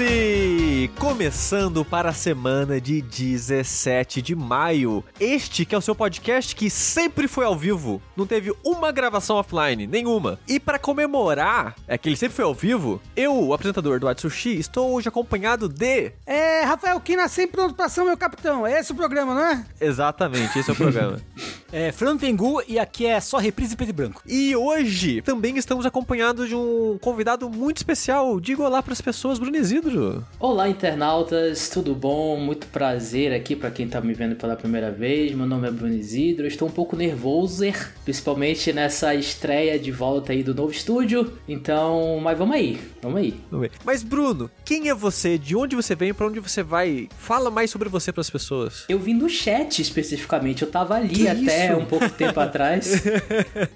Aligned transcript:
Vértice! 0.00 0.90
Começando 0.98 1.84
para 1.84 2.08
a 2.08 2.12
semana 2.12 2.80
de 2.80 3.02
17 3.02 4.22
de 4.22 4.34
maio. 4.34 5.04
Este 5.18 5.64
que 5.64 5.74
é 5.74 5.78
o 5.78 5.80
seu 5.80 5.94
podcast 5.94 6.56
que 6.56 6.70
sempre 6.70 7.28
foi 7.28 7.44
ao 7.44 7.56
vivo, 7.56 8.00
não 8.16 8.26
teve 8.26 8.52
uma 8.64 8.90
gravação 8.90 9.36
offline, 9.36 9.86
nenhuma. 9.86 10.38
E 10.48 10.58
para 10.58 10.78
comemorar 10.78 11.74
é 11.86 11.98
que 11.98 12.08
ele 12.08 12.16
sempre 12.16 12.36
foi 12.36 12.44
ao 12.44 12.54
vivo, 12.54 13.00
eu, 13.14 13.34
o 13.34 13.52
apresentador 13.52 14.00
do 14.00 14.08
Atsushi, 14.08 14.58
estou 14.58 14.92
hoje 14.92 15.08
acompanhado 15.08 15.68
de... 15.68 16.12
É, 16.24 16.62
Rafael 16.62 16.98
Kina, 17.00 17.28
sempre 17.28 17.56
pronto 17.56 17.74
pra 17.74 17.88
ser 17.88 18.02
meu 18.02 18.16
capitão. 18.16 18.66
É 18.66 18.80
esse 18.80 18.92
o 18.92 18.94
programa, 18.94 19.34
não 19.34 19.44
é? 19.44 19.66
Exatamente, 19.80 20.58
esse 20.58 20.70
é 20.70 20.72
o 20.72 20.76
programa. 20.76 21.20
É, 21.72 21.92
Fernando 21.92 22.20
Tengu 22.20 22.60
e 22.66 22.78
aqui 22.80 23.06
é 23.06 23.20
só 23.20 23.38
reprise 23.38 23.76
preto 23.76 23.90
e 23.90 23.92
branco. 23.92 24.22
E 24.26 24.56
hoje 24.56 25.22
também 25.22 25.56
estamos 25.56 25.86
acompanhados 25.86 26.48
de 26.48 26.54
um 26.56 26.98
convidado 27.00 27.48
muito 27.48 27.76
especial. 27.76 28.40
Diga 28.40 28.62
olá 28.62 28.82
para 28.82 28.92
as 28.92 29.00
pessoas, 29.00 29.38
Bruno 29.38 29.56
Isidro. 29.56 30.26
Olá, 30.40 30.68
internautas, 30.68 31.68
tudo 31.68 31.94
bom? 31.94 32.36
Muito 32.38 32.66
prazer 32.66 33.32
aqui 33.32 33.54
para 33.54 33.70
quem 33.70 33.88
tá 33.88 34.00
me 34.00 34.12
vendo 34.14 34.34
pela 34.34 34.56
primeira 34.56 34.90
vez. 34.90 35.32
Meu 35.32 35.46
nome 35.46 35.68
é 35.68 35.70
Bruno 35.70 35.94
Isidro. 35.94 36.46
Estou 36.46 36.66
um 36.66 36.72
pouco 36.72 36.96
nervoso, 36.96 37.64
principalmente 38.04 38.72
nessa 38.72 39.14
estreia 39.14 39.78
de 39.78 39.92
volta 39.92 40.32
aí 40.32 40.42
do 40.42 40.54
novo 40.54 40.72
estúdio. 40.72 41.34
Então, 41.48 42.18
mas 42.20 42.36
vamos 42.36 42.56
aí, 42.56 42.80
vamos 43.00 43.18
aí. 43.18 43.40
Mas 43.84 44.02
Bruno, 44.02 44.50
quem 44.64 44.88
é 44.88 44.94
você? 44.94 45.38
De 45.38 45.54
onde 45.54 45.76
você 45.76 45.94
vem? 45.94 46.12
Para 46.12 46.26
onde 46.26 46.40
você 46.40 46.62
vai? 46.62 47.08
Fala 47.16 47.50
mais 47.50 47.70
sobre 47.70 47.88
você 47.88 48.12
para 48.12 48.22
as 48.22 48.30
pessoas. 48.30 48.86
Eu 48.88 48.98
vim 48.98 49.16
do 49.16 49.28
chat 49.28 49.80
especificamente. 49.80 50.62
Eu 50.62 50.70
tava 50.70 50.94
ali 50.94 51.14
Que 51.14 51.28
até 51.28 51.59
isso? 51.66 51.76
um 51.76 51.84
pouco 51.84 52.08
tempo 52.10 52.38
atrás. 52.40 53.02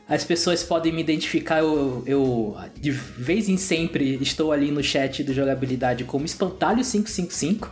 As 0.09 0.25
pessoas 0.25 0.63
podem 0.63 0.93
me 0.93 1.01
identificar. 1.01 1.59
Eu, 1.59 2.03
eu 2.07 2.57
de 2.77 2.91
vez 2.91 3.49
em 3.49 3.57
sempre 3.57 4.19
estou 4.21 4.53
ali 4.53 4.71
no 4.71 4.83
chat 4.83 5.23
do 5.23 5.33
jogabilidade 5.33 6.05
como 6.05 6.25
Espantalho555. 6.25 7.69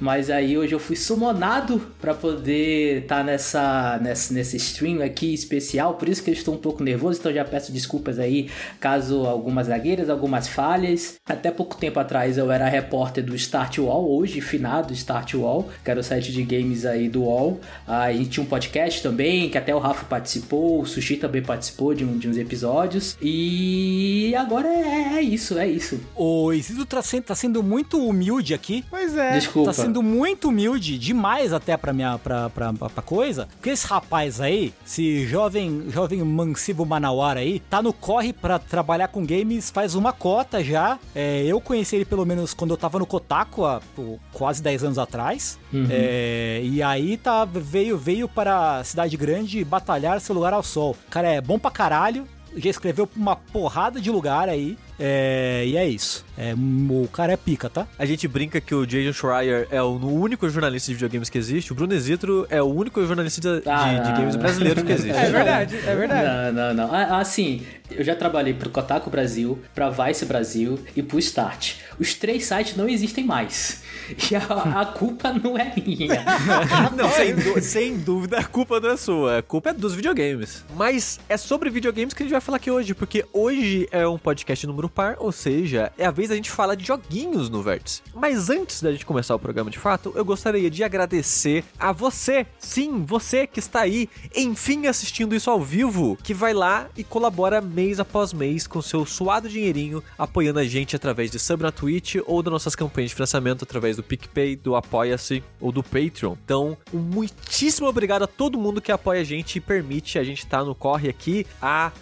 Mas 0.00 0.30
aí 0.30 0.56
hoje 0.56 0.74
eu 0.74 0.78
fui 0.78 0.96
summonado 0.96 1.80
para 2.00 2.14
poder 2.14 3.02
estar 3.02 3.24
nessa, 3.24 3.98
nessa 4.02 4.32
nesse 4.32 4.56
stream 4.56 5.02
aqui 5.02 5.34
especial. 5.34 5.94
Por 5.94 6.08
isso 6.08 6.22
que 6.22 6.30
eu 6.30 6.34
estou 6.34 6.54
um 6.54 6.58
pouco 6.58 6.82
nervoso. 6.82 7.18
Então 7.18 7.32
já 7.32 7.44
peço 7.44 7.72
desculpas 7.72 8.18
aí 8.18 8.50
caso 8.80 9.26
algumas 9.26 9.66
zagueiras, 9.66 10.08
algumas 10.08 10.48
falhas. 10.48 11.16
Até 11.28 11.50
pouco 11.50 11.76
tempo 11.76 11.98
atrás 11.98 12.38
eu 12.38 12.50
era 12.50 12.68
repórter 12.68 13.24
do 13.24 13.34
Start 13.34 13.78
Wall, 13.78 14.10
hoje 14.10 14.40
finado 14.40 14.92
Start 14.92 15.34
Wall, 15.34 15.68
que 15.84 15.90
era 15.90 16.00
o 16.00 16.02
site 16.02 16.32
de 16.32 16.42
games 16.42 16.84
aí 16.84 17.08
do 17.08 17.24
Wall. 17.24 17.60
Ah, 17.86 18.04
a 18.04 18.12
gente 18.12 18.30
tinha 18.30 18.44
um 18.44 18.48
podcast 18.48 19.02
também, 19.02 19.47
que 19.48 19.58
até 19.58 19.74
o 19.74 19.78
Rafa 19.78 20.04
participou, 20.04 20.82
o 20.82 20.86
Sushi 20.86 21.16
também 21.16 21.42
participou 21.42 21.94
de, 21.94 22.04
um, 22.04 22.16
de 22.16 22.28
uns 22.28 22.36
episódios. 22.36 23.16
E 23.20 24.34
agora 24.36 24.68
é, 24.68 25.18
é 25.18 25.22
isso, 25.22 25.58
é 25.58 25.68
isso. 25.68 26.00
O 26.16 26.52
Isidro 26.52 26.84
tá 26.84 27.02
sendo, 27.02 27.24
tá 27.24 27.34
sendo 27.34 27.62
muito 27.62 27.98
humilde 27.98 28.54
aqui. 28.54 28.84
Pois 28.90 29.16
é. 29.16 29.32
Desculpa. 29.32 29.70
Tá 29.70 29.82
sendo 29.82 30.02
muito 30.02 30.48
humilde, 30.48 30.98
demais 30.98 31.52
até 31.52 31.76
pra 31.76 31.92
minha 31.92 32.18
pra, 32.18 32.50
pra, 32.50 32.72
pra, 32.72 32.88
pra 32.88 33.02
coisa. 33.02 33.48
Porque 33.52 33.70
esse 33.70 33.86
rapaz 33.86 34.40
aí, 34.40 34.72
esse 34.86 35.26
jovem, 35.26 35.84
jovem 35.88 36.22
mancebo 36.22 36.84
manauara 36.84 37.40
aí, 37.40 37.60
tá 37.60 37.82
no 37.82 37.92
corre 37.92 38.32
pra 38.32 38.58
trabalhar 38.58 39.08
com 39.08 39.24
games 39.24 39.70
faz 39.70 39.94
uma 39.94 40.12
cota 40.12 40.62
já. 40.62 40.98
É, 41.14 41.44
eu 41.44 41.60
conheci 41.60 41.96
ele 41.96 42.04
pelo 42.04 42.24
menos 42.24 42.54
quando 42.54 42.72
eu 42.72 42.76
tava 42.76 42.98
no 42.98 43.06
Kotaku, 43.06 43.64
há 43.64 43.80
pô, 43.94 44.18
quase 44.32 44.62
10 44.62 44.84
anos 44.84 44.98
atrás. 44.98 45.58
É, 45.90 46.60
e 46.64 46.82
aí 46.82 47.16
tá, 47.16 47.44
veio, 47.44 47.96
veio 47.96 48.28
para 48.28 48.78
a 48.78 48.84
cidade 48.84 49.16
grande 49.16 49.37
batalhar 49.64 50.20
seu 50.20 50.34
lugar 50.34 50.52
ao 50.52 50.62
sol. 50.62 50.96
Cara, 51.10 51.28
é 51.28 51.40
bom 51.40 51.58
pra 51.58 51.70
caralho. 51.70 52.26
Já 52.56 52.70
escreveu 52.70 53.08
uma 53.14 53.36
porrada 53.36 54.00
de 54.00 54.10
lugar 54.10 54.48
aí. 54.48 54.78
É, 54.98 55.64
e 55.66 55.76
é 55.76 55.86
isso. 55.86 56.24
É, 56.36 56.54
o 56.54 57.08
cara 57.08 57.32
é 57.32 57.36
pica, 57.36 57.68
tá? 57.68 57.86
A 57.98 58.06
gente 58.06 58.26
brinca 58.28 58.60
que 58.60 58.74
o 58.74 58.86
Jason 58.86 59.12
Schreier 59.12 59.66
é 59.70 59.82
o 59.82 59.96
único 59.96 60.48
jornalista 60.48 60.88
de 60.88 60.94
videogames 60.94 61.28
que 61.28 61.38
existe. 61.38 61.72
O 61.72 61.74
Bruno 61.74 61.94
Isidro 61.94 62.46
é 62.48 62.62
o 62.62 62.66
único 62.66 63.04
jornalista 63.06 63.40
de, 63.40 63.68
Ah, 63.68 63.98
de 63.98 64.12
games 64.12 64.36
brasileiro 64.36 64.84
que 64.84 64.92
existe. 64.92 65.18
É 65.18 65.30
verdade, 65.30 65.76
é 65.76 65.94
verdade. 65.94 66.54
Não, 66.54 66.74
não, 66.74 66.88
não. 66.88 66.94
Assim, 67.16 67.62
eu 67.90 68.04
já 68.04 68.14
trabalhei 68.14 68.54
pro 68.54 68.70
Kotaku 68.70 69.10
Brasil, 69.10 69.58
pra 69.74 69.90
Vice 69.90 70.24
Brasil 70.24 70.78
e 70.94 71.02
pro 71.02 71.18
Start. 71.18 71.74
Os 71.98 72.14
três 72.14 72.44
sites 72.44 72.76
não 72.76 72.88
existem 72.88 73.24
mais. 73.24 73.82
E 74.30 74.34
a, 74.34 74.80
a 74.80 74.86
culpa 74.86 75.30
não 75.32 75.58
é 75.58 75.70
minha. 75.76 76.24
não, 76.96 77.10
sem, 77.10 77.60
sem 77.60 77.98
dúvida, 77.98 78.38
a 78.38 78.44
culpa 78.44 78.80
não 78.80 78.92
é 78.92 78.96
sua. 78.96 79.38
A 79.38 79.42
culpa 79.42 79.68
é 79.68 79.72
dos 79.74 79.94
videogames. 79.94 80.64
Mas 80.74 81.20
é 81.28 81.36
sobre 81.36 81.68
videogames 81.68 82.14
que 82.14 82.22
a 82.22 82.24
gente 82.24 82.32
vai 82.32 82.40
falar 82.40 82.56
aqui 82.56 82.70
hoje, 82.70 82.94
porque 82.94 83.26
hoje 83.34 83.86
é 83.92 84.08
um 84.08 84.16
podcast 84.16 84.66
número 84.66 84.87
par, 84.88 85.16
ou 85.18 85.32
seja, 85.32 85.92
é 85.96 86.06
a 86.06 86.10
vez 86.10 86.28
da 86.28 86.34
gente 86.34 86.50
falar 86.50 86.74
de 86.74 86.84
joguinhos 86.84 87.48
no 87.48 87.62
Vértice. 87.62 88.02
Mas 88.14 88.50
antes 88.50 88.82
da 88.82 88.92
gente 88.92 89.06
começar 89.06 89.34
o 89.34 89.38
programa 89.38 89.70
de 89.70 89.78
fato, 89.78 90.12
eu 90.14 90.24
gostaria 90.24 90.70
de 90.70 90.84
agradecer 90.84 91.64
a 91.78 91.92
você, 91.92 92.46
sim, 92.58 93.04
você 93.04 93.46
que 93.46 93.58
está 93.58 93.80
aí, 93.80 94.08
enfim, 94.34 94.86
assistindo 94.86 95.34
isso 95.34 95.50
ao 95.50 95.60
vivo, 95.60 96.16
que 96.22 96.34
vai 96.34 96.52
lá 96.52 96.88
e 96.96 97.04
colabora 97.04 97.60
mês 97.60 98.00
após 98.00 98.32
mês 98.32 98.66
com 98.66 98.82
seu 98.82 99.06
suado 99.06 99.48
dinheirinho, 99.48 100.02
apoiando 100.18 100.58
a 100.58 100.64
gente 100.64 100.96
através 100.96 101.30
de 101.30 101.38
sub 101.38 101.62
na 101.62 101.72
Twitch 101.72 102.16
ou 102.26 102.42
das 102.42 102.52
nossas 102.52 102.74
campanhas 102.74 103.10
de 103.10 103.14
financiamento 103.14 103.62
através 103.62 103.96
do 103.96 104.02
PicPay, 104.02 104.56
do 104.56 104.74
Apoia-se 104.74 105.42
ou 105.60 105.72
do 105.72 105.82
Patreon. 105.82 106.36
Então, 106.44 106.76
um 106.92 106.98
muitíssimo 106.98 107.88
obrigado 107.88 108.22
a 108.22 108.26
todo 108.26 108.58
mundo 108.58 108.80
que 108.80 108.92
apoia 108.92 109.20
a 109.20 109.24
gente 109.24 109.56
e 109.56 109.60
permite 109.60 110.18
a 110.18 110.24
gente 110.24 110.38
estar 110.38 110.64
no 110.64 110.74
corre 110.74 111.08
aqui 111.08 111.46
Ué, 111.62 111.92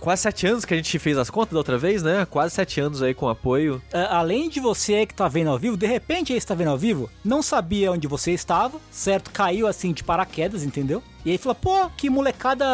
quase 0.00 0.22
sete 0.22 0.46
anos 0.46 0.64
que 0.64 0.74
a 0.74 0.76
gente 0.76 0.98
fez 0.98 1.16
as 1.16 1.30
contas 1.30 1.52
da 1.52 1.58
outra 1.58 1.78
vez, 1.78 2.02
né? 2.02 2.26
Quase 2.28 2.54
sete 2.54 2.80
anos 2.80 3.02
aí 3.02 3.14
com 3.14 3.28
apoio. 3.28 3.82
É, 3.92 4.02
além 4.10 4.48
de 4.48 4.60
você 4.60 5.06
que 5.06 5.14
tá 5.14 5.28
vendo 5.28 5.50
ao 5.50 5.58
vivo, 5.58 5.76
de 5.76 5.86
repente 5.86 6.32
aí 6.32 6.38
está 6.38 6.54
vendo 6.54 6.70
ao 6.70 6.78
vivo, 6.78 7.10
não 7.24 7.42
sabia 7.42 7.92
onde 7.92 8.06
você 8.06 8.32
estava, 8.32 8.78
certo? 8.90 9.30
Caiu 9.30 9.66
assim 9.66 9.92
de 9.92 10.02
paraquedas, 10.02 10.62
entendeu? 10.62 11.02
E 11.24 11.30
aí 11.30 11.38
falou, 11.38 11.54
pô, 11.54 11.90
que 11.96 12.10
molecada 12.10 12.64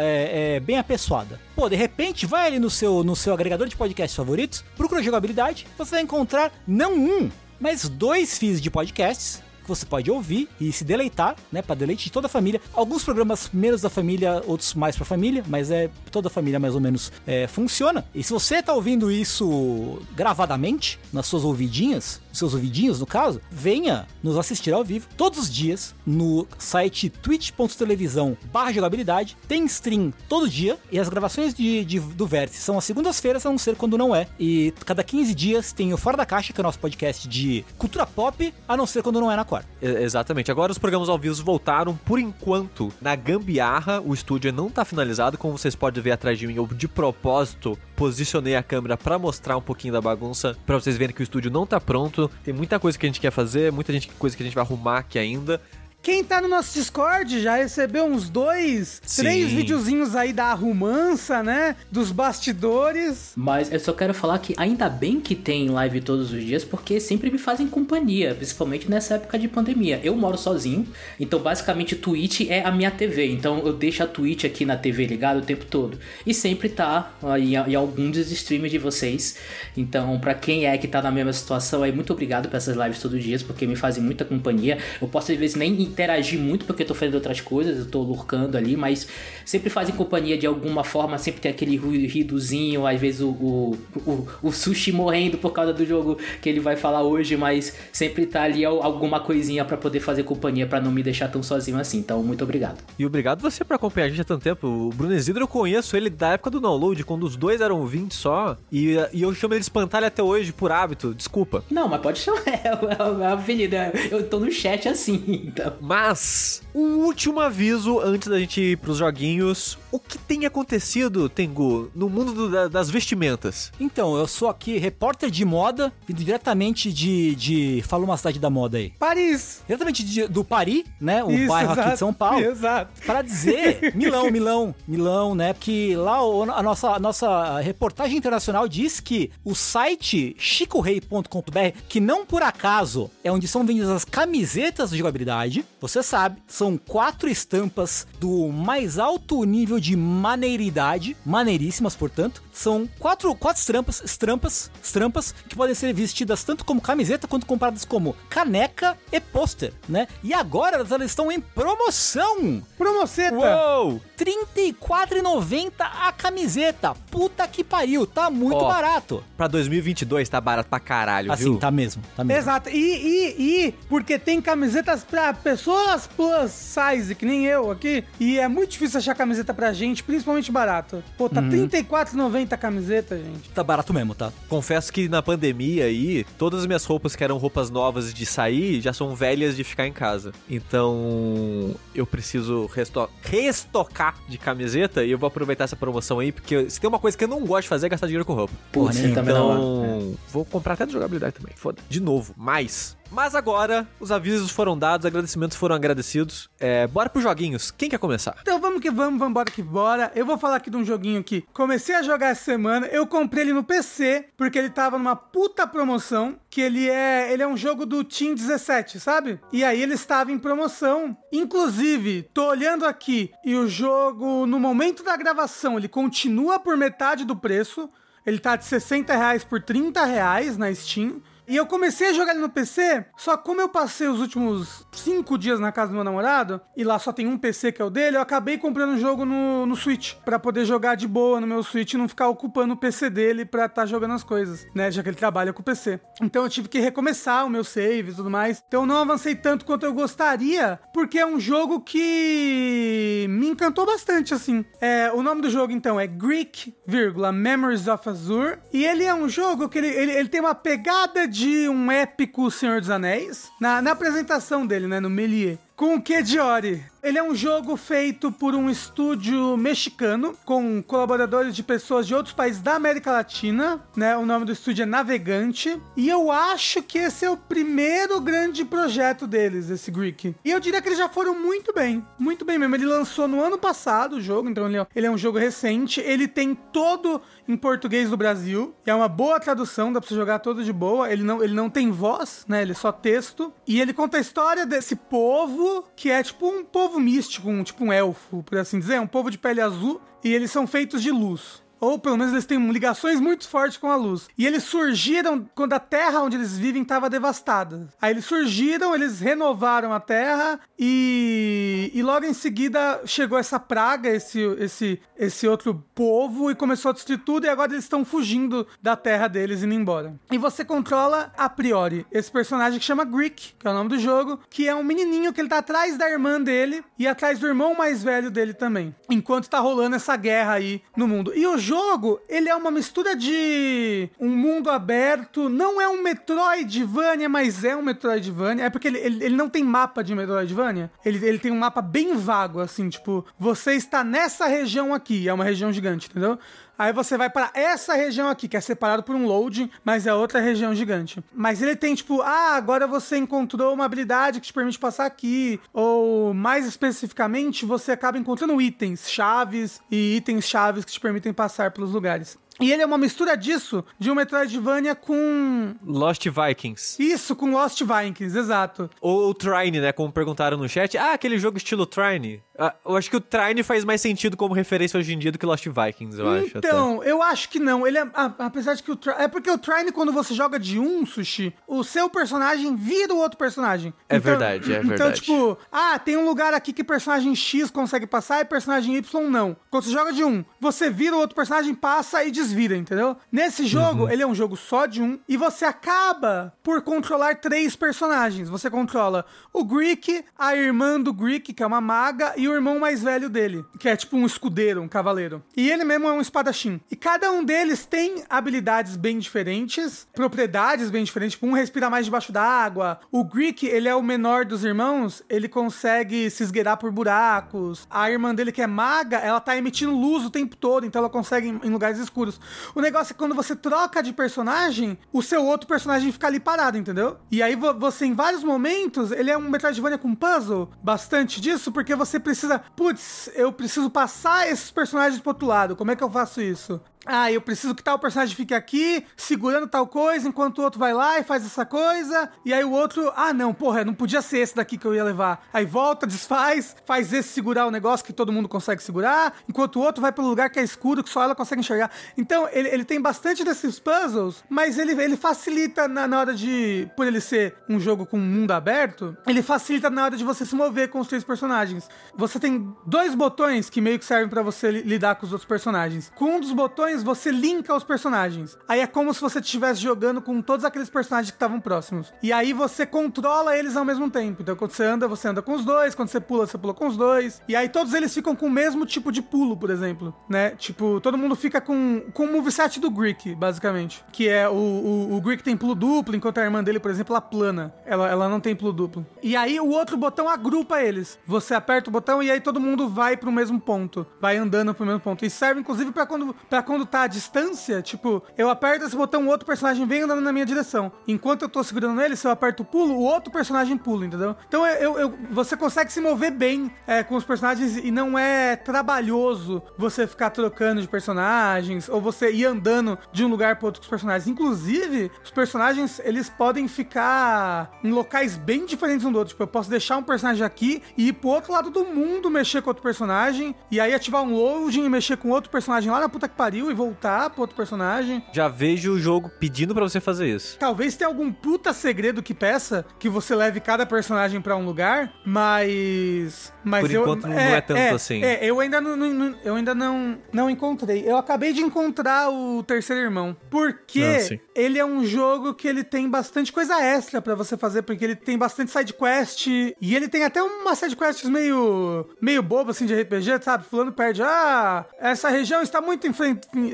é, 0.00 0.56
é, 0.56 0.60
bem 0.60 0.78
apessoada. 0.78 1.40
Pô, 1.54 1.68
de 1.68 1.76
repente, 1.76 2.24
vai 2.24 2.46
ali 2.46 2.58
no 2.58 2.70
seu, 2.70 3.04
no 3.04 3.14
seu 3.14 3.34
agregador 3.34 3.68
de 3.68 3.76
podcasts 3.76 4.16
favoritos, 4.16 4.64
procura 4.76 5.02
jogabilidade, 5.02 5.66
você 5.76 5.90
vai 5.92 6.02
encontrar 6.02 6.52
não 6.66 6.94
um, 6.94 7.30
mas 7.60 7.88
dois 7.88 8.38
feeds 8.38 8.60
de 8.60 8.70
podcasts 8.70 9.42
que 9.68 9.76
você 9.76 9.84
pode 9.84 10.10
ouvir 10.10 10.48
e 10.58 10.72
se 10.72 10.82
deleitar, 10.82 11.36
né, 11.52 11.60
para 11.60 11.74
deleite 11.74 12.04
de 12.04 12.10
toda 12.10 12.26
a 12.26 12.30
família. 12.30 12.60
Alguns 12.72 13.04
programas 13.04 13.50
menos 13.52 13.82
da 13.82 13.90
família, 13.90 14.42
outros 14.46 14.72
mais 14.72 14.96
pra 14.96 15.04
família, 15.04 15.44
mas 15.46 15.70
é 15.70 15.90
toda 16.10 16.28
a 16.28 16.30
família 16.30 16.58
mais 16.58 16.74
ou 16.74 16.80
menos 16.80 17.12
é, 17.26 17.46
funciona. 17.46 18.04
E 18.14 18.22
se 18.22 18.32
você 18.32 18.62
tá 18.62 18.72
ouvindo 18.72 19.10
isso 19.10 20.00
gravadamente 20.16 20.98
nas 21.12 21.26
suas 21.26 21.44
ouvidinhas, 21.44 22.20
seus 22.32 22.54
ouvidinhos 22.54 23.00
no 23.00 23.06
caso, 23.06 23.40
venha 23.50 24.06
nos 24.22 24.36
assistir 24.36 24.72
ao 24.72 24.84
vivo 24.84 25.06
todos 25.16 25.38
os 25.38 25.52
dias 25.52 25.94
no 26.06 26.46
site 26.58 27.08
twitch.televisão 27.10 28.36
barra 28.52 28.72
jogabilidade. 28.72 29.36
Tem 29.46 29.64
stream 29.66 30.12
todo 30.28 30.48
dia 30.48 30.78
e 30.90 30.98
as 30.98 31.08
gravações 31.08 31.54
de, 31.54 31.84
de- 31.84 32.00
do 32.00 32.26
Vértice 32.26 32.60
são 32.62 32.78
às 32.78 32.84
segundas-feiras, 32.84 33.44
a 33.44 33.50
não 33.50 33.58
ser 33.58 33.76
quando 33.76 33.96
não 33.98 34.14
é. 34.14 34.26
E 34.38 34.72
cada 34.84 35.02
15 35.02 35.34
dias 35.34 35.72
tem 35.72 35.92
o 35.92 35.96
Fora 35.96 36.16
da 36.16 36.26
Caixa, 36.26 36.52
que 36.52 36.60
é 36.60 36.62
o 36.62 36.64
nosso 36.64 36.78
podcast 36.78 37.26
de 37.28 37.64
cultura 37.76 38.06
pop, 38.06 38.52
a 38.66 38.76
não 38.76 38.86
ser 38.86 39.02
quando 39.02 39.20
não 39.20 39.30
é 39.30 39.36
na 39.36 39.44
quarta. 39.44 39.68
Exatamente. 39.80 40.50
Agora 40.50 40.72
os 40.72 40.78
programas 40.78 41.08
ao 41.08 41.18
vivo 41.18 41.42
voltaram 41.44 41.96
por 42.04 42.18
enquanto 42.18 42.92
na 43.00 43.14
gambiarra. 43.14 44.00
O 44.00 44.14
estúdio 44.14 44.52
não 44.52 44.68
tá 44.70 44.84
finalizado, 44.84 45.36
como 45.38 45.56
vocês 45.56 45.74
podem 45.74 46.02
ver 46.02 46.12
atrás 46.12 46.38
de 46.38 46.46
mim. 46.46 46.54
Eu 46.56 46.66
de 46.66 46.86
propósito 46.88 47.78
posicionei 47.96 48.54
a 48.54 48.62
câmera 48.62 48.96
pra 48.96 49.18
mostrar 49.18 49.56
um 49.56 49.60
pouquinho 49.62 49.92
da 49.92 50.00
bagunça, 50.00 50.56
pra 50.64 50.76
vocês 50.78 50.96
verem 50.96 51.14
que 51.14 51.20
o 51.20 51.24
estúdio 51.24 51.50
não 51.50 51.66
tá 51.66 51.80
pronto. 51.80 52.27
Tem 52.44 52.52
muita 52.54 52.78
coisa 52.78 52.98
que 52.98 53.06
a 53.06 53.08
gente 53.08 53.20
quer 53.20 53.30
fazer, 53.30 53.72
muita 53.72 53.92
gente, 53.92 54.08
coisa 54.18 54.36
que 54.36 54.42
a 54.42 54.46
gente 54.46 54.54
vai 54.54 54.64
arrumar 54.64 54.98
aqui 54.98 55.18
ainda. 55.18 55.60
Quem 56.00 56.24
tá 56.24 56.40
no 56.40 56.48
nosso 56.48 56.72
Discord 56.74 57.40
já 57.42 57.56
recebeu 57.56 58.04
uns 58.04 58.30
dois, 58.30 59.02
Sim. 59.04 59.22
três 59.22 59.50
videozinhos 59.50 60.14
aí 60.16 60.32
da 60.32 60.46
arrumança, 60.46 61.42
né? 61.42 61.76
Dos 61.90 62.12
bastidores. 62.12 63.32
Mas 63.36 63.70
eu 63.70 63.80
só 63.80 63.92
quero 63.92 64.14
falar 64.14 64.38
que 64.38 64.54
ainda 64.56 64.88
bem 64.88 65.20
que 65.20 65.34
tem 65.34 65.68
live 65.68 66.00
todos 66.00 66.32
os 66.32 66.42
dias, 66.42 66.64
porque 66.64 66.98
sempre 67.00 67.30
me 67.30 67.36
fazem 67.36 67.66
companhia, 67.66 68.34
principalmente 68.34 68.88
nessa 68.88 69.16
época 69.16 69.38
de 69.38 69.48
pandemia. 69.48 70.00
Eu 70.02 70.14
moro 70.16 70.38
sozinho, 70.38 70.86
então 71.18 71.40
basicamente 71.40 71.96
Twitch 71.96 72.48
é 72.48 72.62
a 72.62 72.70
minha 72.70 72.90
TV. 72.90 73.26
Então 73.26 73.58
eu 73.58 73.72
deixo 73.72 74.02
a 74.02 74.06
Twitch 74.06 74.44
aqui 74.44 74.64
na 74.64 74.76
TV 74.76 75.04
ligada 75.04 75.40
o 75.40 75.42
tempo 75.42 75.66
todo. 75.66 75.98
E 76.24 76.32
sempre 76.32 76.68
tá 76.68 77.12
aí 77.22 77.54
em 77.54 77.74
algum 77.74 78.10
dos 78.10 78.30
streams 78.30 78.70
de 78.70 78.78
vocês. 78.78 79.36
Então, 79.76 80.18
pra 80.18 80.32
quem 80.32 80.64
é 80.66 80.78
que 80.78 80.88
tá 80.88 81.02
na 81.02 81.10
mesma 81.10 81.32
situação 81.32 81.82
aí, 81.82 81.92
muito 81.92 82.12
obrigado 82.12 82.48
por 82.48 82.56
essas 82.56 82.76
lives 82.76 83.00
todos 83.00 83.18
os 83.18 83.24
dias, 83.24 83.42
porque 83.42 83.66
me 83.66 83.76
fazem 83.76 84.02
muita 84.02 84.24
companhia. 84.24 84.78
Eu 85.02 85.08
posso 85.08 85.32
às 85.32 85.38
vezes 85.38 85.56
nem 85.56 85.87
interagir 85.88 86.38
muito 86.38 86.64
porque 86.64 86.82
eu 86.82 86.86
tô 86.86 86.94
fazendo 86.94 87.14
outras 87.14 87.40
coisas, 87.40 87.78
eu 87.78 87.86
tô 87.86 88.02
lurcando 88.02 88.56
ali, 88.56 88.76
mas 88.76 89.06
sempre 89.44 89.70
fazem 89.70 89.94
companhia 89.94 90.36
de 90.36 90.46
alguma 90.46 90.84
forma, 90.84 91.18
sempre 91.18 91.40
tem 91.40 91.50
aquele 91.50 91.76
ruidozinho, 91.76 92.86
às 92.86 93.00
vezes 93.00 93.20
o, 93.20 93.30
o, 93.30 93.78
o, 94.06 94.28
o 94.42 94.52
sushi 94.52 94.92
morrendo 94.92 95.38
por 95.38 95.52
causa 95.52 95.72
do 95.72 95.84
jogo 95.84 96.18
que 96.40 96.48
ele 96.48 96.60
vai 96.60 96.76
falar 96.76 97.02
hoje, 97.02 97.36
mas 97.36 97.74
sempre 97.92 98.26
tá 98.26 98.42
ali 98.42 98.64
alguma 98.64 99.20
coisinha 99.20 99.64
para 99.64 99.76
poder 99.76 100.00
fazer 100.00 100.22
companhia 100.22 100.66
para 100.66 100.80
não 100.80 100.90
me 100.90 101.02
deixar 101.02 101.28
tão 101.28 101.42
sozinho 101.42 101.78
assim. 101.78 101.98
Então, 101.98 102.22
muito 102.22 102.44
obrigado. 102.44 102.82
E 102.98 103.04
obrigado 103.04 103.40
você 103.40 103.64
por 103.64 103.74
acompanhar 103.74 104.06
a 104.06 104.08
gente 104.10 104.20
há 104.20 104.24
tanto 104.24 104.42
tempo. 104.42 104.66
O 104.66 104.90
Bruno 104.90 105.14
Isidro 105.14 105.44
eu 105.44 105.48
conheço 105.48 105.96
ele 105.96 106.10
da 106.10 106.32
época 106.32 106.50
do 106.50 106.60
download, 106.60 107.02
quando 107.04 107.24
os 107.24 107.36
dois 107.36 107.60
eram 107.60 107.86
20 107.86 108.14
só, 108.14 108.56
e, 108.70 108.96
e 109.12 109.22
eu 109.22 109.34
chamo 109.34 109.54
ele 109.54 109.60
de 109.60 109.64
espantalho 109.64 110.06
até 110.06 110.22
hoje 110.22 110.52
por 110.52 110.70
hábito, 110.70 111.14
desculpa. 111.14 111.64
Não, 111.70 111.88
mas 111.88 112.00
pode 112.00 112.18
chamar, 112.18 112.42
é 112.46 113.24
a 113.24 113.32
avenida. 113.32 113.92
Eu 114.10 114.28
tô 114.28 114.38
no 114.38 114.50
chat 114.50 114.88
assim, 114.88 115.22
então. 115.28 115.74
Mas, 115.80 116.62
um 116.74 116.98
último 116.98 117.40
aviso 117.40 118.00
antes 118.00 118.28
da 118.28 118.38
gente 118.38 118.60
ir 118.60 118.78
pros 118.78 118.98
joguinhos. 118.98 119.78
O 119.90 119.98
que 119.98 120.18
tem 120.18 120.46
acontecido, 120.46 121.28
Tengu, 121.28 121.90
no 121.94 122.08
mundo 122.08 122.32
do, 122.32 122.50
da, 122.50 122.68
das 122.68 122.90
vestimentas? 122.90 123.72
Então, 123.80 124.16
eu 124.16 124.26
sou 124.26 124.48
aqui 124.48 124.78
repórter 124.78 125.30
de 125.30 125.44
moda, 125.44 125.92
vindo 126.06 126.22
diretamente 126.22 126.92
de, 126.92 127.34
de. 127.34 127.84
Fala 127.86 128.04
uma 128.04 128.16
cidade 128.16 128.38
da 128.38 128.50
moda 128.50 128.78
aí. 128.78 128.90
Paris. 128.98 129.62
Diretamente 129.66 130.04
de, 130.04 130.28
do 130.28 130.44
Paris, 130.44 130.84
né? 131.00 131.24
O 131.24 131.30
Isso, 131.30 131.48
bairro 131.48 131.72
exato, 131.72 131.80
aqui 131.80 131.90
de 131.92 131.98
São 131.98 132.12
Paulo. 132.12 132.40
Exato. 132.40 133.02
Para 133.04 133.22
dizer, 133.22 133.92
Milão, 133.96 134.30
Milão, 134.30 134.74
Milão, 134.86 135.34
né? 135.34 135.52
Porque 135.52 135.94
lá 135.96 136.24
o, 136.24 136.42
a, 136.42 136.62
nossa, 136.62 136.90
a 136.90 136.98
nossa 136.98 137.60
reportagem 137.60 138.16
internacional 138.16 138.68
diz 138.68 139.00
que 139.00 139.30
o 139.44 139.54
site 139.54 140.36
chicorei.com.br, 140.38 141.78
que 141.88 142.00
não 142.00 142.26
por 142.26 142.42
acaso 142.42 143.10
é 143.24 143.32
onde 143.32 143.48
são 143.48 143.64
vendidas 143.64 143.90
as 143.90 144.04
camisetas 144.04 144.90
de 144.90 144.98
jogabilidade, 144.98 145.64
você 145.80 146.02
sabe, 146.02 146.42
são 146.46 146.76
quatro 146.76 147.28
estampas 147.28 148.06
do 148.18 148.48
mais 148.48 148.98
alto 148.98 149.44
nível 149.44 149.78
de 149.78 149.96
maneiridade, 149.96 151.16
maneiríssimas, 151.24 151.94
portanto. 151.94 152.42
São 152.58 152.88
quatro, 152.98 153.32
quatro 153.36 153.60
estampas, 153.60 154.02
estampas, 154.04 154.68
estampas 154.82 155.32
que 155.48 155.54
podem 155.54 155.76
ser 155.76 155.92
vestidas 155.94 156.42
tanto 156.42 156.64
como 156.64 156.80
camiseta 156.80 157.28
quanto 157.28 157.46
compradas 157.46 157.84
como 157.84 158.16
caneca 158.28 158.98
e 159.12 159.20
pôster, 159.20 159.72
né? 159.88 160.08
E 160.24 160.34
agora 160.34 160.74
elas, 160.74 160.90
elas 160.90 161.08
estão 161.08 161.30
em 161.30 161.40
promoção. 161.40 162.60
Promoceta. 162.76 163.36
Uou! 163.36 164.00
R$ 164.18 164.24
34,90 164.24 165.70
a 165.78 166.10
camiseta. 166.10 166.96
Puta 167.12 167.46
que 167.46 167.62
pariu, 167.62 168.04
tá 168.04 168.28
muito 168.28 168.56
Ó, 168.56 168.66
barato. 168.68 169.22
Pra 169.36 169.46
2022 169.46 170.28
tá 170.28 170.40
barato 170.40 170.68
pra 170.68 170.80
caralho, 170.80 171.30
Assim, 171.30 171.44
viu? 171.44 171.58
tá 171.58 171.70
mesmo, 171.70 172.02
tá 172.16 172.24
mesmo. 172.24 172.40
Exato. 172.40 172.70
E, 172.70 172.74
e, 172.74 173.66
e, 173.66 173.72
porque 173.88 174.18
tem 174.18 174.42
camisetas 174.42 175.04
pra 175.04 175.32
pessoas 175.32 176.08
plus 176.08 176.50
size, 176.50 177.14
que 177.14 177.24
nem 177.24 177.46
eu 177.46 177.70
aqui. 177.70 178.02
E 178.18 178.36
é 178.36 178.48
muito 178.48 178.70
difícil 178.72 178.98
achar 178.98 179.14
camiseta 179.14 179.54
pra 179.54 179.72
gente, 179.72 180.02
principalmente 180.02 180.50
barato. 180.50 181.04
Pô, 181.16 181.28
tá 181.28 181.40
R$34,90 181.40 182.47
a 182.54 182.58
camiseta, 182.58 183.16
gente. 183.16 183.50
Tá 183.50 183.62
barato 183.62 183.92
mesmo, 183.92 184.14
tá? 184.14 184.32
Confesso 184.48 184.92
que 184.92 185.08
na 185.08 185.22
pandemia 185.22 185.84
aí, 185.84 186.24
todas 186.36 186.60
as 186.60 186.66
minhas 186.66 186.84
roupas 186.84 187.14
que 187.14 187.24
eram 187.24 187.38
roupas 187.38 187.70
novas 187.70 188.12
de 188.12 188.26
sair 188.26 188.80
já 188.80 188.92
são 188.92 189.14
velhas 189.14 189.56
de 189.56 189.64
ficar 189.64 189.86
em 189.86 189.92
casa. 189.92 190.32
Então, 190.48 191.74
eu 191.94 192.06
preciso 192.06 192.66
resto 192.66 193.08
restocar 193.22 194.16
de 194.28 194.38
camiseta 194.38 195.04
e 195.04 195.10
eu 195.10 195.18
vou 195.18 195.26
aproveitar 195.28 195.64
essa 195.64 195.76
promoção 195.76 196.18
aí, 196.18 196.32
porque 196.32 196.68
se 196.68 196.80
tem 196.80 196.88
uma 196.88 196.98
coisa 196.98 197.16
que 197.16 197.24
eu 197.24 197.28
não 197.28 197.44
gosto 197.44 197.62
de 197.62 197.68
fazer 197.68 197.86
é 197.86 197.88
gastar 197.90 198.06
dinheiro 198.06 198.24
com 198.24 198.34
roupa. 198.34 198.54
Eu 198.74 199.14
também 199.14 199.34
não. 199.34 199.52
Então, 199.52 200.14
vou 200.30 200.44
comprar 200.44 200.74
até 200.74 200.86
de 200.86 200.92
jogabilidade 200.92 201.34
também. 201.34 201.52
Foda. 201.56 201.82
De 201.88 202.00
novo, 202.00 202.34
mais. 202.36 202.96
Mas 203.10 203.34
agora, 203.34 203.88
os 203.98 204.12
avisos 204.12 204.50
foram 204.50 204.78
dados, 204.78 205.04
os 205.04 205.08
agradecimentos 205.08 205.56
foram 205.56 205.74
agradecidos. 205.74 206.48
É, 206.60 206.86
bora 206.86 207.08
pros 207.08 207.24
joguinhos. 207.24 207.70
Quem 207.70 207.88
quer 207.88 207.98
começar? 207.98 208.36
Então 208.42 208.60
vamos 208.60 208.80
que 208.80 208.90
vamos, 208.90 209.18
vamos 209.18 209.30
embora 209.30 209.50
que 209.50 209.62
bora. 209.62 210.12
Eu 210.14 210.26
vou 210.26 210.36
falar 210.36 210.56
aqui 210.56 210.70
de 210.70 210.76
um 210.76 210.84
joguinho 210.84 211.24
que 211.24 211.42
comecei 211.52 211.94
a 211.94 212.02
jogar 212.02 212.28
essa 212.28 212.44
semana. 212.44 212.86
Eu 212.86 213.06
comprei 213.06 213.44
ele 213.44 213.52
no 213.52 213.64
PC, 213.64 214.26
porque 214.36 214.58
ele 214.58 214.70
tava 214.70 214.98
numa 214.98 215.16
puta 215.16 215.66
promoção. 215.66 216.38
Que 216.50 216.60
ele 216.60 216.88
é. 216.88 217.32
Ele 217.32 217.42
é 217.42 217.46
um 217.46 217.56
jogo 217.56 217.86
do 217.86 218.04
Team 218.04 218.34
17, 218.34 219.00
sabe? 219.00 219.40
E 219.52 219.64
aí 219.64 219.82
ele 219.82 219.94
estava 219.94 220.30
em 220.30 220.38
promoção. 220.38 221.16
Inclusive, 221.32 222.28
tô 222.34 222.48
olhando 222.48 222.84
aqui 222.84 223.30
e 223.44 223.54
o 223.54 223.68
jogo, 223.68 224.46
no 224.46 224.60
momento 224.60 225.02
da 225.02 225.16
gravação, 225.16 225.78
ele 225.78 225.88
continua 225.88 226.58
por 226.58 226.76
metade 226.76 227.24
do 227.24 227.36
preço. 227.36 227.88
Ele 228.26 228.38
tá 228.38 228.56
de 228.56 228.66
60 228.66 229.16
reais 229.16 229.44
por 229.44 229.62
30 229.62 230.04
reais 230.04 230.58
na 230.58 230.74
Steam. 230.74 231.22
E 231.48 231.56
eu 231.56 231.64
comecei 231.64 232.10
a 232.10 232.12
jogar 232.12 232.32
ele 232.32 232.42
no 232.42 232.50
PC, 232.50 233.06
só 233.16 233.34
como 233.34 233.58
eu 233.58 233.70
passei 233.70 234.06
os 234.06 234.20
últimos 234.20 234.86
cinco 234.92 235.38
dias 235.38 235.58
na 235.58 235.72
casa 235.72 235.90
do 235.90 235.94
meu 235.94 236.04
namorado, 236.04 236.60
e 236.76 236.84
lá 236.84 236.98
só 236.98 237.10
tem 237.10 237.26
um 237.26 237.38
PC 237.38 237.72
que 237.72 237.80
é 237.80 237.84
o 237.84 237.88
dele, 237.88 238.18
eu 238.18 238.20
acabei 238.20 238.58
comprando 238.58 238.94
o 238.94 238.98
jogo 238.98 239.24
no, 239.24 239.64
no 239.64 239.74
Switch, 239.74 240.14
pra 240.26 240.38
poder 240.38 240.66
jogar 240.66 240.94
de 240.94 241.08
boa 241.08 241.40
no 241.40 241.46
meu 241.46 241.62
Switch 241.62 241.94
e 241.94 241.96
não 241.96 242.06
ficar 242.06 242.28
ocupando 242.28 242.74
o 242.74 242.76
PC 242.76 243.08
dele 243.08 243.46
pra 243.46 243.64
estar 243.64 243.86
jogando 243.86 244.12
as 244.12 244.22
coisas, 244.22 244.66
né? 244.74 244.90
Já 244.90 245.02
que 245.02 245.08
ele 245.08 245.16
trabalha 245.16 245.52
com 245.52 245.62
o 245.62 245.64
PC. 245.64 245.98
Então 246.20 246.42
eu 246.42 246.50
tive 246.50 246.68
que 246.68 246.80
recomeçar 246.80 247.46
o 247.46 247.50
meu 247.50 247.64
save 247.64 248.10
e 248.10 248.14
tudo 248.14 248.28
mais. 248.28 248.62
Então 248.68 248.82
eu 248.82 248.86
não 248.86 248.98
avancei 248.98 249.34
tanto 249.34 249.64
quanto 249.64 249.86
eu 249.86 249.94
gostaria, 249.94 250.78
porque 250.92 251.18
é 251.18 251.26
um 251.26 251.40
jogo 251.40 251.80
que 251.80 253.26
me 253.30 253.48
encantou 253.48 253.86
bastante, 253.86 254.34
assim. 254.34 254.66
É, 254.82 255.10
o 255.14 255.22
nome 255.22 255.40
do 255.40 255.48
jogo, 255.48 255.72
então, 255.72 255.98
é 255.98 256.06
Greek, 256.06 256.74
vírgula, 256.86 257.32
Memories 257.32 257.88
of 257.88 258.06
Azure. 258.06 258.58
E 258.70 258.84
ele 258.84 259.04
é 259.04 259.14
um 259.14 259.28
jogo 259.28 259.66
que 259.68 259.78
ele, 259.78 259.88
ele, 259.88 260.12
ele 260.12 260.28
tem 260.28 260.40
uma 260.40 260.54
pegada 260.54 261.26
de 261.26 261.37
um 261.46 261.90
épico 261.90 262.50
Senhor 262.50 262.80
dos 262.80 262.90
Anéis. 262.90 263.50
Na, 263.60 263.82
na 263.82 263.92
apresentação 263.92 264.66
dele, 264.66 264.86
né, 264.86 264.98
no 264.98 265.10
Melie. 265.10 265.58
Com 265.76 265.94
o 265.94 266.02
que 266.02 266.22
de 266.22 266.38
Ori? 266.40 266.82
Ele 267.08 267.16
é 267.16 267.22
um 267.22 267.34
jogo 267.34 267.74
feito 267.74 268.30
por 268.30 268.54
um 268.54 268.68
estúdio 268.68 269.56
mexicano, 269.56 270.36
com 270.44 270.82
colaboradores 270.82 271.56
de 271.56 271.62
pessoas 271.62 272.06
de 272.06 272.14
outros 272.14 272.34
países 272.34 272.60
da 272.60 272.74
América 272.74 273.10
Latina, 273.10 273.82
né? 273.96 274.14
O 274.14 274.26
nome 274.26 274.44
do 274.44 274.52
estúdio 274.52 274.82
é 274.82 274.86
Navegante. 274.86 275.80
E 275.96 276.06
eu 276.06 276.30
acho 276.30 276.82
que 276.82 276.98
esse 276.98 277.24
é 277.24 277.30
o 277.30 277.36
primeiro 277.38 278.20
grande 278.20 278.62
projeto 278.62 279.26
deles, 279.26 279.70
esse 279.70 279.90
Greek. 279.90 280.34
E 280.44 280.50
eu 280.50 280.60
diria 280.60 280.82
que 280.82 280.88
eles 280.90 280.98
já 280.98 281.08
foram 281.08 281.34
muito 281.34 281.72
bem, 281.72 282.04
muito 282.18 282.44
bem 282.44 282.58
mesmo. 282.58 282.74
Ele 282.74 282.84
lançou 282.84 283.26
no 283.26 283.42
ano 283.42 283.56
passado 283.56 284.16
o 284.16 284.20
jogo, 284.20 284.50
então 284.50 284.66
ele 284.66 284.76
é, 284.76 284.86
é 284.94 285.10
um 285.10 285.16
jogo 285.16 285.38
recente. 285.38 286.02
Ele 286.02 286.28
tem 286.28 286.54
todo 286.54 287.22
em 287.48 287.56
português 287.56 288.10
do 288.10 288.18
Brasil, 288.18 288.74
é 288.84 288.94
uma 288.94 289.08
boa 289.08 289.40
tradução, 289.40 289.90
dá 289.90 289.98
pra 289.98 290.06
você 290.06 290.14
jogar 290.14 290.40
todo 290.40 290.62
de 290.62 290.74
boa. 290.74 291.10
Ele 291.10 291.22
não, 291.22 291.42
ele 291.42 291.54
não 291.54 291.70
tem 291.70 291.90
voz, 291.90 292.44
né? 292.46 292.60
Ele 292.60 292.72
é 292.72 292.74
só 292.74 292.92
texto. 292.92 293.50
E 293.66 293.80
ele 293.80 293.94
conta 293.94 294.18
a 294.18 294.20
história 294.20 294.66
desse 294.66 294.94
povo 294.94 295.88
que 295.96 296.10
é 296.10 296.22
tipo 296.22 296.46
um 296.46 296.62
povo 296.62 296.97
místico, 297.00 297.48
um, 297.48 297.62
tipo 297.62 297.84
um 297.84 297.92
elfo, 297.92 298.42
por 298.42 298.58
assim 298.58 298.78
dizer, 298.78 299.00
um 299.00 299.06
povo 299.06 299.30
de 299.30 299.38
pele 299.38 299.60
azul, 299.60 300.00
e 300.22 300.32
eles 300.32 300.50
são 300.50 300.66
feitos 300.66 301.02
de 301.02 301.10
luz. 301.10 301.62
Ou 301.80 301.98
pelo 301.98 302.16
menos 302.16 302.32
eles 302.32 302.46
têm 302.46 302.58
ligações 302.70 303.20
muito 303.20 303.48
fortes 303.48 303.76
com 303.76 303.90
a 303.90 303.96
luz. 303.96 304.28
E 304.36 304.46
eles 304.46 304.64
surgiram 304.64 305.48
quando 305.54 305.72
a 305.72 305.78
terra 305.78 306.20
onde 306.20 306.36
eles 306.36 306.56
vivem 306.56 306.82
estava 306.82 307.10
devastada. 307.10 307.88
Aí 308.00 308.12
eles 308.12 308.24
surgiram, 308.24 308.94
eles 308.94 309.20
renovaram 309.20 309.92
a 309.92 310.00
terra 310.00 310.60
e, 310.78 311.90
e 311.94 312.02
logo 312.02 312.26
em 312.26 312.34
seguida 312.34 313.00
chegou 313.04 313.38
essa 313.38 313.60
praga, 313.60 314.08
esse, 314.08 314.40
esse, 314.58 315.00
esse 315.16 315.46
outro 315.46 315.84
povo 315.94 316.50
e 316.50 316.54
começou 316.54 316.90
a 316.90 316.94
destruir 316.94 317.20
tudo. 317.20 317.46
E 317.46 317.48
agora 317.48 317.72
eles 317.72 317.84
estão 317.84 318.04
fugindo 318.04 318.66
da 318.82 318.96
terra 318.96 319.28
deles 319.28 319.62
e 319.62 319.66
indo 319.66 319.74
embora. 319.74 320.18
E 320.30 320.38
você 320.38 320.64
controla 320.64 321.32
a 321.36 321.48
priori 321.48 322.06
esse 322.10 322.30
personagem 322.30 322.78
que 322.78 322.84
chama 322.84 323.04
Greek, 323.04 323.54
que 323.58 323.66
é 323.66 323.70
o 323.70 323.74
nome 323.74 323.90
do 323.90 323.98
jogo, 323.98 324.40
que 324.50 324.68
é 324.68 324.74
um 324.74 324.82
menininho 324.82 325.32
que 325.32 325.40
ele 325.40 325.48
tá 325.48 325.58
atrás 325.58 325.96
da 325.96 326.10
irmã 326.10 326.40
dele 326.40 326.82
e 326.98 327.06
atrás 327.06 327.38
do 327.38 327.46
irmão 327.46 327.74
mais 327.74 328.02
velho 328.02 328.30
dele 328.30 328.54
também. 328.54 328.94
Enquanto 329.08 329.48
tá 329.48 329.58
rolando 329.58 329.96
essa 329.96 330.16
guerra 330.16 330.54
aí 330.54 330.82
no 330.96 331.06
mundo. 331.06 331.32
E 331.34 331.46
o 331.46 331.58
jogo, 331.68 332.18
ele 332.28 332.48
é 332.48 332.54
uma 332.54 332.70
mistura 332.70 333.14
de 333.14 334.08
um 334.18 334.28
mundo 334.28 334.70
aberto, 334.70 335.48
não 335.50 335.80
é 335.80 335.86
um 335.86 336.02
Metroidvania, 336.02 337.28
mas 337.28 337.62
é 337.62 337.76
um 337.76 337.82
Metroidvania. 337.82 338.64
É 338.64 338.70
porque 338.70 338.88
ele, 338.88 338.98
ele, 338.98 339.24
ele 339.26 339.36
não 339.36 339.50
tem 339.50 339.62
mapa 339.62 340.02
de 340.02 340.14
Metroidvania. 340.14 340.90
Ele, 341.04 341.24
ele 341.26 341.38
tem 341.38 341.52
um 341.52 341.58
mapa 341.58 341.82
bem 341.82 342.16
vago, 342.16 342.60
assim, 342.60 342.88
tipo, 342.88 343.24
você 343.38 343.74
está 343.74 344.02
nessa 344.02 344.46
região 344.46 344.94
aqui, 344.94 345.28
é 345.28 345.32
uma 345.32 345.44
região 345.44 345.70
gigante, 345.70 346.08
entendeu? 346.08 346.38
Aí 346.78 346.92
você 346.92 347.16
vai 347.16 347.28
para 347.28 347.50
essa 347.54 347.94
região 347.94 348.28
aqui, 348.28 348.46
que 348.46 348.56
é 348.56 348.60
separado 348.60 349.02
por 349.02 349.16
um 349.16 349.26
loading, 349.26 349.68
mas 349.84 350.06
é 350.06 350.14
outra 350.14 350.40
região 350.40 350.72
gigante. 350.74 351.22
Mas 351.34 351.60
ele 351.60 351.74
tem 351.74 351.92
tipo, 351.94 352.22
ah, 352.22 352.54
agora 352.54 352.86
você 352.86 353.16
encontrou 353.18 353.74
uma 353.74 353.84
habilidade 353.84 354.40
que 354.40 354.46
te 354.46 354.52
permite 354.52 354.78
passar 354.78 355.06
aqui. 355.06 355.60
Ou 355.72 356.32
mais 356.32 356.66
especificamente, 356.66 357.66
você 357.66 357.92
acaba 357.92 358.16
encontrando 358.16 358.60
itens, 358.62 359.10
chaves 359.10 359.80
e 359.90 360.16
itens 360.16 360.44
chaves 360.44 360.84
que 360.84 360.92
te 360.92 361.00
permitem 361.00 361.32
passar 361.32 361.72
pelos 361.72 361.92
lugares. 361.92 362.38
E 362.60 362.72
ele 362.72 362.82
é 362.82 362.86
uma 362.86 362.98
mistura 362.98 363.36
disso, 363.36 363.84
de 363.98 364.10
um 364.10 364.14
Metroidvania 364.14 364.94
com. 364.94 365.74
Lost 365.84 366.26
Vikings. 366.26 367.02
Isso, 367.02 367.34
com 367.36 367.50
Lost 367.52 367.80
Vikings, 367.82 368.36
exato. 368.38 368.90
Ou 369.00 369.30
o 369.30 369.34
Trine, 369.34 369.80
né? 369.80 369.92
Como 369.92 370.12
perguntaram 370.12 370.56
no 370.56 370.68
chat. 370.68 370.96
Ah, 370.98 371.12
aquele 371.12 371.38
jogo 371.38 371.56
estilo 371.58 371.86
Trine. 371.86 372.42
Ah, 372.58 372.74
eu 372.84 372.96
acho 372.96 373.08
que 373.08 373.16
o 373.16 373.20
Trine 373.20 373.62
faz 373.62 373.84
mais 373.84 374.00
sentido 374.00 374.36
como 374.36 374.52
referência 374.54 374.98
hoje 374.98 375.14
em 375.14 375.18
dia 375.18 375.30
do 375.30 375.38
que 375.38 375.46
Lost 375.46 375.64
Vikings, 375.66 376.18
eu 376.18 376.28
acho. 376.28 376.58
até. 376.58 376.68
Então, 376.68 377.02
eu 377.04 377.22
acho 377.22 377.48
que 377.48 377.58
não. 377.60 377.86
Ele 377.86 377.98
é. 377.98 378.02
a- 378.14 378.34
apesar 378.40 378.74
de 378.74 378.82
que 378.82 378.90
o. 378.90 378.96
Tri- 378.96 379.14
É 379.18 379.28
porque 379.28 379.50
o 379.50 379.58
Trine, 379.58 379.92
quando 379.92 380.12
você 380.12 380.34
joga 380.34 380.58
de 380.58 380.78
um 380.78 381.06
sushi, 381.06 381.54
o 381.66 381.84
seu 381.84 382.10
personagem 382.10 382.74
vira 382.74 383.14
o 383.14 383.18
outro 383.18 383.38
personagem. 383.38 383.94
É 384.08 384.18
verdade, 384.18 384.72
é 384.72 384.78
Então, 384.78 384.88
verdade. 384.88 385.20
tipo, 385.20 385.56
ah, 385.70 385.98
tem 385.98 386.16
um 386.16 386.24
lugar 386.24 386.52
aqui 386.54 386.72
que 386.72 386.82
personagem 386.82 387.34
X 387.36 387.70
consegue 387.70 388.06
passar 388.06 388.40
e 388.40 388.44
personagem 388.44 388.96
Y 388.96 389.30
não. 389.30 389.56
Quando 389.70 389.84
você 389.84 389.92
joga 389.92 390.12
de 390.12 390.24
um, 390.24 390.44
você 390.60 390.90
vira 390.90 391.14
o 391.14 391.18
outro 391.20 391.36
personagem, 391.36 391.74
passa 391.74 392.24
e 392.24 392.30
desvira, 392.48 392.76
entendeu? 392.76 393.16
Nesse 393.30 393.66
jogo, 393.66 394.04
Uhum. 394.04 394.10
ele 394.10 394.22
é 394.22 394.26
um 394.26 394.34
jogo 394.34 394.56
só 394.56 394.86
de 394.86 395.02
um 395.02 395.18
e 395.28 395.36
você 395.36 395.64
acaba 395.64 396.52
por 396.62 396.82
controlar 396.82 397.36
três 397.36 397.76
personagens. 397.76 398.48
Você 398.48 398.70
controla 398.70 399.24
o 399.52 399.64
Greek, 399.64 400.24
a 400.38 400.56
irmã 400.56 401.00
do 401.00 401.12
Greek, 401.12 401.52
que 401.52 401.62
é 401.62 401.66
uma 401.66 401.80
maga, 401.80 402.32
e 402.36 402.48
o 402.48 402.52
irmão 402.54 402.78
mais 402.78 403.02
velho 403.02 403.28
dele, 403.28 403.64
que 403.78 403.88
é 403.88 403.96
tipo 403.96 404.16
um 404.16 404.26
escudeiro, 404.26 404.82
um 404.82 404.88
cavaleiro. 404.88 405.42
E 405.56 405.70
ele 405.70 405.84
mesmo 405.84 406.08
é 406.08 406.12
um 406.12 406.20
espadachim. 406.20 406.80
E 406.90 406.96
cada 406.96 407.30
um 407.30 407.44
deles 407.44 407.84
tem 407.86 408.24
habilidades 408.28 408.96
bem 408.96 409.18
diferentes, 409.18 410.06
propriedades 410.14 410.90
bem 410.90 411.04
diferentes. 411.04 411.34
Tipo, 411.34 411.46
um 411.46 411.52
respira 411.52 411.88
mais 411.90 412.04
debaixo 412.06 412.32
d'água. 412.32 413.00
O 413.12 413.24
Greek, 413.24 413.66
ele 413.66 413.88
é 413.88 413.94
o 413.94 414.02
menor 414.02 414.44
dos 414.44 414.64
irmãos, 414.64 415.22
ele 415.28 415.48
consegue 415.48 416.30
se 416.30 416.42
esgueirar 416.42 416.76
por 416.76 416.90
buracos. 416.90 417.86
A 417.90 418.10
irmã 418.10 418.34
dele, 418.34 418.52
que 418.52 418.62
é 418.62 418.66
maga, 418.66 419.18
ela 419.18 419.40
tá 419.40 419.56
emitindo 419.56 419.92
luz 419.94 420.24
o 420.24 420.30
tempo 420.30 420.56
todo, 420.56 420.84
então 420.86 421.00
ela 421.00 421.10
consegue 421.10 421.48
em 421.48 421.58
em 421.68 421.70
lugares 421.70 421.98
escuros. 421.98 422.37
O 422.74 422.80
negócio 422.80 423.12
é 423.12 423.14
que 423.14 423.18
quando 423.18 423.34
você 423.34 423.54
troca 423.56 424.02
de 424.02 424.12
personagem, 424.12 424.98
o 425.12 425.22
seu 425.22 425.44
outro 425.44 425.66
personagem 425.66 426.10
fica 426.12 426.26
ali 426.26 426.40
parado, 426.40 426.76
entendeu? 426.78 427.18
E 427.30 427.42
aí 427.42 427.54
vo- 427.56 427.74
você, 427.74 428.06
em 428.06 428.14
vários 428.14 428.42
momentos, 428.44 429.10
ele 429.12 429.30
é 429.30 429.36
um 429.36 429.48
Metroidvania 429.48 429.98
com 429.98 430.14
puzzle, 430.14 430.70
bastante 430.82 431.40
disso, 431.40 431.70
porque 431.72 431.94
você 431.94 432.18
precisa, 432.20 432.58
putz, 432.76 433.30
eu 433.34 433.52
preciso 433.52 433.90
passar 433.90 434.48
esses 434.48 434.70
personagens 434.70 435.20
pro 435.20 435.30
outro 435.30 435.46
lado. 435.46 435.76
Como 435.76 435.90
é 435.90 435.96
que 435.96 436.02
eu 436.04 436.10
faço 436.10 436.40
isso? 436.40 436.80
Ah, 437.10 437.32
eu 437.32 437.40
preciso 437.40 437.74
que 437.74 437.82
tal 437.82 437.98
personagem 437.98 438.36
fique 438.36 438.52
aqui, 438.52 439.02
segurando 439.16 439.66
tal 439.66 439.86
coisa, 439.86 440.28
enquanto 440.28 440.58
o 440.58 440.62
outro 440.62 440.78
vai 440.78 440.92
lá 440.92 441.18
e 441.18 441.24
faz 441.24 441.44
essa 441.44 441.64
coisa. 441.64 442.30
E 442.44 442.52
aí 442.52 442.62
o 442.62 442.70
outro, 442.70 443.10
ah, 443.16 443.32
não, 443.32 443.54
porra, 443.54 443.82
não 443.84 443.94
podia 443.94 444.20
ser 444.20 444.38
esse 444.40 444.54
daqui 444.54 444.76
que 444.76 444.84
eu 444.86 444.94
ia 444.94 445.02
levar. 445.02 445.46
Aí 445.52 445.64
volta, 445.64 446.06
desfaz, 446.06 446.76
faz 446.84 447.10
esse 447.12 447.30
segurar 447.30 447.66
o 447.66 447.70
negócio 447.70 448.04
que 448.04 448.12
todo 448.12 448.30
mundo 448.30 448.48
consegue 448.48 448.82
segurar, 448.82 449.32
enquanto 449.48 449.76
o 449.76 449.80
outro 449.82 450.02
vai 450.02 450.12
pro 450.12 450.22
lugar 450.24 450.50
que 450.50 450.58
é 450.60 450.62
escuro, 450.62 451.02
que 451.02 451.08
só 451.08 451.22
ela 451.22 451.34
consegue 451.34 451.60
enxergar. 451.60 451.90
Então, 452.16 452.46
ele, 452.52 452.68
ele 452.68 452.84
tem 452.84 453.00
bastante 453.00 453.42
desses 453.42 453.78
puzzles, 453.80 454.44
mas 454.48 454.78
ele, 454.78 454.92
ele 455.02 455.16
facilita 455.16 455.88
na, 455.88 456.06
na 456.06 456.20
hora 456.20 456.34
de. 456.34 456.88
Por 456.94 457.06
ele 457.06 457.20
ser 457.20 457.54
um 457.68 457.80
jogo 457.80 458.04
com 458.04 458.18
mundo 458.18 458.50
aberto, 458.50 459.16
ele 459.26 459.42
facilita 459.42 459.88
na 459.88 460.04
hora 460.04 460.16
de 460.16 460.24
você 460.24 460.44
se 460.44 460.54
mover 460.54 460.90
com 460.90 461.00
os 461.00 461.08
três 461.08 461.24
personagens. 461.24 461.88
Você 462.14 462.38
tem 462.38 462.74
dois 462.86 463.14
botões 463.14 463.70
que 463.70 463.80
meio 463.80 463.98
que 463.98 464.04
servem 464.04 464.28
pra 464.28 464.42
você 464.42 464.70
li- 464.70 464.82
lidar 464.82 465.14
com 465.14 465.24
os 465.24 465.32
outros 465.32 465.48
personagens. 465.48 466.12
Com 466.14 466.36
um 466.36 466.40
dos 466.40 466.52
botões, 466.52 466.97
você 467.02 467.30
linka 467.30 467.74
os 467.74 467.84
personagens. 467.84 468.56
Aí 468.68 468.80
é 468.80 468.86
como 468.86 469.12
se 469.12 469.20
você 469.20 469.38
estivesse 469.38 469.80
jogando 469.80 470.20
com 470.20 470.40
todos 470.42 470.64
aqueles 470.64 470.90
personagens 470.90 471.30
que 471.30 471.36
estavam 471.36 471.60
próximos. 471.60 472.12
E 472.22 472.32
aí 472.32 472.52
você 472.52 472.86
controla 472.86 473.56
eles 473.56 473.76
ao 473.76 473.84
mesmo 473.84 474.10
tempo. 474.10 474.42
Então 474.42 474.56
quando 474.56 474.72
você 474.72 474.84
anda, 474.84 475.08
você 475.08 475.28
anda 475.28 475.42
com 475.42 475.54
os 475.54 475.64
dois. 475.64 475.94
Quando 475.94 476.08
você 476.08 476.20
pula, 476.20 476.46
você 476.46 476.58
pula 476.58 476.74
com 476.74 476.86
os 476.86 476.96
dois. 476.96 477.42
E 477.48 477.56
aí 477.56 477.68
todos 477.68 477.94
eles 477.94 478.12
ficam 478.12 478.34
com 478.34 478.46
o 478.46 478.50
mesmo 478.50 478.86
tipo 478.86 479.10
de 479.12 479.22
pulo, 479.22 479.56
por 479.56 479.70
exemplo. 479.70 480.14
Né? 480.28 480.50
Tipo, 480.50 481.00
todo 481.00 481.18
mundo 481.18 481.34
fica 481.36 481.60
com, 481.60 482.02
com 482.12 482.24
o 482.24 482.32
moveset 482.32 482.80
do 482.80 482.90
Greek, 482.90 483.34
basicamente. 483.34 484.04
Que 484.12 484.28
é 484.28 484.48
o, 484.48 484.52
o, 484.52 485.16
o 485.16 485.20
Greek 485.20 485.42
tem 485.42 485.56
pulo 485.56 485.74
duplo, 485.74 486.16
enquanto 486.16 486.38
a 486.38 486.44
irmã 486.44 486.62
dele, 486.62 486.80
por 486.80 486.90
exemplo, 486.90 487.14
ela 487.14 487.20
plana. 487.20 487.74
Ela, 487.84 488.08
ela 488.08 488.28
não 488.28 488.40
tem 488.40 488.54
pulo 488.54 488.72
duplo. 488.72 489.06
E 489.22 489.36
aí 489.36 489.60
o 489.60 489.68
outro 489.68 489.96
botão 489.96 490.28
agrupa 490.28 490.82
eles. 490.82 491.18
Você 491.26 491.54
aperta 491.54 491.90
o 491.90 491.92
botão 491.92 492.22
e 492.22 492.30
aí 492.30 492.40
todo 492.40 492.60
mundo 492.60 492.88
vai 492.88 493.16
pro 493.16 493.32
mesmo 493.32 493.60
ponto. 493.60 494.06
Vai 494.20 494.36
andando 494.36 494.74
pro 494.74 494.86
mesmo 494.86 495.00
ponto. 495.00 495.24
E 495.24 495.30
serve, 495.30 495.60
inclusive, 495.60 495.92
pra 495.92 496.06
quando, 496.06 496.34
pra 496.48 496.62
quando 496.62 496.86
tá 496.88 497.02
à 497.02 497.06
distância. 497.06 497.80
Tipo, 497.82 498.22
eu 498.36 498.48
aperto 498.50 498.84
esse 498.84 498.96
botão, 498.96 499.24
o 499.26 499.28
outro 499.28 499.46
personagem 499.46 499.86
vem 499.86 500.02
andando 500.02 500.20
na 500.20 500.32
minha 500.32 500.46
direção. 500.46 500.90
Enquanto 501.06 501.42
eu 501.42 501.48
tô 501.48 501.62
segurando 501.62 502.00
ele, 502.00 502.16
se 502.16 502.26
eu 502.26 502.30
aperto 502.30 502.62
o 502.62 502.66
pulo, 502.66 502.94
o 502.94 503.00
outro 503.02 503.30
personagem 503.32 503.76
pula, 503.76 504.06
entendeu? 504.06 504.34
Então 504.48 504.66
eu, 504.66 504.98
eu- 504.98 505.18
você 505.30 505.56
consegue 505.56 505.92
se 505.92 506.00
mover 506.00 506.30
bem 506.32 506.70
é, 506.86 507.02
com 507.02 507.14
os 507.16 507.24
personagens 507.24 507.76
e 507.76 507.90
não 507.90 508.18
é 508.18 508.56
trabalhoso 508.56 509.62
você 509.76 510.06
ficar 510.06 510.30
trocando 510.30 510.80
de 510.80 510.88
personagens 510.88 511.88
ou 511.88 512.00
você 512.00 512.30
ir 512.32 512.44
andando 512.46 512.98
de 513.12 513.24
um 513.24 513.28
lugar 513.28 513.56
para 513.56 513.66
outro 513.66 513.80
com 513.80 513.84
os 513.84 513.90
personagens. 513.90 514.26
Inclusive, 514.28 515.10
os 515.22 515.30
personagens 515.30 516.00
eles 516.04 516.28
podem 516.28 516.66
ficar 516.66 517.70
em 517.84 517.90
locais 517.90 518.36
bem 518.36 518.64
diferentes 518.66 519.04
um 519.04 519.12
do 519.12 519.18
outro. 519.18 519.32
Tipo, 519.32 519.42
eu 519.44 519.46
posso 519.48 519.70
deixar 519.70 519.96
um 519.96 520.02
personagem 520.02 520.44
aqui 520.44 520.82
e 520.96 521.08
ir 521.08 521.12
pro 521.12 521.28
outro 521.28 521.52
lado 521.52 521.70
do 521.70 521.84
mundo 521.84 522.30
mexer 522.30 522.62
com 522.62 522.70
outro 522.70 522.82
personagem 522.82 523.54
e 523.70 523.78
aí 523.80 523.94
ativar 523.94 524.22
um 524.22 524.32
loading 524.34 524.84
e 524.84 524.88
mexer 524.88 525.16
com 525.16 525.28
outro 525.30 525.50
personagem 525.50 525.90
lá 525.90 526.00
na 526.00 526.08
puta 526.08 526.28
que 526.28 526.34
pariu 526.34 526.67
e 526.70 526.74
voltar 526.74 527.30
pro 527.30 527.42
outro 527.42 527.56
personagem. 527.56 528.22
Já 528.32 528.48
vejo 528.48 528.92
o 528.92 528.98
jogo 528.98 529.30
pedindo 529.40 529.74
pra 529.74 529.84
você 529.84 530.00
fazer 530.00 530.28
isso. 530.28 530.58
Talvez 530.58 530.96
tenha 530.96 531.08
algum 531.08 531.32
puta 531.32 531.72
segredo 531.72 532.22
que 532.22 532.34
peça 532.34 532.84
que 532.98 533.08
você 533.08 533.34
leve 533.34 533.60
cada 533.60 533.86
personagem 533.86 534.40
pra 534.40 534.56
um 534.56 534.64
lugar, 534.64 535.12
mas. 535.24 536.52
Mas 536.68 536.82
Por 536.82 536.90
eu, 536.90 537.02
enquanto 537.02 537.26
não 537.26 537.38
é 537.38 537.60
tanto 537.60 537.94
assim. 537.94 538.22
É, 538.22 538.44
eu 538.44 538.60
ainda 538.60 538.80
não, 538.80 538.96
não- 538.96 539.34
eu 539.44 539.54
ainda 539.56 539.74
não, 539.74 540.18
não 540.32 540.50
encontrei. 540.50 541.02
Eu 541.06 541.16
acabei 541.16 541.52
de 541.52 541.60
encontrar 541.62 542.30
o 542.30 542.62
terceiro 542.62 543.02
irmão. 543.02 543.36
Porque 543.50 544.02
Ah, 544.02 544.38
ele 544.54 544.78
é 544.78 544.84
um 544.84 545.04
jogo 545.04 545.54
que 545.54 545.66
ele 545.66 545.82
tem 545.82 546.08
bastante 546.08 546.52
coisa 546.52 546.80
extra 546.82 547.20
pra 547.22 547.34
você 547.34 547.56
fazer, 547.56 547.82
porque 547.82 548.04
ele 548.04 548.14
tem 548.16 548.36
bastante 548.36 548.70
side 548.70 548.92
quest 548.92 549.46
e 549.46 549.74
ele 549.80 550.08
tem 550.08 550.24
até 550.24 550.42
uma 550.42 550.74
side 550.74 550.96
quests 550.96 551.28
meio 551.28 552.06
meio 552.20 552.42
boba 552.42 552.70
assim 552.72 552.86
de 552.86 552.94
RPG, 552.94 553.42
sabe? 553.42 553.64
Fulano 553.64 553.92
perde, 553.92 554.22
ah, 554.22 554.84
essa 554.98 555.28
região 555.28 555.62
está 555.62 555.80
muito 555.80 556.06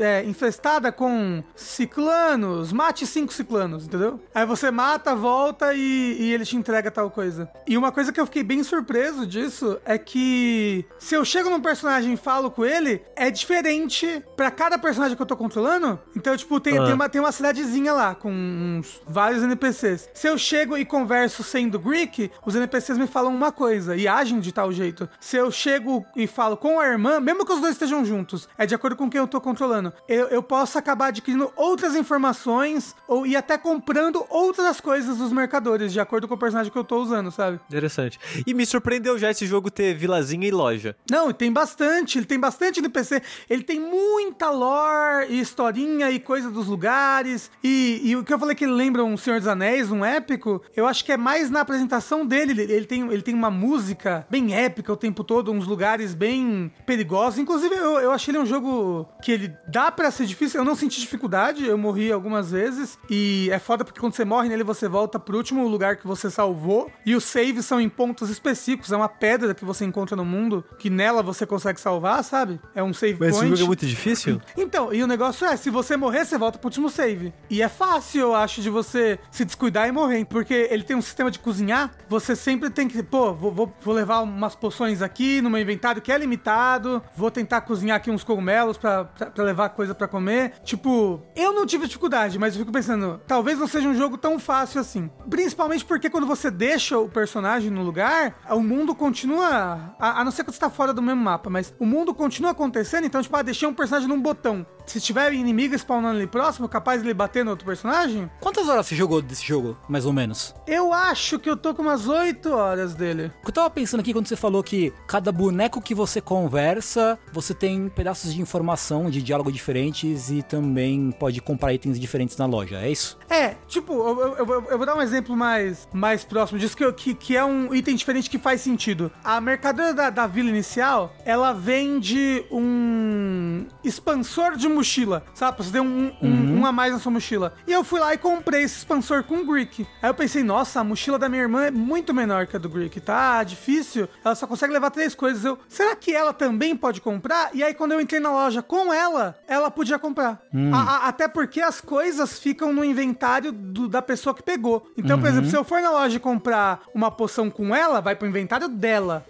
é, 0.00 0.24
infestada 0.24 0.90
com 0.90 1.42
ciclanos, 1.54 2.72
mate 2.72 3.06
cinco 3.06 3.32
ciclanos, 3.32 3.84
entendeu? 3.86 4.20
Aí 4.34 4.46
você 4.46 4.70
mata, 4.70 5.14
volta 5.14 5.74
e, 5.74 6.16
e 6.18 6.32
ele 6.32 6.44
te 6.44 6.56
entrega 6.56 6.90
tal 6.90 7.10
coisa. 7.10 7.48
E 7.66 7.76
uma 7.76 7.92
coisa 7.92 8.12
que 8.12 8.20
eu 8.20 8.26
fiquei 8.26 8.42
bem 8.42 8.62
surpreso 8.62 9.26
disso 9.26 9.78
é 9.84 9.98
que 9.98 10.84
se 10.98 11.14
eu 11.14 11.24
chego 11.24 11.50
num 11.50 11.60
personagem 11.60 12.14
e 12.14 12.16
falo 12.16 12.50
com 12.50 12.64
ele, 12.64 13.02
é 13.16 13.30
diferente 13.30 14.22
pra 14.36 14.50
cada 14.50 14.78
personagem 14.78 15.16
que 15.16 15.22
eu 15.22 15.26
tô 15.26 15.36
controlando. 15.36 15.98
Então, 16.16 16.36
tipo, 16.36 16.58
tem, 16.60 16.78
Ah. 16.78 16.84
tem, 16.84 16.94
uma, 16.94 17.08
tem 17.08 17.20
uma 17.20 17.32
cidadezinha 17.32 17.92
lá 17.92 18.14
com 18.14 18.30
uns, 18.32 19.00
vários 19.06 19.42
NPCs. 19.42 20.08
Se 20.14 20.26
eu 20.28 20.36
chego 20.38 20.76
e 20.76 20.84
converso 20.84 21.42
sendo 21.42 21.78
Greek, 21.78 22.30
os 22.44 22.54
NPCs 22.54 22.98
me 22.98 23.06
falam 23.06 23.34
uma 23.34 23.52
coisa 23.52 23.96
e 23.96 24.06
agem 24.08 24.40
de 24.40 24.52
tal 24.52 24.72
jeito. 24.72 25.08
Se 25.20 25.36
eu 25.36 25.50
chego 25.50 26.04
e 26.16 26.26
falo 26.26 26.56
com 26.56 26.78
a 26.80 26.86
irmã, 26.86 27.20
mesmo 27.20 27.44
que 27.44 27.52
os 27.52 27.60
dois 27.60 27.72
estejam 27.72 28.04
juntos, 28.04 28.48
é 28.58 28.66
de 28.66 28.74
acordo 28.74 28.96
com 28.96 29.08
quem 29.10 29.20
eu 29.20 29.26
tô 29.28 29.40
controlando, 29.40 29.92
eu, 30.08 30.28
eu 30.28 30.42
posso 30.42 30.78
acabar 30.78 31.06
adquirindo 31.08 31.52
outras 31.56 31.94
informações 31.94 32.94
ou 33.06 33.26
e 33.26 33.36
até 33.36 33.56
comprando 33.58 34.24
outras 34.28 34.80
coisas 34.80 35.18
dos 35.18 35.32
mercadores, 35.32 35.92
de 35.92 36.00
acordo 36.00 36.26
com 36.28 36.34
o 36.34 36.38
personagem 36.38 36.72
que 36.72 36.78
eu 36.78 36.84
tô 36.84 36.98
usando, 37.00 37.30
sabe? 37.30 37.60
Interessante. 37.68 38.18
E 38.46 38.54
me 38.54 38.64
surpreendeu 38.66 39.18
já 39.18 39.30
esse 39.30 39.46
jogo 39.46 39.63
ter 39.70 39.94
vilazinha 39.94 40.46
e 40.46 40.50
loja. 40.50 40.96
Não, 41.10 41.32
tem 41.32 41.52
bastante, 41.52 42.18
ele 42.18 42.26
tem 42.26 42.38
bastante 42.38 42.80
NPC, 42.80 43.22
ele 43.48 43.62
tem 43.62 43.80
muita 43.80 44.50
lore 44.50 45.26
e 45.30 45.40
historinha 45.40 46.10
e 46.10 46.18
coisa 46.18 46.50
dos 46.50 46.66
lugares. 46.66 47.50
E, 47.62 48.00
e 48.04 48.16
o 48.16 48.24
que 48.24 48.32
eu 48.32 48.38
falei 48.38 48.54
que 48.54 48.64
ele 48.64 48.72
lembra 48.72 49.04
um 49.04 49.16
Senhor 49.16 49.38
dos 49.38 49.48
Anéis, 49.48 49.90
um 49.90 50.04
épico, 50.04 50.62
eu 50.76 50.86
acho 50.86 51.04
que 51.04 51.12
é 51.12 51.16
mais 51.16 51.50
na 51.50 51.60
apresentação 51.60 52.26
dele. 52.26 52.60
Ele, 52.60 52.86
tem, 52.86 53.00
ele 53.10 53.22
tem 53.22 53.34
uma 53.34 53.50
música 53.50 54.26
bem 54.30 54.54
épica 54.54 54.92
o 54.92 54.96
tempo 54.96 55.24
todo, 55.24 55.52
uns 55.52 55.66
lugares 55.66 56.14
bem 56.14 56.72
perigosos. 56.86 57.38
Inclusive, 57.38 57.74
eu, 57.74 58.00
eu 58.00 58.12
achei 58.12 58.32
ele 58.32 58.42
um 58.42 58.46
jogo 58.46 59.08
que 59.22 59.32
ele 59.32 59.54
dá 59.68 59.90
pra 59.90 60.10
ser 60.10 60.26
difícil. 60.26 60.60
Eu 60.60 60.64
não 60.64 60.74
senti 60.74 61.00
dificuldade, 61.00 61.66
eu 61.66 61.78
morri 61.78 62.12
algumas 62.12 62.50
vezes. 62.50 62.98
E 63.08 63.48
é 63.50 63.58
foda 63.58 63.84
porque 63.84 64.00
quando 64.00 64.14
você 64.14 64.24
morre 64.24 64.48
nele, 64.48 64.64
você 64.64 64.88
volta 64.88 65.18
pro 65.18 65.36
último 65.36 65.66
lugar 65.66 65.96
que 65.96 66.06
você 66.06 66.30
salvou. 66.30 66.90
E 67.04 67.14
os 67.14 67.24
saves 67.24 67.66
são 67.66 67.80
em 67.80 67.88
pontos 67.88 68.30
específicos. 68.30 68.92
É 68.92 68.96
uma 68.96 69.08
pedra 69.08 69.53
que 69.54 69.64
você 69.64 69.84
encontra 69.84 70.16
no 70.16 70.24
mundo, 70.24 70.64
que 70.78 70.90
nela 70.90 71.22
você 71.22 71.46
consegue 71.46 71.80
salvar, 71.80 72.22
sabe? 72.24 72.60
É 72.74 72.82
um 72.82 72.92
save 72.92 73.16
Mas 73.20 73.30
point. 73.36 73.46
esse 73.52 73.56
jogo 73.60 73.62
é 73.62 73.66
muito 73.68 73.86
difícil? 73.86 74.40
Então, 74.56 74.92
e 74.92 75.02
o 75.02 75.06
negócio 75.06 75.46
é, 75.46 75.56
se 75.56 75.70
você 75.70 75.96
morrer, 75.96 76.24
você 76.24 76.36
volta 76.38 76.58
pro 76.58 76.68
último 76.68 76.88
save. 76.90 77.32
E 77.50 77.62
é 77.62 77.68
fácil, 77.68 78.20
eu 78.20 78.34
acho, 78.34 78.60
de 78.60 78.70
você 78.70 79.18
se 79.30 79.44
descuidar 79.44 79.88
e 79.88 79.92
morrer. 79.92 80.24
Porque 80.24 80.68
ele 80.70 80.82
tem 80.82 80.96
um 80.96 81.02
sistema 81.02 81.30
de 81.30 81.38
cozinhar, 81.38 81.90
você 82.08 82.34
sempre 82.36 82.70
tem 82.70 82.88
que, 82.88 83.02
pô, 83.02 83.32
vou, 83.32 83.52
vou- 83.52 83.72
vou 83.80 83.94
levar 83.94 84.20
umas 84.20 84.54
poções 84.54 85.02
aqui 85.02 85.40
no 85.40 85.50
meu 85.50 85.60
inventário 85.60 86.00
que 86.02 86.10
é 86.12 86.18
limitado, 86.18 87.02
vou 87.16 87.30
tentar 87.30 87.60
cozinhar 87.62 87.96
aqui 87.96 88.10
uns 88.10 88.24
cogumelos 88.24 88.76
pra, 88.76 89.04
pra, 89.04 89.30
pra 89.30 89.44
levar 89.44 89.68
coisa 89.70 89.94
pra 89.94 90.08
comer. 90.08 90.52
Tipo, 90.64 91.22
eu 91.36 91.52
não 91.52 91.66
tive 91.66 91.86
dificuldade, 91.86 92.38
mas 92.38 92.54
eu 92.54 92.60
fico 92.60 92.72
pensando, 92.72 93.20
talvez 93.26 93.58
não 93.58 93.66
seja 93.66 93.88
um 93.88 93.94
jogo 93.94 94.16
tão 94.18 94.38
fácil 94.38 94.80
assim. 94.80 95.10
Principalmente 95.28 95.84
porque 95.84 96.08
quando 96.10 96.26
você 96.26 96.50
deixa 96.50 96.98
o 96.98 97.08
personagem 97.08 97.70
no 97.70 97.82
lugar, 97.82 98.36
o 98.50 98.60
mundo 98.60 98.94
continua. 98.94 99.43
A, 99.44 100.20
a 100.20 100.24
não 100.24 100.30
ser 100.30 100.44
que 100.44 100.52
você 100.52 100.58
tá 100.58 100.70
fora 100.70 100.92
do 100.92 101.02
mesmo 101.02 101.22
mapa, 101.22 101.50
mas 101.50 101.74
o 101.78 101.86
mundo 101.86 102.14
continua 102.14 102.52
acontecendo, 102.52 103.04
então, 103.06 103.22
tipo, 103.22 103.36
ah, 103.36 103.42
deixei 103.42 103.68
um 103.68 103.74
personagem 103.74 104.08
num 104.08 104.20
botão. 104.20 104.66
Se 104.86 105.00
tiver 105.00 105.32
inimigo 105.32 105.74
spawnando 105.76 106.16
ali 106.18 106.26
próximo, 106.26 106.68
capaz 106.68 107.00
de 107.02 107.06
ele 107.06 107.14
bater 107.14 107.44
no 107.44 107.50
outro 107.50 107.64
personagem, 107.66 108.30
Quantas 108.40 108.68
horas 108.68 108.86
você 108.86 108.94
jogou 108.94 109.20
desse 109.22 109.44
jogo, 109.46 109.76
mais 109.88 110.04
ou 110.06 110.12
menos? 110.12 110.54
eu 110.66 110.92
acho 110.92 111.38
que 111.38 111.48
eu 111.48 111.56
tô 111.56 111.74
com 111.74 111.82
umas 111.82 112.06
8 112.08 112.50
horas 112.52 112.94
dele. 112.94 113.30
Eu 113.44 113.52
tava 113.52 113.68
pensando 113.70 114.00
aqui 114.00 114.12
quando 114.12 114.26
você 114.26 114.36
falou 114.36 114.62
que 114.62 114.92
cada 115.06 115.30
boneco 115.32 115.80
que 115.80 115.94
você 115.94 116.20
conversa, 116.20 117.18
você 117.32 117.52
tem 117.54 117.88
pedaços 117.88 118.32
de 118.34 118.40
informação, 118.40 119.10
de 119.10 119.22
diálogo 119.22 119.50
diferentes 119.52 120.30
e 120.30 120.42
também 120.42 121.10
pode 121.12 121.40
comprar 121.40 121.72
itens 121.72 121.98
diferentes 121.98 122.36
na 122.36 122.46
loja, 122.46 122.76
é 122.80 122.90
isso? 122.90 123.18
É, 123.28 123.54
tipo, 123.66 123.92
eu, 123.92 124.36
eu- 124.36 124.64
eu- 124.70 124.76
vou 124.78 124.86
dar 124.86 124.94
um 124.96 125.02
exemplo 125.02 125.36
mais, 125.36 125.88
mais 125.92 126.24
próximo 126.24 126.58
disso, 126.58 126.76
que, 126.76 126.92
que, 126.92 127.14
que 127.14 127.36
é 127.36 127.44
um 127.44 127.74
item 127.74 127.94
diferente 127.96 128.28
que 128.30 128.38
faz 128.38 128.60
sentido. 128.60 129.10
A 129.22 129.40
mercadoria 129.40 129.92
da, 129.94 130.10
da 130.10 130.26
vila 130.26 130.48
inicial, 130.50 131.14
ela 131.24 131.52
vende 131.52 132.44
um 132.50 133.66
expansor 133.82 134.56
de 134.56 134.68
mochila, 134.74 135.24
sabe? 135.34 135.56
Pra 135.56 135.64
você 135.64 135.72
ter 135.72 135.80
um, 135.80 136.12
um, 136.20 136.60
um 136.60 136.66
a 136.66 136.72
mais 136.72 136.92
na 136.92 136.98
sua 136.98 137.12
mochila. 137.12 137.54
E 137.66 137.72
eu 137.72 137.82
fui 137.84 138.00
lá 138.00 138.12
e 138.14 138.18
comprei 138.18 138.62
esse 138.62 138.78
expansor 138.78 139.22
com 139.24 139.38
o 139.38 139.46
Greek. 139.46 139.86
Aí 140.02 140.10
eu 140.10 140.14
pensei, 140.14 140.42
nossa, 140.42 140.80
a 140.80 140.84
mochila 140.84 141.18
da 141.18 141.28
minha 141.28 141.42
irmã 141.42 141.64
é 141.64 141.70
muito 141.70 142.12
menor 142.12 142.46
que 142.46 142.56
a 142.56 142.58
do 142.58 142.68
Greek, 142.68 143.00
tá 143.00 143.42
difícil. 143.44 144.08
Ela 144.24 144.34
só 144.34 144.46
consegue 144.46 144.72
levar 144.72 144.90
três 144.90 145.14
coisas. 145.14 145.44
Eu, 145.44 145.58
será 145.68 145.94
que 145.96 146.12
ela 146.14 146.32
também 146.32 146.76
pode 146.76 147.00
comprar? 147.00 147.50
E 147.54 147.62
aí 147.62 147.72
quando 147.74 147.92
eu 147.92 148.00
entrei 148.00 148.20
na 148.20 148.30
loja 148.32 148.62
com 148.62 148.92
ela, 148.92 149.36
ela 149.48 149.70
podia 149.70 149.98
comprar. 149.98 150.40
A- 150.72 150.78
a- 150.96 151.08
até 151.08 151.28
porque 151.28 151.60
as 151.60 151.80
coisas 151.80 152.38
ficam 152.38 152.72
no 152.72 152.84
inventário 152.84 153.52
do- 153.52 153.88
da 153.88 154.02
pessoa 154.02 154.34
que 154.34 154.42
pegou. 154.42 154.86
Então, 154.96 155.18
por 155.20 155.28
exemplo, 155.28 155.50
se 155.50 155.56
eu 155.56 155.64
for 155.64 155.80
na 155.80 155.90
loja 155.90 156.16
e 156.16 156.20
comprar 156.20 156.80
uma 156.94 157.10
poção 157.10 157.48
com 157.50 157.74
ela, 157.74 158.00
vai 158.00 158.16
pro 158.16 158.26
inventário 158.28 158.68
dela. 158.68 159.24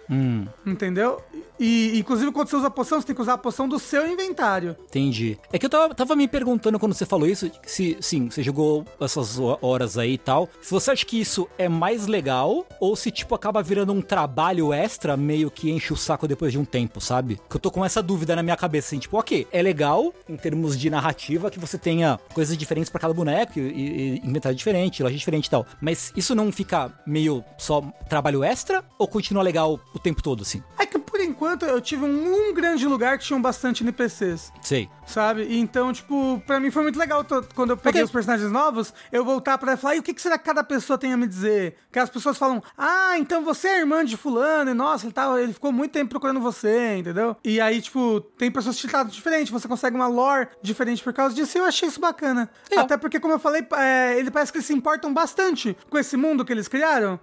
Entendeu? 0.65 1.21
E, 1.59 1.97
inclusive, 1.97 2.31
quando 2.31 2.49
você 2.49 2.55
usa 2.57 2.67
a 2.67 2.71
poção, 2.71 2.99
você 2.99 3.07
tem 3.07 3.15
que 3.15 3.21
usar 3.21 3.33
a 3.33 3.37
poção 3.37 3.67
do 3.67 3.79
seu 3.79 4.05
inventário. 4.07 4.75
Entendi. 4.87 5.34
É 5.51 5.57
que 5.59 5.65
eu 5.65 5.69
tava, 5.69 5.93
tava 5.95 6.15
me 6.15 6.27
perguntando 6.27 6.79
quando 6.79 6.93
você 6.93 7.05
falou 7.05 7.27
isso, 7.27 7.49
se 7.65 7.97
sim, 8.01 8.29
você 8.29 8.41
jogou 8.43 8.85
essas 8.99 9.37
ho- 9.39 9.57
horas 9.61 9.97
aí 9.97 10.13
e 10.13 10.17
tal, 10.17 10.49
se 10.61 10.71
você 10.71 10.91
acha 10.91 11.05
que 11.05 11.19
isso 11.19 11.47
é 11.57 11.67
mais 11.69 12.07
legal 12.07 12.65
ou 12.79 12.95
se 12.95 13.11
tipo 13.11 13.33
acaba 13.35 13.61
virando 13.63 13.93
um 13.93 14.01
trabalho 14.01 14.73
extra 14.73 15.15
meio 15.17 15.49
que 15.51 15.69
enche 15.71 15.93
o 15.93 15.97
saco 15.97 16.27
depois 16.27 16.51
de 16.51 16.57
um 16.59 16.65
tempo, 16.65 16.99
sabe? 17.01 17.39
Que 17.49 17.55
eu 17.55 17.59
tô 17.61 17.71
com 17.71 17.83
essa 17.85 18.01
dúvida 18.01 18.35
na 18.35 18.43
minha 18.43 18.57
cabeça, 18.57 18.87
assim, 18.87 18.99
tipo, 18.99 19.17
ok, 19.17 19.47
é 19.51 19.61
legal 19.61 20.13
em 20.27 20.35
termos 20.37 20.77
de 20.77 20.89
narrativa 20.89 21.49
que 21.51 21.59
você 21.59 21.77
tenha 21.77 22.19
coisas 22.33 22.57
diferentes 22.57 22.89
pra 22.89 22.99
cada 23.01 23.13
boneco 23.13 23.59
e, 23.59 23.61
e 23.61 24.21
inventário 24.27 24.55
diferente, 24.57 25.01
loja 25.03 25.15
diferente 25.15 25.47
e 25.47 25.49
tal, 25.49 25.65
mas 25.81 26.11
isso 26.15 26.33
não 26.35 26.51
fica 26.51 26.91
meio 27.05 27.43
só 27.57 27.81
trabalho 28.09 28.43
extra 28.43 28.83
ou 28.97 29.07
continua 29.07 29.43
legal 29.43 29.79
o 29.93 29.99
tempo 29.99 30.21
todo, 30.21 30.41
assim? 30.43 30.61
É 30.79 30.85
que 30.85 30.97
por 30.99 31.19
enquanto 31.19 31.63
eu 31.65 31.79
tive 31.81 32.03
um, 32.05 32.49
um 32.49 32.53
grande 32.53 32.85
lugar 32.87 33.17
que 33.17 33.25
tinham 33.25 33.41
bastante 33.41 33.83
NPCs. 33.83 34.51
Sei. 34.61 34.89
Sabe? 35.05 35.47
Então, 35.59 35.93
tipo, 35.93 36.41
pra 36.45 36.59
mim 36.59 36.71
foi 36.71 36.83
muito 36.83 36.97
legal 36.97 37.25
quando 37.53 37.71
eu 37.71 37.77
peguei 37.77 38.01
Ok. 38.01 38.05
os 38.05 38.11
personagens 38.11 38.51
novos, 38.51 38.93
eu 39.11 39.23
voltar 39.23 39.57
pra 39.57 39.73
e 39.73 39.77
falar, 39.77 39.95
e 39.95 39.99
o 39.99 40.03
que, 40.03 40.13
que 40.13 40.21
será 40.21 40.37
que 40.37 40.43
cada 40.45 40.63
pessoa 40.63 40.97
tem 40.97 41.13
a 41.13 41.17
me 41.17 41.27
dizer? 41.27 41.75
Que 41.91 41.99
as 41.99 42.09
pessoas 42.09 42.37
falam, 42.37 42.61
ah, 42.77 43.17
então 43.17 43.43
você 43.43 43.67
é 43.67 43.79
irmã 43.79 44.03
de 44.03 44.17
fulano, 44.17 44.71
e 44.71 44.73
nossa, 44.73 45.05
ele, 45.05 45.13
tá, 45.13 45.39
ele 45.41 45.53
ficou 45.53 45.71
muito 45.71 45.91
tempo 45.91 46.09
procurando 46.09 46.39
você, 46.39 46.97
entendeu? 46.97 47.35
E 47.43 47.61
aí, 47.61 47.81
tipo, 47.81 48.19
tem 48.37 48.49
pessoas 48.51 48.75
que 48.75 48.81
te 48.81 48.87
tratam 48.87 49.11
diferente, 49.11 49.51
você 49.51 49.67
consegue 49.67 49.95
uma 49.95 50.07
lore 50.07 50.47
diferente 50.61 51.03
por 51.03 51.13
causa 51.13 51.35
disso, 51.35 51.57
e 51.57 51.59
eu 51.59 51.65
achei 51.65 51.87
isso 51.87 51.99
bacana. 51.99 52.49
Legal. 52.69 52.85
Até 52.85 52.97
porque, 52.97 53.19
como 53.19 53.33
eu 53.33 53.39
falei, 53.39 53.65
é, 53.77 54.17
ele 54.17 54.31
parece 54.31 54.51
que 54.51 54.57
eles 54.57 54.65
se 54.65 54.73
importam 54.73 55.13
bastante 55.13 55.77
com 55.89 55.97
esse 55.97 56.17
mundo 56.17 56.43
que 56.43 56.51
eles 56.51 56.67
criaram. 56.67 57.19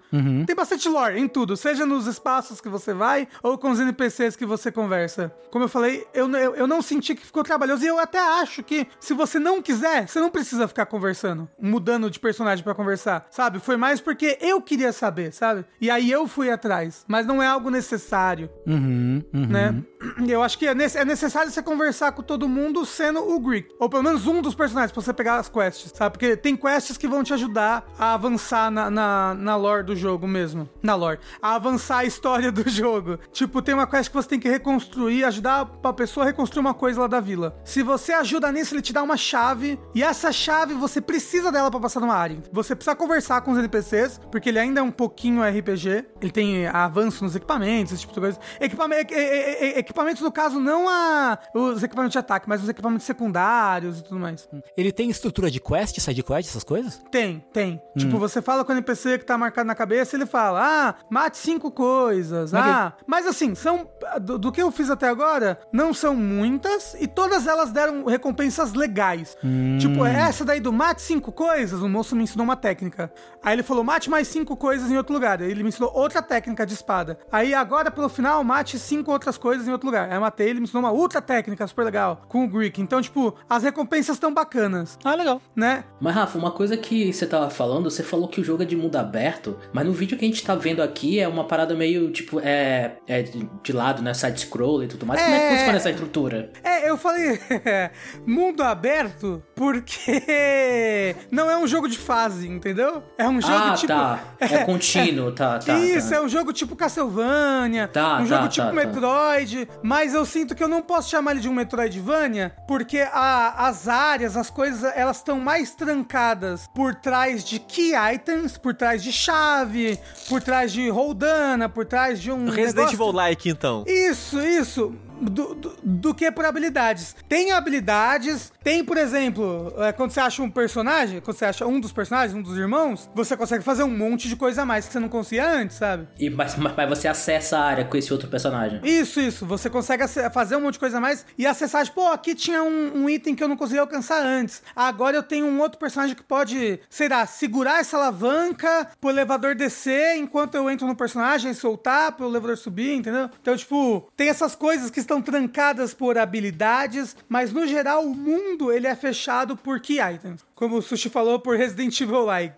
Tem 0.46 0.54
bastante 0.54 0.88
lore 0.88 1.18
em 1.18 1.26
tudo, 1.28 1.56
seja 1.56 1.84
nos 1.84 2.06
espaços 2.06 2.60
que 2.60 2.68
você 2.68 2.94
vai, 2.94 3.26
ou 3.42 3.58
com 3.58 3.70
os 3.70 3.80
NPCs 3.80 4.36
que 4.36 4.46
você 4.46 4.70
conversa. 4.70 5.32
Como 5.50 5.64
eu 5.64 5.68
falei, 5.68 6.06
eu, 6.14 6.30
eu, 6.30 6.54
eu 6.54 6.66
não 6.66 6.80
senti 6.80 7.14
que 7.14 7.24
ficou 7.26 7.42
trabalhoso, 7.72 7.84
e 7.84 7.88
eu 7.88 7.98
até 7.98 8.18
acho 8.18 8.62
que 8.62 8.86
se 9.00 9.14
você 9.14 9.38
não 9.38 9.62
quiser, 9.62 10.08
você 10.08 10.20
não 10.20 10.30
precisa 10.30 10.68
ficar 10.68 10.86
conversando, 10.86 11.48
mudando 11.60 12.10
de 12.10 12.18
personagem 12.18 12.62
pra 12.62 12.74
conversar, 12.74 13.26
sabe? 13.30 13.58
Foi 13.58 13.76
mais 13.76 14.00
porque 14.00 14.38
eu 14.40 14.60
queria 14.60 14.92
saber, 14.92 15.32
sabe? 15.32 15.64
E 15.80 15.90
aí 15.90 16.10
eu 16.10 16.26
fui 16.26 16.50
atrás, 16.50 17.04
mas 17.08 17.26
não 17.26 17.42
é 17.42 17.46
algo 17.46 17.70
necessário 17.70 18.50
Uhum, 18.66 19.22
uhum. 19.32 19.46
né? 19.46 19.82
Eu 20.28 20.42
acho 20.42 20.58
que 20.58 20.66
é, 20.66 20.70
é 20.72 21.04
necessário 21.04 21.50
você 21.50 21.62
conversar 21.62 22.12
com 22.12 22.22
todo 22.22 22.48
mundo 22.48 22.84
sendo 22.84 23.20
o 23.20 23.38
Greek. 23.40 23.68
Ou 23.78 23.88
pelo 23.88 24.02
menos 24.02 24.26
um 24.26 24.40
dos 24.42 24.54
personagens 24.54 24.92
pra 24.92 25.02
você 25.02 25.12
pegar 25.12 25.36
as 25.38 25.48
quests, 25.48 25.92
sabe? 25.94 26.12
Porque 26.12 26.36
tem 26.36 26.56
quests 26.56 26.96
que 26.96 27.06
vão 27.08 27.22
te 27.22 27.32
ajudar 27.34 27.84
a 27.98 28.14
avançar 28.14 28.70
na, 28.70 28.90
na, 28.90 29.34
na 29.34 29.56
lore 29.56 29.84
do 29.84 29.94
jogo 29.96 30.26
mesmo. 30.26 30.68
Na 30.82 30.94
lore. 30.94 31.18
A 31.40 31.54
avançar 31.54 31.98
a 31.98 32.04
história 32.04 32.50
do 32.50 32.68
jogo. 32.70 33.18
Tipo, 33.32 33.62
tem 33.62 33.74
uma 33.74 33.86
quest 33.86 34.08
que 34.10 34.14
você 34.16 34.28
tem 34.28 34.40
que 34.40 34.48
reconstruir, 34.48 35.24
ajudar 35.24 35.70
a 35.82 35.92
pessoa 35.92 36.24
a 36.24 36.26
reconstruir 36.28 36.60
uma 36.60 36.74
coisa 36.74 37.00
lá 37.02 37.06
da 37.06 37.20
vila. 37.20 37.56
Se 37.64 37.82
você 37.82 38.12
ajuda 38.12 38.50
nisso, 38.52 38.74
ele 38.74 38.82
te 38.82 38.92
dá 38.92 39.02
uma 39.02 39.16
chave. 39.16 39.78
E 39.94 40.02
essa 40.02 40.32
chave, 40.32 40.74
você 40.74 41.00
precisa 41.00 41.50
dela 41.52 41.70
pra 41.70 41.80
passar 41.80 42.00
numa 42.00 42.14
área. 42.16 42.42
Você 42.52 42.74
precisa 42.74 42.96
conversar 42.96 43.40
com 43.42 43.52
os 43.52 43.58
NPCs, 43.58 44.20
porque 44.30 44.48
ele 44.48 44.58
ainda 44.58 44.80
é 44.80 44.82
um 44.82 44.90
pouquinho 44.90 45.42
RPG. 45.42 46.04
Ele 46.20 46.30
tem 46.32 46.66
avanço 46.66 47.24
nos 47.24 47.36
equipamentos, 47.36 47.92
esse 47.92 48.02
tipo 48.02 48.14
de 48.14 48.20
coisa. 48.20 48.38
Equipame- 48.60 48.96
e- 48.96 49.14
e- 49.14 49.78
e- 49.78 49.91
equipamentos, 49.92 50.22
no 50.22 50.32
caso, 50.32 50.58
não 50.58 50.88
a, 50.88 51.38
os 51.54 51.82
equipamentos 51.82 52.12
de 52.12 52.18
ataque, 52.18 52.48
mas 52.48 52.62
os 52.62 52.68
equipamentos 52.68 53.06
secundários 53.06 54.00
e 54.00 54.02
tudo 54.02 54.18
mais. 54.18 54.48
Ele 54.76 54.90
tem 54.90 55.10
estrutura 55.10 55.50
de 55.50 55.60
quest, 55.60 55.98
side 56.00 56.22
quest, 56.22 56.48
essas 56.48 56.64
coisas? 56.64 57.02
Tem, 57.10 57.44
tem. 57.52 57.80
Tipo, 57.96 58.18
você 58.18 58.40
fala 58.42 58.64
com 58.64 58.72
o 58.72 58.74
NPC 58.74 59.18
que 59.18 59.24
tá 59.24 59.36
marcado 59.38 59.66
na 59.66 59.74
cabeça, 59.74 60.16
ele 60.16 60.26
fala, 60.26 60.60
ah, 60.62 60.94
mate 61.10 61.36
cinco 61.36 61.70
coisas. 61.70 62.52
Ok. 62.52 62.70
Ah, 62.70 62.94
mas 63.06 63.26
assim, 63.26 63.54
são. 63.54 63.88
Do, 64.20 64.38
do 64.38 64.50
que 64.52 64.60
eu 64.60 64.70
fiz 64.70 64.90
até 64.90 65.08
agora, 65.08 65.58
não 65.72 65.94
são 65.94 66.14
muitas, 66.14 66.94
e 67.00 67.06
todas 67.06 67.46
elas 67.46 67.70
deram 67.70 68.04
recompensas 68.04 68.72
legais. 68.72 69.36
Tipo, 69.78 70.04
essa 70.04 70.44
daí 70.44 70.60
do 70.60 70.72
mate 70.72 71.02
cinco 71.02 71.30
coisas, 71.30 71.80
o 71.80 71.88
moço 71.88 72.16
me 72.16 72.24
ensinou 72.24 72.44
uma 72.44 72.56
técnica. 72.56 73.12
Aí 73.42 73.54
ele 73.54 73.62
falou, 73.62 73.84
mate 73.84 74.08
mais 74.08 74.28
cinco 74.28 74.56
coisas 74.56 74.90
em 74.90 74.96
outro 74.96 75.12
lugar. 75.12 75.40
Aí 75.40 75.50
ele 75.50 75.62
me 75.62 75.68
ensinou 75.68 75.92
outra 75.94 76.22
técnica 76.22 76.64
de 76.66 76.74
espada. 76.74 77.18
Aí 77.30 77.54
agora, 77.54 77.90
pelo 77.90 78.08
final, 78.08 78.42
mate 78.42 78.78
cinco 78.78 79.10
outras 79.10 79.36
coisas 79.36 79.66
em 79.66 79.72
outro 79.72 79.81
lugar. 79.86 80.08
Aí 80.08 80.16
eu 80.16 80.20
matei, 80.20 80.48
ele 80.48 80.60
me 80.60 80.64
ensinou 80.64 80.82
uma 80.82 80.90
outra 80.92 81.20
técnica 81.20 81.66
super 81.66 81.84
legal, 81.84 82.22
com 82.28 82.44
o 82.44 82.48
Greek. 82.48 82.80
Então, 82.80 83.00
tipo, 83.00 83.34
as 83.48 83.62
recompensas 83.62 84.16
estão 84.16 84.32
bacanas, 84.32 84.98
Ah, 85.04 85.14
legal. 85.14 85.40
né? 85.54 85.84
Mas, 86.00 86.14
Rafa, 86.14 86.38
uma 86.38 86.50
coisa 86.50 86.76
que 86.76 87.12
você 87.12 87.26
tava 87.26 87.50
falando, 87.50 87.90
você 87.90 88.02
falou 88.02 88.28
que 88.28 88.40
o 88.40 88.44
jogo 88.44 88.62
é 88.62 88.66
de 88.66 88.76
mundo 88.76 88.96
aberto, 88.96 89.56
mas 89.72 89.86
no 89.86 89.92
vídeo 89.92 90.16
que 90.18 90.24
a 90.24 90.28
gente 90.28 90.42
tá 90.44 90.54
vendo 90.54 90.82
aqui 90.82 91.18
é 91.20 91.28
uma 91.28 91.44
parada 91.44 91.74
meio, 91.74 92.10
tipo, 92.10 92.40
é, 92.40 92.96
é 93.06 93.22
de, 93.22 93.72
lado, 93.72 94.02
né? 94.02 94.12
Side-scroll 94.14 94.84
e 94.84 94.88
tudo 94.88 95.06
mais. 95.06 95.20
Como 95.22 95.34
é 95.34 95.38
que 95.38 95.44
É. 95.44 95.50
funciona 95.56 95.76
essa 95.76 95.90
estrutura? 95.90 96.50
É, 96.62 96.88
eu 96.88 96.96
falei 96.96 97.38
mundo 98.26 98.62
aberto 98.62 99.42
porque 99.54 101.14
não 101.30 101.50
é 101.50 101.56
um 101.56 101.66
jogo 101.66 101.88
de 101.88 101.98
fase, 101.98 102.48
entendeu? 102.48 103.02
É 103.16 103.28
um 103.28 103.40
jogo 103.40 103.54
ah, 103.54 103.74
tipo. 103.74 103.92
tá. 103.92 104.20
É 104.52 104.64
contínuo, 104.64 105.32
tá, 105.32 105.58
tá. 105.58 105.78
Isso, 105.78 106.10
tá. 106.10 106.16
é 106.16 106.20
um 106.20 106.28
jogo 106.28 106.52
tipo 106.52 106.74
Castlevania, 106.76 107.88
Tá, 107.88 108.16
um 108.16 108.18
tá, 108.18 108.24
jogo 108.24 108.48
tipo 108.48 108.66
tá, 108.66 108.72
tá. 108.72 108.72
Metroid, 108.72 109.68
mas 109.82 110.14
eu 110.14 110.24
sinto 110.26 110.54
que 110.54 110.62
eu 110.62 110.68
não 110.68 110.82
posso 110.82 111.08
chamar 111.10 111.32
ele 111.32 111.40
de 111.40 111.48
um 111.48 111.54
Metroidvania, 111.54 112.54
porque 112.66 112.98
a- 113.00 113.66
as 113.68 113.88
áreas, 113.88 114.36
as 114.36 114.50
coisas, 114.50 114.82
elas 114.96 115.18
estão 115.18 115.38
mais 115.38 115.74
trancadas 115.74 116.68
por 116.74 116.94
trás 116.94 117.44
de 117.44 117.58
key 117.58 117.92
items, 118.14 118.56
por 118.58 118.74
trás 118.74 119.02
de 119.02 119.12
chave, 119.12 119.98
por 120.28 120.42
trás 120.42 120.72
de 120.72 120.88
roldana, 120.88 121.68
por 121.68 121.84
trás 121.86 122.20
de 122.20 122.30
um 122.32 122.48
Resident 122.48 122.92
Evil-like, 122.92 123.48
então. 123.48 123.84
isso, 123.86 124.40
isso. 124.40 124.94
Do, 125.22 125.54
do, 125.54 125.76
do 125.82 126.14
que 126.14 126.30
por 126.30 126.44
habilidades. 126.44 127.14
Tem 127.28 127.52
habilidades, 127.52 128.52
tem, 128.62 128.84
por 128.84 128.96
exemplo, 128.96 129.72
é, 129.78 129.92
quando 129.92 130.10
você 130.10 130.20
acha 130.20 130.42
um 130.42 130.50
personagem, 130.50 131.20
quando 131.20 131.36
você 131.36 131.44
acha 131.44 131.66
um 131.66 131.80
dos 131.80 131.92
personagens, 131.92 132.36
um 132.36 132.42
dos 132.42 132.58
irmãos, 132.58 133.08
você 133.14 133.36
consegue 133.36 133.62
fazer 133.62 133.84
um 133.84 133.96
monte 133.96 134.28
de 134.28 134.36
coisa 134.36 134.62
a 134.62 134.66
mais 134.66 134.86
que 134.86 134.92
você 134.92 135.00
não 135.00 135.08
conseguia 135.08 135.48
antes, 135.48 135.76
sabe? 135.76 136.08
E, 136.18 136.28
mas, 136.28 136.56
mas 136.56 136.88
você 136.88 137.08
acessa 137.08 137.58
a 137.58 137.64
área 137.64 137.84
com 137.84 137.96
esse 137.96 138.12
outro 138.12 138.28
personagem. 138.28 138.80
Isso, 138.82 139.20
isso. 139.20 139.46
Você 139.46 139.70
consegue 139.70 140.06
fazer 140.32 140.56
um 140.56 140.60
monte 140.60 140.74
de 140.74 140.80
coisa 140.80 140.98
a 140.98 141.00
mais 141.00 141.24
e 141.38 141.46
acessar, 141.46 141.84
tipo, 141.84 142.02
pô, 142.02 142.08
aqui 142.08 142.34
tinha 142.34 142.62
um, 142.62 143.02
um 143.02 143.08
item 143.08 143.34
que 143.34 143.44
eu 143.44 143.48
não 143.48 143.56
conseguia 143.56 143.82
alcançar 143.82 144.24
antes. 144.24 144.62
Agora 144.74 145.16
eu 145.16 145.22
tenho 145.22 145.46
um 145.46 145.60
outro 145.60 145.78
personagem 145.78 146.16
que 146.16 146.22
pode, 146.22 146.80
sei 146.90 147.08
lá, 147.08 147.26
segurar 147.26 147.80
essa 147.80 147.96
alavanca 147.96 148.88
pro 149.00 149.10
elevador 149.10 149.54
descer 149.54 150.16
enquanto 150.16 150.56
eu 150.56 150.68
entro 150.68 150.86
no 150.86 150.96
personagem, 150.96 151.54
soltar 151.54 152.12
pro 152.12 152.26
elevador 152.26 152.56
subir, 152.56 152.94
entendeu? 152.94 153.30
Então, 153.40 153.56
tipo, 153.56 154.10
tem 154.16 154.28
essas 154.28 154.54
coisas 154.54 154.90
que 154.90 154.98
estão 155.12 155.20
trancadas 155.22 155.92
por 155.92 156.16
habilidades, 156.16 157.14
mas 157.28 157.52
no 157.52 157.66
geral 157.66 158.04
o 158.04 158.14
mundo 158.14 158.72
ele 158.72 158.86
é 158.86 158.94
fechado 158.96 159.56
por 159.56 159.80
key 159.80 159.98
items. 160.00 160.44
Como 160.54 160.76
o 160.76 160.82
Sushi 160.82 161.10
falou, 161.10 161.38
por 161.38 161.56
Resident 161.56 162.00
Evil 162.00 162.24
Like. 162.24 162.56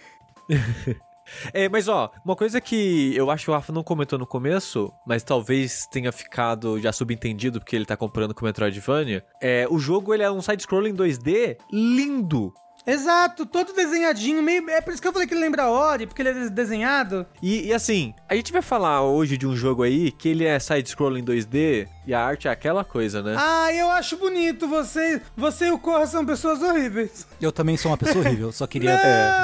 É, 1.55 1.71
mas 1.71 1.89
ó, 1.89 2.13
uma 2.23 2.37
coisa 2.37 2.61
que 2.61 3.17
eu 3.17 3.31
acho 3.31 3.47
que 3.47 3.51
o 3.51 3.55
Rafa 3.55 3.73
não 3.73 3.83
comentou 3.83 4.19
no 4.19 4.27
começo, 4.27 4.93
mas 5.07 5.23
talvez 5.23 5.87
tenha 5.91 6.13
ficado 6.13 6.79
já 6.79 6.93
subentendido 6.93 7.59
porque 7.59 7.75
ele 7.75 7.87
tá 7.87 7.97
comparando 7.97 8.35
com 8.35 8.43
o 8.43 8.45
Metroidvania, 8.45 9.25
é, 9.41 9.67
o 9.71 9.79
jogo 9.79 10.13
ele 10.13 10.23
é 10.23 10.31
um 10.31 10.43
side-scrolling 10.43 10.95
2D 10.95 11.57
lindo. 11.73 12.53
Exato, 12.87 13.47
todo 13.47 13.73
desenhadinho, 13.73 14.43
meio. 14.43 14.69
É 14.69 14.83
por 14.83 14.93
isso 14.93 15.01
que 15.01 15.09
eu 15.09 15.13
falei 15.15 15.27
que 15.27 15.33
ele 15.33 15.41
lembra 15.41 15.71
Ori, 15.71 16.07
porque 16.07 16.21
ele 16.21 16.29
é 16.29 16.35
des- 16.35 16.51
desenhado. 16.51 17.27
E, 17.43 17.69
e 17.69 17.73
assim, 17.73 18.13
a 18.29 18.35
gente 18.37 18.53
vai 18.53 18.61
falar 18.61 19.03
hoje 19.03 19.39
de 19.39 19.47
um 19.47 19.57
jogo 19.57 19.83
aí 19.83 20.13
que 20.13 20.29
ele 20.29 20.45
é 20.45 20.59
side-scrolling 20.59 21.25
2D 21.25 21.89
E 22.07 22.13
a 22.13 22.21
arte 22.21 22.49
é 22.49 22.51
aquela 22.51 22.85
coisa, 22.85 23.23
né? 23.23 23.35
Ah, 23.39 23.73
eu 23.73 23.91
acho 23.91 24.17
bonito. 24.17 24.67
Você, 24.69 25.21
você 25.37 25.67
e 25.67 25.71
o 25.71 25.79
Corra 25.79 26.07
são 26.07 26.25
pessoas 26.25 26.63
horríveis. 26.63 27.27
Eu 27.41 27.51
também 27.51 27.77
sou 27.77 27.91
uma 27.91 27.97
pessoa 27.99 28.25
horrível, 28.25 28.53
só 28.53 28.67
queria 28.67 28.95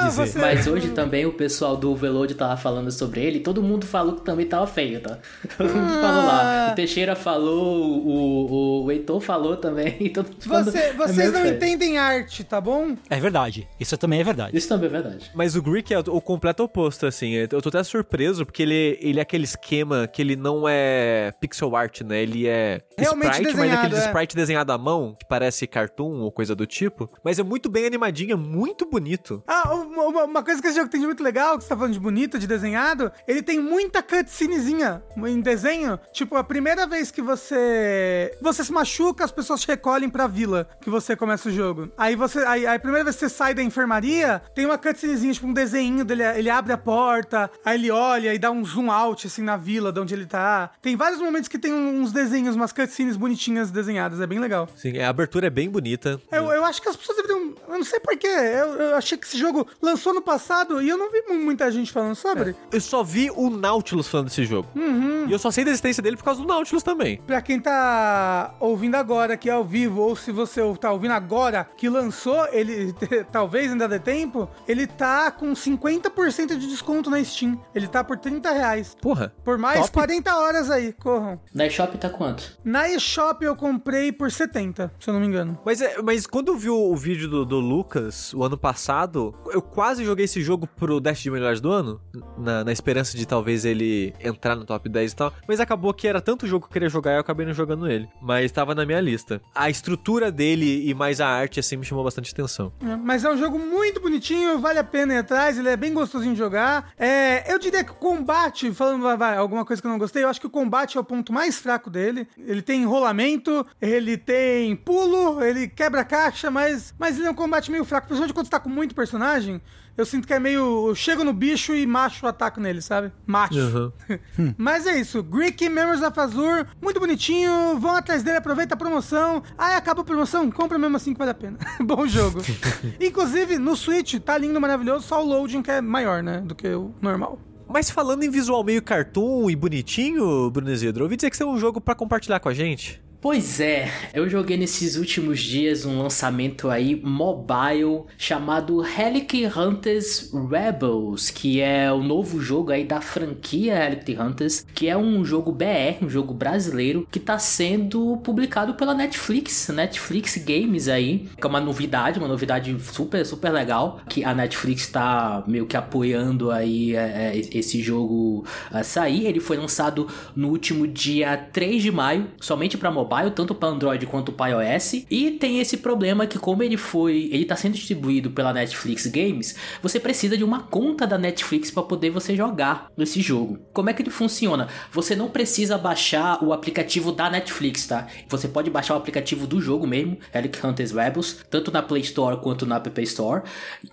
Não, 0.01 0.07
dizer. 0.09 0.27
você- 0.27 0.39
Mas 0.39 0.67
hoje 0.67 0.89
também 0.89 1.25
o 1.25 1.33
pessoal 1.33 1.75
do 1.75 1.91
Overload 1.91 2.33
tava 2.35 2.55
falando 2.57 2.91
sobre 2.91 3.21
ele, 3.21 3.39
todo 3.39 3.63
mundo 3.63 3.85
falou 3.85 4.15
que 4.15 4.21
também 4.21 4.45
tava 4.45 4.67
feio, 4.67 4.99
tá? 5.01 5.17
Todo 5.57 5.69
mundo 5.73 5.93
falou 6.01 6.25
lá. 6.25 6.69
O 6.71 6.75
Teixeira 6.75 7.15
falou, 7.15 7.99
o, 8.05 8.83
o 8.85 8.91
Heitor 8.91 9.19
falou 9.21 9.57
também, 9.57 10.09
todo 10.13 10.27
mundo 10.27 10.63
Você, 10.65 10.77
é 10.77 10.93
vocês 10.93 11.17
meio 11.17 11.31
não 11.31 11.41
feio. 11.41 11.55
entendem 11.55 11.97
arte, 11.97 12.43
tá 12.43 12.59
bom? 12.61 12.95
É 13.09 13.19
verdade. 13.19 13.67
Isso 13.79 13.97
também 13.97 14.19
é 14.19 14.23
verdade. 14.23 14.55
Isso 14.57 14.67
também 14.67 14.87
é 14.87 14.91
verdade. 14.91 15.31
Mas 15.33 15.55
o 15.55 15.61
Greek 15.61 15.93
é 15.93 15.99
o 15.99 16.21
completo 16.21 16.63
oposto, 16.63 17.05
assim. 17.05 17.31
Eu 17.33 17.61
tô 17.61 17.69
até 17.69 17.83
surpreso, 17.83 18.45
porque 18.45 18.61
ele, 18.63 18.97
ele 19.01 19.19
é 19.19 19.21
aquele 19.21 19.43
esquema 19.45 20.07
que 20.07 20.21
ele 20.21 20.35
não 20.35 20.63
é 20.67 21.33
pixel 21.39 21.75
art, 21.75 22.01
né? 22.01 22.21
Ele 22.21 22.47
é 22.47 22.50
Realmente 22.97 23.33
sprite, 23.33 23.43
mas 23.43 23.55
desenhado, 23.55 23.85
aquele 23.87 24.01
é. 24.01 24.05
sprite 24.05 24.35
desenhado 24.35 24.71
à 24.71 24.77
mão, 24.77 25.15
que 25.19 25.25
parece 25.27 25.65
cartoon 25.67 26.19
ou 26.21 26.31
coisa 26.31 26.55
do 26.55 26.65
tipo. 26.65 27.09
Mas 27.23 27.39
é 27.39 27.43
muito 27.43 27.69
bem 27.69 27.85
animadinho, 27.85 28.33
é 28.33 28.35
muito 28.35 28.85
bonito. 28.89 29.43
Ah, 29.47 29.73
uma, 29.73 30.23
uma- 30.25 30.43
coisa 30.43 30.61
que 30.61 30.67
esse 30.67 30.77
jogo 30.77 30.89
tem 30.89 30.99
de 30.99 31.05
muito 31.05 31.23
legal, 31.23 31.57
que 31.57 31.63
você 31.63 31.69
tá 31.69 31.75
falando 31.75 31.93
de 31.93 31.99
bonito, 31.99 32.39
de 32.39 32.47
desenhado, 32.47 33.11
ele 33.27 33.41
tem 33.41 33.59
muita 33.59 34.01
cutscenezinha 34.01 35.03
em 35.17 35.39
desenho. 35.39 35.99
Tipo, 36.11 36.35
a 36.35 36.43
primeira 36.43 36.87
vez 36.87 37.11
que 37.11 37.21
você 37.21 38.35
você 38.41 38.63
se 38.63 38.71
machuca, 38.71 39.23
as 39.23 39.31
pessoas 39.31 39.61
te 39.61 39.67
recolhem 39.67 40.09
pra 40.09 40.27
vila 40.27 40.67
que 40.81 40.89
você 40.89 41.15
começa 41.15 41.49
o 41.49 41.51
jogo. 41.51 41.89
Aí 41.97 42.15
você, 42.15 42.39
aí, 42.39 42.65
aí 42.65 42.75
a 42.75 42.79
primeira 42.79 43.03
vez 43.05 43.15
que 43.15 43.21
você 43.21 43.29
sai 43.29 43.53
da 43.53 43.63
enfermaria, 43.63 44.41
tem 44.55 44.65
uma 44.65 44.77
cutscenezinha, 44.77 45.33
tipo 45.33 45.47
um 45.47 45.53
desenho 45.53 46.03
dele, 46.03 46.23
ele 46.23 46.49
abre 46.49 46.73
a 46.73 46.77
porta, 46.77 47.49
aí 47.63 47.77
ele 47.77 47.91
olha 47.91 48.33
e 48.33 48.39
dá 48.39 48.51
um 48.51 48.63
zoom 48.65 48.91
out, 48.91 49.27
assim, 49.27 49.41
na 49.43 49.57
vila 49.57 49.91
de 49.91 49.99
onde 49.99 50.13
ele 50.13 50.25
tá. 50.25 50.71
Tem 50.81 50.95
vários 50.95 51.21
momentos 51.21 51.47
que 51.47 51.59
tem 51.59 51.73
uns 51.73 52.11
desenhos, 52.11 52.40
umas 52.49 52.71
cutscenes 52.71 53.15
bonitinhas 53.17 53.71
desenhadas, 53.71 54.19
é 54.21 54.27
bem 54.27 54.39
legal. 54.39 54.67
Sim, 54.75 54.97
a 54.99 55.09
abertura 55.09 55.47
é 55.47 55.49
bem 55.49 55.69
bonita. 55.69 56.19
Eu, 56.31 56.51
eu 56.51 56.65
acho 56.65 56.81
que 56.81 56.89
as 56.89 56.95
pessoas 56.95 57.17
deveriam. 57.17 57.53
Eu 57.67 57.73
não 57.77 57.83
sei 57.83 57.99
porquê. 57.99 58.27
Eu, 58.27 58.67
eu 58.73 58.95
achei 58.95 59.17
que 59.17 59.25
esse 59.25 59.37
jogo 59.37 59.67
lançou 59.81 60.13
no 60.13 60.21
passado 60.21 60.81
e 60.81 60.89
eu 60.89 60.97
não 60.97 61.11
vi 61.11 61.21
mu- 61.27 61.43
muita 61.43 61.71
gente 61.71 61.91
falando 61.91 62.15
sobre. 62.15 62.55
Eu 62.71 62.81
só 62.81 63.03
vi 63.03 63.29
o 63.35 63.49
Nautilus 63.49 64.07
falando 64.07 64.27
desse 64.27 64.43
jogo. 64.45 64.67
Uhum. 64.75 65.25
E 65.27 65.31
eu 65.31 65.39
só 65.39 65.51
sei 65.51 65.63
da 65.63 65.71
existência 65.71 66.01
dele 66.01 66.17
por 66.17 66.23
causa 66.23 66.41
do 66.41 66.47
Nautilus 66.47 66.83
também. 66.83 67.21
Pra 67.27 67.41
quem 67.41 67.59
tá 67.59 68.53
ouvindo 68.59 68.95
agora 68.95 69.33
aqui 69.33 69.49
ao 69.49 69.63
vivo, 69.63 70.01
ou 70.01 70.15
se 70.15 70.31
você 70.31 70.61
tá 70.79 70.91
ouvindo 70.91 71.11
agora 71.11 71.67
que 71.77 71.89
lançou, 71.89 72.47
ele 72.51 72.93
talvez 73.31 73.71
ainda 73.71 73.87
dê 73.87 73.99
tempo, 73.99 74.49
ele 74.67 74.87
tá 74.87 75.31
com 75.31 75.51
50% 75.53 76.55
de 76.57 76.67
desconto 76.67 77.09
na 77.09 77.23
Steam. 77.23 77.59
Ele 77.75 77.87
tá 77.87 78.03
por 78.03 78.17
30 78.17 78.51
reais. 78.51 78.95
Porra. 79.01 79.33
Por 79.43 79.57
mais 79.57 79.79
Top. 79.81 79.91
40 79.93 80.35
horas 80.35 80.69
aí, 80.69 80.93
corram. 80.93 81.39
Na 81.53 81.65
eShop 81.67 81.97
tá 81.97 82.09
quanto? 82.09 82.30
Na 82.63 82.89
eShop 82.89 83.43
eu 83.43 83.55
comprei 83.55 84.11
por 84.11 84.31
70, 84.31 84.91
se 84.99 85.09
eu 85.09 85.13
não 85.13 85.21
me 85.21 85.27
engano. 85.27 85.59
Mas, 85.65 85.81
é, 85.81 86.01
mas 86.01 86.25
quando 86.27 86.49
eu 86.49 86.57
vi 86.57 86.69
o, 86.69 86.91
o 86.91 86.95
vídeo 86.95 87.27
do, 87.27 87.45
do 87.45 87.59
Lucas, 87.59 88.33
o 88.33 88.43
ano 88.43 88.57
passado, 88.57 89.33
eu 89.47 89.61
quase 89.61 90.03
joguei 90.03 90.25
esse 90.25 90.41
jogo 90.41 90.67
pro 90.67 90.99
Dash 90.99 91.19
de 91.19 91.31
melhores 91.31 91.61
do 91.61 91.71
ano, 91.71 92.01
na, 92.37 92.63
na 92.63 92.71
esperança 92.71 93.17
de 93.17 93.25
talvez 93.25 93.65
ele 93.65 94.13
entrar 94.19 94.55
no 94.55 94.65
top 94.65 94.87
10 94.89 95.11
e 95.11 95.15
tal. 95.15 95.33
Mas 95.47 95.59
acabou 95.59 95.93
que 95.93 96.07
era 96.07 96.21
tanto 96.21 96.47
jogo 96.47 96.65
que 96.65 96.69
eu 96.69 96.73
queria 96.73 96.89
jogar 96.89 97.11
e 97.11 97.15
eu 97.15 97.21
acabei 97.21 97.45
não 97.45 97.53
jogando 97.53 97.89
ele. 97.89 98.07
Mas 98.21 98.51
tava 98.51 98.75
na 98.75 98.85
minha 98.85 98.99
lista. 98.99 99.41
A 99.53 99.69
estrutura 99.69 100.31
dele 100.31 100.89
e 100.89 100.93
mais 100.93 101.19
a 101.21 101.27
arte, 101.27 101.59
assim, 101.59 101.77
me 101.77 101.85
chamou 101.85 102.03
bastante 102.03 102.31
atenção. 102.31 102.71
É, 102.81 102.95
Mas 102.95 103.23
é 103.23 103.29
um 103.29 103.37
jogo 103.37 103.57
muito 103.57 103.99
bonitinho, 103.99 104.59
vale 104.59 104.79
a 104.79 104.83
pena 104.83 105.13
ir 105.13 105.17
atrás, 105.17 105.57
ele 105.57 105.69
é 105.69 105.77
bem 105.77 105.93
gostosinho 105.93 106.33
de 106.33 106.39
jogar. 106.39 106.91
É, 106.97 107.51
eu 107.51 107.59
diria 107.59 107.83
que 107.83 107.91
o 107.91 107.95
combate, 107.95 108.71
falando 108.73 109.01
vai, 109.03 109.17
vai, 109.17 109.37
alguma 109.37 109.65
coisa 109.65 109.81
que 109.81 109.87
eu 109.87 109.91
não 109.91 109.99
gostei, 109.99 110.23
eu 110.23 110.29
acho 110.29 110.39
que 110.39 110.47
o 110.47 110.49
combate 110.49 110.97
é 110.97 110.99
o 110.99 111.03
ponto 111.03 111.31
mais 111.33 111.57
fraco 111.59 111.89
dele. 111.89 112.20
Ele 112.37 112.61
tem 112.61 112.81
enrolamento, 112.81 113.65
ele 113.81 114.17
tem 114.17 114.75
pulo, 114.75 115.43
ele 115.43 115.67
quebra 115.67 116.03
caixa, 116.03 116.49
mas, 116.49 116.93
mas 116.97 117.17
ele 117.17 117.27
é 117.27 117.31
um 117.31 117.35
combate 117.35 117.71
meio 117.71 117.85
fraco, 117.85 118.07
principalmente 118.07 118.33
quando 118.33 118.45
você 118.45 118.51
tá 118.51 118.59
com 118.59 118.69
muito 118.69 118.95
personagem. 118.95 119.61
Eu 119.97 120.05
sinto 120.05 120.25
que 120.27 120.33
é 120.33 120.39
meio. 120.39 120.87
Eu 120.87 120.95
chego 120.95 121.23
no 121.23 121.33
bicho 121.33 121.75
e 121.75 121.85
macho 121.85 122.25
ataco 122.25 122.59
nele, 122.59 122.81
sabe? 122.81 123.11
Macho. 123.25 123.93
Uhum. 124.37 124.55
Mas 124.57 124.87
é 124.87 124.99
isso. 124.99 125.21
Greek 125.21 125.67
Memories 125.67 126.01
of 126.01 126.19
Azure, 126.19 126.65
muito 126.81 126.99
bonitinho. 126.99 127.77
Vão 127.77 127.95
atrás 127.95 128.23
dele, 128.23 128.37
aproveita 128.37 128.73
a 128.73 128.77
promoção. 128.77 129.43
Aí 129.57 129.75
acaba 129.75 130.01
a 130.01 130.05
promoção, 130.05 130.49
compra 130.49 130.79
mesmo 130.79 130.97
assim 130.97 131.13
que 131.13 131.19
vale 131.19 131.31
a 131.31 131.35
pena. 131.35 131.57
Bom 131.83 132.07
jogo. 132.07 132.41
Inclusive, 132.99 133.57
no 133.57 133.75
Switch, 133.75 134.15
tá 134.19 134.37
lindo, 134.37 134.59
maravilhoso. 134.61 135.07
Só 135.07 135.23
o 135.23 135.27
loading 135.27 135.61
que 135.61 135.71
é 135.71 135.81
maior, 135.81 136.23
né? 136.23 136.41
Do 136.41 136.55
que 136.55 136.69
o 136.69 136.93
normal. 137.01 137.37
Mas 137.71 137.89
falando 137.89 138.23
em 138.23 138.29
visual 138.29 138.63
meio 138.63 138.81
cartoon 138.81 139.49
e 139.49 139.55
bonitinho, 139.55 140.49
Bruno 140.51 140.69
eu 140.71 141.03
ouvi 141.03 141.15
dizer 141.15 141.29
que 141.29 141.37
você 141.37 141.43
tem 141.43 141.53
um 141.53 141.57
jogo 141.57 141.79
pra 141.79 141.95
compartilhar 141.95 142.39
com 142.39 142.49
a 142.49 142.53
gente. 142.53 143.01
Pois 143.21 143.59
é, 143.59 143.87
eu 144.15 144.27
joguei 144.27 144.57
nesses 144.57 144.95
últimos 144.95 145.39
dias 145.41 145.85
um 145.85 146.01
lançamento 146.01 146.71
aí 146.71 146.99
mobile 147.03 148.05
chamado 148.17 148.83
Helic 148.83 149.45
Hunters 149.45 150.31
Rebels, 150.33 151.29
que 151.29 151.61
é 151.61 151.93
o 151.93 152.01
novo 152.01 152.41
jogo 152.41 152.71
aí 152.71 152.83
da 152.83 152.99
franquia 152.99 153.75
Helic 153.75 154.19
Hunters, 154.19 154.65
que 154.73 154.87
é 154.87 154.97
um 154.97 155.23
jogo 155.23 155.51
BR, 155.51 156.03
um 156.03 156.09
jogo 156.09 156.33
brasileiro, 156.33 157.07
que 157.11 157.19
tá 157.19 157.37
sendo 157.37 158.17
publicado 158.23 158.73
pela 158.73 158.95
Netflix, 158.95 159.67
Netflix 159.67 160.37
Games 160.37 160.87
aí, 160.87 161.29
que 161.39 161.45
é 161.45 161.47
uma 161.47 161.61
novidade, 161.61 162.17
uma 162.17 162.27
novidade 162.27 162.75
super, 162.79 163.23
super 163.23 163.51
legal, 163.51 164.01
que 164.09 164.23
a 164.23 164.33
Netflix 164.33 164.87
tá 164.87 165.43
meio 165.45 165.67
que 165.67 165.77
apoiando 165.77 166.49
aí 166.49 166.95
é, 166.95 167.35
é, 167.35 167.41
esse 167.55 167.83
jogo 167.83 168.47
a 168.71 168.81
sair. 168.81 169.27
Ele 169.27 169.39
foi 169.39 169.57
lançado 169.57 170.07
no 170.35 170.49
último 170.49 170.87
dia 170.87 171.37
3 171.37 171.83
de 171.83 171.91
maio, 171.91 172.25
somente 172.39 172.79
para 172.79 172.89
mobile, 172.89 173.10
tanto 173.31 173.53
para 173.53 173.69
Android 173.69 174.05
quanto 174.05 174.31
para 174.31 174.51
iOS. 174.51 175.05
E 175.09 175.31
tem 175.31 175.59
esse 175.59 175.77
problema 175.77 176.25
que 176.25 176.39
como 176.39 176.63
ele 176.63 176.77
foi, 176.77 177.29
ele 177.31 177.45
tá 177.45 177.55
sendo 177.55 177.73
distribuído 177.73 178.31
pela 178.31 178.53
Netflix 178.53 179.05
Games, 179.07 179.55
você 179.81 179.99
precisa 179.99 180.37
de 180.37 180.43
uma 180.43 180.63
conta 180.63 181.05
da 181.05 181.17
Netflix 181.17 181.69
para 181.69 181.83
poder 181.83 182.09
você 182.09 182.35
jogar 182.35 182.91
esse 182.97 183.21
jogo. 183.21 183.59
Como 183.73 183.89
é 183.89 183.93
que 183.93 184.01
ele 184.01 184.09
funciona? 184.09 184.67
Você 184.91 185.15
não 185.15 185.29
precisa 185.29 185.77
baixar 185.77 186.43
o 186.43 186.53
aplicativo 186.53 187.11
da 187.11 187.29
Netflix, 187.29 187.87
tá? 187.87 188.07
Você 188.29 188.47
pode 188.47 188.69
baixar 188.69 188.93
o 188.93 188.97
aplicativo 188.97 189.45
do 189.45 189.61
jogo 189.61 189.85
mesmo, 189.87 190.17
Helic 190.33 190.65
Hunters 190.65 190.91
Rebels, 190.91 191.39
tanto 191.49 191.71
na 191.71 191.81
Play 191.81 192.01
Store 192.01 192.37
quanto 192.37 192.65
na 192.65 192.77
App 192.77 193.01
Store. 193.03 193.43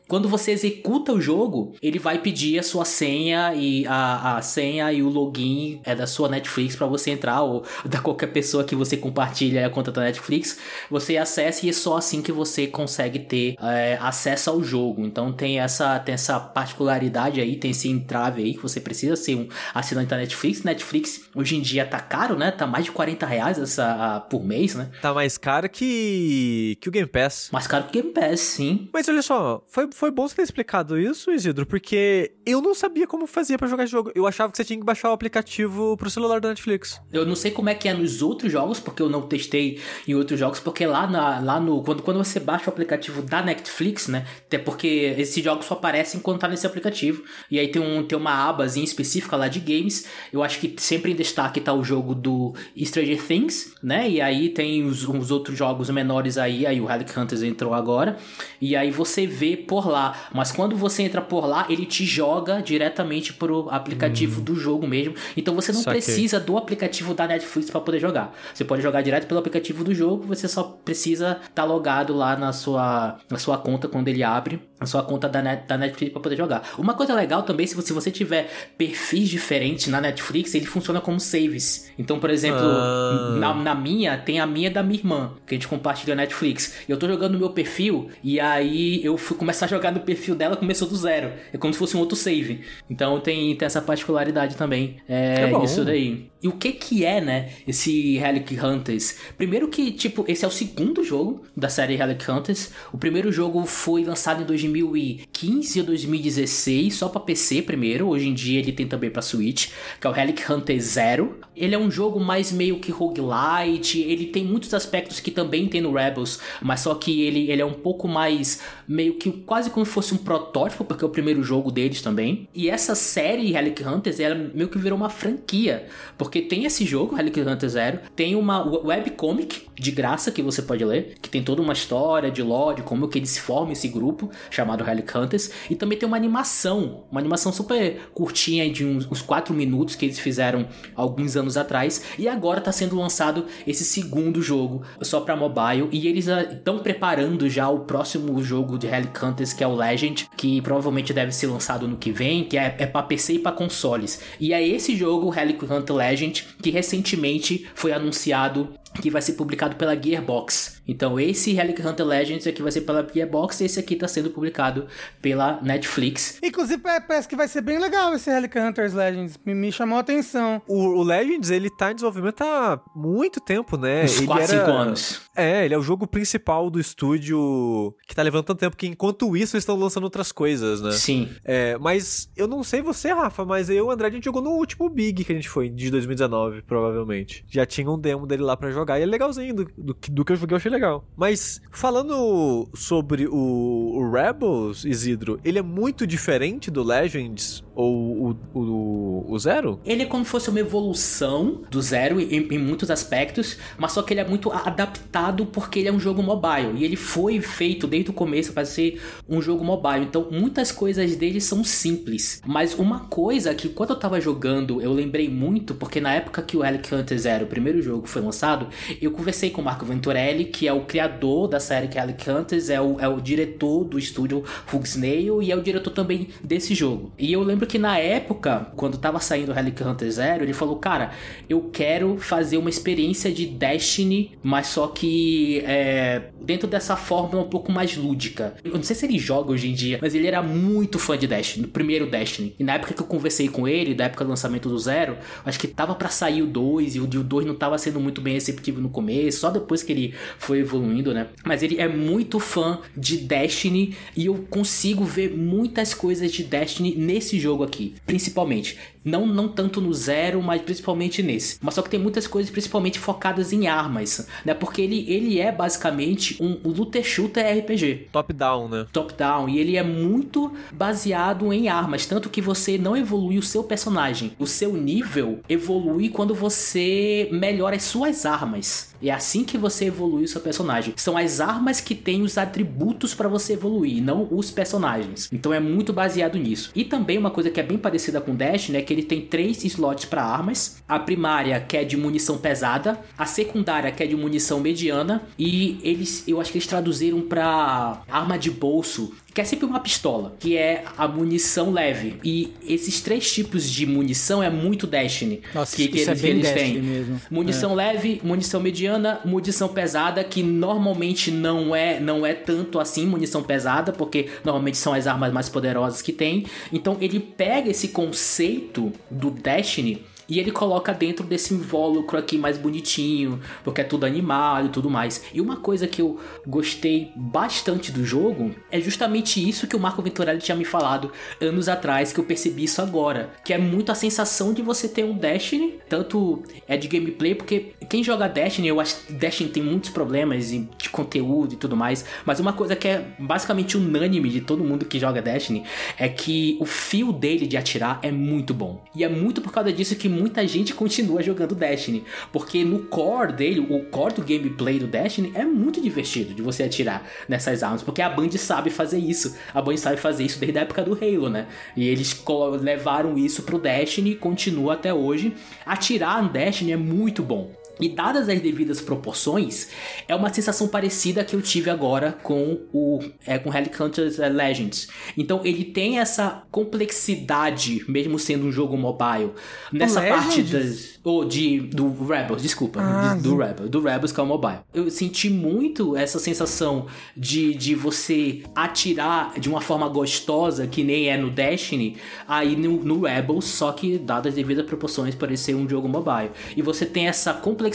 Quando 0.07 0.29
você 0.29 0.53
executa 0.53 1.13
o 1.13 1.21
jogo, 1.21 1.75
ele 1.83 1.99
vai 1.99 2.19
pedir 2.19 2.59
a 2.59 2.63
sua 2.63 2.85
senha 2.85 3.55
e 3.55 3.87
a, 3.87 4.37
a 4.37 4.43
senha 4.43 4.93
e 4.93 5.03
o 5.03 5.09
login 5.09 5.81
é 5.85 5.95
da 5.95 6.07
sua 6.07 6.29
Netflix 6.29 6.77
para 6.77 6.87
você 6.87 7.11
entrar 7.11 7.43
ou 7.43 7.65
da 7.85 8.01
qualquer 8.01 8.29
pessoa 8.29 8.65
que 8.65 8.75
você 8.75 8.97
compartilha 9.09 9.67
a 9.67 9.71
conta 9.71 9.91
da 9.91 10.03
Netflix. 10.03 10.59
Você 10.91 11.17
acessa 11.17 11.65
e 11.65 11.71
é 11.71 11.73
só 11.73 11.97
assim 11.97 12.21
que 12.21 12.31
você 12.31 12.67
consegue 12.67 13.19
ter 13.19 13.57
é, 13.61 13.99
acesso 14.01 14.51
ao 14.51 14.63
jogo. 14.63 15.05
Então 15.05 15.33
tem 15.33 15.61
essa, 15.61 15.99
tem 15.99 16.15
essa 16.15 16.39
particularidade 16.39 17.41
aí, 17.41 17.57
tem 17.57 17.71
esse 17.71 17.89
entrave 17.89 18.43
aí 18.43 18.55
que 18.55 18.63
você 18.63 18.81
precisa 18.81 19.17
ser 19.17 19.35
um 19.35 19.49
assinante 19.75 20.09
da 20.09 20.17
Netflix. 20.17 20.63
Netflix 20.63 21.23
hoje 21.35 21.57
em 21.57 21.61
dia 21.61 21.87
tá 21.87 22.01
caro, 22.01 22.37
né? 22.37 22.51
Tá 22.51 22.67
mais 22.67 22.85
de 22.85 22.93
40 22.93 23.27
reais 23.27 23.59
essa, 23.59 24.21
por 24.29 24.45
mês, 24.45 24.75
né? 24.75 24.91
Tá 25.01 25.15
mais 25.15 25.39
caro 25.39 25.69
que, 25.69 26.77
que 26.81 26.89
o 26.89 26.93
Game 26.93 27.09
Pass. 27.09 27.49
Mais 27.53 27.67
caro 27.67 27.85
que 27.85 27.99
o 27.99 28.03
Game 28.03 28.15
Pass, 28.15 28.41
sim. 28.41 28.89
Mas 28.93 29.09
olha 29.09 29.23
só, 29.23 29.63
foi, 29.67 29.89
foi 29.93 30.11
bom 30.11 30.29
você 30.29 30.37
ter 30.37 30.43
explicado 30.43 30.99
isso, 30.99 31.31
Isidro, 31.31 31.67
porque 31.67 32.33
eu 32.45 32.61
não 32.61 32.75
sabia 32.75 33.07
como 33.07 33.27
fazia 33.27 33.57
pra 33.57 33.69
jogar 33.69 33.85
esse 33.85 33.93
jogo. 33.93 34.13
Eu 34.15 34.27
achava 34.27 34.51
que 34.51 34.57
você 34.57 34.65
tinha 34.65 34.79
que 34.79 34.85
baixar 34.85 35.11
o 35.11 35.13
aplicativo 35.13 35.97
pro 35.97 36.11
celular 36.11 36.41
da 36.41 36.51
Netflix. 36.51 37.01
Eu 37.13 37.25
não 37.25 37.35
sei 37.35 37.51
como 37.51 37.69
é 37.69 37.75
que 37.75 37.89
é 37.89 37.95
nos 37.95 38.23
outros 38.23 38.53
jogos, 38.53 38.81
porque 38.81 38.98
eu 39.03 39.09
não 39.09 39.23
testei 39.23 39.81
em 40.07 40.15
outros 40.15 40.39
jogos, 40.39 40.61
porque 40.61 40.87
lá, 40.87 41.07
na, 41.07 41.41
lá 41.41 41.61
no. 41.61 41.83
Quando, 41.83 42.03
quando 42.03 42.19
você 42.19 42.41
baixa 42.41 42.67
o 42.67 42.73
aplicativo 42.73 43.23
da 43.23 43.43
Netflix, 43.43 44.09
né? 44.09 44.27
Até 44.47 44.59
porque 44.59 45.15
esses 45.19 45.43
jogos 45.43 45.67
só 45.67 45.75
aparecem 45.75 46.21
quando 46.21 46.41
tá 46.41 46.49
nesse 46.49 46.67
aplicativo. 46.67 47.23
E 47.51 47.59
aí 47.59 47.69
tem, 47.69 47.81
um, 47.81 48.03
tem 48.03 48.17
uma 48.17 48.49
abazinha 48.49 48.85
específica 48.85 49.37
lá 49.37 49.49
de 49.49 49.61
games. 49.61 50.07
Eu 50.33 50.43
acho 50.43 50.59
que 50.59 50.75
sempre 50.79 51.13
em 51.13 51.15
destaque 51.15 51.61
tá 51.61 51.73
o 51.73 51.85
jogo 51.85 52.15
do 52.15 52.55
Stranger 52.77 53.23
Things, 53.23 53.75
né? 53.83 54.09
E 54.09 54.21
aí 54.21 54.49
tem 54.49 54.85
os, 54.85 55.07
os 55.07 55.31
outros 55.31 55.57
jogos 55.57 55.91
menores 55.91 56.39
aí. 56.39 56.67
Aí 56.67 56.81
o 56.81 56.91
Helic 56.91 57.19
Hunters 57.19 57.43
entrou 57.43 57.75
agora. 57.75 58.17
E 58.61 58.75
aí 58.77 58.91
você 58.91 59.27
vê 59.27 59.57
por 59.57 59.89
lá. 59.89 60.29
Mas 60.33 60.51
quando 60.53 60.77
você 60.77 61.03
entra 61.03 61.21
por 61.21 61.47
lá, 61.47 61.67
ele 61.69 61.87
te 61.87 62.05
joga 62.05 62.61
diretamente 62.61 63.33
pro 63.33 63.69
aplicativo 63.71 64.41
do 64.41 64.55
jogo 64.55 64.87
mesmo. 64.87 65.15
Então 65.37 65.55
você 65.55 65.73
não 65.73 65.83
Saquei. 65.83 66.01
precisa 66.01 66.41
do 66.41 66.57
aplicativo 66.57 67.15
da 67.15 67.27
Netflix 67.27 67.71
para 67.71 67.81
poder 67.81 68.01
jogar. 68.01 68.35
Você 68.53 68.65
pode 68.65 68.83
jogar 68.83 68.88
direto 69.03 69.27
pelo 69.27 69.41
aplicativo 69.41 69.85
do 69.85 69.95
jogo, 69.95 70.25
você 70.25 70.49
só 70.49 70.63
precisa 70.85 71.39
estar 71.49 71.65
logado 71.65 72.15
lá 72.15 72.37
na 72.37 72.53
sua, 72.53 73.19
na 73.31 73.39
sua 73.39 73.59
conta 73.59 73.89
quando 73.89 74.09
ele 74.09 74.23
abre, 74.23 74.61
a 74.81 74.87
sua 74.87 75.03
conta 75.03 75.29
da, 75.29 75.43
Net, 75.43 75.67
da 75.67 75.77
Netflix 75.77 76.13
para 76.13 76.23
poder 76.23 76.37
jogar. 76.37 76.63
Uma 76.79 76.95
coisa 76.95 77.15
legal 77.15 77.43
também, 77.43 77.67
se 77.67 77.75
você, 77.75 77.89
se 77.89 77.93
você 77.93 78.11
tiver 78.11 78.49
perfis 78.77 79.29
diferentes 79.29 79.87
na 79.89 80.01
Netflix, 80.01 80.55
ele 80.55 80.67
funciona 80.67 81.01
como 81.01 81.19
saves. 81.21 81.91
Então, 81.99 82.19
por 82.19 82.31
exemplo, 82.31 82.61
Ah. 82.63 83.37
na, 83.39 83.55
na 83.55 83.75
minha, 83.75 84.17
tem 84.19 84.41
a 84.41 84.47
minha 84.47 84.71
da 84.71 84.83
minha 84.83 84.99
irmã, 85.01 85.33
que 85.47 85.55
a 85.55 85.57
gente 85.57 85.69
compartilha 85.69 86.15
na 86.15 86.23
Netflix. 86.23 86.79
Eu 86.89 86.97
tô 86.97 87.07
jogando 87.09 87.33
no 87.33 87.39
meu 87.39 87.51
perfil, 87.51 88.09
e 88.23 88.39
aí 88.41 89.05
eu 89.05 89.17
fui 89.17 89.37
começar 89.37 89.67
a 89.67 89.69
jogar 89.69 89.93
no 89.93 90.01
perfil 90.01 90.35
dela, 90.35 90.57
começou 90.57 90.89
do 90.89 90.97
zero. 90.97 91.33
É 91.53 91.59
como 91.59 91.73
se 91.73 91.79
fosse 91.79 91.97
um 91.97 92.01
outro 92.01 92.17
save. 92.17 92.63
Então 92.89 93.19
tem, 93.21 93.55
tem 93.57 93.67
essa 93.67 93.81
particularidade 93.83 94.57
também 94.57 94.97
é, 95.09 95.43
É 95.43 95.47
bom. 95.49 95.61
nisso 95.61 95.85
daí. 95.85 96.31
E 96.43 96.49
o 96.49 96.53
que 96.53 96.73
que 96.73 97.05
é, 97.05 97.21
né, 97.21 97.51
esse 97.67 98.17
Relic 98.17 98.59
Hunters? 98.59 99.17
Primeiro 99.37 99.69
que, 99.69 99.91
tipo, 99.91 100.25
esse 100.29 100.45
é 100.45 100.49
o 100.49 100.51
segundo 100.51 101.03
jogo 101.03 101.43
da 101.57 101.69
série 101.69 101.97
Relic 101.97 102.31
Hunters. 102.31 102.71
O 102.93 102.99
primeiro 102.99 103.33
jogo 103.33 103.65
foi 103.67 104.05
lançado 104.05 104.43
em 104.43 104.47
2015 104.47 105.81
ou 105.81 105.87
2016, 105.87 106.95
só 106.95 107.09
para 107.09 107.21
PC 107.21 107.63
primeiro. 107.63 108.09
Hoje 108.09 108.29
em 108.29 108.35
dia 108.35 108.61
ele 108.61 108.73
tem 108.73 108.87
também 108.87 109.11
para 109.11 109.23
Switch, 109.23 109.71
que 110.01 110.07
é 110.07 110.11
o 110.11 110.13
Relic 110.13 110.51
Hunter 110.51 110.81
Zero. 110.81 111.39
Ele 111.57 111.75
é 111.75 111.79
um 111.79 111.91
jogo 111.91 112.21
mais 112.21 112.53
meio 112.53 112.79
que 112.79 112.93
roguelite, 112.93 114.01
ele 114.01 114.27
tem 114.27 114.45
muitos 114.45 114.73
aspectos 114.75 115.19
que 115.19 115.31
também 115.31 115.67
tem 115.67 115.81
no 115.81 115.93
Rebels, 115.93 116.39
mas 116.63 116.81
só 116.81 116.95
que 116.95 117.23
ele, 117.23 117.51
ele 117.51 117.63
é 117.63 117.67
um 117.67 117.73
pouco 117.73 118.07
mais 118.07 118.61
meio 118.87 119.15
que 119.15 119.31
quase 119.33 119.71
como 119.71 119.85
se 119.85 119.91
fosse 119.93 120.15
um 120.15 120.19
protótipo, 120.19 120.85
porque 120.85 121.05
é 121.05 121.07
o 121.07 121.11
primeiro 121.11 121.43
jogo 121.43 121.73
deles 121.73 122.01
também. 122.01 122.49
E 122.55 122.71
essa 122.71 122.95
série 122.95 123.51
Relic 123.51 123.83
Hunters, 123.83 124.21
ela 124.21 124.35
meio 124.55 124.69
que 124.69 124.79
virou 124.79 124.97
uma 124.97 125.11
franquia, 125.11 125.89
porque 126.17 126.28
tem 126.31 126.65
esse 126.65 126.85
jogo, 126.85 127.15
Relic 127.15 127.41
Hunter 127.41 127.69
Zero, 127.69 127.99
tem 128.15 128.35
uma 128.35 128.63
webcomic 128.85 129.69
de 129.75 129.91
graça 129.91 130.31
que 130.31 130.43
você 130.43 130.61
pode 130.61 130.85
ler, 130.85 131.15
que 131.21 131.29
tem 131.29 131.43
toda 131.43 131.63
uma 131.63 131.73
história 131.73 132.31
de 132.31 132.43
lore, 132.43 132.83
como 132.83 133.09
que 133.09 133.19
eles 133.19 133.39
formam 133.39 133.73
esse 133.73 133.89
grupo 133.89 134.31
chamado 134.51 134.83
Relic 134.83 135.17
Hunters, 135.17 135.51
e 135.71 135.77
também 135.77 135.97
tem 135.97 136.07
uma 136.07 136.17
animação, 136.17 137.05
uma 137.11 137.21
animação 137.21 137.53
super 137.53 138.11
curtinha 138.13 138.69
de 138.71 138.85
uns, 138.85 139.11
uns 139.11 139.23
4 139.23 139.55
minutos 139.55 139.95
que 139.95 140.07
eles 140.07 140.19
fizeram 140.19 140.67
alguns 140.95 141.37
anos 141.37 141.57
atrás, 141.57 142.03
e 142.19 142.29
agora 142.29 142.59
está 142.59 142.73
sendo 142.73 142.97
lançado 142.97 143.47
esse 143.67 143.85
segundo 143.85 144.43
jogo 144.43 144.83
só 145.03 145.21
para 145.21 145.37
mobile, 145.37 145.89
e 145.93 146.09
eles 146.09 146.27
estão 146.27 146.81
preparando 146.81 147.49
já 147.49 147.69
o 147.69 147.81
próximo 147.81 148.43
jogo 148.43 148.79
de 148.79 148.87
Relic 148.87 149.25
Hunters, 149.25 149.53
que 149.53 149.63
é 149.63 149.67
o 149.67 149.75
Legend, 149.75 150.29
que 150.37 150.61
provavelmente 150.61 151.13
deve 151.13 151.33
ser 151.33 151.47
lançado 151.47 151.87
no 151.87 151.97
que 151.97 152.11
vem, 152.11 152.45
que 152.45 152.57
é, 152.57 152.75
é 152.79 152.87
para 152.87 153.03
PC 153.03 153.35
e 153.35 153.39
para 153.39 153.53
consoles. 153.53 154.21
E 154.41 154.53
é 154.53 154.67
esse 154.67 154.97
jogo, 154.97 155.29
Relic 155.31 155.65
Hunter 155.65 155.97
Legend, 156.19 156.45
que 156.61 156.71
recentemente 156.71 157.67
foi 157.75 157.93
anunciado 157.93 158.75
que 159.01 159.11
vai 159.11 159.23
ser 159.23 159.33
publicado 159.33 159.77
pela 159.77 160.01
Gearbox. 160.01 160.83
Então 160.87 161.19
esse 161.21 161.53
Relic 161.53 161.87
Hunter 161.87 162.07
Legends 162.07 162.47
aqui 162.47 162.63
vai 162.63 162.73
ser 162.73 162.83
pela 162.83 163.07
Gearbox 163.07 163.61
e 163.61 163.65
esse 163.65 163.79
aqui 163.79 163.95
está 163.95 164.09
sendo 164.09 164.31
publicado 164.31 164.87
pela 165.21 165.61
Netflix. 165.63 166.39
Inclusive 166.43 166.83
parece 166.83 167.29
que 167.29 167.37
vai 167.37 167.47
ser 167.47 167.61
bem 167.61 167.79
legal 167.79 168.15
esse 168.15 168.31
Relic 168.31 168.59
Hunters 168.59 168.95
Legends, 168.95 169.39
me, 169.45 169.55
me 169.55 169.71
chamou 169.71 169.99
a 169.99 170.01
atenção. 170.01 170.63
O, 170.67 170.99
o, 170.99 171.03
Legends, 171.03 171.51
ele 171.51 171.71
tá 171.71 171.93
em 171.93 171.95
desenvolvimento 171.95 172.43
há 172.43 172.81
muito 172.95 173.41
tempo, 173.41 173.77
né? 173.77 174.05
Uns 174.05 174.21
4, 174.21 174.47
5 174.47 174.71
anos. 174.71 175.21
É, 175.37 175.65
ele 175.65 175.75
é 175.75 175.79
o 175.79 175.83
jogo 175.83 176.07
principal 176.07 176.71
do 176.71 176.81
estúdio 176.81 177.95
que 178.07 178.15
tá 178.15 178.23
levando 178.23 178.45
tanto 178.45 178.59
tempo 178.59 178.77
que 178.77 178.87
enquanto 178.87 179.37
isso 179.37 179.57
eles 179.57 179.63
estão 179.63 179.77
lançando 179.77 180.05
outras 180.05 180.33
coisas, 180.33 180.81
né? 180.81 180.93
Sim. 180.93 181.29
É, 181.45 181.77
mas 181.79 182.31
eu 182.37 182.49
não 182.49 182.65
sei 182.65 182.83
você, 182.83 183.13
Rafa, 183.13 183.45
mas 183.45 183.69
eu 183.69 183.77
e 183.77 183.81
o 183.83 183.91
André 183.91 184.09
a 184.09 184.11
gente 184.11 184.25
jogou 184.25 184.43
no 184.43 184.51
último 184.51 184.89
Big 184.89 185.25
que 185.25 185.33
a 185.33 185.35
gente 185.35 185.49
foi, 185.49 185.69
de 185.69 185.91
2019, 185.91 186.63
provavelmente. 186.63 187.45
Já 187.49 187.65
tinha 187.65 187.91
um 187.91 187.99
demo 187.99 188.27
dele 188.27 188.43
lá 188.43 188.57
para 188.57 188.71
jogar 188.71 188.88
e 188.97 189.03
é 189.03 189.07
legalzinho, 189.07 189.55
do, 189.55 189.65
do, 189.77 189.97
do, 190.11 190.25
que 190.25 190.33
eu 190.33 190.37
joguei 190.37 190.55
eu 190.55 190.59
achei 190.59 190.71
legal. 190.71 191.05
Mas 191.17 191.61
falando 191.73 192.69
sobre 192.75 193.27
o, 193.27 193.35
o, 193.35 194.11
Rebels, 194.11 194.85
Isidro, 194.85 195.41
ele 195.45 195.59
é 195.59 195.63
muito 195.63 196.07
diferente 196.07 196.71
do 196.71 196.83
Legends 196.83 197.65
ou 197.79 198.37
o, 198.53 198.59
o, 198.59 199.27
o 199.29 199.39
Zero? 199.39 199.79
Ele 199.85 200.03
é 200.03 200.07
como 200.07 200.25
se 200.25 200.31
fosse 200.33 200.51
uma 200.51 200.59
evolução 200.59 201.63
do 201.71 201.81
Zero 201.81 202.21
em, 202.21 202.49
em 202.53 202.59
muitos 202.59 202.91
aspectos, 202.91 203.57
mas 203.79 203.93
só 203.93 204.03
que 204.03 204.13
ele 204.13 204.21
é 204.21 204.27
muito 204.27 204.51
adaptado 204.51 205.47
porque 205.47 205.79
ele 205.79 205.89
é 205.89 205.93
um 205.93 206.01
jogo 206.01 206.21
mobile 206.21 206.73
e 206.77 206.85
ele 206.85 206.97
foi 206.97 207.41
feito 207.41 207.87
desde 207.87 208.11
o 208.11 208.13
começo 208.13 208.53
para 208.53 208.65
ser 208.65 209.01
um 209.29 209.41
jogo 209.41 209.65
mobile. 209.65 210.05
Então 210.05 210.27
muitas 210.29 210.73
coisas 210.73 211.15
dele 211.15 211.41
são 211.41 211.63
simples. 211.63 212.43
Mas 212.45 212.75
uma 212.75 213.01
coisa 213.01 213.55
que 213.55 213.69
quando 213.69 213.91
eu 213.91 213.97
tava 213.97 214.21
jogando 214.21 214.83
eu 214.83 214.93
lembrei 214.93 215.29
muito, 215.29 215.73
porque 215.73 216.01
na 216.01 216.13
época 216.13 216.43
que 216.43 216.57
o 216.57 216.63
Relic 216.63 216.93
Hunter 216.93 217.17
Zero, 217.17 217.45
o 217.45 217.49
primeiro 217.49 217.81
jogo, 217.81 218.09
foi 218.09 218.21
lançado, 218.21 218.67
eu 219.01 219.13
conversei 219.13 219.51
com 219.51 219.61
o 219.61 219.65
Marco 219.65 219.87
Venturelli, 219.87 220.47
que 220.47 220.67
é 220.67 220.73
o 220.73 220.81
criador 220.81 221.47
da 221.47 221.61
série 221.61 221.87
Relic 221.87 222.29
Hunters, 222.29 222.71
é 222.71 222.81
o, 222.81 222.99
é 222.99 223.07
o 223.07 223.21
diretor 223.21 223.85
do 223.85 224.01
estúdio 224.01 224.43
Fugsnail 224.67 225.41
e 225.41 225.53
é 225.53 225.57
o 225.57 225.63
diretor 225.63 225.93
também 225.93 226.29
desse 226.43 226.75
jogo. 226.75 227.13
E 227.17 227.33
eu 227.33 227.41
lembro 227.45 227.68
que 227.69 227.79
na 227.79 227.99
época, 227.99 228.73
quando 228.75 228.99
tava 228.99 229.21
saindo 229.21 229.53
o 229.53 229.55
Relic 229.55 229.83
Hunter 229.83 230.11
Zero, 230.11 230.45
ele 230.45 230.53
falou: 230.53 230.77
Cara, 230.77 231.13
eu 231.49 231.71
quero 231.73 232.19
fazer 232.19 232.57
uma 232.57 232.71
experiência 232.71 233.31
de 233.31 233.47
Destiny, 233.47 234.33
mas 234.43 234.69
só 234.69 234.89
que 234.89 235.61
é, 235.65 236.31
dentro 236.41 236.67
dessa 236.67 236.97
fórmula 236.97 237.45
um 237.45 237.49
pouco 237.49 237.71
mais 237.71 237.97
lúdica. 237.97 238.55
Eu 238.65 238.73
não 238.73 238.83
sei 238.83 238.97
se 238.97 239.07
ele 239.07 239.19
joga 239.19 239.53
hoje 239.53 239.69
em 239.69 239.75
dia, 239.75 239.99
mas 240.01 240.15
ele 240.15 240.27
era 240.27 240.43
muito 240.43 240.99
fã 240.99 241.17
de 241.17 241.27
Destiny, 241.27 241.67
do 241.67 241.73
primeiro 241.73 242.11
Destiny. 242.11 242.55
E 242.59 242.65
na 242.65 242.75
época 242.75 242.95
que 242.95 243.03
eu 243.03 243.07
conversei 243.07 243.49
com 243.49 243.69
ele, 243.69 243.95
da 243.95 244.05
época 244.05 244.25
do 244.25 244.31
lançamento 244.31 244.69
do 244.69 244.79
Zero, 244.79 245.17
acho 245.45 245.59
que 245.59 245.69
tava 245.69 245.95
para 245.95 246.09
sair 246.09 246.43
o 246.43 246.47
2 246.47 246.97
e 246.97 247.01
o 247.01 247.07
2 247.07 247.47
não 247.47 247.55
tava 247.55 247.77
sendo 247.79 248.01
muito 248.01 248.21
bem 248.21 248.35
receptivo 248.35 248.81
no 248.81 248.89
começo, 248.89 249.41
só 249.41 249.51
depois 249.51 249.83
que 249.83 249.93
ele 249.93 250.15
foi 250.39 250.61
evoluindo, 250.61 251.13
né? 251.13 251.29
Mas 251.45 251.63
ele 251.63 251.79
é 251.79 251.87
muito 251.87 252.41
fã 252.41 252.81
de 252.97 253.19
Destiny 253.19 253.95
e 254.17 254.27
eu 254.27 254.47
consigo 254.49 255.05
ver 255.05 255.37
muitas 255.37 255.93
coisas 255.95 256.33
de 256.33 256.43
Destiny 256.43 256.95
nesse 256.97 257.39
jogo 257.39 257.58
aqui, 257.63 257.95
principalmente. 258.07 258.79
Não, 259.09 259.27
não 259.27 259.49
tanto 259.49 259.81
no 259.81 259.93
zero, 259.95 260.43
mas 260.43 260.61
principalmente 260.63 261.23
nesse. 261.23 261.59
Mas 261.63 261.75
só 261.75 261.83
que 261.83 261.91
tem 261.91 261.99
muitas 261.99 262.27
coisas 262.27 262.51
principalmente 262.51 262.99
focadas 262.99 263.53
em 263.53 263.67
armas, 263.67 264.29
né? 264.45 264.55
Porque 264.55 264.83
ele, 264.83 265.05
ele 265.09 265.41
é 265.41 265.51
basicamente 265.51 266.37
um, 266.41 266.59
um 266.65 266.71
looter 266.71 267.03
shooter 267.03 267.59
RPG. 267.59 268.09
Top-down, 268.13 268.69
né? 268.69 268.87
Top-down. 268.93 269.49
E 269.49 269.59
ele 269.59 269.77
é 269.77 269.83
muito 269.83 270.53
baseado 270.73 271.53
em 271.53 271.69
armas. 271.69 272.07
Tanto 272.07 272.29
que 272.29 272.43
você 272.43 272.77
não 272.77 272.97
evolui 272.97 273.39
o 273.39 273.43
seu 273.43 273.65
personagem. 273.65 274.33
O 274.39 274.47
seu 274.47 274.75
nível 274.75 275.41
evolui 275.49 276.09
quando 276.09 276.35
você 276.35 277.29
melhora 277.33 277.77
as 277.77 277.85
suas 277.85 278.27
armas. 278.27 278.89
E 279.01 279.11
é 279.11 279.15
assim 279.15 279.45
que 279.45 279.57
você 279.57 279.87
evolui 279.87 280.25
o 280.25 280.29
seu 280.29 280.41
personagem. 280.41 280.93
São 280.97 281.17
as 281.17 281.41
armas 281.41 281.81
que 281.81 281.95
têm 281.95 282.23
os 282.23 282.37
atributos 282.37 283.15
para 283.15 283.29
você 283.29 283.53
evoluir, 283.53 284.03
não 284.03 284.27
os 284.31 284.51
personagens. 284.51 285.29
Então 285.33 285.55
é 285.55 285.61
muito 285.61 285.93
baseado 285.93 286.37
nisso. 286.37 286.71
E 286.75 286.85
também 286.85 287.17
uma 287.17 287.31
coisa 287.31 287.51
que 287.51 287.61
é 287.61 287.63
bem 287.63 287.79
parecida 287.79 288.21
com 288.21 288.35
Dash, 288.35 288.71
né? 288.71 288.83
Que 288.83 288.93
ele 288.99 289.07
tem 289.07 289.21
três 289.21 289.65
slots 289.65 290.05
para 290.05 290.23
armas. 290.23 290.83
A 290.89 290.99
primária, 290.99 291.61
que 291.61 291.77
é 291.77 291.85
de 291.85 291.97
munição 291.97 292.37
pesada. 292.39 292.99
A 293.17 293.25
secundária, 293.27 293.93
que 293.93 294.03
é 294.03 294.07
de 294.07 294.17
munição 294.17 294.59
mediana. 294.61 295.23
E 295.39 295.79
eles, 295.83 296.25
eu 296.27 296.41
acho 296.41 296.51
que 296.51 296.59
eles 296.59 296.67
traduziram 296.67 297.21
para 297.21 298.03
arma 298.11 298.39
de 298.39 298.51
bolso, 298.51 299.13
que 299.33 299.41
é 299.41 299.45
sempre 299.45 299.67
uma 299.67 299.79
pistola, 299.79 300.35
que 300.41 300.57
é 300.57 300.85
a 300.97 301.07
munição 301.07 301.71
leve. 301.71 302.17
E 302.25 302.53
esses 302.67 303.01
três 303.01 303.31
tipos 303.33 303.71
de 303.71 303.87
munição 303.87 304.43
é 304.43 304.51
muito 304.51 304.87
Destiny. 304.87 305.43
Nossa, 305.55 305.77
que, 305.77 305.87
que 305.89 306.01
eles, 306.01 306.25
é 306.25 306.29
eles 306.29 306.51
têm. 306.51 306.83
mesmo. 306.83 307.21
Munição 307.31 307.73
É. 307.73 307.75
leve, 307.77 308.21
munição 308.25 308.61
mediana, 308.61 309.21
munição 309.25 309.69
pesada, 309.69 310.25
que 310.25 310.43
normalmente 310.43 311.31
não 311.31 311.75
é 311.77 312.01
não 312.01 312.27
é 312.27 312.35
tanto 312.35 312.81
assim 312.81 313.07
munição 313.07 313.43
pesada, 313.43 313.93
porque 313.93 314.29
normalmente 314.45 314.77
são 314.77 314.93
as 314.93 315.07
armas 315.07 315.33
mais 315.33 315.49
poderosas 315.49 316.03
que 316.03 316.13
tem. 316.13 316.47
Então 316.73 316.97
ele 317.01 317.21
pega 317.21 317.71
esse 317.71 317.89
conceito 317.89 318.78
do 319.11 319.31
Destiny 319.31 320.05
e 320.29 320.39
ele 320.39 320.51
coloca 320.51 320.93
dentro 320.93 321.25
desse 321.25 321.55
invólucro 321.55 322.19
aqui 322.19 322.37
mais 322.37 322.59
bonitinho, 322.59 323.41
porque 323.65 323.81
é 323.81 323.85
tudo 323.85 324.05
animado 324.05 324.67
e 324.67 324.71
tudo 324.71 324.91
mais. 324.91 325.25
E 325.33 325.41
uma 325.41 325.57
coisa 325.57 325.87
que 325.87 326.03
eu 326.03 326.21
gostei 326.47 327.13
bastante 327.17 327.91
do 327.91 328.05
jogo 328.05 328.55
é 328.71 328.81
justamente 328.81 329.47
isso 329.47 329.67
que 329.67 329.77
o 329.77 329.81
Marco 329.81 330.03
Venturelli 330.03 330.41
tinha 330.41 330.57
me 330.57 330.65
falado 330.65 331.11
anos 331.41 331.69
atrás, 331.69 332.13
que 332.13 332.21
eu 332.21 332.25
percebi 332.25 332.65
isso 332.65 332.83
agora. 332.83 333.33
Que 333.45 333.53
é 333.53 333.59
muito 333.59 333.91
a 333.91 333.95
sensação 333.95 334.53
de 334.53 334.61
você 334.61 334.89
ter 334.89 335.05
um 335.05 335.17
Destiny, 335.17 335.79
tanto 335.89 336.43
é 336.67 336.77
de 336.77 336.89
gameplay, 336.89 337.35
porque 337.35 337.73
quem 337.89 338.05
joga 338.05 338.29
Destiny, 338.29 338.69
eu 338.69 338.81
acho 338.81 339.07
que 339.07 339.13
Destiny 339.13 339.51
tem 339.51 339.63
muitos 339.63 339.91
problemas 339.91 340.51
de 340.51 340.69
conteúdo 340.91 341.55
e 341.55 341.57
tudo 341.57 341.77
mais, 341.77 342.05
mas 342.25 342.39
uma 342.39 342.53
coisa 342.53 342.77
que 342.77 342.89
é 342.89 343.15
basicamente 343.19 343.77
unânime 343.77 344.29
de 344.29 344.41
todo 344.41 344.63
mundo 344.63 344.85
que 344.85 344.99
joga 344.99 345.23
Destiny 345.23 345.65
é 345.97 346.09
que 346.09 346.57
o 346.61 346.67
fio 346.67 347.13
dele 347.13 347.47
de 347.47 347.57
atirar 347.57 347.99
é 348.03 348.11
muito 348.11 348.53
bom. 348.53 348.85
E 348.95 349.05
é 349.05 349.09
muito 349.09 349.41
por 349.41 349.53
causa 349.53 349.73
disso 349.73 349.97
que 349.97 350.09
muita 350.19 350.47
gente 350.47 350.75
continua 350.75 351.23
jogando 351.23 351.55
Destiny, 351.55 352.05
porque 352.33 352.65
no 352.65 352.81
core 352.81 353.33
dele, 353.33 353.61
o 353.61 353.85
core 353.87 354.15
do 354.15 354.23
gameplay 354.23 354.79
do 354.79 354.87
Destiny 354.87 355.33
é 355.35 355.45
muito 355.45 355.81
divertido 355.81 356.35
de 356.35 356.43
você 356.43 356.65
atirar 356.65 357.07
nessas 357.29 357.63
armas, 357.63 357.83
porque 357.83 358.03
a 358.03 358.09
Band 358.09 358.31
sabe 358.33 358.71
fazer 358.71 358.99
isso. 358.99 359.37
A 359.55 359.63
Band 359.63 359.77
sabe 359.77 359.97
fazer 359.97 360.25
isso 360.25 360.39
desde 360.39 360.59
a 360.59 360.63
época 360.63 360.83
do 360.83 360.93
Halo, 360.93 361.29
né? 361.29 361.47
E 361.77 361.87
eles 361.89 362.23
levaram 362.61 363.17
isso 363.17 363.43
pro 363.43 363.59
Destiny 363.59 364.11
e 364.11 364.17
continua 364.17 364.75
até 364.75 364.93
hoje. 364.93 365.35
Atirar 365.65 366.23
no 366.23 366.29
Destiny 366.29 366.73
é 366.73 366.77
muito 366.77 367.23
bom. 367.23 367.51
E 367.81 367.89
dadas 367.89 368.29
as 368.29 368.41
devidas 368.41 368.81
proporções, 368.81 369.69
é 370.07 370.15
uma 370.15 370.33
sensação 370.33 370.69
parecida 370.69 371.25
que 371.25 371.35
eu 371.37 371.41
tive 371.43 371.71
agora 371.71 372.13
com 372.23 372.61
o 372.73 372.99
é, 373.27 373.39
com 373.39 373.51
Relic 373.51 373.81
Hunters 373.83 374.19
é, 374.19 374.29
Legends. 374.29 374.89
Então 375.17 375.41
ele 375.45 375.65
tem 375.65 375.99
essa 375.99 376.43
complexidade, 376.51 377.85
mesmo 377.89 378.19
sendo 378.19 378.47
um 378.47 378.53
jogo 378.53 378.77
mobile, 378.77 379.31
nessa 379.73 380.01
parte 380.03 380.43
das 380.43 380.99
ou 381.05 381.25
de 381.25 381.61
do 381.61 382.05
Rebels, 382.05 382.43
desculpa, 382.43 382.81
Ah, 382.83 383.15
de- 383.15 383.23
do 383.23 383.37
Rebels, 383.37 383.71
do 383.71 383.81
Rebels 383.81 384.13
que 384.13 384.21
é 384.21 384.23
o 384.23 384.27
mobile. 384.27 384.59
Eu 384.75 384.91
senti 384.91 385.31
muito 385.31 385.97
essa 385.97 386.19
sensação 386.19 386.87
de, 387.17 387.55
de 387.55 387.75
você 387.75 388.43
atirar 388.55 389.39
de 389.41 389.49
uma 389.49 389.61
forma 389.61 389.89
gostosa, 389.89 390.67
que 390.67 390.83
nem 390.85 391.09
é 391.09 391.17
no 391.17 391.31
Destiny, 391.31 391.97
aí 392.27 392.57
no, 392.57 392.85
no 392.85 393.01
Rebels, 393.07 393.47
só 393.47 393.73
que 393.73 393.97
dadas 393.97 394.29
as 394.29 394.35
devidas 394.35 394.67
proporções 394.67 395.15
ser 395.37 395.55
um 395.55 395.69
jogo 395.69 395.89
mobile. 395.89 396.31
E 396.57 396.61
você 396.61 396.85
tem 396.85 397.07
essa 397.07 397.33
complexidade 397.33 397.68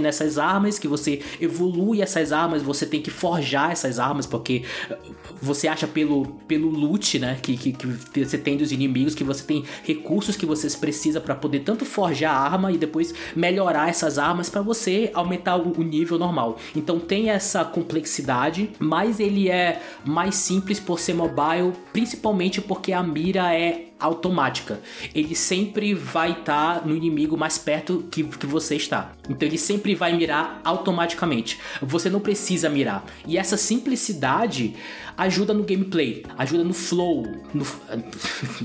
nessas 0.00 0.38
armas, 0.38 0.78
que 0.78 0.88
você 0.88 1.22
evolui 1.40 2.02
essas 2.02 2.32
armas, 2.32 2.62
você 2.62 2.86
tem 2.86 3.00
que 3.00 3.10
forjar 3.10 3.70
essas 3.70 3.98
armas, 3.98 4.26
porque 4.26 4.64
eh, 4.90 4.96
você 5.40 5.68
acha 5.68 5.86
pelo, 5.86 6.26
pelo 6.46 6.68
loot, 6.68 7.18
né, 7.18 7.38
que, 7.42 7.56
que, 7.56 7.72
que 7.72 8.24
você 8.24 8.38
tem 8.38 8.56
dos 8.56 8.72
inimigos, 8.72 9.14
que 9.14 9.24
você 9.24 9.44
tem 9.44 9.64
recursos 9.84 10.36
que 10.36 10.46
você 10.46 10.68
precisa 10.78 11.20
para 11.20 11.34
poder 11.34 11.60
tanto 11.60 11.84
forjar 11.84 12.34
a 12.34 12.40
arma 12.40 12.72
e 12.72 12.78
depois 12.78 13.14
melhorar 13.34 13.88
essas 13.88 14.18
armas 14.18 14.48
para 14.48 14.62
você 14.62 15.10
aumentar 15.14 15.56
o, 15.56 15.78
o 15.78 15.82
nível 15.82 16.18
normal. 16.18 16.58
Então 16.74 16.98
tem 16.98 17.30
essa 17.30 17.64
complexidade, 17.64 18.70
mas 18.78 19.20
ele 19.20 19.48
é 19.48 19.82
mais 20.04 20.34
simples 20.34 20.80
por 20.80 20.98
ser 20.98 21.14
mobile, 21.14 21.72
principalmente 21.92 22.60
porque 22.60 22.92
a 22.92 23.02
mira 23.02 23.54
é 23.54 23.87
automática. 23.98 24.80
Ele 25.14 25.34
sempre 25.34 25.94
vai 25.94 26.32
estar 26.32 26.86
no 26.86 26.94
inimigo 26.94 27.36
mais 27.36 27.58
perto 27.58 28.04
que, 28.10 28.24
que 28.24 28.46
você 28.46 28.76
está. 28.76 29.12
Então 29.28 29.46
ele 29.46 29.58
sempre 29.58 29.94
vai 29.94 30.12
mirar 30.12 30.60
automaticamente. 30.64 31.58
Você 31.82 32.08
não 32.08 32.20
precisa 32.20 32.68
mirar. 32.68 33.04
E 33.26 33.36
essa 33.36 33.56
simplicidade 33.56 34.74
ajuda 35.18 35.52
no 35.52 35.64
gameplay, 35.64 36.24
ajuda 36.38 36.62
no 36.62 36.72
flow. 36.72 37.26
No... 37.52 37.66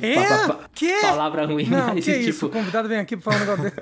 É? 0.01 0.63
Que? 0.73 1.01
Palavra 1.01 1.45
ruim, 1.45 1.67
Não, 1.67 1.93
mas 1.93 2.03
que 2.03 2.11
isso? 2.11 2.31
tipo. 2.31 2.45
O 2.47 2.49
convidado 2.49 2.89
vem 2.89 2.97
aqui 2.97 3.15
pra 3.15 3.31
falar 3.31 3.53
um 3.53 3.61
negócio 3.61 3.81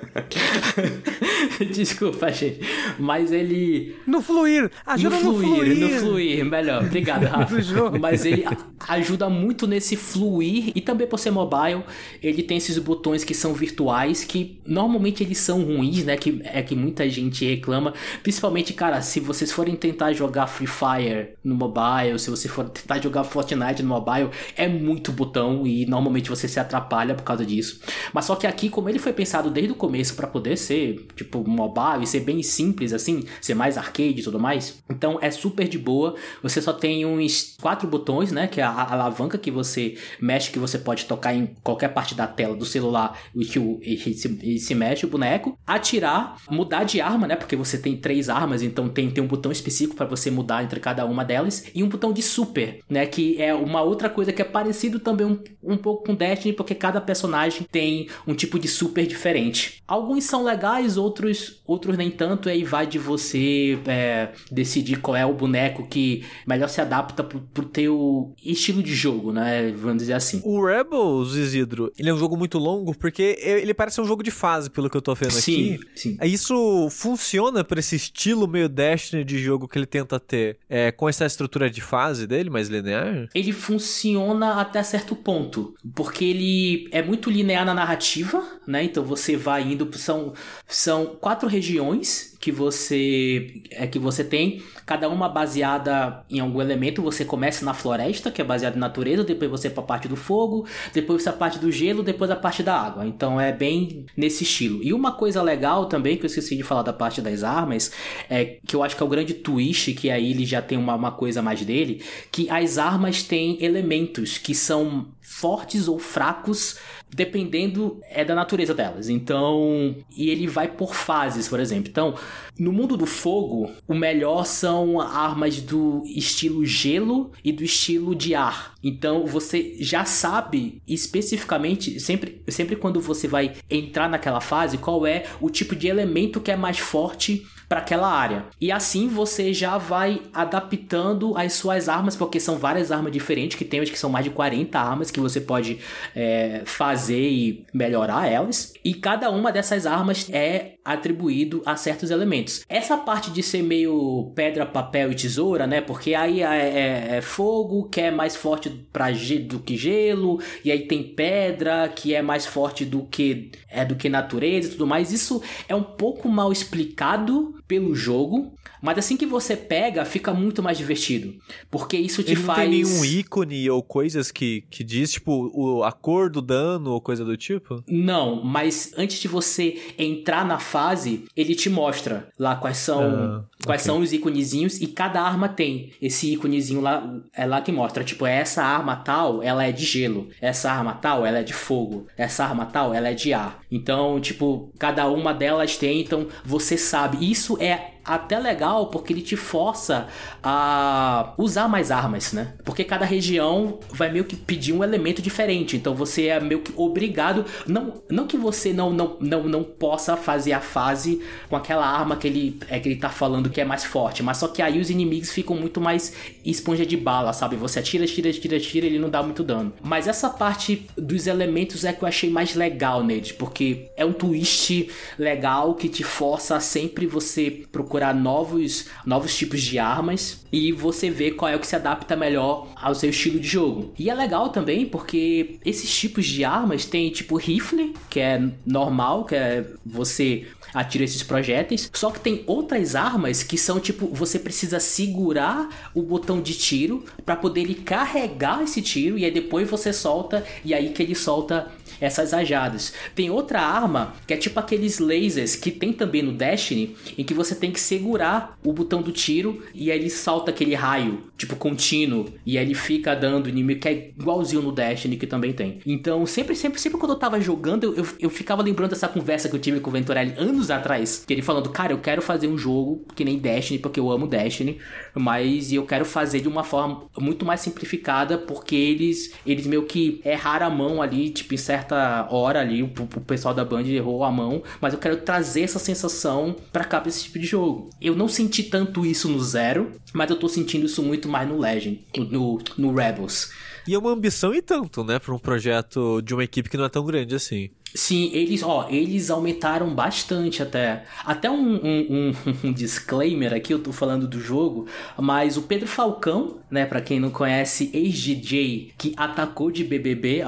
dele. 1.58 1.72
Desculpa, 1.72 2.30
gente. 2.30 2.60
Mas 2.98 3.32
ele. 3.32 3.96
No 4.06 4.20
fluir. 4.20 4.70
Ajuda 4.84 5.16
no, 5.16 5.40
fluir. 5.40 5.78
no 5.78 5.88
fluir, 5.88 6.44
melhor. 6.44 6.84
Obrigado, 6.84 7.24
Rafa. 7.26 7.56
Mas 7.98 8.26
ele 8.26 8.44
ajuda 8.88 9.30
muito 9.30 9.66
nesse 9.66 9.96
fluir 9.96 10.72
e 10.74 10.80
também 10.82 11.06
por 11.06 11.18
ser 11.18 11.30
mobile, 11.30 11.82
ele 12.22 12.42
tem 12.42 12.58
esses 12.58 12.76
botões 12.78 13.24
que 13.24 13.34
são 13.34 13.54
virtuais 13.54 14.22
que 14.22 14.60
normalmente 14.66 15.22
eles 15.22 15.38
são 15.38 15.62
ruins, 15.62 16.04
né? 16.04 16.16
Que 16.16 16.42
é 16.44 16.62
que 16.62 16.76
muita 16.76 17.08
gente 17.08 17.44
reclama, 17.44 17.94
principalmente, 18.22 18.74
cara, 18.74 19.00
se 19.00 19.18
vocês 19.18 19.50
forem 19.50 19.74
tentar 19.76 20.12
jogar 20.12 20.46
Free 20.46 20.66
Fire 20.66 21.30
no 21.42 21.54
mobile, 21.54 22.18
se 22.18 22.28
você 22.28 22.48
for 22.48 22.61
tentar 22.64 23.00
jogar 23.00 23.24
Fortnite 23.24 23.82
no 23.82 23.88
mobile, 23.88 24.30
é 24.56 24.68
muito 24.68 25.12
botão 25.12 25.66
e 25.66 25.86
normalmente 25.86 26.28
você 26.28 26.48
se 26.48 26.58
atrapalha 26.58 27.14
por 27.14 27.22
causa 27.22 27.44
disso. 27.44 27.80
Mas 28.12 28.24
só 28.24 28.36
que 28.36 28.46
aqui, 28.46 28.68
como 28.68 28.88
ele 28.88 28.98
foi 28.98 29.12
pensado 29.12 29.50
desde 29.50 29.72
o 29.72 29.76
começo 29.76 30.14
pra 30.14 30.26
poder 30.26 30.56
ser, 30.56 31.06
tipo, 31.16 31.46
mobile 31.48 32.04
e 32.04 32.06
ser 32.06 32.20
bem 32.20 32.42
simples 32.42 32.92
assim, 32.92 33.24
ser 33.40 33.54
mais 33.54 33.76
arcade 33.76 34.20
e 34.20 34.22
tudo 34.22 34.38
mais, 34.38 34.82
então 34.88 35.18
é 35.20 35.30
super 35.30 35.68
de 35.68 35.78
boa. 35.78 36.14
Você 36.42 36.60
só 36.60 36.72
tem 36.72 37.04
uns 37.06 37.56
quatro 37.60 37.88
botões, 37.88 38.32
né? 38.32 38.46
Que 38.46 38.60
é 38.60 38.64
a, 38.64 38.92
alavanca 38.92 39.38
que 39.38 39.50
você 39.50 39.96
mexe, 40.20 40.50
que 40.50 40.58
você 40.58 40.78
pode 40.78 41.04
tocar 41.04 41.34
em 41.34 41.50
qualquer 41.62 41.88
parte 41.88 42.14
da 42.14 42.26
tela 42.26 42.56
do 42.56 42.64
celular 42.64 43.18
e 43.34 43.42
e 43.82 44.14
se, 44.14 44.38
e 44.42 44.58
se 44.58 44.74
mexe 44.74 45.04
o 45.04 45.08
boneco. 45.08 45.58
Atirar, 45.66 46.36
mudar 46.50 46.84
de 46.84 47.00
arma, 47.00 47.26
né? 47.26 47.36
Porque 47.36 47.56
você 47.56 47.78
tem 47.78 47.96
três 47.96 48.28
armas, 48.28 48.62
então 48.62 48.88
tem, 48.88 49.10
tem 49.10 49.22
um 49.22 49.26
botão 49.26 49.52
específico 49.52 49.96
pra 49.96 50.06
você 50.06 50.30
mudar 50.30 50.64
entre 50.64 50.80
cada 50.80 51.04
uma 51.04 51.24
delas. 51.24 51.64
E 51.74 51.82
um 51.82 51.88
botão 51.88 52.12
de 52.12 52.22
super, 52.22 52.51
né? 52.88 53.06
Que 53.06 53.40
é 53.40 53.54
uma 53.54 53.82
outra 53.82 54.08
coisa 54.08 54.32
que 54.32 54.42
é 54.42 54.44
parecido 54.44 54.98
também 54.98 55.26
um, 55.26 55.38
um 55.62 55.76
pouco 55.76 56.04
com 56.04 56.14
Destiny, 56.14 56.52
porque 56.54 56.74
cada 56.74 57.00
personagem 57.00 57.66
tem 57.70 58.08
um 58.26 58.34
tipo 58.34 58.58
de 58.58 58.68
super 58.68 59.06
diferente. 59.06 59.82
Alguns 59.86 60.24
são 60.24 60.44
legais, 60.44 60.96
outros, 60.96 61.60
outros 61.66 61.96
nem 61.96 62.10
tanto, 62.10 62.48
e 62.48 62.52
aí 62.52 62.64
vai 62.64 62.86
de 62.86 62.98
você 62.98 63.78
é, 63.86 64.30
decidir 64.50 65.00
qual 65.00 65.16
é 65.16 65.24
o 65.26 65.32
boneco 65.32 65.86
que 65.86 66.24
melhor 66.46 66.68
se 66.68 66.80
adapta 66.80 67.22
pro, 67.22 67.40
pro 67.40 67.64
teu 67.64 68.34
estilo 68.44 68.82
de 68.82 68.94
jogo, 68.94 69.32
né? 69.32 69.72
Vamos 69.72 69.98
dizer 69.98 70.14
assim. 70.14 70.40
O 70.44 70.64
Rebels, 70.64 71.34
Isidro, 71.34 71.92
ele 71.98 72.08
é 72.08 72.14
um 72.14 72.18
jogo 72.18 72.36
muito 72.36 72.58
longo 72.58 72.96
porque 72.96 73.36
ele 73.40 73.74
parece 73.74 74.00
um 74.00 74.04
jogo 74.04 74.22
de 74.22 74.30
fase, 74.30 74.70
pelo 74.70 74.88
que 74.88 74.96
eu 74.96 75.02
tô 75.02 75.14
vendo 75.14 75.32
Sim, 75.32 75.74
aqui. 75.74 75.86
sim. 75.94 76.18
Isso 76.22 76.88
funciona 76.90 77.64
pra 77.64 77.80
esse 77.80 77.96
estilo 77.96 78.46
meio 78.46 78.68
Destiny 78.68 79.24
de 79.24 79.38
jogo 79.38 79.68
que 79.68 79.78
ele 79.78 79.86
tenta 79.86 80.18
ter, 80.18 80.58
é, 80.68 80.90
com 80.90 81.08
essa 81.08 81.24
estrutura 81.26 81.70
de 81.70 81.80
fase 81.80 82.26
dele, 82.26 82.41
mais 82.50 82.68
linear? 82.68 83.28
Ele 83.34 83.52
funciona 83.52 84.60
até 84.60 84.82
certo 84.82 85.14
ponto, 85.14 85.74
porque 85.94 86.24
ele 86.24 86.88
é 86.92 87.02
muito 87.02 87.30
linear 87.30 87.64
na 87.64 87.74
narrativa, 87.74 88.42
né? 88.66 88.84
Então 88.84 89.04
você 89.04 89.36
vai 89.36 89.62
indo, 89.62 89.88
são, 89.98 90.32
são 90.66 91.06
quatro 91.20 91.48
regiões 91.48 92.31
que 92.42 92.50
você 92.50 93.62
é 93.70 93.86
que 93.86 94.00
você 94.00 94.24
tem, 94.24 94.60
cada 94.84 95.08
uma 95.08 95.28
baseada 95.28 96.24
em 96.28 96.40
algum 96.40 96.60
elemento. 96.60 97.00
Você 97.00 97.24
começa 97.24 97.64
na 97.64 97.72
floresta, 97.72 98.32
que 98.32 98.42
é 98.42 98.44
baseada 98.44 98.76
em 98.76 98.80
natureza, 98.80 99.22
depois 99.22 99.48
você 99.48 99.70
para 99.70 99.84
a 99.84 99.86
parte 99.86 100.08
do 100.08 100.16
fogo, 100.16 100.66
depois 100.92 101.24
a 101.28 101.32
parte 101.32 101.60
do 101.60 101.70
gelo, 101.70 102.02
depois 102.02 102.32
a 102.32 102.36
parte 102.36 102.60
da 102.60 102.76
água. 102.76 103.06
Então 103.06 103.40
é 103.40 103.52
bem 103.52 104.06
nesse 104.16 104.42
estilo. 104.42 104.82
E 104.82 104.92
uma 104.92 105.12
coisa 105.12 105.40
legal 105.40 105.86
também 105.86 106.16
que 106.16 106.24
eu 106.24 106.26
esqueci 106.26 106.56
de 106.56 106.64
falar 106.64 106.82
da 106.82 106.92
parte 106.92 107.22
das 107.22 107.44
armas, 107.44 107.92
é 108.28 108.56
que 108.66 108.74
eu 108.74 108.82
acho 108.82 108.96
que 108.96 109.02
é 109.04 109.06
o 109.06 109.08
grande 109.08 109.34
twist 109.34 109.94
que 109.94 110.10
aí 110.10 110.32
ele 110.32 110.44
já 110.44 110.60
tem 110.60 110.76
uma, 110.76 110.96
uma 110.96 111.12
coisa 111.12 111.40
mais 111.40 111.64
dele, 111.64 112.02
que 112.32 112.50
as 112.50 112.76
armas 112.76 113.22
têm 113.22 113.62
elementos 113.64 114.36
que 114.36 114.52
são 114.52 115.06
fortes 115.20 115.86
ou 115.86 116.00
fracos 116.00 116.76
dependendo 117.14 118.00
é 118.10 118.24
da 118.24 118.34
natureza 118.34 118.74
delas. 118.74 119.08
Então, 119.08 119.94
e 120.16 120.30
ele 120.30 120.46
vai 120.46 120.68
por 120.68 120.94
fases, 120.94 121.48
por 121.48 121.60
exemplo. 121.60 121.88
Então, 121.90 122.14
no 122.58 122.72
mundo 122.72 122.96
do 122.96 123.06
fogo, 123.06 123.70
o 123.86 123.94
melhor 123.94 124.44
são 124.46 125.00
armas 125.00 125.60
do 125.60 126.02
estilo 126.06 126.64
gelo 126.64 127.32
e 127.44 127.52
do 127.52 127.62
estilo 127.62 128.14
de 128.14 128.34
ar. 128.34 128.74
Então, 128.82 129.26
você 129.26 129.76
já 129.78 130.04
sabe 130.04 130.82
especificamente, 130.86 132.00
sempre, 132.00 132.42
sempre 132.48 132.76
quando 132.76 133.00
você 133.00 133.28
vai 133.28 133.54
entrar 133.70 134.08
naquela 134.08 134.40
fase, 134.40 134.78
qual 134.78 135.06
é 135.06 135.24
o 135.40 135.50
tipo 135.50 135.76
de 135.76 135.88
elemento 135.88 136.40
que 136.40 136.50
é 136.50 136.56
mais 136.56 136.78
forte 136.78 137.46
para 137.72 137.80
aquela 137.80 138.12
área. 138.12 138.44
E 138.60 138.70
assim 138.70 139.08
você 139.08 139.54
já 139.54 139.78
vai 139.78 140.20
adaptando 140.34 141.34
as 141.38 141.54
suas 141.54 141.88
armas, 141.88 142.14
porque 142.14 142.38
são 142.38 142.58
várias 142.58 142.92
armas 142.92 143.10
diferentes, 143.10 143.56
que 143.56 143.64
tem 143.64 143.80
acho 143.80 143.90
que 143.90 143.98
são 143.98 144.10
mais 144.10 144.26
de 144.26 144.30
40 144.30 144.78
armas 144.78 145.10
que 145.10 145.18
você 145.18 145.40
pode 145.40 145.78
é, 146.14 146.60
fazer 146.66 147.30
e 147.30 147.64
melhorar 147.72 148.28
elas. 148.28 148.74
E 148.84 148.92
cada 148.92 149.30
uma 149.30 149.50
dessas 149.50 149.86
armas 149.86 150.28
é 150.30 150.74
atribuído 150.84 151.62
a 151.64 151.76
certos 151.76 152.10
elementos. 152.10 152.62
Essa 152.68 152.96
parte 152.96 153.30
de 153.30 153.42
ser 153.42 153.62
meio 153.62 154.32
pedra, 154.34 154.66
papel 154.66 155.12
e 155.12 155.14
tesoura, 155.14 155.66
né? 155.66 155.80
Porque 155.80 156.14
aí 156.14 156.42
é, 156.42 156.44
é- 156.44 157.16
é 157.16 157.20
fogo, 157.22 157.88
que 157.88 158.00
é 158.00 158.10
mais 158.10 158.36
forte 158.36 158.68
pra, 158.92 159.06
do 159.48 159.60
que 159.60 159.76
gelo, 159.76 160.40
e 160.64 160.70
aí 160.70 160.86
tem 160.86 161.02
pedra, 161.02 161.88
que 161.88 162.14
é 162.14 162.20
mais 162.20 162.44
forte 162.44 162.84
do 162.84 163.04
que 163.04 163.52
é 163.70 163.84
do 163.84 163.94
que 163.94 164.08
natureza 164.08 164.68
e 164.68 164.72
tudo 164.72 164.86
mais. 164.86 165.12
Isso 165.12 165.40
é 165.68 165.74
um 165.74 165.82
pouco 165.82 166.28
mal 166.28 166.52
explicado 166.52 167.54
pelo 167.72 167.94
jogo, 167.94 168.52
mas 168.82 168.98
assim 168.98 169.16
que 169.16 169.24
você 169.24 169.56
pega, 169.56 170.04
fica 170.04 170.34
muito 170.34 170.62
mais 170.62 170.76
divertido. 170.76 171.34
Porque 171.70 171.96
isso 171.96 172.22
te 172.22 172.32
Ele 172.32 172.40
não 172.40 172.46
faz. 172.46 172.58
tem 172.60 172.68
nenhum 172.68 173.02
ícone 173.02 173.70
ou 173.70 173.82
coisas 173.82 174.30
que, 174.30 174.64
que 174.70 174.84
diz, 174.84 175.12
tipo, 175.12 175.50
o, 175.54 175.82
a 175.82 175.90
cor 175.90 176.28
do 176.28 176.42
dano 176.42 176.90
ou 176.90 177.00
coisa 177.00 177.24
do 177.24 177.34
tipo? 177.34 177.82
Não, 177.88 178.44
mas 178.44 178.92
antes 178.98 179.18
de 179.20 179.26
você 179.26 179.80
entrar 179.98 180.44
na 180.44 180.58
fase, 180.58 181.24
ele 181.34 181.54
te 181.54 181.70
mostra 181.70 182.28
lá 182.38 182.56
quais 182.56 182.76
são 182.76 183.00
Ah, 183.02 183.44
quais 183.64 183.80
ok. 183.82 183.86
são 183.94 184.00
os 184.02 184.12
iconezinhos 184.12 184.82
e 184.82 184.86
cada 184.86 185.22
arma 185.22 185.48
tem 185.48 185.92
esse 186.02 186.30
iconezinho 186.34 186.82
lá 186.82 187.10
é 187.32 187.46
lá 187.46 187.62
que 187.62 187.72
mostra, 187.72 188.04
tipo, 188.04 188.26
essa 188.26 188.62
arma 188.62 188.96
tal, 188.96 189.42
ela 189.42 189.64
é 189.64 189.72
de 189.72 189.84
gelo, 189.86 190.28
essa 190.42 190.70
arma 190.70 190.92
tal, 190.92 191.24
ela 191.24 191.38
é 191.38 191.42
de 191.42 191.54
fogo, 191.54 192.06
essa 192.18 192.44
arma 192.44 192.66
tal, 192.66 192.92
ela 192.92 193.08
é 193.08 193.14
de 193.14 193.32
ar. 193.32 193.62
Então, 193.70 194.20
tipo, 194.20 194.70
cada 194.78 195.08
uma 195.08 195.32
delas 195.32 195.78
tem, 195.78 196.02
então 196.02 196.26
você 196.44 196.76
sabe. 196.76 197.30
Isso 197.30 197.56
é 197.64 197.91
até 198.04 198.38
legal 198.38 198.86
porque 198.86 199.12
ele 199.12 199.22
te 199.22 199.36
força 199.36 200.08
a 200.42 201.34
usar 201.38 201.68
mais 201.68 201.90
armas, 201.90 202.32
né? 202.32 202.54
Porque 202.64 202.84
cada 202.84 203.04
região 203.04 203.78
vai 203.90 204.10
meio 204.10 204.24
que 204.24 204.34
pedir 204.34 204.72
um 204.72 204.82
elemento 204.82 205.22
diferente. 205.22 205.76
Então 205.76 205.94
você 205.94 206.26
é 206.26 206.40
meio 206.40 206.60
que 206.60 206.72
obrigado. 206.76 207.44
Não, 207.66 208.02
não 208.10 208.26
que 208.26 208.36
você 208.36 208.72
não, 208.72 208.92
não, 208.92 209.16
não, 209.20 209.44
não 209.44 209.62
possa 209.62 210.16
fazer 210.16 210.52
a 210.52 210.60
fase 210.60 211.22
com 211.48 211.56
aquela 211.56 211.86
arma 211.86 212.16
que 212.16 212.26
ele, 212.26 212.58
é, 212.68 212.80
que 212.80 212.88
ele 212.88 212.96
tá 212.96 213.08
falando 213.08 213.50
que 213.50 213.60
é 213.60 213.64
mais 213.64 213.84
forte. 213.84 214.22
Mas 214.22 214.38
só 214.38 214.48
que 214.48 214.62
aí 214.62 214.80
os 214.80 214.90
inimigos 214.90 215.30
ficam 215.30 215.54
muito 215.54 215.80
mais 215.80 216.12
esponja 216.44 216.84
de 216.84 216.96
bala, 216.96 217.32
sabe? 217.32 217.56
Você 217.56 217.78
atira, 217.78 218.04
atira, 218.04 218.30
atira, 218.30 218.56
atira, 218.56 218.86
ele 218.86 218.98
não 218.98 219.10
dá 219.10 219.22
muito 219.22 219.44
dano. 219.44 219.72
Mas 219.82 220.08
essa 220.08 220.28
parte 220.28 220.86
dos 220.96 221.26
elementos 221.26 221.84
é 221.84 221.92
que 221.92 222.02
eu 222.02 222.08
achei 222.08 222.30
mais 222.30 222.54
legal 222.54 223.04
neles, 223.04 223.30
porque 223.30 223.90
é 223.96 224.04
um 224.04 224.12
twist 224.12 224.90
legal 225.18 225.74
que 225.74 225.88
te 225.88 226.02
força 226.02 226.56
a 226.56 226.60
sempre 226.60 227.06
você 227.06 227.62
procurar 227.70 227.91
novos, 228.14 228.86
novos 229.04 229.36
tipos 229.36 229.60
de 229.62 229.78
armas 229.78 230.44
e 230.52 230.72
você 230.72 231.10
vê 231.10 231.30
qual 231.30 231.50
é 231.50 231.56
o 231.56 231.58
que 231.58 231.66
se 231.66 231.76
adapta 231.76 232.14
melhor 232.14 232.68
ao 232.76 232.94
seu 232.94 233.10
estilo 233.10 233.40
de 233.40 233.48
jogo. 233.48 233.92
E 233.98 234.10
é 234.10 234.14
legal 234.14 234.50
também 234.50 234.86
porque 234.86 235.58
esses 235.64 235.94
tipos 235.94 236.26
de 236.26 236.44
armas 236.44 236.84
tem 236.84 237.10
tipo 237.10 237.36
rifle, 237.36 237.94
que 238.10 238.20
é 238.20 238.42
normal, 238.66 239.24
que 239.24 239.34
é 239.34 239.66
você 239.84 240.46
atira 240.74 241.04
esses 241.04 241.22
projéteis. 241.22 241.90
Só 241.92 242.10
que 242.10 242.20
tem 242.20 242.42
outras 242.46 242.94
armas 242.94 243.42
que 243.42 243.58
são 243.58 243.78
tipo, 243.78 244.08
você 244.08 244.38
precisa 244.38 244.80
segurar 244.80 245.90
o 245.94 246.02
botão 246.02 246.40
de 246.40 246.54
tiro 246.54 247.04
para 247.24 247.36
poder 247.36 247.62
ele 247.62 247.74
carregar 247.74 248.62
esse 248.62 248.80
tiro 248.80 249.18
e 249.18 249.24
aí 249.24 249.30
depois 249.30 249.68
você 249.68 249.92
solta 249.92 250.44
e 250.64 250.74
aí 250.74 250.90
que 250.90 251.02
ele 251.02 251.14
solta 251.14 251.70
essas 252.02 252.32
rajadas. 252.32 252.92
Tem 253.14 253.30
outra 253.30 253.60
arma 253.60 254.14
que 254.26 254.34
é 254.34 254.36
tipo 254.36 254.58
aqueles 254.58 254.98
lasers 254.98 255.54
que 255.54 255.70
tem 255.70 255.92
também 255.92 256.20
no 256.20 256.32
Destiny, 256.32 256.96
em 257.16 257.22
que 257.22 257.32
você 257.32 257.54
tem 257.54 257.70
que 257.70 257.78
segurar 257.78 258.58
o 258.64 258.72
botão 258.72 259.00
do 259.00 259.12
tiro 259.12 259.62
e 259.72 259.90
aí 259.90 259.98
ele 259.98 260.10
salta 260.10 260.50
aquele 260.50 260.74
raio, 260.74 261.22
tipo 261.38 261.54
contínuo, 261.54 262.26
e 262.44 262.58
aí 262.58 262.64
ele 262.64 262.74
fica 262.74 263.14
dando 263.14 263.48
inimigo, 263.48 263.80
que 263.80 263.88
é 263.88 263.92
igualzinho 264.18 264.62
no 264.62 264.72
Destiny 264.72 265.16
que 265.16 265.28
também 265.28 265.52
tem. 265.52 265.78
Então, 265.86 266.26
sempre, 266.26 266.56
sempre, 266.56 266.80
sempre 266.80 266.98
quando 266.98 267.12
eu 267.12 267.18
tava 267.18 267.40
jogando, 267.40 267.94
eu, 267.94 268.04
eu 268.18 268.30
ficava 268.30 268.62
lembrando 268.62 268.90
dessa 268.90 269.06
conversa 269.06 269.48
que 269.48 269.54
eu 269.54 269.60
tive 269.60 269.78
com 269.78 269.90
o 269.90 269.92
Venturelli 269.92 270.34
anos 270.36 270.70
atrás, 270.70 271.22
que 271.24 271.32
ele 271.32 271.42
falando, 271.42 271.70
cara, 271.70 271.92
eu 271.92 271.98
quero 271.98 272.20
fazer 272.20 272.48
um 272.48 272.58
jogo 272.58 273.06
que 273.14 273.24
nem 273.24 273.38
Destiny, 273.38 273.78
porque 273.78 274.00
eu 274.00 274.10
amo 274.10 274.26
Destiny, 274.26 274.78
mas 275.14 275.72
eu 275.72 275.86
quero 275.86 276.04
fazer 276.04 276.40
de 276.40 276.48
uma 276.48 276.64
forma 276.64 277.04
muito 277.16 277.44
mais 277.46 277.60
simplificada, 277.60 278.36
porque 278.36 278.74
eles, 278.74 279.32
eles 279.46 279.68
meio 279.68 279.84
que 279.84 280.20
erraram 280.24 280.66
a 280.66 280.70
mão 280.70 281.00
ali, 281.00 281.30
tipo, 281.30 281.54
em 281.54 281.58
certa 281.58 281.91
certa 281.92 282.28
hora 282.30 282.60
ali, 282.60 282.82
o, 282.82 282.86
o 282.86 283.20
pessoal 283.20 283.54
da 283.54 283.64
Band 283.64 283.82
errou 283.82 284.24
a 284.24 284.32
mão, 284.32 284.62
mas 284.80 284.94
eu 284.94 284.98
quero 284.98 285.18
trazer 285.18 285.62
essa 285.62 285.78
sensação 285.78 286.56
para 286.72 286.84
cá 286.84 287.00
pra 287.00 287.08
esse 287.08 287.24
tipo 287.24 287.38
de 287.38 287.46
jogo. 287.46 287.90
Eu 288.00 288.16
não 288.16 288.28
senti 288.28 288.62
tanto 288.64 289.04
isso 289.04 289.28
no 289.28 289.40
Zero, 289.40 289.92
mas 290.12 290.30
eu 290.30 290.36
tô 290.36 290.48
sentindo 290.48 290.86
isso 290.86 291.02
muito 291.02 291.28
mais 291.28 291.48
no 291.48 291.58
Legend, 291.58 292.00
no, 292.30 292.58
no 292.78 292.94
Rebels. 292.94 293.50
E 293.86 293.94
é 293.94 293.98
uma 293.98 294.10
ambição 294.10 294.54
e 294.54 294.62
tanto, 294.62 295.04
né, 295.04 295.18
para 295.18 295.34
um 295.34 295.38
projeto 295.38 296.22
de 296.22 296.32
uma 296.32 296.44
equipe 296.44 296.70
que 296.70 296.76
não 296.76 296.84
é 296.84 296.88
tão 296.88 297.04
grande 297.04 297.34
assim. 297.34 297.70
Sim, 297.94 298.30
eles, 298.32 298.62
ó, 298.62 298.88
eles 298.88 299.28
aumentaram 299.28 299.94
bastante 299.94 300.62
até. 300.62 301.04
Até 301.26 301.50
um, 301.50 301.74
um, 301.74 302.06
um, 302.10 302.32
um, 302.68 302.72
disclaimer 302.72 303.52
aqui, 303.52 303.74
eu 303.74 303.78
tô 303.78 303.92
falando 303.92 304.26
do 304.26 304.40
jogo, 304.40 304.86
mas 305.18 305.58
o 305.58 305.62
Pedro 305.62 305.86
Falcão, 305.86 306.58
né, 306.70 306.86
para 306.86 307.02
quem 307.02 307.20
não 307.20 307.28
conhece, 307.28 307.90
ex-DJ 307.92 308.92
que 308.96 309.12
atacou 309.16 309.70
de 309.70 309.84
BBB, 309.84 310.42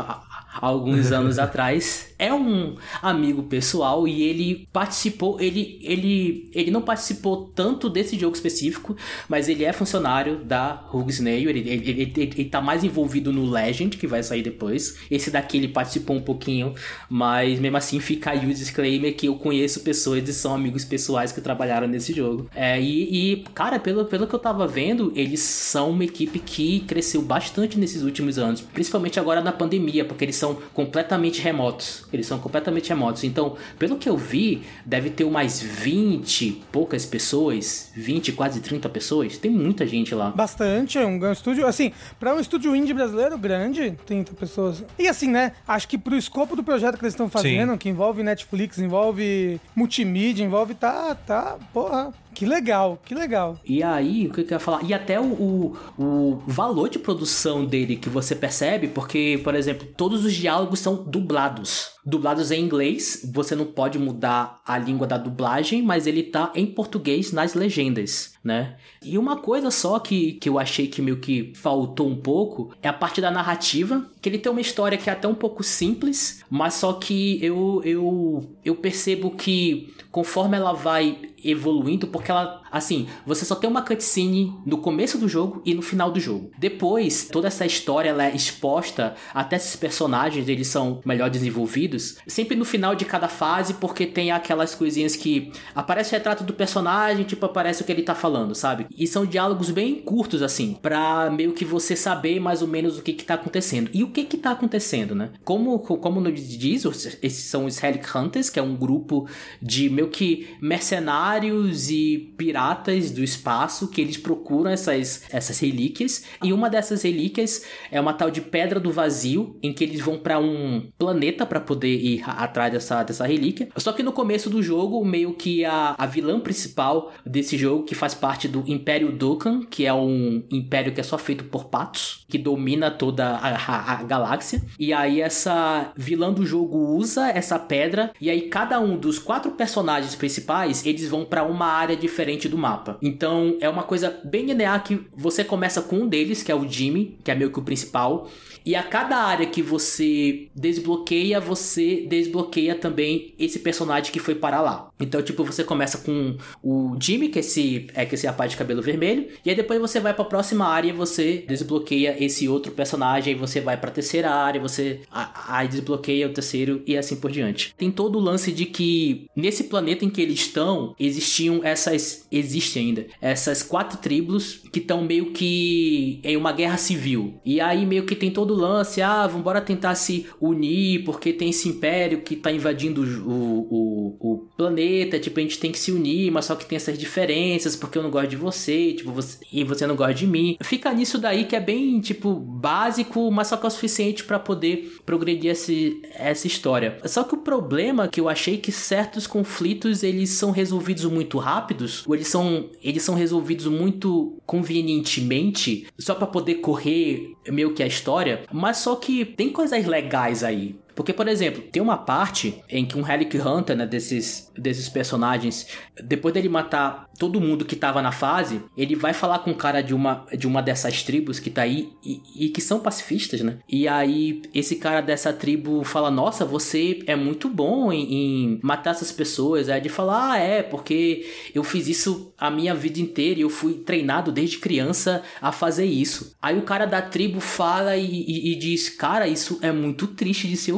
alguns 0.61 1.13
anos 1.13 1.39
atrás. 1.41 2.14
É 2.25 2.33
um 2.33 2.77
amigo 3.03 3.43
pessoal 3.43 4.09
e 4.09 4.23
ele 4.23 4.67
participou, 4.73 5.39
ele, 5.39 5.79
ele, 5.83 6.51
ele 6.55 6.71
não 6.71 6.81
participou 6.81 7.53
tanto 7.55 7.91
desse 7.91 8.19
jogo 8.19 8.35
específico, 8.35 8.97
mas 9.29 9.47
ele 9.47 9.63
é 9.63 9.73
funcionário 9.75 10.39
da 10.43 10.73
Rogue 10.73 11.11
Snail, 11.11 11.51
ele, 11.51 11.61
ele, 11.61 11.91
ele, 11.91 12.03
ele, 12.03 12.33
ele 12.37 12.45
tá 12.47 12.63
mais 12.63 12.83
envolvido 12.83 13.31
no 13.31 13.45
Legend, 13.45 13.99
que 13.99 14.07
vai 14.07 14.23
sair 14.23 14.43
depois. 14.43 14.97
Esse 15.11 15.31
daqui 15.31 15.59
ele 15.59 15.69
participou 15.69 16.17
um 16.17 16.23
pouquinho, 16.23 16.75
mas 17.11 17.61
mesmo 17.61 17.77
assim 17.77 18.01
fica 18.01 18.31
aí 18.31 18.47
o 18.47 18.55
disclaimer 18.55 19.15
que 19.15 19.27
eu 19.27 19.35
conheço 19.37 19.81
pessoas 19.81 20.27
e 20.27 20.33
são 20.33 20.55
amigos 20.55 20.85
pessoais 20.85 21.31
que 21.31 21.43
trabalharam 21.43 21.87
nesse 21.87 22.15
jogo. 22.15 22.49
É, 22.55 22.81
e, 22.81 23.33
e, 23.33 23.45
cara, 23.55 23.79
pelo, 23.79 24.07
pelo 24.07 24.27
que 24.27 24.35
eu 24.35 24.39
tava 24.39 24.67
vendo, 24.67 25.13
eles 25.15 25.41
são 25.41 25.91
uma 25.91 26.05
equipe 26.05 26.39
que 26.39 26.81
cresceu 26.81 27.21
bastante 27.21 27.79
nesses 27.79 28.03
últimos 28.03 28.39
anos, 28.39 28.63
principalmente 28.63 29.21
agora 29.21 29.43
na 29.43 29.53
pandemia, 29.53 30.05
porque 30.05 30.25
eles 30.25 30.37
são 30.37 30.59
completamente 30.73 31.41
remotos. 31.41 32.07
Eles 32.15 32.27
são 32.27 32.39
completamente 32.39 32.89
remotos. 32.89 33.25
Então, 33.25 33.57
pelo 33.79 33.97
que 33.97 34.09
eu 34.09 34.17
vi, 34.17 34.63
deve 34.85 35.11
ter 35.11 35.25
umas 35.25 35.61
20 35.61 36.63
poucas 36.71 37.05
pessoas, 37.05 37.91
20, 37.95 38.33
quase 38.33 38.61
30 38.61 38.89
pessoas. 38.89 39.37
Tem 39.39 39.51
muita 39.51 39.87
gente 39.87 40.15
lá. 40.15 40.31
Bastante, 40.31 40.99
é 40.99 41.07
um 41.07 41.33
estúdio, 41.33 41.67
assim, 41.67 41.93
para 42.19 42.35
um 42.35 42.41
estúdio 42.41 42.75
indie 42.75 42.95
brasileiro 42.95 43.37
grande, 43.37 43.97
30 44.07 44.33
pessoas. 44.35 44.85
E 44.99 45.09
assim, 45.09 45.29
né, 45.29 45.53
acho 45.67 45.89
que 45.89 45.99
pro 45.99 46.17
escopo 46.17 46.57
do 46.57 46.63
projeto 46.63 46.97
que 46.97 47.05
eles 47.05 47.15
estão 47.15 47.29
fazendo, 47.29 47.73
Sim. 47.73 47.79
que 47.79 47.89
envolve 47.89 48.23
Netflix, 48.23 48.79
envolve 48.79 49.61
multimídia, 49.75 50.45
envolve 50.45 50.75
tá, 50.75 51.15
tá, 51.15 51.57
porra, 51.73 52.13
que 52.35 52.45
legal, 52.45 52.99
que 53.05 53.15
legal. 53.15 53.59
E 53.65 53.83
aí, 53.83 54.27
o 54.27 54.33
que 54.33 54.41
eu 54.41 54.47
ia 54.51 54.59
falar? 54.59 54.83
E 54.85 54.93
até 54.93 55.21
o, 55.21 55.25
o, 55.25 55.77
o, 55.97 56.43
valor 56.47 56.89
de 56.89 56.99
produção 56.99 57.65
dele 57.65 57.97
que 57.97 58.09
você 58.09 58.35
percebe, 58.35 58.89
porque, 58.89 59.41
por 59.43 59.55
exemplo, 59.55 59.87
todos 59.97 60.25
os 60.25 60.35
diálogos 60.35 60.81
são 60.81 60.97
dublados. 61.05 61.93
Dublados 62.05 62.51
em 62.51 62.61
inglês, 62.63 63.29
você 63.33 63.55
não 63.55 63.65
pode 63.65 63.99
mudar 63.99 64.61
a 64.67 64.77
língua 64.77 65.07
da 65.07 65.17
dublagem, 65.17 65.83
mas 65.83 66.07
ele 66.07 66.25
tá 66.25 66.53
em 66.55 66.67
português 66.67 67.33
nas 67.33 67.55
legendas, 67.55 68.34
né? 68.45 68.77
E 69.03 69.17
uma 69.17 69.39
coisa 69.39 69.71
só 69.71 69.99
que, 69.99 70.35
que 70.35 70.49
eu 70.49 70.59
achei 70.59 70.87
que 70.87 71.01
meio 71.01 71.17
que 71.17 71.53
faltou 71.55 72.07
um 72.07 72.17
pouco 72.17 72.73
é 72.83 72.89
a 72.89 72.93
parte 72.93 73.21
da 73.21 73.31
narrativa, 73.31 74.07
que 74.21 74.29
ele 74.29 74.39
tem 74.39 74.53
uma 74.53 74.61
história 74.61 74.99
que 74.99 75.09
é 75.09 75.13
até 75.15 75.27
um 75.27 75.35
pouco 75.35 75.63
simples, 75.63 76.45
mas 76.51 76.75
só 76.75 76.93
que 76.93 77.43
eu, 77.43 77.81
eu, 77.85 78.55
eu 78.63 78.77
percebo 78.77 79.31
que 79.31 79.95
conforme 80.13 80.57
ela 80.57 80.73
vai 80.73 81.19
evoluindo, 81.43 82.07
porque 82.07 82.31
ela, 82.31 82.63
assim, 82.75 83.07
você 83.25 83.45
só 83.45 83.55
tem 83.55 83.71
uma 83.71 83.83
cutscene 83.83 84.53
no 84.67 84.79
começo 84.79 85.17
do 85.17 85.29
jogo 85.29 85.63
e 85.65 85.73
no 85.75 85.81
final 85.81 86.11
do 86.11 86.19
jogo. 86.19 86.51
Depois, 86.59 87.29
toda 87.31 87.47
essa 87.47 87.65
história 87.65 88.11
ela 88.11 88.27
é 88.27 88.35
exposta, 88.35 89.15
até 89.33 89.55
esses 89.55 89.77
personagens, 89.77 90.49
eles 90.49 90.67
são 90.67 91.01
melhor 91.05 91.31
desenvolvidos, 91.31 92.17
sempre 92.27 92.57
no 92.57 92.65
final 92.65 92.97
de 92.97 93.05
cada 93.05 93.29
fase, 93.29 93.75
porque 93.75 94.07
tem 94.07 94.33
aquelas 94.33 94.75
coisinhas 94.75 95.15
que 95.15 95.53
aparece 95.73 96.11
o 96.11 96.19
retrato 96.19 96.43
do 96.43 96.53
personagem, 96.53 97.25
tipo, 97.25 97.47
aparece 97.47 97.83
o 97.83 97.85
que 97.85 97.93
ele 97.93 98.03
tá 98.03 98.15
falando, 98.15 98.57
sabe? 98.57 98.87
E 98.91 99.07
são 99.07 99.25
diálogos 99.25 99.71
bem 99.71 99.95
curtos, 100.01 100.43
assim, 100.43 100.77
pra 100.83 101.31
meio 101.31 101.53
que 101.53 101.65
você 101.65 101.95
saber 101.95 102.41
mais 102.41 102.61
ou 102.61 102.67
menos 102.67 102.99
o 102.99 103.03
que 103.03 103.13
que 103.13 103.25
tá 103.25 103.35
acontecendo. 103.35 103.89
E 103.95 104.03
o 104.03 104.11
que 104.11 104.25
que 104.25 104.37
tá 104.37 104.51
acontecendo, 104.51 105.15
né? 105.15 105.31
Como, 105.45 105.79
como 105.79 106.21
no 106.21 106.33
diz, 106.33 106.85
esses 107.23 107.45
são 107.45 107.67
os 107.67 107.79
Relic 107.79 108.05
Hunters, 108.17 108.51
que 108.51 108.59
é 108.59 108.63
um 108.63 108.75
grupo 108.75 109.29
de 109.63 109.89
meio 109.89 110.09
que 110.09 110.49
mercenários 110.61 111.89
e 111.89 112.35
piratas 112.37 112.64
do 113.13 113.23
espaço 113.23 113.89
que 113.89 114.01
eles 114.01 114.17
procuram 114.17 114.71
essas, 114.71 115.25
essas 115.31 115.59
relíquias. 115.59 116.25
E 116.43 116.53
uma 116.53 116.71
dessas 116.71 117.03
relíquias 117.03 117.65
é 117.91 118.01
uma 118.01 118.13
tal 118.13 118.31
de 118.31 118.41
Pedra 118.41 118.81
do 118.81 118.91
Vazio, 118.91 119.59
em 119.63 119.73
que 119.73 119.85
eles 119.85 120.01
vão 120.01 120.19
para 120.19 120.39
um 120.39 120.89
planeta 120.99 121.45
para 121.45 121.61
poder 121.61 121.95
ir 121.95 122.23
atrás 122.27 122.73
dessa, 122.73 123.03
dessa 123.03 123.27
relíquia. 123.27 123.69
Só 123.77 123.93
que 123.93 124.03
no 124.03 124.13
começo 124.13 124.49
do 124.49 124.63
jogo, 124.63 125.05
meio 125.05 125.35
que 125.35 125.65
a, 125.65 125.95
a 125.99 126.07
vilã 126.07 126.41
principal 126.41 127.13
desse 127.25 127.57
jogo, 127.57 127.85
que 127.85 127.95
faz 127.95 128.15
parte 128.15 128.49
do 128.49 128.65
Império 128.67 129.13
Dokkan, 129.13 129.63
que 129.65 129.87
é 129.87 129.93
um 129.93 130.45
império 130.51 130.93
que 130.93 131.01
é 131.01 131.05
só 131.05 131.19
feito 131.19 131.45
por 131.45 131.67
patos, 131.67 132.25
que 132.29 132.39
domina 132.39 132.91
toda 132.91 133.27
a, 133.27 133.57
a, 133.57 133.93
a 133.93 134.03
galáxia. 134.03 134.63
E 134.79 134.93
aí 134.93 135.21
essa 135.21 135.93
vilã 135.97 136.33
do 136.33 136.45
jogo 136.47 136.79
usa 136.97 137.29
essa 137.29 137.59
pedra, 137.59 138.13
e 138.21 138.31
aí 138.31 138.43
cada 138.43 138.81
um 138.81 138.97
dos 138.97 139.19
quatro 139.19 139.53
personagens 139.53 140.15
principais, 140.15 140.85
eles 140.85 141.09
vão 141.09 141.25
para 141.25 141.45
uma 141.45 141.67
área 141.67 141.97
diferente 141.97 142.49
do 142.49 142.54
mapa. 142.57 142.99
Então 143.03 143.57
é 143.61 143.69
uma 143.69 143.83
coisa 143.83 144.21
bem 144.25 144.47
linear 144.47 144.83
que 144.83 145.01
você 145.17 145.45
começa 145.45 145.83
com 145.83 145.97
um 145.97 146.09
deles, 146.09 146.43
que 146.43 146.51
é 146.51 146.55
o 146.55 146.69
Jimmy, 146.69 147.19
que 147.23 147.31
é 147.31 147.35
meio 147.35 147.51
que 147.51 147.59
o 147.59 147.63
principal, 147.63 148.29
e 148.65 148.75
a 148.75 148.83
cada 148.83 149.17
área 149.17 149.47
que 149.47 149.63
você 149.63 150.49
desbloqueia, 150.55 151.41
você 151.41 152.07
desbloqueia 152.09 152.75
também 152.75 153.35
esse 153.39 153.59
personagem 153.59 154.13
que 154.13 154.19
foi 154.19 154.35
para 154.35 154.61
lá. 154.61 154.91
Então, 154.99 155.23
tipo, 155.23 155.45
você 155.45 155.63
começa 155.63 155.99
com 155.99 156.37
o 156.63 156.97
Jimmy, 157.01 157.29
que 157.29 157.39
é 157.39 157.41
esse 157.41 157.87
é 157.95 158.07
que 158.07 158.15
esse 158.15 158.27
rapaz 158.27 158.51
de 158.51 158.57
cabelo 158.57 158.81
vermelho, 158.81 159.29
e 159.45 159.51
aí 159.51 159.57
depois 159.57 159.81
você 159.81 160.01
vai 160.01 160.15
para 160.15 160.23
a 160.23 160.29
próxima 160.29 160.67
área 160.67 160.89
e 160.89 160.93
você 160.93 161.45
desbloqueia 161.47 162.17
esse 162.23 162.49
outro 162.49 162.73
personagem, 162.73 163.35
aí 163.35 163.39
você 163.39 163.61
vai 163.61 163.77
para 163.77 163.91
a 163.91 163.93
terceira 163.93 164.31
área, 164.31 164.61
você 164.61 165.01
aí 165.11 165.69
desbloqueia 165.69 166.29
o 166.29 166.33
terceiro 166.33 166.83
e 166.87 166.97
assim 166.97 167.17
por 167.17 167.31
diante. 167.31 167.75
Tem 167.77 167.91
todo 167.91 168.19
o 168.19 168.21
lance 168.21 168.51
de 168.53 168.65
que 168.65 169.27
nesse 169.37 169.65
planeta 169.65 170.05
em 170.05 170.11
que 170.11 170.23
eles 170.23 170.41
estão, 170.41 170.95
existiam 170.99 171.61
essas 171.63 172.27
existe 172.31 172.79
ainda. 172.79 173.07
Essas 173.21 173.63
quatro 173.63 173.99
tribos 173.99 174.61
que 174.73 174.79
estão 174.79 175.03
meio 175.03 175.33
que 175.33 176.21
em 176.23 176.37
uma 176.37 176.53
guerra 176.53 176.77
civil. 176.77 177.41
E 177.45 177.61
aí 177.61 177.85
meio 177.85 178.07
que 178.07 178.15
tem 178.15 178.31
todo 178.31 178.54
o 178.55 178.59
lance, 178.59 179.03
ah, 179.03 179.27
vambora 179.27 179.61
tentar 179.61 179.95
se 179.95 180.27
unir, 180.41 181.05
porque 181.05 181.33
tem 181.33 181.51
esse 181.51 181.69
império 181.69 182.23
que 182.23 182.37
tá 182.37 182.51
invadindo 182.51 183.03
o, 183.03 183.67
o, 183.71 184.17
o 184.21 184.39
planeta, 184.57 185.19
tipo, 185.19 185.39
a 185.39 185.43
gente 185.43 185.59
tem 185.59 185.73
que 185.73 185.79
se 185.79 185.93
unir, 185.93 186.31
mas 186.31 186.47
só 186.47 186.55
que 186.55 186.67
tem 186.67 186.77
essas 186.77 186.99
diferenças, 186.99 187.77
porque 187.77 187.99
eu 187.99 188.03
não 188.03 188.11
gosto 188.11 188.29
de 188.29 188.37
você, 188.37 188.93
tipo, 188.93 189.13
você, 189.13 189.39
e 189.53 189.65
você 189.65 189.87
não 189.87 189.97
gosta 189.97 190.15
de 190.15 190.27
mim. 190.27 190.57
Fica 190.63 190.93
nisso 190.93 191.19
daí 191.19 191.45
que 191.45 191.57
é 191.57 191.61
bem, 191.61 192.01
tipo, 192.01 192.35
básico, 192.35 193.31
mas 193.31 193.49
só 193.49 193.57
que 193.57 193.67
é 193.67 193.69
o 193.69 193.71
suficiente 193.71 194.25
para 194.25 194.39
poder 194.39 194.99
progredir 195.05 195.51
esse, 195.51 196.01
essa 196.15 196.47
história. 196.47 196.99
Só 197.05 197.25
que 197.25 197.35
o 197.35 197.39
problema 197.39 198.09
que 198.09 198.21
eu 198.21 198.29
achei 198.29 198.57
que 198.59 198.73
certos 198.73 199.27
conflitos 199.27 200.03
eles 200.03 200.31
são 200.31 200.51
resolvidos 200.51 201.05
muito 201.05 201.39
rápidos, 201.39 202.05
ou 202.07 202.15
eles 202.15 202.29
são, 202.29 202.71
eles 202.83 203.03
são 203.03 203.15
resolvidos 203.15 203.67
muito 203.67 204.39
convenientemente, 204.47 205.87
só 205.99 206.15
para 206.15 206.27
poder 206.27 206.57
correr 206.57 207.34
meio 207.49 207.75
que 207.75 207.83
a 207.83 207.87
história, 207.87 208.43
mas 208.53 208.79
só 208.79 208.97
que 208.97 209.25
tem 209.25 209.51
coisas 209.51 209.85
legais 209.87 210.43
aí. 210.43 210.77
Porque, 210.95 211.13
por 211.13 211.29
exemplo, 211.29 211.63
tem 211.63 211.83
uma 211.83 211.97
parte 211.97 212.63
em 212.69 212.85
que 212.85 212.97
um 212.97 213.03
Relic 213.03 213.37
Hunter, 213.39 213.77
né, 213.77 213.87
desses, 213.87 214.51
desses 214.57 214.89
personagens, 214.89 215.67
depois 216.03 216.33
dele 216.33 216.49
matar 216.49 217.09
todo 217.19 217.41
mundo 217.41 217.65
que 217.65 217.77
tava 217.77 218.03
na 218.03 218.13
fase, 218.13 218.63
ele 218.77 218.95
vai 218.95 219.13
falar 219.13 219.41
com 219.41 219.51
o 219.51 219.55
cara 219.55 219.83
de 219.83 219.95
uma, 219.95 220.27
de 220.37 220.47
uma 220.47 220.61
dessas 220.63 221.03
tribos 221.03 221.39
que 221.39 221.51
tá 221.51 221.63
aí 221.63 221.93
e, 222.05 222.47
e 222.47 222.49
que 222.49 222.61
são 222.61 222.81
pacifistas, 222.81 223.41
né? 223.41 223.59
E 223.69 223.87
aí 223.89 224.43
esse 224.53 224.77
cara 224.77 225.01
dessa 225.01 225.33
tribo 225.33 225.85
fala: 225.85 226.11
Nossa, 226.11 226.45
você 226.45 227.01
é 227.07 227.17
muito 227.17 227.49
bom 227.49 227.93
em, 227.93 228.15
em 228.15 228.61
matar 228.63 228.91
essas 228.91 229.13
pessoas. 229.13 229.69
Aí 229.69 229.81
ele 229.81 229.89
fala: 229.89 230.33
Ah, 230.33 230.39
é, 230.39 230.63
porque 230.63 231.27
eu 231.55 231.63
fiz 231.63 231.89
isso 231.89 232.33
a 232.39 232.51
minha 232.51 232.75
vida 232.75 233.01
inteira 233.01 233.41
e 233.41 233.43
eu 233.43 233.51
fui 233.51 233.75
treinado 233.75 234.33
desde 234.33 234.59
criança 234.59 235.23
a 235.41 235.53
fazer 235.53 235.87
isso. 235.87 236.35
Aí 236.41 236.59
o 236.59 236.63
cara 236.63 236.87
da 236.87 237.03
tribo 237.03 237.41
fala 237.41 237.97
e, 237.97 238.07
e, 238.07 238.53
e 238.53 238.57
diz: 238.57 238.89
Cara, 238.89 239.27
isso 239.29 239.59
é 239.63 239.73
muito 239.73 240.09
triste 240.09 240.49
de 240.49 240.57
se 240.57 240.73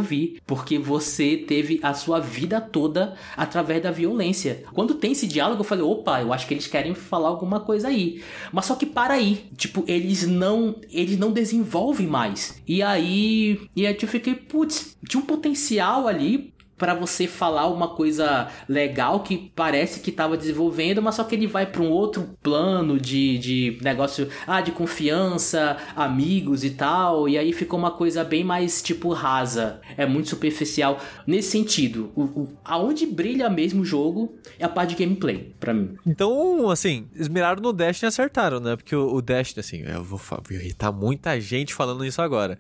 porque 0.47 0.79
você 0.79 1.37
teve 1.37 1.81
a 1.83 1.95
sua 1.95 2.21
vida 2.21 2.61
toda 2.61 3.15
através 3.37 3.83
da 3.83 3.91
violência. 3.91 4.65
Quando 4.73 4.95
tem 4.95 5.13
esse 5.13 5.27
diálogo, 5.27 5.61
eu 5.61 5.65
falei: 5.65 5.85
Opa, 5.85 6.21
eu 6.21 6.33
acho 6.33 6.47
que 6.47 6.55
eles 6.55 6.67
querem 6.67 6.95
falar 6.95 7.29
alguma 7.29 7.61
coisa 7.61 7.89
aí. 7.89 8.23
Mas 8.53 8.67
só 8.67 8.75
que 8.75 8.87
para 8.87 9.15
aí, 9.15 9.47
tipo, 9.57 9.85
eles 9.87 10.27
não, 10.27 10.77
eles 10.91 11.19
não 11.19 11.33
desenvolvem 11.33 12.07
mais. 12.07 12.61
E 12.67 12.83
aí, 12.83 13.61
e 13.75 13.87
aí 13.87 13.97
eu 14.01 14.09
fiquei, 14.09 14.35
putz, 14.35 14.97
tinha 15.09 15.23
um 15.23 15.27
potencial 15.27 16.07
ali 16.07 16.55
para 16.79 16.95
você 16.95 17.27
falar 17.27 17.67
uma 17.69 17.89
coisa 17.89 18.49
legal 18.69 19.21
que 19.21 19.51
parece 19.55 20.01
que 20.01 20.11
estava 20.11 20.37
desenvolvendo, 20.37 21.01
mas 21.03 21.15
só 21.15 21.25
que 21.25 21.35
ele 21.35 21.47
vai 21.47 21.67
para 21.67 21.83
um 21.83 21.91
outro 21.91 22.37
plano 22.43 23.01
de, 23.01 23.39
de 23.39 23.79
negócio, 23.83 24.29
ah, 24.47 24.61
de 24.61 24.73
confiança, 24.73 25.77
amigos 25.95 26.65
e 26.65 26.71
tal, 26.71 27.29
e 27.29 27.39
aí 27.39 27.53
ficou 27.53 27.79
uma 27.79 27.91
coisa 27.91 28.23
bem 28.23 28.45
mais 28.45 28.83
tipo 28.83 29.13
rasa, 29.13 29.81
é 29.97 30.07
muito 30.07 30.29
superficial 30.29 31.01
nesse 31.27 31.51
sentido. 31.51 32.11
O, 32.15 32.23
o 32.23 32.59
aonde 32.65 33.07
brilha 33.07 33.49
mesmo 33.49 33.83
o 33.83 33.85
jogo 33.85 34.37
é 34.59 34.65
a 34.65 34.69
parte 34.69 34.95
de 34.95 35.05
gameplay 35.05 35.55
para 35.59 35.73
mim. 35.73 35.97
Então, 36.07 36.69
assim, 36.71 37.07
esmeraram 37.15 37.63
no 37.63 37.73
Destiny 37.73 38.07
e 38.07 38.09
acertaram, 38.09 38.61
né? 38.61 38.77
Porque 38.77 38.95
o, 38.95 39.15
o 39.15 39.23
Destiny, 39.23 39.61
assim, 39.61 39.83
eu 39.83 40.05
vou, 40.05 40.19
vou 40.19 40.43
irritar 40.51 40.93
muita 40.93 41.41
gente 41.41 41.75
falando 41.75 42.05
isso 42.05 42.21
agora. 42.21 42.59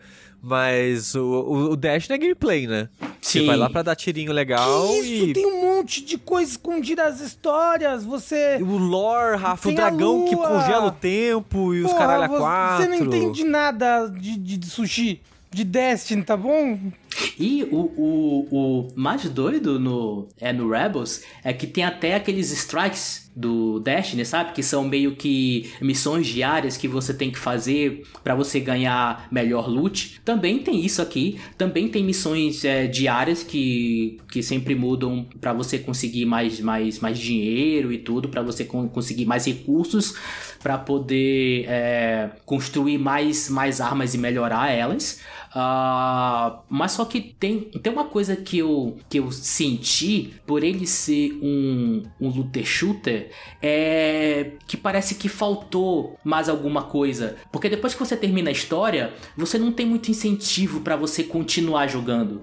Mas 0.49 1.17
o, 1.17 1.25
o, 1.25 1.71
o 1.73 1.77
Dash 1.77 2.09
é 2.09 2.17
gameplay, 2.17 2.69
né? 2.69 2.89
Sim. 3.21 3.41
Você 3.41 3.47
vai 3.47 3.57
lá 3.57 3.69
pra 3.69 3.83
dar 3.83 3.97
tirinho 3.97 4.33
legal 4.33 4.87
Que 4.87 4.99
isso, 5.01 5.25
e. 5.25 5.33
tem 5.33 5.45
um 5.45 5.61
monte 5.61 6.05
de 6.05 6.17
coisa 6.17 6.49
escondida 6.53 7.03
nas 7.05 7.21
histórias. 7.21 8.05
Você. 8.05 8.57
O 8.61 8.77
lore, 8.79 9.37
Rafa, 9.37 9.69
o 9.69 9.75
dragão 9.75 10.25
que 10.29 10.37
congela 10.37 10.87
o 10.87 10.91
tempo 10.93 11.75
e 11.75 11.81
os 11.83 11.91
Porra, 11.91 11.99
caralho 11.99 12.25
a 12.25 12.29
você- 12.29 12.39
quatro. 12.39 12.85
Você 12.85 12.89
não 12.89 13.07
entende 13.07 13.43
nada 13.43 14.07
de, 14.07 14.37
de, 14.39 14.57
de 14.57 14.67
sushi, 14.71 15.21
de 15.57 15.65
Destiny, 15.65 16.23
tá 16.23 16.37
bom? 16.37 16.79
E 17.41 17.65
o, 17.73 17.77
o, 17.97 18.49
o 18.51 18.89
mais 18.95 19.27
doido 19.31 19.81
no, 19.81 20.29
é 20.39 20.53
no 20.53 20.69
Rebels 20.69 21.23
é 21.43 21.51
que 21.51 21.67
tem 21.67 21.83
até 21.83 22.15
aqueles 22.15 22.51
strikes 22.53 23.31
do 23.35 23.81
Destiny, 23.81 24.25
sabe? 24.27 24.53
Que 24.53 24.63
são 24.63 24.85
meio 24.85 25.17
que 25.17 25.71
missões 25.81 26.27
diárias 26.27 26.77
que 26.77 26.87
você 26.87 27.15
tem 27.15 27.31
que 27.31 27.39
fazer 27.39 28.03
pra 28.23 28.35
você 28.35 28.61
ganhar 28.61 29.29
melhor 29.31 29.67
loot. 29.69 30.21
Também 30.25 30.59
tem 30.59 30.85
isso 30.85 31.01
aqui. 31.01 31.39
Também 31.57 31.89
tem 31.89 32.05
missões 32.05 32.63
é, 32.65 32.87
diárias 32.87 33.43
que, 33.43 34.19
que 34.31 34.43
sempre 34.43 34.75
mudam 34.75 35.27
pra 35.41 35.55
você 35.55 35.79
conseguir 35.79 36.27
mais, 36.27 36.61
mais, 36.61 36.99
mais 37.01 37.19
dinheiro 37.19 37.91
e 37.93 37.99
tudo, 37.99 38.29
pra 38.29 38.43
você 38.43 38.65
con- 38.65 38.89
conseguir 38.89 39.25
mais 39.25 39.47
recursos 39.47 40.15
pra 40.63 40.77
poder 40.79 41.65
é, 41.69 42.31
construir 42.45 42.99
mais, 42.99 43.49
mais 43.49 43.81
armas 43.81 44.13
e 44.15 44.19
melhorar 44.19 44.71
elas. 44.71 45.21
Ah, 45.53 46.61
mas 46.69 46.93
só 46.93 47.05
que 47.05 47.21
tem, 47.21 47.61
tem 47.61 47.93
uma 47.93 48.05
coisa 48.05 48.37
que 48.37 48.59
eu, 48.59 48.97
que 49.09 49.19
eu 49.19 49.31
senti 49.33 50.35
por 50.47 50.63
ele 50.63 50.87
ser 50.87 51.39
um, 51.43 52.03
um 52.21 52.29
looter 52.29 52.65
shooter 52.65 53.31
é 53.63 54.53
que 54.67 54.77
parece 54.77 55.15
que 55.15 55.29
faltou 55.29 56.19
mais 56.25 56.49
alguma 56.49 56.83
coisa. 56.85 57.37
Porque 57.53 57.69
depois 57.69 57.95
que 57.95 58.01
você 58.01 58.17
termina 58.17 58.49
a 58.51 58.53
história, 58.53 59.13
você 59.37 59.59
não 59.59 59.73
tem 59.73 59.87
muito 59.87 60.11
incentivo 60.11 60.81
pra 60.81 60.97
você 60.97 61.23
continuar 61.23 61.87
jogando. 61.89 62.43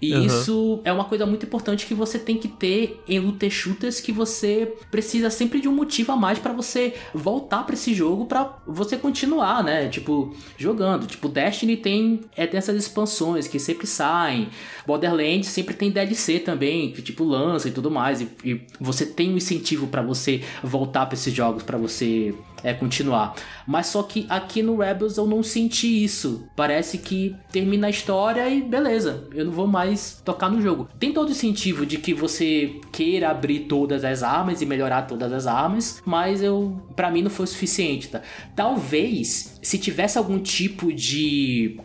E 0.00 0.12
Uhum. 0.14 0.26
isso 0.26 0.80
é 0.84 0.92
uma 0.92 1.04
coisa 1.04 1.24
muito 1.24 1.46
importante 1.46 1.86
que 1.86 1.94
você 1.94 2.18
tem 2.18 2.36
que 2.36 2.48
ter 2.48 3.00
em 3.08 3.20
looter 3.20 3.48
shooters 3.50 4.00
que 4.00 4.10
você 4.10 4.74
precisa 4.90 5.30
sempre 5.30 5.60
de 5.60 5.68
um 5.68 5.72
motivo 5.74 6.10
a 6.10 6.16
mais 6.16 6.40
pra 6.40 6.52
você 6.52 6.94
voltar 7.14 7.62
pra 7.62 7.74
esse 7.74 7.94
jogo 7.94 8.26
pra 8.26 8.58
você 8.66 8.96
continuar, 8.96 9.62
né? 9.62 9.88
Tipo, 9.88 10.34
jogando. 10.58 11.06
Tipo, 11.06 11.28
Destiny 11.28 11.76
tem 11.76 12.20
é 12.42 12.46
tem 12.46 12.58
essas 12.58 12.76
expansões 12.76 13.46
que 13.46 13.58
sempre 13.58 13.86
saem. 13.86 14.48
Borderlands 14.86 15.48
sempre 15.48 15.74
tem 15.74 15.90
DLC 15.90 16.38
também, 16.38 16.92
que 16.92 17.02
tipo 17.02 17.24
lança 17.24 17.68
e 17.68 17.72
tudo 17.72 17.90
mais 17.90 18.20
e, 18.20 18.28
e 18.44 18.60
você 18.80 19.06
tem 19.06 19.32
um 19.32 19.36
incentivo 19.36 19.86
pra 19.86 20.02
você 20.02 20.42
voltar 20.62 21.06
pra 21.06 21.14
esses 21.14 21.32
jogos 21.32 21.62
pra 21.62 21.78
você 21.78 22.34
é 22.64 22.72
continuar. 22.72 23.34
Mas 23.66 23.88
só 23.88 24.02
que 24.02 24.26
aqui 24.28 24.62
no 24.62 24.76
Rebels 24.76 25.16
eu 25.16 25.26
não 25.26 25.42
senti 25.42 26.04
isso. 26.04 26.46
Parece 26.56 26.98
que 26.98 27.34
termina 27.50 27.88
a 27.88 27.90
história 27.90 28.48
e 28.48 28.62
beleza, 28.62 29.28
eu 29.34 29.44
não 29.44 29.52
vou 29.52 29.66
mais 29.66 30.20
tocar 30.24 30.50
no 30.50 30.60
jogo. 30.60 30.88
Tem 30.98 31.12
todo 31.12 31.28
o 31.28 31.32
incentivo 31.32 31.84
de 31.84 31.98
que 31.98 32.14
você 32.14 32.80
queira 32.92 33.30
abrir 33.30 33.60
todas 33.60 34.04
as 34.04 34.22
armas 34.22 34.62
e 34.62 34.66
melhorar 34.66 35.02
todas 35.02 35.32
as 35.32 35.46
armas, 35.46 36.02
mas 36.04 36.42
eu 36.42 36.80
para 36.94 37.10
mim 37.10 37.22
não 37.22 37.30
foi 37.30 37.46
suficiente, 37.46 38.08
tá? 38.08 38.22
Talvez 38.54 39.58
se 39.62 39.78
tivesse 39.78 40.18
algum 40.18 40.38
tipo 40.38 40.92
de 40.92 41.78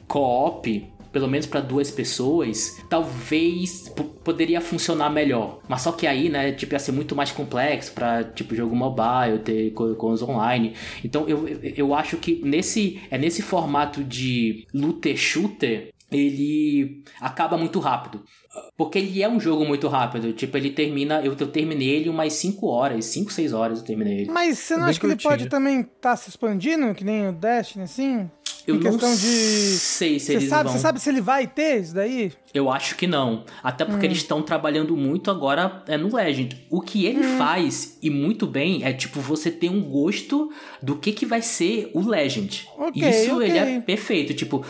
co-op 0.49 0.97
pelo 1.11 1.27
menos 1.27 1.47
para 1.47 1.61
duas 1.61 1.89
pessoas, 1.89 2.77
talvez 2.89 3.89
poderia 4.23 4.61
funcionar 4.61 5.09
melhor. 5.09 5.61
Mas 5.67 5.81
só 5.81 5.91
que 5.91 6.05
aí, 6.05 6.29
né, 6.29 6.51
tipo, 6.51 6.73
ia 6.75 6.79
ser 6.79 6.91
muito 6.91 7.15
mais 7.15 7.31
complexo 7.31 7.91
para 7.93 8.23
tipo 8.23 8.53
jogo 8.53 8.75
mobile, 8.75 9.39
ter 9.43 9.71
co- 9.71 9.95
coisas 9.95 10.27
online. 10.27 10.73
Então 11.03 11.27
eu, 11.27 11.47
eu, 11.47 11.95
acho 11.95 12.17
que 12.17 12.41
nesse 12.45 13.01
é 13.09 13.17
nesse 13.17 13.41
formato 13.41 14.03
de 14.03 14.67
looter 14.73 15.17
shooter 15.17 15.89
ele 16.11 17.03
acaba 17.19 17.57
muito 17.57 17.79
rápido. 17.79 18.23
Porque 18.77 18.97
ele 18.99 19.21
é 19.21 19.29
um 19.29 19.39
jogo 19.39 19.65
muito 19.65 19.87
rápido. 19.87 20.33
Tipo, 20.33 20.55
ele 20.57 20.69
termina. 20.69 21.21
Eu, 21.21 21.35
eu 21.37 21.47
terminei 21.47 21.89
ele 21.89 22.09
umas 22.09 22.33
5 22.33 22.65
horas, 22.67 23.05
5, 23.05 23.31
6 23.31 23.53
horas 23.53 23.79
eu 23.79 23.85
terminei 23.85 24.21
ele. 24.21 24.31
Mas 24.31 24.57
você 24.59 24.75
não 24.75 24.83
Bem 24.83 24.89
acha 24.91 24.99
que 24.99 25.05
ele 25.05 25.15
pode 25.17 25.47
também 25.47 25.81
estar 25.81 26.15
se 26.15 26.29
expandindo, 26.29 26.93
que 26.93 27.03
nem 27.03 27.27
o 27.27 27.31
Destiny, 27.33 27.83
assim? 27.83 28.29
Eu 28.67 28.75
em 28.75 28.79
não 28.79 28.91
questão 28.91 29.15
de. 29.15 29.77
sei 29.77 30.19
se 30.19 30.25
Você 30.25 30.33
eles 30.33 30.49
sabe, 30.49 30.63
vão. 30.65 30.73
você 30.73 30.79
sabe 30.79 30.99
se 30.99 31.09
ele 31.09 31.21
vai 31.21 31.47
ter 31.47 31.81
isso 31.81 31.95
daí? 31.95 32.33
Eu 32.57 32.71
acho 32.71 32.95
que 32.95 33.05
não. 33.05 33.45
Até 33.63 33.85
porque 33.85 34.05
Hum. 34.05 34.09
eles 34.09 34.17
estão 34.19 34.41
trabalhando 34.41 34.95
muito 34.97 35.29
agora 35.29 35.83
é 35.87 35.97
no 35.97 36.13
Legend. 36.15 36.65
O 36.69 36.81
que 36.81 37.05
ele 37.05 37.25
Hum. 37.25 37.37
faz, 37.37 37.97
e 38.01 38.09
muito 38.09 38.47
bem, 38.47 38.83
é 38.83 38.91
tipo 38.93 39.19
você 39.19 39.51
ter 39.51 39.69
um 39.69 39.81
gosto 39.81 40.51
do 40.81 40.95
que, 40.95 41.11
que 41.11 41.25
vai 41.25 41.41
ser 41.41 41.91
o 41.93 42.01
Legend. 42.01 42.67
Ok, 42.77 43.09
isso 43.09 43.35
ok. 43.35 43.47
ele 43.49 43.57
é 43.57 43.79
perfeito. 43.81 44.33
Tipo, 44.33 44.65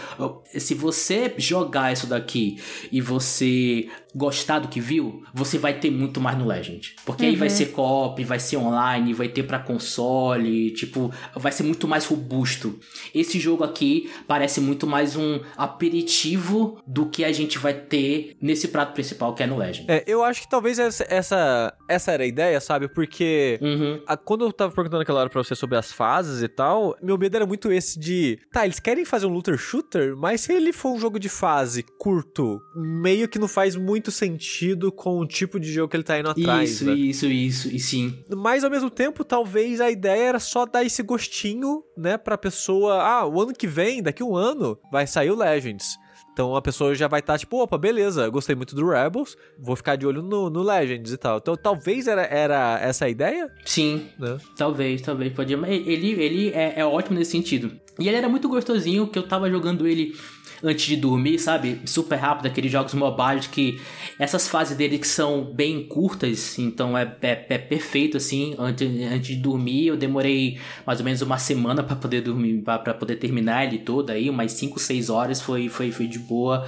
se 0.58 0.74
você 0.74 1.34
jogar 1.38 1.94
isso 1.94 2.08
daqui 2.08 2.58
e 2.92 3.00
você 3.00 3.88
gostar 4.16 4.60
do 4.60 4.68
que 4.68 4.80
viu, 4.82 5.24
você 5.34 5.58
vai 5.58 5.80
ter 5.80 5.92
muito 5.92 6.20
mais 6.20 6.38
no 6.38 6.46
Legend. 6.46 6.96
Porque 7.06 7.26
aí 7.26 7.34
Uhum. 7.34 7.38
vai 7.40 7.50
ser 7.50 7.68
co-op, 7.68 8.24
vai 8.24 8.40
ser 8.40 8.58
online, 8.58 9.14
vai 9.14 9.28
ter 9.30 9.44
pra 9.44 9.60
console, 9.60 10.72
tipo, 10.72 11.12
vai 11.36 11.52
ser 11.52 11.64
muito 11.64 11.88
mais 11.88 12.06
robusto. 12.06 12.80
Esse 13.14 13.40
jogo 13.40 13.64
aqui, 13.64 13.78
aqui 13.78 14.10
parece 14.28 14.60
muito 14.60 14.88
mais 14.88 15.16
um 15.16 15.40
aperitivo 15.56 16.80
do 16.86 17.06
que 17.06 17.24
a 17.24 17.32
gente 17.32 17.58
vai 17.60 17.74
ter 17.78 18.36
nesse 18.42 18.68
prato 18.68 18.94
principal 18.94 19.34
que 19.34 19.44
é 19.44 19.48
no 19.48 19.58
Legend. 19.58 19.86
É, 19.90 20.04
eu 20.08 20.24
acho 20.24 20.42
que 20.42 20.50
talvez 20.50 20.78
essa, 20.80 21.06
essa, 21.10 21.74
essa 21.90 22.12
era 22.12 22.24
a 22.24 22.28
ideia, 22.28 22.60
sabe? 22.60 22.88
Porque 22.88 23.60
Uhum. 23.62 24.02
a- 24.08 24.18
quando 24.18 24.46
eu 24.46 24.52
tava 24.52 24.74
perguntando 24.74 25.02
aquela 25.04 25.22
hora 25.22 25.30
pra 25.30 25.44
você 25.44 25.56
sobre 25.56 25.78
as 25.78 25.92
fases 25.92 26.42
e 26.42 26.48
tal, 26.48 26.96
meu 27.02 27.18
medo 27.18 27.36
era 27.36 27.46
muito 27.46 27.72
esse 27.72 28.00
de. 28.00 28.40
Tá, 28.52 28.66
eles 28.66 28.80
querem 28.80 29.06
fazer 29.06 29.26
um 29.26 29.30
looter 29.30 29.58
shooter, 29.58 30.16
mas 30.18 30.42
se 30.42 30.54
ele 30.54 30.74
for 30.74 30.92
um 30.94 31.00
jogo 31.00 31.20
de 31.20 31.30
fase 31.30 31.84
curto, 31.98 32.60
meio 32.76 33.28
que 33.28 33.40
não 33.40 33.48
faz 33.48 33.76
muito 33.76 34.12
sentido 34.12 34.92
com 34.92 35.20
o 35.20 35.26
tipo 35.28 35.60
de 35.60 35.72
jogo 35.72 35.90
que 35.90 35.98
ele 35.98 36.04
tá 36.04 36.20
indo 36.20 36.30
atrás. 36.30 36.70
Isso, 36.72 36.86
né? 36.86 36.94
isso, 36.94 37.26
isso, 37.28 37.68
e 37.76 37.80
sim. 37.80 38.24
Mas 38.36 38.64
ao 38.64 38.70
mesmo 38.70 38.90
tempo, 38.90 39.24
talvez 39.24 39.80
a 39.82 39.90
ideia 39.90 40.24
era 40.30 40.40
só 40.40 40.66
dar 40.66 40.84
esse 40.84 41.02
gostinho, 41.04 41.84
né, 41.98 42.18
pra 42.18 42.38
pessoa. 42.38 43.02
Ah, 43.02 43.26
o 43.28 43.42
ano 43.42 43.54
que 43.54 43.68
vem, 43.68 44.02
daqui 44.02 44.22
a 44.24 44.26
um 44.26 44.36
ano, 44.36 44.78
vai 44.92 45.06
sair 45.08 45.32
o 45.32 45.36
Legends. 45.36 45.98
Então 46.38 46.56
a 46.56 46.62
pessoa 46.62 46.94
já 46.94 47.08
vai 47.08 47.20
estar 47.20 47.36
tipo, 47.40 47.58
opa, 47.64 47.80
beleza, 47.80 48.30
gostei 48.30 48.56
muito 48.56 48.76
do 48.76 48.88
Rebels, 48.88 49.36
vou 49.58 49.76
ficar 49.76 49.96
de 49.96 50.06
olho 50.06 50.22
no, 50.22 50.52
no 50.52 50.62
Legends 50.62 51.12
e 51.12 51.18
tal. 51.18 51.40
Então 51.40 51.58
talvez 51.58 52.06
era, 52.06 52.22
era 52.26 52.80
essa 52.80 53.06
a 53.06 53.10
ideia, 53.10 53.52
Sim, 53.66 54.06
né? 54.20 54.38
Talvez, 54.56 55.02
talvez. 55.02 55.34
Podia. 55.34 55.58
mas 55.58 55.72
Ele, 55.72 56.12
ele 56.12 56.50
é, 56.50 56.82
é 56.82 56.86
ótimo 56.86 57.18
nesse 57.18 57.32
sentido. 57.32 57.72
E 58.00 58.08
ele 58.08 58.18
era 58.18 58.30
muito 58.30 58.48
gostosinho, 58.48 59.08
que 59.08 59.18
eu 59.18 59.28
tava 59.28 59.50
jogando 59.50 59.88
ele 59.88 60.16
antes 60.64 60.86
de 60.86 60.96
dormir, 60.96 61.40
sabe? 61.40 61.82
Super 61.86 62.16
rápido, 62.16 62.48
aqueles 62.48 62.72
jogos 62.72 62.94
mobiles 62.94 63.48
que 63.48 63.80
essas 64.20 64.48
fases 64.48 64.76
dele 64.76 64.98
que 64.98 65.08
são 65.08 65.44
bem 65.44 65.84
curtas, 65.84 66.58
então 66.58 66.98
é, 66.98 67.16
é, 67.22 67.46
é 67.50 67.58
perfeito 67.58 68.18
assim. 68.18 68.56
Antes, 68.58 68.88
antes 69.12 69.36
de 69.36 69.42
dormir, 69.42 69.88
eu 69.88 69.98
demorei 69.98 70.60
mais 70.86 71.00
ou 71.00 71.06
menos 71.06 71.22
uma 71.22 71.38
semana 71.38 71.84
pra 71.84 71.96
poder 71.96 72.22
dormir, 72.22 72.62
pra 72.62 72.94
poder 72.94 73.18
terminar 73.18 73.66
ele 73.66 73.80
todo 73.80 74.10
aí, 74.10 74.30
umas 74.30 74.52
5, 74.54 74.80
6 74.80 75.10
horas 75.10 75.42
foi, 75.42 75.70
foi, 75.70 75.92
foi 75.92 76.08
de 76.08 76.20
boa. 76.20 76.68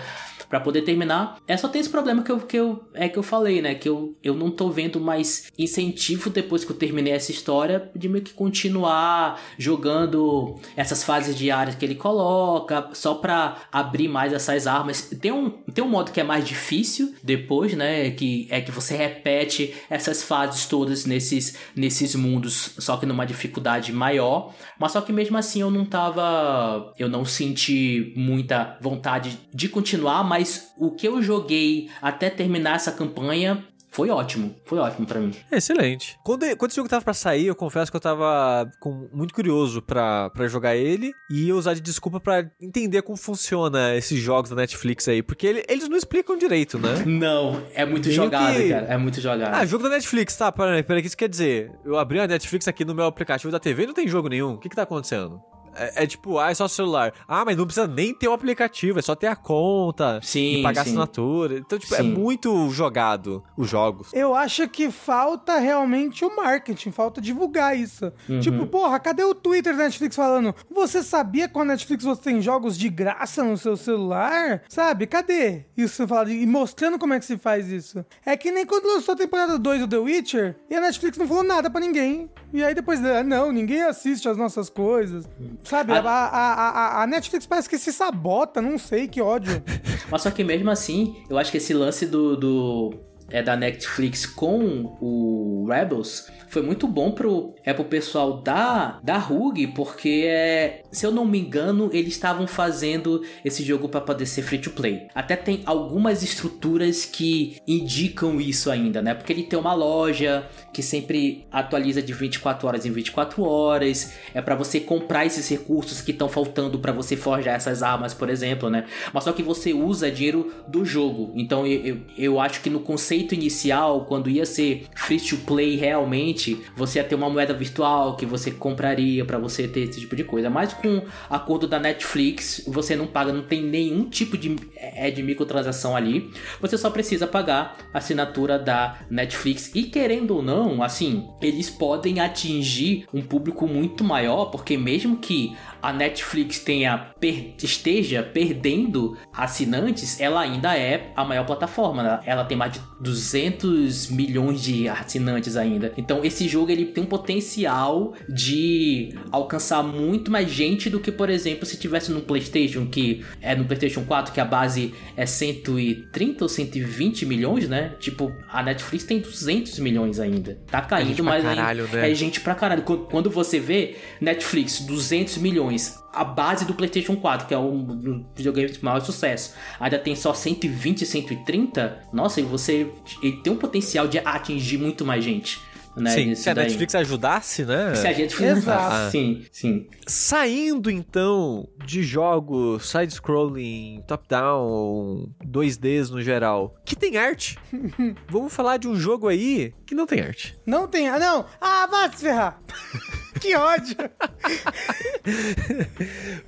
Pra 0.49 0.59
poder 0.59 0.81
terminar, 0.81 1.37
é 1.47 1.55
só 1.55 1.67
ter 1.67 1.77
esse 1.79 1.89
problema 1.89 2.23
que 2.23 2.31
eu, 2.31 2.39
que 2.39 2.57
eu, 2.57 2.83
é 2.93 3.07
que 3.07 3.19
eu 3.19 3.23
falei, 3.23 3.61
né? 3.61 3.75
Que 3.75 3.87
eu, 3.87 4.15
eu 4.23 4.33
não 4.33 4.49
tô 4.49 4.69
vendo 4.69 4.99
mais 4.99 5.51
incentivo 5.57 6.29
depois 6.29 6.65
que 6.65 6.71
eu 6.71 6.75
terminei 6.75 7.13
essa 7.13 7.31
história 7.31 7.91
de 7.95 8.09
meio 8.09 8.23
que 8.23 8.33
continuar 8.33 9.39
jogando 9.57 10.59
essas 10.75 11.03
fases 11.03 11.35
diárias 11.35 11.75
que 11.75 11.85
ele 11.85 11.95
coloca, 11.95 12.89
só 12.93 13.13
pra 13.15 13.57
abrir 13.71 14.07
mais 14.07 14.33
essas 14.33 14.65
armas. 14.65 15.01
Tem 15.21 15.31
um, 15.31 15.49
tem 15.49 15.83
um 15.83 15.89
modo 15.89 16.11
que 16.11 16.19
é 16.19 16.23
mais 16.23 16.47
difícil 16.47 17.13
depois, 17.21 17.75
né? 17.75 18.09
Que 18.11 18.47
é 18.49 18.59
que 18.61 18.71
você 18.71 18.95
repete 18.95 19.75
essas 19.89 20.23
fases 20.23 20.65
todas 20.65 21.05
nesses, 21.05 21.57
nesses 21.75 22.15
mundos, 22.15 22.73
só 22.79 22.97
que 22.97 23.05
numa 23.05 23.25
dificuldade 23.25 23.93
maior. 23.93 24.53
Mas 24.79 24.93
só 24.93 25.01
que 25.01 25.11
mesmo 25.11 25.37
assim 25.37 25.61
eu 25.61 25.69
não 25.69 25.85
tava. 25.85 26.93
Eu 26.97 27.07
não 27.07 27.23
senti 27.23 28.13
muita 28.15 28.77
vontade 28.81 29.37
de 29.53 29.69
continuar, 29.69 30.23
mas 30.23 30.38
o 30.77 30.91
que 30.91 31.07
eu 31.07 31.21
joguei 31.21 31.89
até 32.01 32.29
terminar 32.29 32.75
essa 32.75 32.91
campanha 32.91 33.63
foi 33.91 34.11
ótimo. 34.11 34.55
Foi 34.65 34.77
ótimo 34.77 35.07
pra 35.07 35.19
mim. 35.19 35.31
Excelente. 35.51 36.15
Quando, 36.23 36.45
quando 36.57 36.69
esse 36.69 36.75
jogo 36.75 36.87
tava 36.87 37.03
pra 37.03 37.13
sair, 37.13 37.47
eu 37.47 37.55
confesso 37.55 37.89
que 37.91 37.97
eu 37.97 37.99
tava 38.01 38.69
com, 38.79 39.09
muito 39.11 39.33
curioso 39.33 39.81
pra, 39.81 40.29
pra 40.29 40.47
jogar 40.47 40.75
ele 40.75 41.11
e 41.27 41.51
usar 41.51 41.73
de 41.73 41.81
desculpa 41.81 42.19
pra 42.19 42.45
entender 42.61 43.01
como 43.01 43.17
funciona 43.17 43.95
esses 43.95 44.19
jogos 44.19 44.51
da 44.51 44.55
Netflix 44.55 45.07
aí, 45.07 45.23
porque 45.23 45.47
ele- 45.47 45.65
eles 45.67 45.89
não 45.89 45.97
explicam 45.97 46.37
direito, 46.37 46.77
né? 46.77 47.03
Não, 47.03 47.63
é 47.73 47.83
muito 47.83 48.05
Meio 48.09 48.15
jogado, 48.15 48.55
que- 48.57 48.69
cara. 48.69 48.85
É 48.85 48.95
muito 48.97 49.19
jogado. 49.19 49.55
Ah, 49.55 49.65
jogo 49.65 49.83
da 49.83 49.89
Netflix, 49.89 50.35
tá? 50.37 50.51
Peraí, 50.51 50.83
peraí, 50.83 50.99
o 50.99 51.01
que 51.01 51.07
isso 51.07 51.17
quer 51.17 51.27
dizer? 51.29 51.71
Eu 51.83 51.97
abri 51.97 52.19
a 52.19 52.27
Netflix 52.27 52.67
aqui 52.67 52.85
no 52.85 52.93
meu 52.93 53.05
aplicativo 53.05 53.51
da 53.51 53.59
TV 53.59 53.83
e 53.83 53.87
não 53.87 53.93
tem 53.95 54.07
jogo 54.07 54.29
nenhum. 54.29 54.53
O 54.53 54.57
que 54.59 54.69
que 54.69 54.75
tá 54.75 54.83
acontecendo? 54.83 55.41
É, 55.79 56.03
é 56.03 56.07
tipo, 56.07 56.37
ah, 56.37 56.51
é 56.51 56.53
só 56.53 56.67
celular. 56.67 57.13
Ah, 57.27 57.43
mas 57.45 57.55
não 57.57 57.65
precisa 57.65 57.87
nem 57.87 58.13
ter 58.13 58.27
o 58.27 58.33
aplicativo, 58.33 58.99
é 58.99 59.01
só 59.01 59.15
ter 59.15 59.27
a 59.27 59.35
conta 59.35 60.19
Sim, 60.21 60.59
e 60.59 60.63
pagar 60.63 60.83
sim. 60.83 60.89
assinatura. 60.89 61.57
Então, 61.57 61.79
tipo, 61.79 61.95
é 61.95 61.99
Sim. 61.99 62.11
muito 62.11 62.69
jogado 62.69 63.43
os 63.57 63.69
jogos. 63.69 64.13
Eu 64.13 64.35
acho 64.35 64.67
que 64.67 64.91
falta 64.91 65.57
realmente 65.57 66.25
o 66.25 66.35
marketing, 66.35 66.91
falta 66.91 67.21
divulgar 67.21 67.77
isso. 67.77 68.11
Uhum. 68.27 68.39
Tipo, 68.39 68.67
porra, 68.67 68.99
cadê 68.99 69.23
o 69.23 69.33
Twitter 69.33 69.75
da 69.75 69.83
Netflix 69.83 70.15
falando? 70.15 70.53
Você 70.69 71.01
sabia 71.01 71.47
que 71.47 71.53
com 71.53 71.61
a 71.61 71.65
Netflix 71.65 72.03
você 72.03 72.21
tem 72.21 72.41
jogos 72.41 72.77
de 72.77 72.89
graça 72.89 73.43
no 73.43 73.57
seu 73.57 73.77
celular? 73.77 74.63
Sabe? 74.67 75.07
Cadê 75.07 75.65
isso? 75.77 76.03
E 76.27 76.45
mostrando 76.45 76.99
como 76.99 77.13
é 77.13 77.19
que 77.19 77.25
se 77.25 77.37
faz 77.37 77.69
isso. 77.69 78.05
É 78.25 78.35
que 78.35 78.51
nem 78.51 78.65
quando 78.65 78.87
lançou 78.87 79.13
a 79.13 79.17
temporada 79.17 79.57
2 79.57 79.81
do 79.81 79.87
The 79.87 79.97
Witcher 79.97 80.55
e 80.69 80.75
a 80.75 80.81
Netflix 80.81 81.17
não 81.17 81.27
falou 81.27 81.43
nada 81.43 81.69
pra 81.69 81.79
ninguém. 81.79 82.29
E 82.51 82.63
aí 82.63 82.73
depois, 82.73 83.03
ah, 83.05 83.23
não, 83.23 83.51
ninguém 83.51 83.83
assiste 83.83 84.27
as 84.27 84.37
nossas 84.37 84.69
coisas. 84.69 85.25
Sabe? 85.69 85.93
A- 85.93 85.99
A, 85.99 86.27
a, 86.27 86.69
a, 86.99 87.03
a 87.03 87.07
Netflix 87.07 87.45
parece 87.45 87.69
que 87.69 87.77
se 87.77 87.93
sabota, 87.93 88.59
não 88.61 88.77
sei, 88.79 89.07
que 89.07 89.21
ódio. 89.21 89.61
Mas 90.09 90.23
só 90.23 90.31
que 90.31 90.43
mesmo 90.43 90.69
assim, 90.71 91.23
eu 91.29 91.37
acho 91.37 91.51
que 91.51 91.57
esse 91.57 91.73
lance 91.73 92.05
do, 92.07 92.35
do 92.35 92.93
é 93.29 93.43
da 93.43 93.55
Netflix 93.55 94.25
com 94.25 94.97
o 94.99 95.67
Rebels 95.69 96.27
foi 96.49 96.61
muito 96.61 96.87
bom 96.87 97.11
pro 97.11 97.53
é 97.63 97.73
pro 97.73 97.85
pessoal 97.85 98.41
da 98.41 98.99
da 99.03 99.17
RUG, 99.17 99.67
porque 99.67 100.25
é, 100.27 100.81
se 100.91 101.05
eu 101.05 101.11
não 101.11 101.25
me 101.25 101.39
engano, 101.39 101.89
eles 101.93 102.13
estavam 102.13 102.47
fazendo 102.47 103.23
esse 103.45 103.63
jogo 103.63 103.87
para 103.87 104.01
poder 104.01 104.25
ser 104.25 104.41
free 104.41 104.59
to 104.59 104.71
play. 104.71 105.07
Até 105.13 105.35
tem 105.35 105.61
algumas 105.65 106.23
estruturas 106.23 107.05
que 107.05 107.57
indicam 107.67 108.41
isso 108.41 108.71
ainda, 108.71 109.01
né? 109.01 109.13
Porque 109.13 109.31
ele 109.31 109.43
tem 109.43 109.57
uma 109.57 109.73
loja 109.73 110.47
que 110.73 110.81
sempre 110.81 111.45
atualiza 111.51 112.01
de 112.01 112.13
24 112.13 112.67
horas 112.67 112.85
em 112.85 112.91
24 112.91 113.43
horas, 113.43 114.13
é 114.33 114.41
para 114.41 114.55
você 114.55 114.79
comprar 114.79 115.25
esses 115.25 115.47
recursos 115.49 116.01
que 116.01 116.11
estão 116.11 116.29
faltando 116.29 116.79
para 116.79 116.91
você 116.91 117.15
forjar 117.15 117.55
essas 117.55 117.83
armas, 117.83 118.13
por 118.13 118.29
exemplo, 118.29 118.69
né? 118.69 118.85
Mas 119.13 119.23
só 119.23 119.31
que 119.31 119.43
você 119.43 119.73
usa 119.73 120.11
dinheiro 120.11 120.51
do 120.67 120.83
jogo. 120.85 121.31
Então 121.35 121.65
eu, 121.65 121.85
eu, 121.85 121.97
eu 122.17 122.39
acho 122.39 122.61
que 122.61 122.69
no 122.69 122.79
conceito 122.79 123.35
inicial, 123.35 124.05
quando 124.05 124.29
ia 124.29 124.45
ser 124.45 124.85
free 124.95 125.19
to 125.19 125.37
play 125.37 125.75
realmente, 125.75 126.38
você 126.75 126.99
ia 126.99 127.03
ter 127.03 127.15
uma 127.15 127.29
moeda 127.29 127.53
virtual 127.53 128.15
que 128.15 128.25
você 128.25 128.51
compraria 128.51 129.23
para 129.25 129.37
você 129.37 129.67
ter 129.67 129.81
esse 129.81 129.99
tipo 129.99 130.15
de 130.15 130.23
coisa. 130.23 130.49
Mas 130.49 130.73
com 130.73 131.03
acordo 131.29 131.67
da 131.67 131.79
Netflix, 131.79 132.63
você 132.67 132.95
não 132.95 133.07
paga, 133.07 133.31
não 133.31 133.43
tem 133.43 133.61
nenhum 133.61 134.09
tipo 134.09 134.37
de, 134.37 134.55
é, 134.75 135.11
de 135.11 135.21
microtransação 135.23 135.95
ali. 135.95 136.31
Você 136.61 136.77
só 136.77 136.89
precisa 136.89 137.27
pagar 137.27 137.77
a 137.93 137.97
assinatura 137.97 138.57
da 138.57 138.99
Netflix. 139.09 139.71
E 139.75 139.83
querendo 139.83 140.35
ou 140.35 140.41
não, 140.41 140.81
assim, 140.83 141.27
eles 141.41 141.69
podem 141.69 142.19
atingir 142.19 143.05
um 143.13 143.21
público 143.21 143.67
muito 143.67 144.03
maior, 144.03 144.45
porque 144.45 144.77
mesmo 144.77 145.17
que 145.17 145.55
a 145.81 145.91
Netflix 145.93 146.59
tenha 146.59 146.97
per- 147.19 147.53
esteja 147.61 148.21
perdendo 148.23 149.17
assinantes, 149.33 150.19
ela 150.19 150.41
ainda 150.41 150.77
é 150.77 151.11
a 151.15 151.23
maior 151.23 151.45
plataforma. 151.45 152.03
né? 152.03 152.19
Ela 152.25 152.43
tem 152.45 152.57
mais 152.57 152.73
de 152.73 152.79
200 152.99 154.09
milhões 154.09 154.61
de 154.61 154.87
assinantes 154.89 155.55
ainda. 155.55 155.93
Então 155.97 156.23
esse 156.23 156.47
jogo 156.47 156.71
ele 156.71 156.85
tem 156.85 157.03
um 157.03 157.07
potencial 157.07 158.13
de 158.27 159.13
alcançar 159.31 159.83
muito 159.83 160.31
mais 160.31 160.49
gente 160.51 160.89
do 160.89 160.99
que, 160.99 161.11
por 161.11 161.29
exemplo, 161.29 161.65
se 161.65 161.77
tivesse 161.77 162.11
no 162.11 162.21
PlayStation, 162.21 162.85
que 162.87 163.23
é 163.41 163.55
no 163.55 163.65
PlayStation 163.65 164.03
4 164.05 164.33
que 164.33 164.39
a 164.39 164.45
base 164.45 164.93
é 165.15 165.25
130 165.25 166.43
ou 166.43 166.49
120 166.49 167.25
milhões, 167.25 167.67
né? 167.69 167.93
Tipo, 167.99 168.33
a 168.49 168.63
Netflix 168.63 169.03
tem 169.05 169.19
200 169.19 169.79
milhões 169.79 170.19
ainda. 170.19 170.57
Tá 170.69 170.81
caindo, 170.81 171.07
gente 171.09 171.15
pra 171.21 171.25
mas 171.25 171.45
ainda- 171.45 171.55
caralho, 171.61 171.87
né? 171.91 172.11
é 172.11 172.15
gente 172.15 172.39
pra 172.41 172.55
caralho. 172.55 172.81
Quando- 172.83 172.99
Quando 173.09 173.29
você 173.29 173.59
vê 173.59 173.95
Netflix, 174.21 174.79
200 174.79 175.37
milhões, 175.37 175.68
a 176.13 176.23
base 176.23 176.65
do 176.65 176.73
PlayStation 176.73 177.15
4, 177.15 177.47
que 177.47 177.53
é 177.53 177.57
um 177.57 177.83
dos 177.83 178.25
videogames 178.35 178.77
de 178.77 178.83
maior 178.83 178.99
sucesso, 179.01 179.53
ainda 179.79 179.99
tem 179.99 180.15
só 180.15 180.33
120, 180.33 181.05
130, 181.05 182.03
nossa, 182.11 182.41
e 182.41 182.43
você 182.43 182.91
ele 183.21 183.37
tem 183.37 183.53
um 183.53 183.57
potencial 183.57 184.07
de 184.07 184.19
atingir 184.19 184.77
muito 184.77 185.05
mais 185.05 185.23
gente. 185.23 185.61
Né, 185.95 186.11
Sim, 186.11 186.35
se 186.35 186.49
a 186.49 186.53
daí. 186.53 186.65
Netflix 186.65 186.95
ajudasse, 186.95 187.65
né? 187.65 187.93
Se 187.95 188.07
a 188.07 188.13
gente 188.13 188.41
Exato. 188.41 188.93
Ah. 188.95 189.09
Sim, 189.11 189.45
sim. 189.51 189.87
Saindo 190.07 190.89
então 190.89 191.67
de 191.85 192.03
jogos 192.03 192.89
side-scrolling, 192.89 194.03
top-down, 194.07 195.29
2Ds 195.45 196.09
no 196.09 196.21
geral, 196.21 196.75
que 196.85 196.95
tem 196.95 197.17
arte, 197.17 197.57
vamos 198.29 198.53
falar 198.53 198.77
de 198.77 198.87
um 198.87 198.95
jogo 198.95 199.27
aí 199.27 199.73
que 199.85 199.93
não 199.95 200.05
tem 200.05 200.21
arte. 200.21 200.57
Não 200.65 200.87
tem. 200.87 201.09
Ah, 201.09 201.19
não! 201.19 201.45
Ah, 201.59 201.87
vai 201.87 202.09
se 202.11 202.17
ferrar! 202.23 202.61
que 203.41 203.55
ódio! 203.55 203.95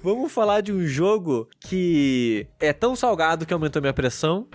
Vamos 0.03 0.31
falar 0.31 0.61
de 0.61 0.71
um 0.71 0.85
jogo 0.85 1.47
que 1.59 2.47
é 2.59 2.71
tão 2.73 2.95
salgado 2.95 3.45
que 3.45 3.53
aumentou 3.53 3.81
minha 3.81 3.93
pressão 3.93 4.47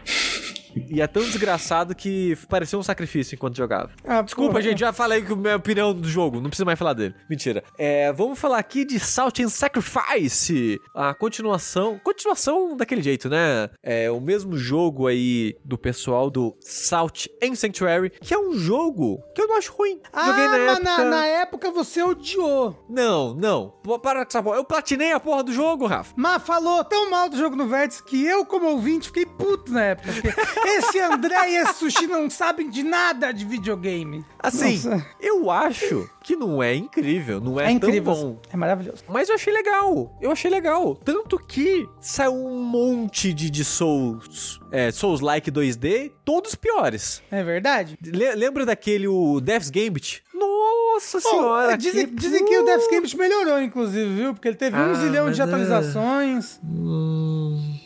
E 0.91 1.01
é 1.01 1.07
tão 1.07 1.22
desgraçado 1.22 1.95
que 1.95 2.37
pareceu 2.49 2.79
um 2.79 2.83
sacrifício 2.83 3.35
enquanto 3.35 3.57
jogava. 3.57 3.91
Ah, 4.05 4.22
Desculpa, 4.22 4.53
porra. 4.53 4.62
gente, 4.62 4.79
já 4.81 4.93
falei 4.93 5.22
que 5.22 5.33
a 5.33 5.37
minha 5.37 5.57
opinião 5.57 5.95
do 5.95 6.09
jogo, 6.09 6.37
não 6.41 6.49
precisa 6.51 6.64
mais 6.64 6.79
falar 6.79 6.93
dele. 6.93 7.14
Mentira. 7.31 7.64
É, 7.79 8.12
vamos 8.12 8.39
falar 8.39 8.59
aqui 8.59 8.85
de 8.85 9.01
Salt 9.01 9.41
and 9.41 9.49
Sacrifice, 9.49 10.79
a 10.95 11.14
continuação, 11.14 11.99
continuação 12.03 12.77
daquele 12.77 13.03
jeito, 13.03 13.29
né? 13.29 13.70
É 13.83 14.11
o 14.11 14.20
mesmo 14.20 14.57
jogo 14.57 15.07
aí 15.07 15.57
do 15.64 15.79
pessoal 15.79 16.31
do 16.31 16.57
Salt 16.61 17.27
and 17.43 17.55
Sanctuary, 17.55 18.11
que 18.11 18.35
é 18.35 18.39
um 18.39 18.53
jogo 18.55 19.20
que 19.35 19.41
eu 19.41 19.49
não 19.49 19.57
acho 19.57 19.72
ruim. 19.72 20.01
Ah, 20.12 20.27
Joguei 20.27 20.45
na 20.45 20.51
mas 20.59 20.79
época. 20.79 20.83
na, 20.99 21.05
na 21.05 21.27
época 21.27 21.70
você 21.70 22.03
odiou. 22.03 22.85
Não, 22.89 23.35
não. 23.35 23.72
Para 24.03 24.24
com 24.24 24.29
essa 24.31 24.43
porra. 24.43 24.57
Eu 24.57 24.64
platinei 24.64 25.12
a 25.12 25.20
porra 25.20 25.43
do 25.43 25.53
jogo, 25.53 25.87
Rafa. 25.87 26.12
Mas 26.16 26.43
falou 26.43 26.85
tão 26.85 27.11
mal 27.11 27.29
do 27.29 27.37
jogo 27.37 27.57
no 27.57 27.66
Vértice 27.66 28.03
que 28.03 28.24
eu, 28.24 28.45
como 28.45 28.66
ouvinte, 28.66 29.07
fiquei 29.09 29.24
puto 29.27 29.72
na 29.72 29.83
época. 29.83 30.09
Esse 30.66 30.98
André 30.98 31.50
e 31.50 31.56
esse 31.56 31.74
Sushi 31.74 32.06
não 32.06 32.28
sabem 32.28 32.68
de 32.68 32.82
nada 32.82 33.32
de 33.32 33.44
videogame. 33.44 34.24
Assim, 34.38 34.74
Nossa. 34.74 35.06
eu 35.20 35.50
acho 35.50 36.10
que 36.22 36.34
não 36.36 36.62
é 36.62 36.74
incrível, 36.74 37.40
não 37.40 37.58
é, 37.60 37.66
É 37.66 37.70
incrível. 37.70 38.12
tão 38.14 38.22
bom. 38.32 38.40
É 38.52 38.56
maravilhoso. 38.56 39.04
Mas 39.08 39.28
eu 39.28 39.34
achei 39.36 39.52
legal. 39.52 40.16
Eu 40.20 40.30
achei 40.32 40.50
legal. 40.50 40.96
Tanto 40.96 41.38
que 41.38 41.88
saiu 42.00 42.32
um 42.34 42.62
monte 42.64 43.32
de, 43.32 43.48
de 43.50 43.64
Souls, 43.64 44.60
é, 44.72 44.90
Souls-like 44.90 45.50
2D, 45.50 46.10
todos 46.24 46.54
piores. 46.54 47.22
É 47.30 47.42
verdade? 47.44 47.96
Le- 48.04 48.34
lembra 48.34 48.66
daquele 48.66 49.06
o 49.08 49.40
Death's 49.40 49.70
Gambit? 49.70 50.22
Nossa 50.34 51.20
senhora! 51.20 51.72
Bom, 51.72 51.76
dizem, 51.76 52.06
que- 52.06 52.14
dizem 52.14 52.44
que 52.44 52.58
o 52.58 52.64
Death 52.64 52.90
Gambit 52.90 53.16
melhorou, 53.16 53.60
inclusive, 53.62 54.14
viu? 54.14 54.34
Porque 54.34 54.48
ele 54.48 54.56
teve 54.56 54.76
um 54.76 54.90
Ah, 54.90 54.94
zilhão 54.94 55.30
de 55.30 55.40
é. 55.40 55.44
atualizações. 55.44 56.58
Hum, 56.64 57.78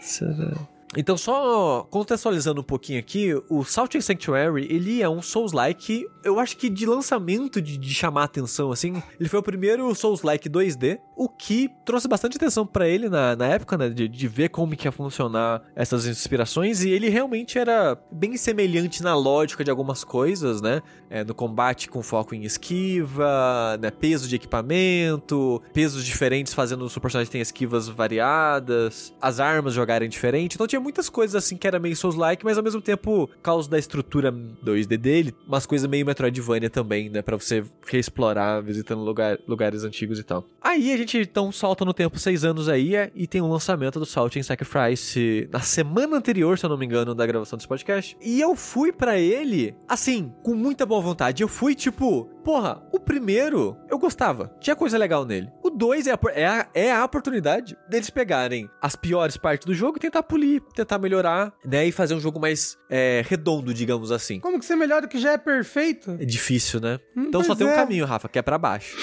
será? 0.00 0.52
Então, 0.96 1.16
só 1.16 1.86
contextualizando 1.88 2.60
um 2.60 2.64
pouquinho 2.64 2.98
aqui, 2.98 3.32
o 3.48 3.64
Salt 3.64 3.94
and 3.94 4.00
Sanctuary, 4.00 4.66
ele 4.68 5.00
é 5.00 5.08
um 5.08 5.22
Souls-like, 5.22 6.04
eu 6.24 6.40
acho 6.40 6.56
que 6.56 6.68
de 6.68 6.84
lançamento, 6.84 7.62
de, 7.62 7.78
de 7.78 7.94
chamar 7.94 8.24
atenção, 8.24 8.72
assim, 8.72 9.00
ele 9.18 9.28
foi 9.28 9.38
o 9.38 9.42
primeiro 9.42 9.94
Souls-like 9.94 10.50
2D, 10.50 10.98
o 11.16 11.28
que 11.28 11.70
trouxe 11.84 12.08
bastante 12.08 12.36
atenção 12.36 12.66
pra 12.66 12.88
ele 12.88 13.08
na, 13.08 13.36
na 13.36 13.46
época, 13.46 13.78
né, 13.78 13.88
de, 13.88 14.08
de 14.08 14.28
ver 14.28 14.48
como 14.48 14.74
que 14.74 14.88
ia 14.88 14.92
funcionar 14.92 15.62
essas 15.76 16.06
inspirações, 16.06 16.82
e 16.82 16.90
ele 16.90 17.08
realmente 17.08 17.56
era 17.56 17.96
bem 18.10 18.36
semelhante 18.36 19.00
na 19.00 19.14
lógica 19.14 19.62
de 19.62 19.70
algumas 19.70 20.02
coisas, 20.02 20.60
né, 20.60 20.82
é, 21.08 21.22
no 21.22 21.34
combate 21.34 21.88
com 21.88 22.02
foco 22.02 22.34
em 22.34 22.42
esquiva, 22.42 23.78
né, 23.80 23.92
peso 23.92 24.28
de 24.28 24.34
equipamento, 24.34 25.62
pesos 25.72 26.04
diferentes 26.04 26.52
fazendo 26.52 26.84
o 26.84 26.90
seu 26.90 27.00
personagem 27.00 27.30
ter 27.30 27.38
esquivas 27.38 27.88
variadas, 27.88 29.14
as 29.20 29.38
armas 29.38 29.72
jogarem 29.72 30.08
diferente. 30.08 30.54
Então 30.54 30.66
tinha 30.66 30.79
muitas 30.80 31.08
coisas 31.08 31.34
assim 31.36 31.56
que 31.56 31.66
era 31.66 31.78
meio 31.78 31.94
Souls-like, 31.96 32.44
mas 32.44 32.56
ao 32.58 32.64
mesmo 32.64 32.80
tempo, 32.80 33.28
causa 33.42 33.68
da 33.68 33.78
estrutura 33.78 34.32
2D 34.32 34.96
dele, 34.96 35.34
umas 35.46 35.66
coisas 35.66 35.88
meio 35.88 36.04
Metroidvania 36.06 36.70
também, 36.70 37.08
né, 37.08 37.22
Pra 37.22 37.36
você 37.36 37.62
reexplorar 37.86 38.62
visitando 38.62 39.02
lugar- 39.02 39.38
lugares 39.46 39.84
antigos 39.84 40.18
e 40.18 40.22
tal. 40.22 40.44
Aí 40.60 40.92
a 40.92 40.96
gente 40.96 41.18
então 41.18 41.52
solta 41.52 41.84
no 41.84 41.92
tempo 41.94 42.18
seis 42.18 42.44
anos 42.44 42.68
aí 42.68 42.96
é, 42.96 43.10
e 43.14 43.26
tem 43.26 43.40
o 43.40 43.46
lançamento 43.48 43.98
do 43.98 44.06
Salt 44.06 44.36
and 44.36 44.42
Sacrifice 44.42 45.48
na 45.52 45.60
semana 45.60 46.16
anterior, 46.16 46.58
se 46.58 46.64
eu 46.64 46.70
não 46.70 46.76
me 46.78 46.86
engano, 46.86 47.14
da 47.14 47.26
gravação 47.26 47.56
desse 47.56 47.68
podcast. 47.68 48.16
E 48.20 48.40
eu 48.40 48.54
fui 48.56 48.92
pra 48.92 49.18
ele, 49.18 49.74
assim, 49.88 50.32
com 50.42 50.54
muita 50.54 50.86
boa 50.86 51.00
vontade. 51.00 51.42
Eu 51.42 51.48
fui 51.48 51.74
tipo, 51.74 52.28
porra, 52.44 52.82
o 52.92 52.98
primeiro 52.98 53.76
eu 53.88 53.98
gostava, 53.98 54.52
tinha 54.60 54.76
coisa 54.76 54.96
legal 54.98 55.24
nele. 55.24 55.50
O 55.62 55.70
dois 55.70 56.06
é 56.06 56.12
a, 56.12 56.18
é 56.34 56.46
a, 56.46 56.68
é 56.74 56.92
a 56.92 57.04
oportunidade 57.04 57.76
deles 57.88 58.10
pegarem 58.10 58.68
as 58.80 58.96
piores 58.96 59.36
partes 59.36 59.66
do 59.66 59.74
jogo 59.74 59.96
e 59.96 60.00
tentar 60.00 60.22
polir, 60.22 60.60
tentar 60.74 60.98
melhorar, 60.98 61.52
né? 61.64 61.86
E 61.86 61.92
fazer 61.92 62.14
um 62.14 62.20
jogo 62.20 62.40
mais 62.40 62.76
é, 62.88 63.22
redondo, 63.26 63.72
digamos 63.74 64.10
assim. 64.12 64.40
Como 64.40 64.58
que 64.58 64.64
você 64.64 64.76
melhora 64.76 65.06
o 65.06 65.08
que 65.08 65.18
já 65.18 65.32
é 65.32 65.38
perfeito? 65.38 66.16
É 66.18 66.24
difícil, 66.24 66.80
né? 66.80 66.98
Hum, 67.16 67.24
Então 67.28 67.42
só 67.44 67.54
tem 67.54 67.66
um 67.66 67.70
é. 67.70 67.74
caminho, 67.74 68.04
Rafa, 68.06 68.28
que 68.28 68.38
é 68.38 68.42
pra 68.42 68.58
baixo. 68.58 68.96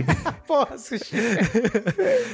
Porra, 0.46 0.76
Sushi. 0.78 1.14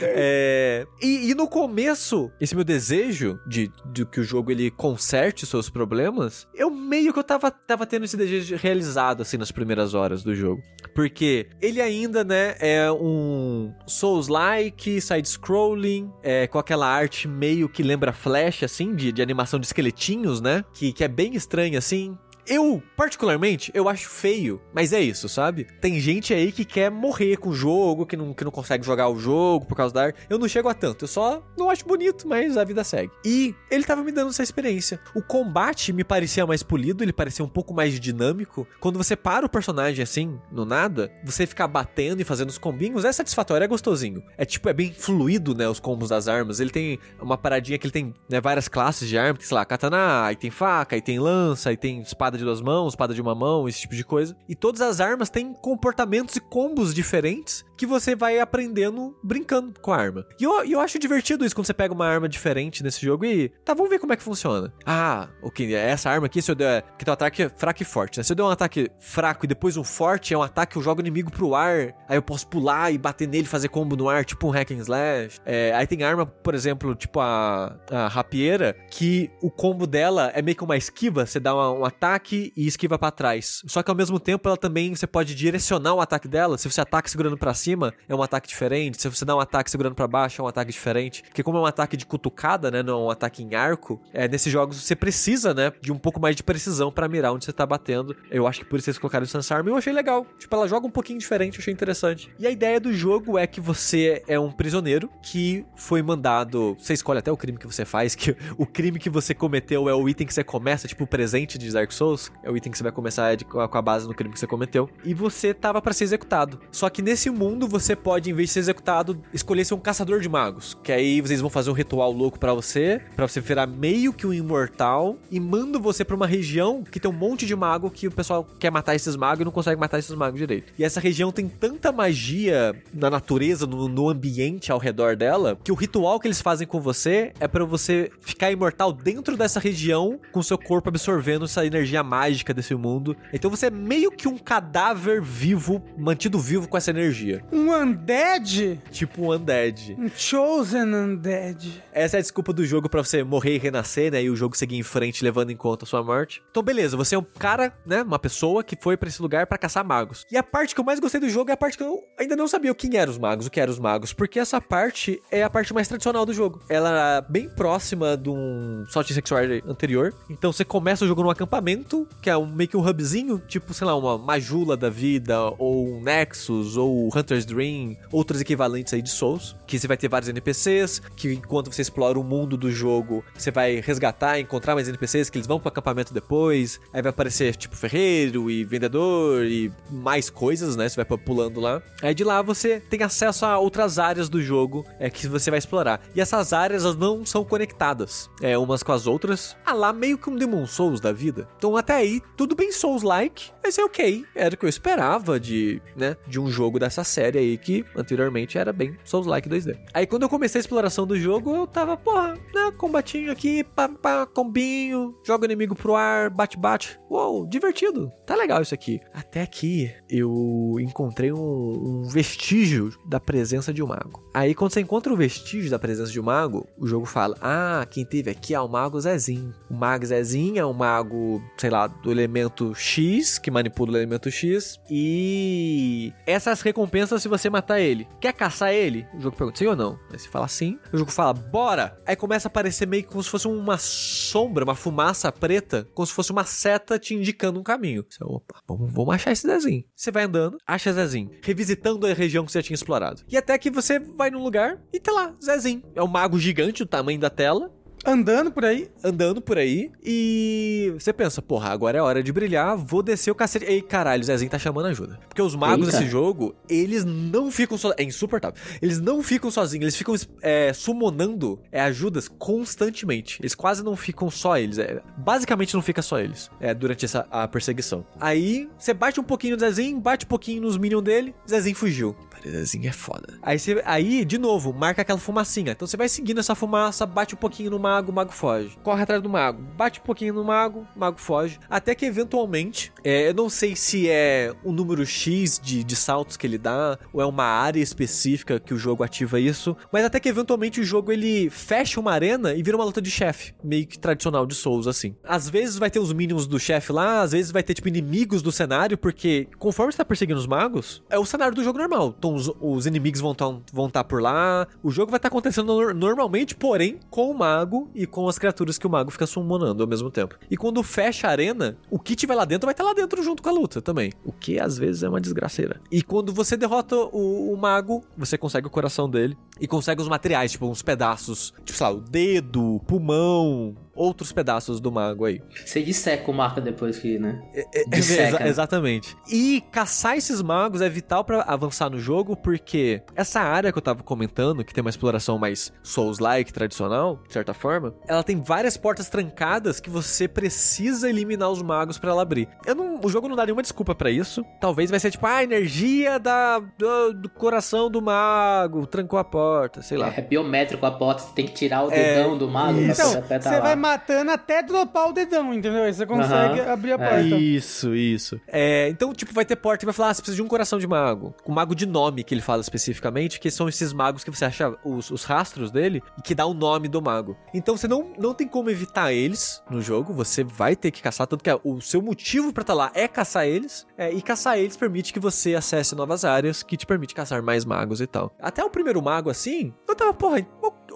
É, 0.02 0.86
e, 1.02 1.30
e 1.30 1.34
no 1.34 1.48
começo, 1.48 2.30
esse 2.40 2.54
meu 2.54 2.64
desejo 2.64 3.38
de, 3.46 3.70
de 3.92 4.04
que 4.06 4.20
o 4.20 4.24
jogo 4.24 4.50
ele 4.50 4.70
conserte 4.70 5.44
os 5.44 5.50
seus 5.50 5.68
problemas, 5.68 6.46
eu 6.54 6.70
meio 6.70 7.12
que 7.12 7.18
eu 7.18 7.24
tava, 7.24 7.50
tava 7.50 7.86
tendo 7.86 8.04
esse 8.04 8.16
desejo 8.16 8.56
realizado, 8.56 9.22
assim, 9.22 9.36
nas 9.36 9.50
primeiras 9.50 9.94
horas 9.94 10.22
do 10.22 10.34
jogo. 10.34 10.45
Porque 10.94 11.46
ele 11.60 11.80
ainda, 11.80 12.24
né, 12.24 12.54
é 12.58 12.90
um 12.90 13.72
Souls-like, 13.86 15.00
side-scrolling, 15.00 16.10
é, 16.22 16.46
com 16.46 16.58
aquela 16.58 16.86
arte 16.86 17.28
meio 17.28 17.68
que 17.68 17.82
lembra 17.82 18.12
Flash, 18.12 18.62
assim, 18.62 18.94
de, 18.94 19.12
de 19.12 19.20
animação 19.20 19.60
de 19.60 19.66
esqueletinhos, 19.66 20.40
né? 20.40 20.64
Que, 20.72 20.92
que 20.92 21.04
é 21.04 21.08
bem 21.08 21.34
estranho, 21.34 21.76
assim. 21.76 22.16
Eu, 22.46 22.82
particularmente, 22.96 23.70
eu 23.74 23.88
acho 23.88 24.08
feio, 24.08 24.60
mas 24.72 24.92
é 24.92 25.00
isso, 25.00 25.28
sabe? 25.28 25.66
Tem 25.80 25.98
gente 25.98 26.32
aí 26.32 26.52
que 26.52 26.64
quer 26.64 26.90
morrer 26.90 27.36
com 27.36 27.50
o 27.50 27.54
jogo, 27.54 28.06
que 28.06 28.16
não, 28.16 28.32
que 28.32 28.44
não 28.44 28.50
consegue 28.52 28.86
jogar 28.86 29.08
o 29.08 29.18
jogo 29.18 29.66
por 29.66 29.74
causa 29.74 29.92
da 29.92 30.04
arte. 30.04 30.20
Eu 30.30 30.38
não 30.38 30.48
chego 30.48 30.68
a 30.68 30.74
tanto, 30.74 31.04
eu 31.04 31.08
só 31.08 31.42
não 31.56 31.68
acho 31.68 31.84
bonito, 31.84 32.28
mas 32.28 32.56
a 32.56 32.64
vida 32.64 32.84
segue. 32.84 33.12
E 33.24 33.54
ele 33.70 33.84
tava 33.84 34.04
me 34.04 34.12
dando 34.12 34.30
essa 34.30 34.42
experiência. 34.42 35.00
O 35.14 35.22
combate 35.22 35.92
me 35.92 36.04
parecia 36.04 36.46
mais 36.46 36.62
polido, 36.62 37.02
ele 37.02 37.12
parecia 37.12 37.44
um 37.44 37.48
pouco 37.48 37.74
mais 37.74 37.98
dinâmico. 37.98 38.66
Quando 38.80 38.96
você 38.96 39.16
para 39.16 39.44
o 39.44 39.48
personagem 39.48 40.02
assim, 40.02 40.38
no 40.52 40.64
nada, 40.64 41.10
você 41.24 41.46
ficar 41.46 41.66
batendo 41.66 42.20
e 42.20 42.24
fazendo 42.24 42.50
os 42.50 42.58
combinhos, 42.58 43.04
é 43.04 43.10
satisfatório, 43.10 43.64
é 43.64 43.68
gostosinho. 43.68 44.22
É 44.38 44.44
tipo, 44.44 44.68
é 44.68 44.72
bem 44.72 44.92
fluido, 44.92 45.54
né, 45.54 45.68
os 45.68 45.80
combos 45.80 46.10
das 46.10 46.28
armas. 46.28 46.60
Ele 46.60 46.70
tem 46.70 46.98
uma 47.20 47.36
paradinha 47.36 47.78
que 47.78 47.86
ele 47.86 47.92
tem 47.92 48.14
né, 48.28 48.40
várias 48.40 48.68
classes 48.68 49.08
de 49.08 49.18
arma, 49.18 49.38
que 49.38 49.46
sei 49.46 49.54
lá, 49.54 49.64
katana, 49.64 50.24
aí 50.26 50.36
tem 50.36 50.50
faca, 50.50 50.94
aí 50.94 51.02
tem 51.02 51.18
lança, 51.18 51.70
aí 51.70 51.76
tem 51.76 52.00
espada 52.00 52.35
de 52.36 52.44
duas 52.44 52.60
mãos, 52.60 52.92
espada 52.92 53.14
de 53.14 53.20
uma 53.20 53.34
mão, 53.34 53.68
esse 53.68 53.80
tipo 53.80 53.94
de 53.94 54.04
coisa. 54.04 54.36
E 54.48 54.54
todas 54.54 54.80
as 54.80 55.00
armas 55.00 55.30
têm 55.30 55.52
comportamentos 55.52 56.36
e 56.36 56.40
combos 56.40 56.94
diferentes 56.94 57.64
que 57.76 57.86
você 57.86 58.14
vai 58.14 58.38
aprendendo 58.38 59.16
brincando 59.22 59.78
com 59.80 59.92
a 59.92 59.96
arma. 59.96 60.26
E 60.40 60.44
eu, 60.44 60.64
eu 60.64 60.80
acho 60.80 60.98
divertido 60.98 61.44
isso 61.44 61.54
quando 61.54 61.66
você 61.66 61.74
pega 61.74 61.92
uma 61.92 62.06
arma 62.06 62.28
diferente 62.28 62.82
nesse 62.82 63.04
jogo 63.04 63.24
e. 63.24 63.48
Tá, 63.64 63.74
vamos 63.74 63.90
ver 63.90 63.98
como 63.98 64.12
é 64.12 64.16
que 64.16 64.22
funciona. 64.22 64.72
Ah, 64.84 65.28
ok, 65.42 65.74
essa 65.74 66.10
arma 66.10 66.26
aqui, 66.26 66.40
se 66.40 66.50
eu 66.50 66.54
der. 66.54 66.82
Que 66.98 67.04
tem 67.04 67.12
um 67.12 67.14
ataque 67.14 67.48
fraco 67.56 67.82
e 67.82 67.84
forte, 67.84 68.18
né? 68.18 68.24
Se 68.24 68.32
eu 68.32 68.36
der 68.36 68.42
um 68.42 68.48
ataque 68.48 68.90
fraco 68.98 69.44
e 69.44 69.48
depois 69.48 69.76
um 69.76 69.84
forte, 69.84 70.34
é 70.34 70.38
um 70.38 70.42
ataque 70.42 70.72
que 70.72 70.78
eu 70.78 70.82
jogo 70.82 71.00
o 71.00 71.02
inimigo 71.02 71.30
pro 71.30 71.54
ar. 71.54 71.94
Aí 72.08 72.16
eu 72.16 72.22
posso 72.22 72.46
pular 72.46 72.92
e 72.92 72.98
bater 72.98 73.28
nele, 73.28 73.46
fazer 73.46 73.68
combo 73.68 73.96
no 73.96 74.08
ar, 74.08 74.24
tipo 74.24 74.46
um 74.46 74.50
hack 74.50 74.70
and 74.70 74.78
slash. 74.78 75.38
É, 75.44 75.72
aí 75.74 75.86
tem 75.86 76.02
arma, 76.02 76.26
por 76.26 76.54
exemplo, 76.54 76.94
tipo 76.94 77.20
a, 77.20 77.76
a 77.90 78.08
rapieira, 78.08 78.76
que 78.90 79.30
o 79.42 79.50
combo 79.50 79.86
dela 79.86 80.30
é 80.34 80.42
meio 80.42 80.56
que 80.56 80.64
uma 80.64 80.76
esquiva. 80.76 81.26
Você 81.26 81.38
dá 81.38 81.54
um 81.54 81.84
ataque 81.84 82.52
e 82.56 82.66
esquiva 82.66 82.98
pra 82.98 83.10
trás. 83.10 83.62
Só 83.66 83.82
que 83.82 83.90
ao 83.90 83.96
mesmo 83.96 84.18
tempo 84.18 84.48
ela 84.48 84.56
também 84.56 84.94
você 84.94 85.06
pode 85.06 85.34
direcionar 85.34 85.94
o 85.94 86.00
ataque 86.00 86.28
dela. 86.28 86.58
Se 86.58 86.70
você 86.70 86.80
ataca 86.80 87.08
segurando 87.08 87.36
pra 87.36 87.54
cima, 87.54 87.65
é 88.08 88.14
um 88.14 88.22
ataque 88.22 88.48
diferente. 88.48 89.00
Se 89.00 89.08
você 89.08 89.24
dá 89.24 89.34
um 89.34 89.40
ataque 89.40 89.70
segurando 89.70 89.94
pra 89.94 90.06
baixo, 90.06 90.40
é 90.40 90.44
um 90.44 90.48
ataque 90.48 90.72
diferente. 90.72 91.22
Porque 91.22 91.42
como 91.42 91.58
é 91.58 91.60
um 91.60 91.66
ataque 91.66 91.96
de 91.96 92.06
cutucada, 92.06 92.70
né, 92.70 92.82
não 92.82 93.00
é 93.00 93.02
um 93.06 93.10
ataque 93.10 93.42
em 93.42 93.54
arco, 93.54 94.00
é, 94.12 94.28
nesses 94.28 94.52
jogos 94.52 94.82
você 94.82 94.94
precisa, 94.94 95.54
né, 95.54 95.72
de 95.80 95.92
um 95.92 95.98
pouco 95.98 96.20
mais 96.20 96.36
de 96.36 96.42
precisão 96.42 96.90
pra 96.90 97.08
mirar 97.08 97.32
onde 97.32 97.44
você 97.44 97.52
tá 97.52 97.66
batendo. 97.66 98.16
Eu 98.30 98.46
acho 98.46 98.60
que 98.60 98.66
por 98.66 98.78
isso 98.78 98.90
eles 98.90 98.98
colocaram 98.98 99.24
o 99.24 99.26
Sans 99.26 99.50
Arm 99.50 99.66
e 99.66 99.70
eu 99.70 99.76
achei 99.76 99.92
legal. 99.92 100.26
Tipo, 100.38 100.54
ela 100.56 100.68
joga 100.68 100.86
um 100.86 100.90
pouquinho 100.90 101.18
diferente, 101.18 101.58
eu 101.58 101.62
achei 101.62 101.72
interessante. 101.72 102.30
E 102.38 102.46
a 102.46 102.50
ideia 102.50 102.80
do 102.80 102.92
jogo 102.92 103.38
é 103.38 103.46
que 103.46 103.60
você 103.60 104.22
é 104.26 104.38
um 104.38 104.50
prisioneiro 104.50 105.10
que 105.22 105.64
foi 105.76 106.02
mandado. 106.02 106.76
Você 106.78 106.92
escolhe 106.92 107.18
até 107.18 107.30
o 107.30 107.36
crime 107.36 107.58
que 107.58 107.66
você 107.66 107.84
faz, 107.84 108.14
que 108.14 108.36
o 108.56 108.66
crime 108.66 108.98
que 108.98 109.10
você 109.10 109.34
cometeu 109.34 109.88
é 109.88 109.94
o 109.94 110.08
item 110.08 110.26
que 110.26 110.34
você 110.34 110.44
começa, 110.44 110.88
tipo 110.88 111.04
o 111.04 111.06
presente 111.06 111.58
de 111.58 111.70
Dark 111.72 111.92
Souls. 111.92 112.30
É 112.42 112.50
o 112.50 112.56
item 112.56 112.70
que 112.72 112.78
você 112.78 112.84
vai 112.84 112.92
começar 112.92 113.36
com 113.44 113.60
a 113.60 113.82
base 113.82 114.06
no 114.06 114.14
crime 114.14 114.32
que 114.32 114.40
você 114.40 114.46
cometeu. 114.46 114.88
E 115.04 115.14
você 115.14 115.54
tava 115.54 115.80
pra 115.80 115.92
ser 115.92 116.04
executado. 116.04 116.60
Só 116.70 116.88
que 116.88 117.02
nesse 117.02 117.30
mundo 117.30 117.55
você 117.68 117.94
pode, 117.94 118.30
em 118.30 118.34
vez 118.34 118.48
de 118.48 118.54
ser 118.54 118.60
executado, 118.60 119.22
escolher 119.32 119.64
ser 119.64 119.74
um 119.74 119.78
caçador 119.78 120.20
de 120.20 120.28
magos. 120.28 120.76
Que 120.82 120.90
aí 120.90 121.20
vocês 121.20 121.40
vão 121.40 121.48
fazer 121.48 121.70
um 121.70 121.74
ritual 121.74 122.10
louco 122.10 122.38
pra 122.38 122.52
você, 122.52 123.00
pra 123.14 123.28
você 123.28 123.40
virar 123.40 123.66
meio 123.68 124.12
que 124.12 124.26
um 124.26 124.34
imortal, 124.34 125.16
e 125.30 125.38
manda 125.38 125.78
você 125.78 126.04
pra 126.04 126.16
uma 126.16 126.26
região 126.26 126.82
que 126.82 126.98
tem 126.98 127.10
um 127.10 127.14
monte 127.14 127.46
de 127.46 127.54
mago 127.54 127.90
que 127.90 128.08
o 128.08 128.10
pessoal 128.10 128.46
quer 128.58 128.70
matar 128.70 128.96
esses 128.96 129.14
magos 129.14 129.42
e 129.42 129.44
não 129.44 129.52
consegue 129.52 129.80
matar 129.80 129.98
esses 129.98 130.14
magos 130.14 130.38
direito. 130.38 130.72
E 130.76 130.82
essa 130.82 130.98
região 130.98 131.30
tem 131.30 131.48
tanta 131.48 131.92
magia 131.92 132.74
na 132.92 133.08
natureza, 133.08 133.66
no, 133.66 133.88
no 133.88 134.08
ambiente 134.08 134.72
ao 134.72 134.78
redor 134.78 135.14
dela, 135.14 135.58
que 135.62 135.70
o 135.70 135.74
ritual 135.74 136.18
que 136.18 136.26
eles 136.26 136.40
fazem 136.40 136.66
com 136.66 136.80
você 136.80 137.32
é 137.38 137.46
pra 137.46 137.64
você 137.64 138.10
ficar 138.20 138.50
imortal 138.50 138.92
dentro 138.92 139.36
dessa 139.36 139.60
região, 139.60 140.18
com 140.32 140.42
seu 140.42 140.58
corpo 140.58 140.88
absorvendo 140.88 141.44
essa 141.44 141.64
energia 141.64 142.02
mágica 142.02 142.52
desse 142.52 142.74
mundo. 142.74 143.16
Então 143.32 143.50
você 143.50 143.66
é 143.66 143.70
meio 143.70 144.10
que 144.10 144.26
um 144.26 144.38
cadáver 144.38 145.22
vivo, 145.22 145.82
mantido 145.96 146.38
vivo 146.38 146.68
com 146.68 146.76
essa 146.76 146.90
energia. 146.90 147.44
Um 147.52 147.72
undead, 147.72 148.80
Tipo 148.90 149.22
um 149.26 149.32
undead. 149.32 149.96
um 149.98 150.08
chosen 150.08 150.94
undead. 150.94 151.82
Essa 151.92 152.16
é 152.16 152.18
a 152.18 152.22
desculpa 152.22 152.52
do 152.52 152.64
jogo 152.64 152.88
pra 152.88 153.02
você 153.02 153.22
morrer 153.24 153.54
e 153.54 153.58
renascer, 153.58 154.12
né? 154.12 154.22
E 154.22 154.30
o 154.30 154.36
jogo 154.36 154.56
seguir 154.56 154.76
em 154.76 154.82
frente, 154.82 155.24
levando 155.24 155.50
em 155.50 155.56
conta 155.56 155.84
a 155.84 155.88
sua 155.88 156.02
morte. 156.02 156.42
Então, 156.50 156.62
beleza, 156.62 156.96
você 156.96 157.14
é 157.14 157.18
um 157.18 157.24
cara, 157.38 157.72
né? 157.86 158.02
Uma 158.02 158.18
pessoa 158.18 158.62
que 158.62 158.76
foi 158.80 158.96
pra 158.96 159.08
esse 159.08 159.20
lugar 159.22 159.46
pra 159.46 159.58
caçar 159.58 159.84
magos. 159.84 160.24
E 160.30 160.36
a 160.36 160.42
parte 160.42 160.74
que 160.74 160.80
eu 160.80 160.84
mais 160.84 161.00
gostei 161.00 161.20
do 161.20 161.28
jogo 161.28 161.50
é 161.50 161.54
a 161.54 161.56
parte 161.56 161.76
que 161.76 161.82
eu 161.84 162.02
ainda 162.18 162.36
não 162.36 162.48
sabia 162.48 162.74
quem 162.74 162.96
eram 162.96 163.12
os 163.12 163.18
magos, 163.18 163.46
o 163.46 163.50
que 163.50 163.60
eram 163.60 163.72
os 163.72 163.78
magos. 163.78 164.12
Porque 164.12 164.38
essa 164.38 164.60
parte 164.60 165.20
é 165.30 165.42
a 165.42 165.50
parte 165.50 165.72
mais 165.72 165.88
tradicional 165.88 166.26
do 166.26 166.32
jogo. 166.32 166.60
Ela 166.68 167.18
é 167.18 167.32
bem 167.32 167.48
próxima 167.48 168.16
de 168.16 168.28
um 168.28 168.84
Salt 168.88 169.10
Sanctuary 169.10 169.62
anterior. 169.66 170.12
Então, 170.28 170.52
você 170.52 170.64
começa 170.64 171.04
o 171.04 171.08
jogo 171.08 171.22
num 171.22 171.30
acampamento, 171.30 172.06
que 172.20 172.28
é 172.30 172.36
um, 172.36 172.46
meio 172.46 172.68
que 172.68 172.76
um 172.76 172.86
hubzinho, 172.86 173.38
tipo, 173.46 173.72
sei 173.72 173.86
lá, 173.86 173.94
uma 173.96 174.18
Majula 174.18 174.76
da 174.76 174.90
vida, 174.90 175.40
ou 175.58 175.96
um 175.96 176.02
Nexus, 176.02 176.76
ou 176.76 177.08
Dream, 177.44 177.96
outros 178.10 178.40
equivalentes 178.40 178.94
aí 178.94 179.02
de 179.02 179.10
Souls. 179.10 179.56
Que 179.66 179.78
você 179.78 179.86
vai 179.86 179.96
ter 179.96 180.08
vários 180.08 180.28
NPCs, 180.28 181.02
que 181.16 181.32
enquanto 181.32 181.72
você 181.72 181.82
explora 181.82 182.18
o 182.18 182.24
mundo 182.24 182.56
do 182.56 182.70
jogo, 182.70 183.24
você 183.34 183.50
vai 183.50 183.80
resgatar, 183.80 184.38
encontrar 184.38 184.74
mais 184.74 184.88
NPCs, 184.88 185.28
que 185.28 185.38
eles 185.38 185.46
vão 185.46 185.58
pro 185.58 185.68
acampamento 185.68 186.14
depois. 186.14 186.80
Aí 186.92 187.02
vai 187.02 187.10
aparecer, 187.10 187.56
tipo, 187.56 187.76
ferreiro 187.76 188.50
e 188.50 188.64
vendedor 188.64 189.44
e 189.44 189.72
mais 189.90 190.30
coisas, 190.30 190.76
né? 190.76 190.88
Você 190.88 191.02
vai 191.02 191.18
pulando 191.18 191.60
lá. 191.60 191.82
Aí 192.02 192.14
de 192.14 192.24
lá 192.24 192.42
você 192.42 192.80
tem 192.80 193.02
acesso 193.02 193.44
a 193.44 193.58
outras 193.58 193.98
áreas 193.98 194.28
do 194.28 194.40
jogo 194.40 194.84
é, 194.98 195.10
que 195.10 195.26
você 195.26 195.50
vai 195.50 195.58
explorar. 195.58 196.00
E 196.14 196.20
essas 196.20 196.52
áreas, 196.52 196.84
elas 196.84 196.96
não 196.96 197.24
são 197.24 197.44
conectadas 197.44 198.30
é, 198.40 198.56
umas 198.56 198.82
com 198.82 198.92
as 198.92 199.06
outras. 199.06 199.56
Ah 199.64 199.72
lá, 199.72 199.92
meio 199.92 200.18
que 200.18 200.30
um 200.30 200.36
Demon 200.36 200.66
Souls 200.66 201.00
da 201.00 201.12
vida. 201.12 201.48
Então 201.56 201.76
até 201.76 201.94
aí, 201.94 202.20
tudo 202.36 202.54
bem 202.54 202.70
Souls-like, 202.70 203.50
mas 203.62 203.78
é 203.78 203.84
ok. 203.84 204.24
Era 204.34 204.54
o 204.54 204.58
que 204.58 204.64
eu 204.64 204.68
esperava 204.68 205.40
de, 205.40 205.80
né, 205.96 206.16
de 206.26 206.38
um 206.38 206.48
jogo 206.48 206.78
dessa 206.78 207.02
série 207.02 207.25
aí, 207.34 207.56
que 207.56 207.84
anteriormente 207.96 208.58
era 208.58 208.72
bem 208.72 208.96
Souls-like 209.04 209.48
2D. 209.48 209.78
Aí 209.92 210.06
quando 210.06 210.22
eu 210.22 210.28
comecei 210.28 210.58
a 210.58 210.60
exploração 210.60 211.06
do 211.06 211.18
jogo, 211.18 211.54
eu 211.54 211.66
tava, 211.66 211.96
porra, 211.96 212.34
né, 212.34 212.72
combatinho 212.76 213.32
aqui, 213.32 213.64
pá, 213.64 213.88
pá, 213.88 214.26
combinho, 214.26 215.14
joga 215.24 215.42
o 215.42 215.46
inimigo 215.46 215.74
pro 215.74 215.94
ar, 215.94 216.30
bate-bate. 216.30 216.98
Uou, 217.10 217.46
divertido. 217.46 218.10
Tá 218.26 218.34
legal 218.34 218.60
isso 218.62 218.74
aqui. 218.74 219.00
Até 219.14 219.46
que 219.46 219.90
eu 220.08 220.76
encontrei 220.80 221.32
um, 221.32 221.38
um 221.38 222.02
vestígio 222.08 222.90
da 223.06 223.20
presença 223.20 223.72
de 223.72 223.82
um 223.82 223.86
mago. 223.86 224.25
Aí 224.36 224.54
quando 224.54 224.70
você 224.70 224.82
encontra 224.82 225.10
o 225.10 225.16
vestígio 225.16 225.70
da 225.70 225.78
presença 225.78 226.12
de 226.12 226.20
um 226.20 226.24
mago, 226.24 226.68
o 226.76 226.86
jogo 226.86 227.06
fala: 227.06 227.34
Ah, 227.40 227.86
quem 227.88 228.04
teve 228.04 228.30
aqui 228.30 228.52
é 228.52 228.60
o 228.60 228.68
mago 228.68 229.00
Zezinho. 229.00 229.54
O 229.70 229.72
mago 229.72 230.04
Zezinho 230.04 230.58
é 230.58 230.66
um 230.66 230.74
mago, 230.74 231.42
sei 231.56 231.70
lá, 231.70 231.86
do 231.86 232.10
elemento 232.10 232.74
X, 232.74 233.38
que 233.38 233.50
manipula 233.50 233.92
o 233.92 233.96
elemento 233.96 234.30
X. 234.30 234.78
E 234.90 236.12
essas 236.26 236.60
recompensas 236.60 237.22
se 237.22 237.28
você 237.28 237.48
matar 237.48 237.80
ele. 237.80 238.06
Quer 238.20 238.34
caçar 238.34 238.74
ele? 238.74 239.06
O 239.14 239.22
jogo 239.22 239.34
pergunta 239.34 239.58
sim 239.58 239.68
ou 239.68 239.74
não. 239.74 239.98
Aí 240.12 240.18
você 240.18 240.28
fala 240.28 240.48
sim. 240.48 240.78
O 240.92 240.98
jogo 240.98 241.10
fala, 241.10 241.32
bora! 241.32 241.98
Aí 242.04 242.14
começa 242.14 242.46
a 242.46 242.50
aparecer 242.50 242.86
meio 242.86 243.04
que 243.04 243.08
como 243.08 243.22
se 243.22 243.30
fosse 243.30 243.48
uma 243.48 243.78
sombra, 243.78 244.64
uma 244.64 244.74
fumaça 244.74 245.32
preta, 245.32 245.88
como 245.94 246.06
se 246.06 246.12
fosse 246.12 246.30
uma 246.30 246.44
seta 246.44 246.98
te 246.98 247.14
indicando 247.14 247.58
um 247.58 247.62
caminho. 247.62 248.04
Você, 248.06 248.22
opa, 248.22 248.60
vamos, 248.68 248.92
vamos 248.92 249.14
achar 249.14 249.32
esse 249.32 249.46
Zezinho. 249.46 249.82
Você 249.94 250.10
vai 250.10 250.24
andando, 250.24 250.58
acha 250.66 250.92
Zezinho, 250.92 251.30
revisitando 251.42 252.06
a 252.06 252.12
região 252.12 252.44
que 252.44 252.52
você 252.52 252.58
já 252.58 252.64
tinha 252.64 252.74
explorado. 252.74 253.22
E 253.26 253.34
até 253.34 253.56
que 253.56 253.70
você 253.70 253.98
vai 253.98 254.25
num 254.30 254.42
lugar 254.42 254.78
e 254.92 255.00
tá 255.00 255.12
lá, 255.12 255.34
Zezinho. 255.42 255.82
É 255.94 256.02
um 256.02 256.08
mago 256.08 256.38
gigante, 256.38 256.82
o 256.82 256.86
tamanho 256.86 257.18
da 257.18 257.30
tela, 257.30 257.70
Andando 258.06 258.52
por 258.52 258.64
aí. 258.64 258.88
andando 259.02 259.40
por 259.42 259.58
aí 259.58 259.90
e 260.00 260.92
você 260.96 261.12
pensa, 261.12 261.42
porra, 261.42 261.70
agora 261.70 261.98
é 261.98 262.00
hora 262.00 262.22
de 262.22 262.32
brilhar, 262.32 262.76
vou 262.76 263.02
descer 263.02 263.32
o 263.32 263.34
cacete. 263.34 263.64
Ei, 263.64 263.82
caralho, 263.82 264.22
o 264.22 264.24
Zezinho 264.24 264.48
tá 264.48 264.60
chamando 264.60 264.86
ajuda. 264.86 265.18
Porque 265.28 265.42
os 265.42 265.56
magos 265.56 265.88
Eita. 265.88 265.98
desse 265.98 266.10
jogo, 266.10 266.54
eles 266.68 267.04
não 267.04 267.50
ficam 267.50 267.76
sozinhos. 267.76 268.00
É 268.00 268.04
insuportável. 268.04 268.62
Eles 268.80 269.00
não 269.00 269.24
ficam 269.24 269.50
sozinhos, 269.50 269.82
eles 269.82 269.96
ficam 269.96 270.14
é, 270.40 270.72
summonando 270.72 271.60
é, 271.72 271.80
ajudas 271.80 272.28
constantemente. 272.28 273.40
Eles 273.40 273.56
quase 273.56 273.82
não 273.82 273.96
ficam 273.96 274.30
só 274.30 274.56
eles. 274.56 274.78
É, 274.78 275.02
basicamente 275.16 275.74
não 275.74 275.82
fica 275.82 276.00
só 276.00 276.20
eles 276.20 276.48
é, 276.60 276.72
durante 276.72 277.04
essa 277.04 277.26
a 277.28 277.48
perseguição. 277.48 278.06
Aí 278.20 278.68
você 278.78 278.94
bate 278.94 279.18
um 279.18 279.24
pouquinho 279.24 279.54
no 279.54 279.60
Zezinho, 279.60 279.98
bate 279.98 280.26
um 280.26 280.28
pouquinho 280.28 280.62
nos 280.62 280.78
minions 280.78 281.02
dele, 281.02 281.34
Zezinho 281.48 281.74
fugiu. 281.74 282.14
Pare, 282.46 282.50
Zezinho 282.50 282.88
é 282.88 282.92
foda. 282.92 283.38
Aí, 283.42 283.58
você, 283.58 283.82
aí, 283.84 284.24
de 284.24 284.38
novo, 284.38 284.72
marca 284.72 285.02
aquela 285.02 285.18
fumacinha. 285.18 285.72
Então 285.72 285.86
você 285.86 285.96
vai 285.96 286.08
seguindo 286.08 286.38
essa 286.38 286.54
fumaça, 286.54 287.04
bate 287.04 287.34
um 287.34 287.38
pouquinho 287.38 287.70
no 287.70 287.78
mago, 287.78 288.10
o 288.10 288.14
mago 288.14 288.32
foge. 288.32 288.76
Corre 288.82 289.02
atrás 289.02 289.22
do 289.22 289.28
mago, 289.28 289.62
bate 289.76 290.00
um 290.00 290.02
pouquinho 290.02 290.34
no 290.34 290.44
mago, 290.44 290.86
o 290.94 290.98
mago 290.98 291.18
foge. 291.18 291.58
Até 291.68 291.94
que 291.94 292.04
eventualmente, 292.04 292.92
é, 293.02 293.28
eu 293.28 293.34
não 293.34 293.48
sei 293.48 293.74
se 293.74 294.08
é 294.08 294.54
o 294.64 294.72
número 294.72 295.04
X 295.04 295.60
de, 295.62 295.82
de 295.82 295.96
saltos 295.96 296.36
que 296.36 296.46
ele 296.46 296.58
dá, 296.58 296.98
ou 297.12 297.20
é 297.20 297.26
uma 297.26 297.44
área 297.44 297.80
específica 297.80 298.60
que 298.60 298.74
o 298.74 298.78
jogo 298.78 299.02
ativa 299.02 299.40
isso. 299.40 299.76
Mas 299.92 300.04
até 300.04 300.20
que 300.20 300.28
eventualmente 300.28 300.80
o 300.80 300.84
jogo 300.84 301.12
ele 301.12 301.50
fecha 301.50 301.98
uma 302.00 302.12
arena 302.12 302.54
e 302.54 302.62
vira 302.62 302.76
uma 302.76 302.84
luta 302.84 303.02
de 303.02 303.10
chefe, 303.10 303.54
meio 303.62 303.86
que 303.86 303.98
tradicional 303.98 304.46
de 304.46 304.54
Souls, 304.54 304.86
assim. 304.86 305.14
Às 305.24 305.48
vezes 305.48 305.76
vai 305.76 305.90
ter 305.90 305.98
os 305.98 306.12
minions 306.12 306.46
do 306.46 306.58
chefe 306.58 306.92
lá, 306.92 307.22
às 307.22 307.32
vezes 307.32 307.50
vai 307.50 307.62
ter, 307.62 307.74
tipo, 307.74 307.88
inimigos 307.88 308.42
do 308.42 308.52
cenário, 308.52 308.96
porque 308.96 309.48
conforme 309.58 309.92
você 309.92 309.98
tá 309.98 310.04
perseguindo 310.04 310.38
os 310.38 310.46
magos, 310.46 311.02
é 311.10 311.18
o 311.18 311.24
cenário 311.24 311.54
do 311.54 311.64
jogo 311.64 311.78
normal. 311.78 312.14
Então 312.16 312.35
os, 312.36 312.50
os 312.60 312.86
inimigos 312.86 313.20
vão 313.20 313.32
estar 313.32 313.46
vão 313.72 313.90
tá 313.90 314.04
por 314.04 314.22
lá, 314.22 314.66
o 314.82 314.90
jogo 314.90 315.10
vai 315.10 315.18
estar 315.18 315.28
acontecendo 315.28 315.66
nor- 315.66 315.94
normalmente, 315.94 316.54
porém, 316.54 316.98
com 317.10 317.30
o 317.30 317.34
mago 317.36 317.90
e 317.94 318.06
com 318.06 318.28
as 318.28 318.38
criaturas 318.38 318.78
que 318.78 318.86
o 318.86 318.90
mago 318.90 319.10
fica 319.10 319.26
summonando 319.26 319.82
ao 319.82 319.88
mesmo 319.88 320.10
tempo. 320.10 320.36
E 320.50 320.56
quando 320.56 320.82
fecha 320.82 321.26
a 321.26 321.30
arena, 321.30 321.76
o 321.90 321.98
que 321.98 322.14
tiver 322.14 322.34
lá 322.34 322.44
dentro 322.44 322.66
vai 322.66 322.72
estar 322.72 322.84
lá 322.84 322.92
dentro 322.92 323.22
junto 323.22 323.42
com 323.42 323.48
a 323.48 323.52
luta 323.52 323.80
também. 323.82 324.12
O 324.24 324.32
que 324.32 324.60
às 324.60 324.76
vezes 324.78 325.02
é 325.02 325.08
uma 325.08 325.20
desgraceira. 325.20 325.80
E 325.90 326.02
quando 326.02 326.32
você 326.32 326.56
derrota 326.56 326.96
o, 326.96 327.52
o 327.52 327.56
mago, 327.56 328.04
você 328.16 328.36
consegue 328.38 328.66
o 328.66 328.70
coração 328.70 329.08
dele 329.08 329.36
e 329.60 329.66
consegue 329.66 330.00
os 330.02 330.08
materiais, 330.08 330.52
tipo 330.52 330.66
uns 330.66 330.82
pedaços, 330.82 331.52
tipo, 331.64 331.76
sei 331.76 331.86
lá, 331.86 331.92
o 331.92 332.00
dedo, 332.00 332.80
pulmão, 332.86 333.74
outros 333.96 334.32
pedaços 334.32 334.80
do 334.80 334.92
mago 334.92 335.24
aí. 335.24 335.40
Você 335.64 335.82
disseca 335.82 336.30
o 336.30 336.34
marca 336.34 336.60
depois 336.60 336.98
que, 336.98 337.18
né? 337.18 337.42
É, 337.54 337.84
Disseca, 337.88 338.22
exa- 338.28 338.38
né? 338.40 338.48
exatamente. 338.48 339.16
E 339.30 339.62
caçar 339.72 340.16
esses 340.16 340.40
magos 340.42 340.80
é 340.80 340.88
vital 340.88 341.24
pra 341.24 341.42
avançar 341.42 341.88
no 341.90 341.98
jogo, 341.98 342.36
porque 342.36 343.02
essa 343.14 343.40
área 343.40 343.72
que 343.72 343.78
eu 343.78 343.82
tava 343.82 344.02
comentando, 344.02 344.64
que 344.64 344.72
tem 344.74 344.82
uma 344.82 344.90
exploração 344.90 345.38
mais 345.38 345.72
Souls-like, 345.82 346.52
tradicional, 346.52 347.20
de 347.26 347.32
certa 347.32 347.54
forma, 347.54 347.94
ela 348.06 348.22
tem 348.22 348.42
várias 348.42 348.76
portas 348.76 349.08
trancadas 349.08 349.80
que 349.80 349.88
você 349.90 350.28
precisa 350.28 351.08
eliminar 351.08 351.50
os 351.50 351.62
magos 351.62 351.98
pra 351.98 352.10
ela 352.10 352.22
abrir. 352.22 352.48
Eu 352.66 352.74
não, 352.74 353.00
o 353.02 353.08
jogo 353.08 353.28
não 353.28 353.36
dá 353.36 353.44
nenhuma 353.44 353.62
desculpa 353.62 353.94
pra 353.94 354.10
isso. 354.10 354.44
Talvez 354.60 354.90
vai 354.90 355.00
ser 355.00 355.10
tipo, 355.10 355.26
ah, 355.26 355.36
a 355.36 355.44
energia 355.44 356.18
da, 356.18 356.58
do, 356.58 357.12
do 357.14 357.28
coração 357.30 357.90
do 357.90 358.02
mago 358.02 358.86
trancou 358.86 359.18
a 359.18 359.24
porta, 359.24 359.82
sei 359.82 359.96
lá. 359.98 360.12
É 360.16 360.20
biométrico 360.20 360.84
a 360.86 360.90
porta, 360.90 361.22
você 361.22 361.32
tem 361.34 361.46
que 361.46 361.52
tirar 361.52 361.84
o 361.86 361.90
É, 361.92 362.14
dedão 362.16 362.36
do 362.36 362.48
mago 362.48 362.74
pra 362.74 362.82
Então, 362.92 363.10
você 363.10 363.18
apertar 363.18 363.50
você 363.50 363.56
lá. 363.56 363.62
vai 363.62 363.76
matando 363.86 364.30
até 364.30 364.62
dropar 364.62 365.08
o 365.08 365.12
dedão, 365.12 365.52
entendeu? 365.54 365.82
Aí 365.84 365.92
você 365.94 366.04
consegue 366.06 366.60
Aham. 366.60 366.72
abrir 366.72 366.92
a 366.92 366.94
É. 366.94 366.98
porta. 367.20 367.36
Isso, 367.36 367.94
isso. 367.94 368.40
É, 368.48 368.88
então, 368.88 369.12
tipo, 369.12 369.32
vai 369.32 369.44
ter 369.44 369.56
porta 369.56 369.78
que 369.80 369.84
vai 369.84 369.94
falar, 369.94 370.10
ah, 370.10 370.14
você 370.14 370.22
precisa 370.22 370.36
de 370.36 370.42
um 370.42 370.48
coração 370.48 370.78
de 370.78 370.86
mago. 370.86 371.34
O 371.44 371.52
mago 371.52 371.74
de 371.74 371.86
nome 371.86 372.24
que 372.24 372.34
ele 372.34 372.40
fala 372.42 372.60
especificamente, 372.60 373.38
que 373.40 373.50
são 373.50 373.68
esses 373.68 373.92
magos 373.92 374.24
que 374.24 374.30
você 374.30 374.44
acha 374.44 374.76
os, 374.84 375.10
os 375.10 375.24
rastros 375.24 375.70
dele 375.70 376.02
e 376.18 376.22
que 376.22 376.34
dá 376.34 376.44
o 376.46 376.54
nome 376.54 376.88
do 376.88 377.00
mago. 377.00 377.36
Então 377.54 377.76
você 377.76 377.86
não, 377.88 378.12
não 378.18 378.34
tem 378.34 378.46
como 378.48 378.70
evitar 378.70 379.12
eles 379.12 379.62
no 379.70 379.80
jogo, 379.80 380.12
você 380.12 380.42
vai 380.44 380.74
ter 380.76 380.90
que 380.90 381.02
caçar, 381.02 381.26
tanto 381.26 381.42
que 381.44 381.50
o 381.64 381.80
seu 381.80 382.02
motivo 382.02 382.52
pra 382.52 382.62
estar 382.62 382.74
lá 382.74 382.90
é 382.94 383.06
caçar 383.08 383.46
eles, 383.46 383.86
é, 383.96 384.12
e 384.12 384.20
caçar 384.22 384.58
eles 384.58 384.76
permite 384.76 385.12
que 385.12 385.20
você 385.20 385.54
acesse 385.54 385.94
novas 385.94 386.24
áreas, 386.24 386.62
que 386.62 386.76
te 386.76 386.86
permite 386.86 387.14
caçar 387.14 387.42
mais 387.42 387.64
magos 387.64 388.00
e 388.00 388.06
tal. 388.06 388.32
Até 388.40 388.64
o 388.64 388.70
primeiro 388.70 389.00
mago, 389.02 389.30
assim, 389.30 389.72
eu 389.88 389.94
tava, 389.94 390.12
porra, 390.14 390.46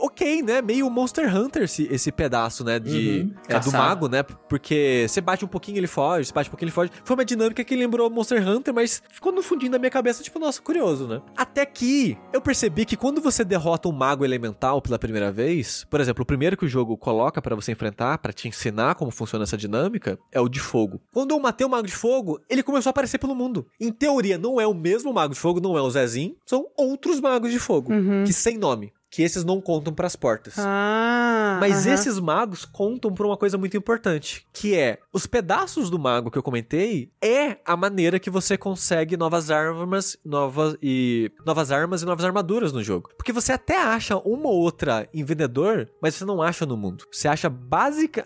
ok, 0.00 0.42
né? 0.42 0.62
Meio 0.62 0.88
Monster 0.90 1.34
Hunter 1.34 1.62
esse, 1.64 1.86
esse 1.90 2.10
pedaço, 2.12 2.64
né? 2.64 2.78
De, 2.78 3.20
Uhum. 3.20 3.34
é, 3.48 3.58
do 3.60 3.72
mago, 3.72 4.08
né? 4.08 4.22
Porque 4.22 5.06
você 5.08 5.20
bate 5.20 5.44
um 5.44 5.48
pouquinho, 5.48 5.78
ele 5.78 5.86
foge, 5.86 6.26
você 6.26 6.32
bate 6.32 6.48
um 6.48 6.52
pouquinho, 6.52 6.66
ele 6.68 6.72
foge. 6.74 6.90
Foi 7.04 7.14
uma 7.16 7.24
dinâmica 7.24 7.62
que 7.64 7.74
lembrou 7.76 8.08
Monster 8.10 8.46
Hunter, 8.46 8.72
mas 8.74 9.02
ficou 9.10 9.32
no 9.32 9.42
fundinho 9.42 9.72
da 9.72 9.78
minha 9.78 9.90
cabeça, 9.90 10.22
tipo, 10.22 10.38
nossa, 10.38 10.60
curioso, 10.60 11.06
né? 11.06 11.20
Até 11.36 11.64
que 11.66 12.16
eu 12.32 12.40
percebi 12.40 12.84
que 12.84 12.96
quando 12.96 13.20
você 13.20 13.44
derrota 13.44 13.88
um 13.88 13.92
mago 13.92 14.24
elemental 14.24 14.80
pela 14.82 14.98
primeira 14.98 15.30
vez, 15.30 15.84
por 15.90 16.00
exemplo, 16.00 16.22
o 16.22 16.26
primeiro 16.26 16.56
que 16.56 16.64
o 16.64 16.68
jogo 16.68 16.96
coloca 16.96 17.40
pra 17.42 17.54
você 17.54 17.72
enfrentar, 17.72 18.18
pra 18.18 18.32
te 18.32 18.48
ensinar 18.48 18.94
como 18.94 19.10
funciona 19.10 19.44
essa 19.44 19.56
dinâmica, 19.56 20.18
é 20.32 20.40
o 20.40 20.48
de 20.48 20.60
fogo. 20.60 21.00
Quando 21.12 21.32
eu 21.32 21.40
matei 21.40 21.66
o 21.66 21.70
mago 21.70 21.86
de 21.86 21.94
fogo, 21.94 22.40
ele 22.48 22.62
começou 22.62 22.90
a 22.90 22.92
aparecer 22.92 23.18
pelo 23.18 23.34
mundo. 23.34 23.66
Em 23.80 23.90
teoria, 23.92 24.38
não 24.38 24.60
é 24.60 24.66
o 24.66 24.74
mesmo 24.74 25.12
mago 25.12 25.34
de 25.34 25.40
fogo, 25.40 25.60
não 25.60 25.76
é 25.76 25.82
o 25.82 25.90
Zezinho, 25.90 26.36
são 26.46 26.66
outros 26.76 27.20
magos 27.20 27.50
de 27.50 27.58
fogo, 27.58 27.90
que 28.26 28.32
sem 28.32 28.56
nome. 28.58 28.92
Que 29.10 29.22
esses 29.22 29.44
não 29.44 29.60
contam 29.60 29.92
pras 29.92 30.14
portas. 30.14 30.54
Ah. 30.58 31.58
Mas 31.60 31.86
aham. 31.86 31.94
esses 31.94 32.18
magos 32.18 32.64
contam 32.64 33.12
pra 33.12 33.26
uma 33.26 33.36
coisa 33.36 33.58
muito 33.58 33.76
importante, 33.76 34.46
que 34.52 34.76
é 34.76 34.98
os 35.12 35.26
pedaços 35.26 35.90
do 35.90 35.98
mago 35.98 36.30
que 36.30 36.38
eu 36.38 36.42
comentei 36.42 37.10
é 37.20 37.58
a 37.64 37.76
maneira 37.76 38.20
que 38.20 38.30
você 38.30 38.56
consegue 38.56 39.16
novas 39.16 39.50
armas, 39.50 40.16
novas 40.24 40.76
e 40.80 41.30
novas 41.44 41.72
armas 41.72 42.02
e 42.02 42.06
novas 42.06 42.24
armaduras 42.24 42.72
no 42.72 42.82
jogo. 42.82 43.10
Porque 43.16 43.32
você 43.32 43.52
até 43.52 43.76
acha 43.82 44.16
uma 44.16 44.48
ou 44.48 44.60
outra 44.60 45.08
em 45.12 45.24
vendedor, 45.24 45.90
mas 46.00 46.14
você 46.14 46.24
não 46.24 46.40
acha 46.40 46.64
no 46.64 46.76
mundo. 46.76 47.04
Você 47.10 47.26
acha 47.26 47.50
básica, 47.50 48.24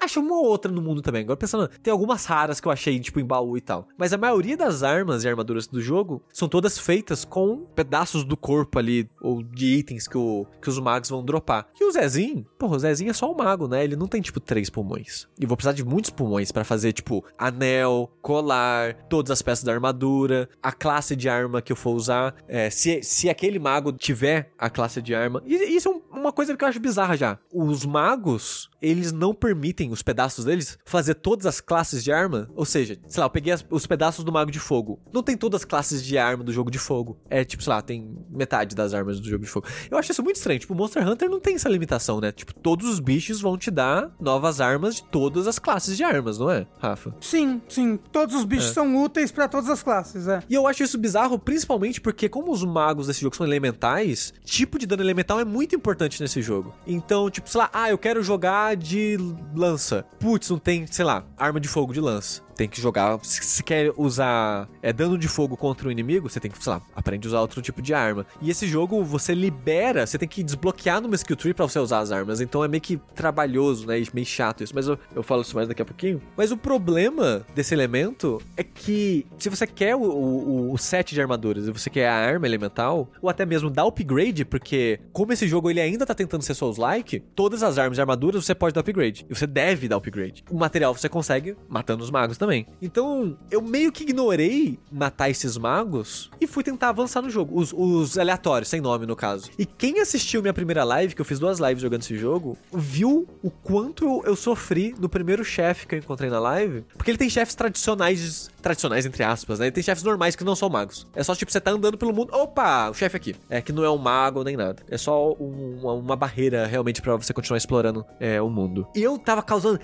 acha 0.00 0.20
uma 0.20 0.36
ou 0.36 0.46
outra 0.46 0.70
no 0.70 0.80
mundo 0.80 1.02
também. 1.02 1.22
Agora 1.22 1.36
pensando, 1.36 1.68
tem 1.82 1.90
algumas 1.90 2.24
raras 2.24 2.60
que 2.60 2.68
eu 2.68 2.72
achei 2.72 2.98
tipo 3.00 3.18
em 3.18 3.24
baú 3.24 3.56
e 3.56 3.60
tal. 3.60 3.88
Mas 3.98 4.12
a 4.12 4.18
maioria 4.18 4.56
das 4.56 4.82
armas 4.82 5.24
e 5.24 5.28
armaduras 5.28 5.66
do 5.66 5.80
jogo 5.80 6.22
são 6.32 6.48
todas 6.48 6.78
feitas 6.78 7.24
com 7.24 7.66
pedaços 7.74 8.24
do 8.24 8.36
corpo 8.36 8.78
ali 8.78 9.08
ou 9.20 9.42
de 9.42 9.66
itens 9.66 10.06
que, 10.12 10.18
o, 10.18 10.46
que 10.60 10.68
os 10.68 10.78
magos 10.78 11.08
vão 11.08 11.24
dropar. 11.24 11.66
E 11.80 11.84
o 11.84 11.90
Zezinho, 11.90 12.44
porra, 12.58 12.76
o 12.76 12.78
Zezinho 12.78 13.10
é 13.10 13.14
só 13.14 13.32
um 13.32 13.34
mago, 13.34 13.66
né? 13.66 13.82
Ele 13.82 13.96
não 13.96 14.06
tem, 14.06 14.20
tipo, 14.20 14.38
três 14.38 14.68
pulmões. 14.68 15.26
E 15.40 15.46
vou 15.46 15.56
precisar 15.56 15.72
de 15.72 15.82
muitos 15.82 16.10
pulmões 16.10 16.52
pra 16.52 16.64
fazer, 16.64 16.92
tipo, 16.92 17.24
anel, 17.38 18.10
colar, 18.20 18.94
todas 19.08 19.30
as 19.30 19.40
peças 19.40 19.64
da 19.64 19.72
armadura, 19.72 20.48
a 20.62 20.70
classe 20.70 21.16
de 21.16 21.28
arma 21.28 21.62
que 21.62 21.72
eu 21.72 21.76
for 21.76 21.94
usar. 21.94 22.34
É, 22.46 22.68
se, 22.68 23.02
se 23.02 23.30
aquele 23.30 23.58
mago 23.58 23.90
tiver 23.92 24.52
a 24.58 24.68
classe 24.68 25.00
de 25.00 25.14
arma. 25.14 25.42
E 25.46 25.54
isso 25.76 25.88
é 25.88 25.92
um- 25.92 26.02
uma 26.20 26.32
coisa 26.32 26.54
que 26.56 26.62
eu 26.62 26.68
acho 26.68 26.78
bizarra 26.78 27.16
já. 27.16 27.38
Os 27.52 27.84
magos, 27.86 28.68
eles 28.80 29.12
não 29.12 29.34
permitem, 29.34 29.90
os 29.90 30.02
pedaços 30.02 30.44
deles, 30.44 30.78
fazer 30.84 31.14
todas 31.14 31.46
as 31.46 31.60
classes 31.60 32.04
de 32.04 32.12
arma. 32.12 32.48
Ou 32.54 32.64
seja, 32.64 32.98
sei 33.08 33.20
lá, 33.20 33.26
eu 33.26 33.30
peguei 33.30 33.52
as- 33.52 33.64
os 33.70 33.86
pedaços 33.86 34.24
do 34.24 34.30
mago 34.32 34.50
de 34.50 34.58
fogo. 34.60 35.00
Não 35.12 35.22
tem 35.22 35.36
todas 35.36 35.62
as 35.62 35.64
classes 35.64 36.02
de 36.04 36.18
arma 36.18 36.44
do 36.44 36.52
jogo 36.52 36.70
de 36.70 36.78
fogo. 36.78 37.18
É 37.30 37.44
tipo, 37.44 37.62
sei 37.62 37.72
lá, 37.72 37.80
tem 37.82 38.14
metade 38.30 38.74
das 38.76 38.92
armas 38.94 39.20
do 39.20 39.28
jogo 39.28 39.44
de 39.44 39.50
fogo. 39.50 39.66
Eu 39.90 39.98
acho 40.02 40.12
isso 40.12 40.22
muito 40.22 40.36
estranho. 40.36 40.58
Tipo, 40.60 40.74
Monster 40.74 41.06
Hunter 41.08 41.30
não 41.30 41.40
tem 41.40 41.54
essa 41.54 41.68
limitação, 41.68 42.20
né? 42.20 42.30
Tipo, 42.32 42.52
todos 42.54 42.88
os 42.88 43.00
bichos 43.00 43.40
vão 43.40 43.56
te 43.56 43.70
dar 43.70 44.10
novas 44.20 44.60
armas 44.60 44.96
de 44.96 45.04
todas 45.04 45.46
as 45.46 45.58
classes 45.58 45.96
de 45.96 46.04
armas, 46.04 46.38
não 46.38 46.50
é, 46.50 46.66
Rafa? 46.78 47.14
Sim, 47.20 47.60
sim. 47.68 47.98
Todos 48.10 48.34
os 48.34 48.44
bichos 48.44 48.70
É. 48.70 48.72
são 48.74 49.02
úteis 49.02 49.30
pra 49.32 49.48
todas 49.48 49.68
as 49.70 49.82
classes, 49.82 50.28
é. 50.28 50.42
E 50.48 50.54
eu 50.54 50.66
acho 50.66 50.82
isso 50.82 50.98
bizarro, 50.98 51.38
principalmente 51.38 52.00
porque, 52.00 52.28
como 52.28 52.52
os 52.52 52.64
magos 52.64 53.06
desse 53.06 53.20
jogo 53.20 53.36
são 53.36 53.46
elementais, 53.46 54.32
tipo 54.44 54.78
de 54.78 54.86
dano 54.86 55.02
elemental 55.02 55.40
é 55.40 55.44
muito 55.44 55.74
importante 55.74 56.20
nesse 56.20 56.42
jogo. 56.42 56.74
Então, 56.86 57.30
tipo, 57.30 57.48
sei 57.48 57.60
lá, 57.60 57.70
ah, 57.72 57.90
eu 57.90 57.98
quero 57.98 58.22
jogar 58.22 58.76
de 58.76 59.16
lança. 59.54 60.04
Putz, 60.18 60.50
não 60.50 60.58
tem, 60.58 60.86
sei 60.86 61.04
lá, 61.04 61.24
arma 61.38 61.60
de 61.60 61.68
fogo 61.68 61.92
de 61.92 62.00
lança. 62.00 62.42
Tem 62.56 62.68
que 62.68 62.80
jogar. 62.80 63.18
Se 63.22 63.42
se 63.42 63.62
quer 63.62 63.92
usar 63.96 64.68
é, 64.82 64.92
dano 64.92 65.16
de 65.16 65.28
fogo 65.28 65.56
contra 65.56 65.88
o 65.88 65.92
inimigo, 65.92 66.28
você 66.28 66.40
tem 66.40 66.50
que, 66.50 66.62
sei 66.62 66.72
lá, 66.72 66.82
aprende 66.94 67.26
a 67.26 67.28
usar 67.28 67.40
outro 67.40 67.62
tipo 67.62 67.80
de 67.80 67.94
arma. 67.94 68.26
E 68.40 68.50
esse 68.50 68.66
jogo 68.66 69.02
você 69.04 69.34
libera, 69.34 70.06
você 70.06 70.18
tem 70.18 70.28
que 70.28 70.42
desbloquear 70.42 71.00
numa 71.00 71.14
skill 71.14 71.36
tree 71.36 71.54
pra 71.54 71.66
você 71.66 71.78
usar 71.78 72.00
as 72.00 72.10
armas. 72.10 72.40
Então 72.40 72.64
é 72.64 72.68
meio 72.68 72.80
que 72.80 72.96
trabalhoso, 73.14 73.86
né? 73.86 74.00
E 74.00 74.08
meio 74.12 74.26
chato 74.26 74.64
isso. 74.64 74.74
Mas 74.74 74.88
eu, 74.88 74.98
eu 75.14 75.22
falo 75.22 75.42
isso 75.42 75.54
mais 75.54 75.68
daqui 75.68 75.82
a 75.82 75.84
pouquinho. 75.84 76.20
Mas 76.36 76.50
o 76.50 76.56
problema 76.56 77.46
desse 77.54 77.74
elemento 77.74 78.40
é 78.56 78.62
que 78.62 79.26
se 79.38 79.48
você 79.48 79.66
quer 79.66 79.94
o, 79.94 80.02
o, 80.02 80.72
o 80.72 80.78
set 80.78 81.14
de 81.14 81.20
armaduras 81.20 81.66
e 81.66 81.70
você 81.70 81.88
quer 81.88 82.08
a 82.08 82.14
arma 82.14 82.46
elemental, 82.46 83.08
ou 83.20 83.28
até 83.28 83.46
mesmo 83.46 83.70
dar 83.70 83.84
upgrade, 83.84 84.44
porque 84.44 84.98
como 85.12 85.32
esse 85.32 85.46
jogo 85.46 85.70
ele 85.70 85.80
ainda 85.80 86.04
tá 86.04 86.14
tentando 86.14 86.42
ser 86.42 86.54
Souls-like, 86.54 87.20
todas 87.34 87.62
as 87.62 87.78
armas 87.78 87.98
e 87.98 88.00
armaduras 88.00 88.44
você 88.44 88.54
pode 88.54 88.74
dar 88.74 88.80
upgrade. 88.80 89.26
E 89.28 89.34
você 89.34 89.46
deve 89.46 89.88
dar 89.88 89.96
upgrade. 89.96 90.44
O 90.50 90.58
material 90.58 90.94
você 90.94 91.08
consegue 91.08 91.56
matando 91.68 92.02
os 92.02 92.10
magos 92.10 92.36
também. 92.42 92.66
Então, 92.82 93.38
eu 93.52 93.62
meio 93.62 93.92
que 93.92 94.02
ignorei 94.02 94.76
matar 94.90 95.30
esses 95.30 95.56
magos 95.56 96.28
e 96.40 96.46
fui 96.48 96.64
tentar 96.64 96.88
avançar 96.88 97.22
no 97.22 97.30
jogo. 97.30 97.56
Os, 97.56 97.72
os 97.72 98.18
aleatórios, 98.18 98.68
sem 98.68 98.80
nome 98.80 99.06
no 99.06 99.14
caso. 99.14 99.48
E 99.56 99.64
quem 99.64 100.00
assistiu 100.00 100.42
minha 100.42 100.52
primeira 100.52 100.82
live, 100.82 101.14
que 101.14 101.20
eu 101.20 101.24
fiz 101.24 101.38
duas 101.38 101.60
lives 101.60 101.80
jogando 101.80 102.02
esse 102.02 102.18
jogo, 102.18 102.58
viu 102.72 103.28
o 103.44 103.48
quanto 103.48 104.04
eu, 104.04 104.22
eu 104.26 104.34
sofri 104.34 104.92
no 104.98 105.08
primeiro 105.08 105.44
chefe 105.44 105.86
que 105.86 105.94
eu 105.94 106.00
encontrei 106.00 106.28
na 106.28 106.40
live. 106.40 106.84
Porque 106.96 107.12
ele 107.12 107.18
tem 107.18 107.30
chefes 107.30 107.54
tradicionais, 107.54 108.50
tradicionais 108.62 109.04
entre 109.06 109.22
aspas, 109.22 109.58
né? 109.58 109.66
Ele 109.66 109.72
tem 109.72 109.82
chefes 109.82 110.02
normais 110.04 110.36
que 110.36 110.44
não 110.44 110.54
são 110.56 110.68
magos. 110.68 111.06
É 111.14 111.22
só 111.22 111.34
tipo, 111.34 111.50
você 111.52 111.60
tá 111.60 111.70
andando 111.72 111.98
pelo 111.98 112.12
mundo, 112.12 112.32
opa, 112.34 112.90
o 112.90 112.94
chefe 112.94 113.16
aqui. 113.16 113.36
É 113.50 113.60
que 113.60 113.72
não 113.72 113.84
é 113.84 113.90
um 113.90 113.98
mago 113.98 114.42
nem 114.44 114.56
nada. 114.56 114.82
É 114.88 114.96
só 114.96 115.32
um- 115.32 115.78
uma, 115.82 115.92
uma 115.94 116.16
barreira 116.16 116.66
realmente 116.66 117.02
pra 117.02 117.16
você 117.16 117.32
continuar 117.32 117.58
explorando 117.58 118.04
é, 118.20 118.40
o 118.40 118.48
mundo. 118.48 118.86
E 118.94 119.02
eu 119.02 119.18
tava 119.18 119.42
causando 119.42 119.80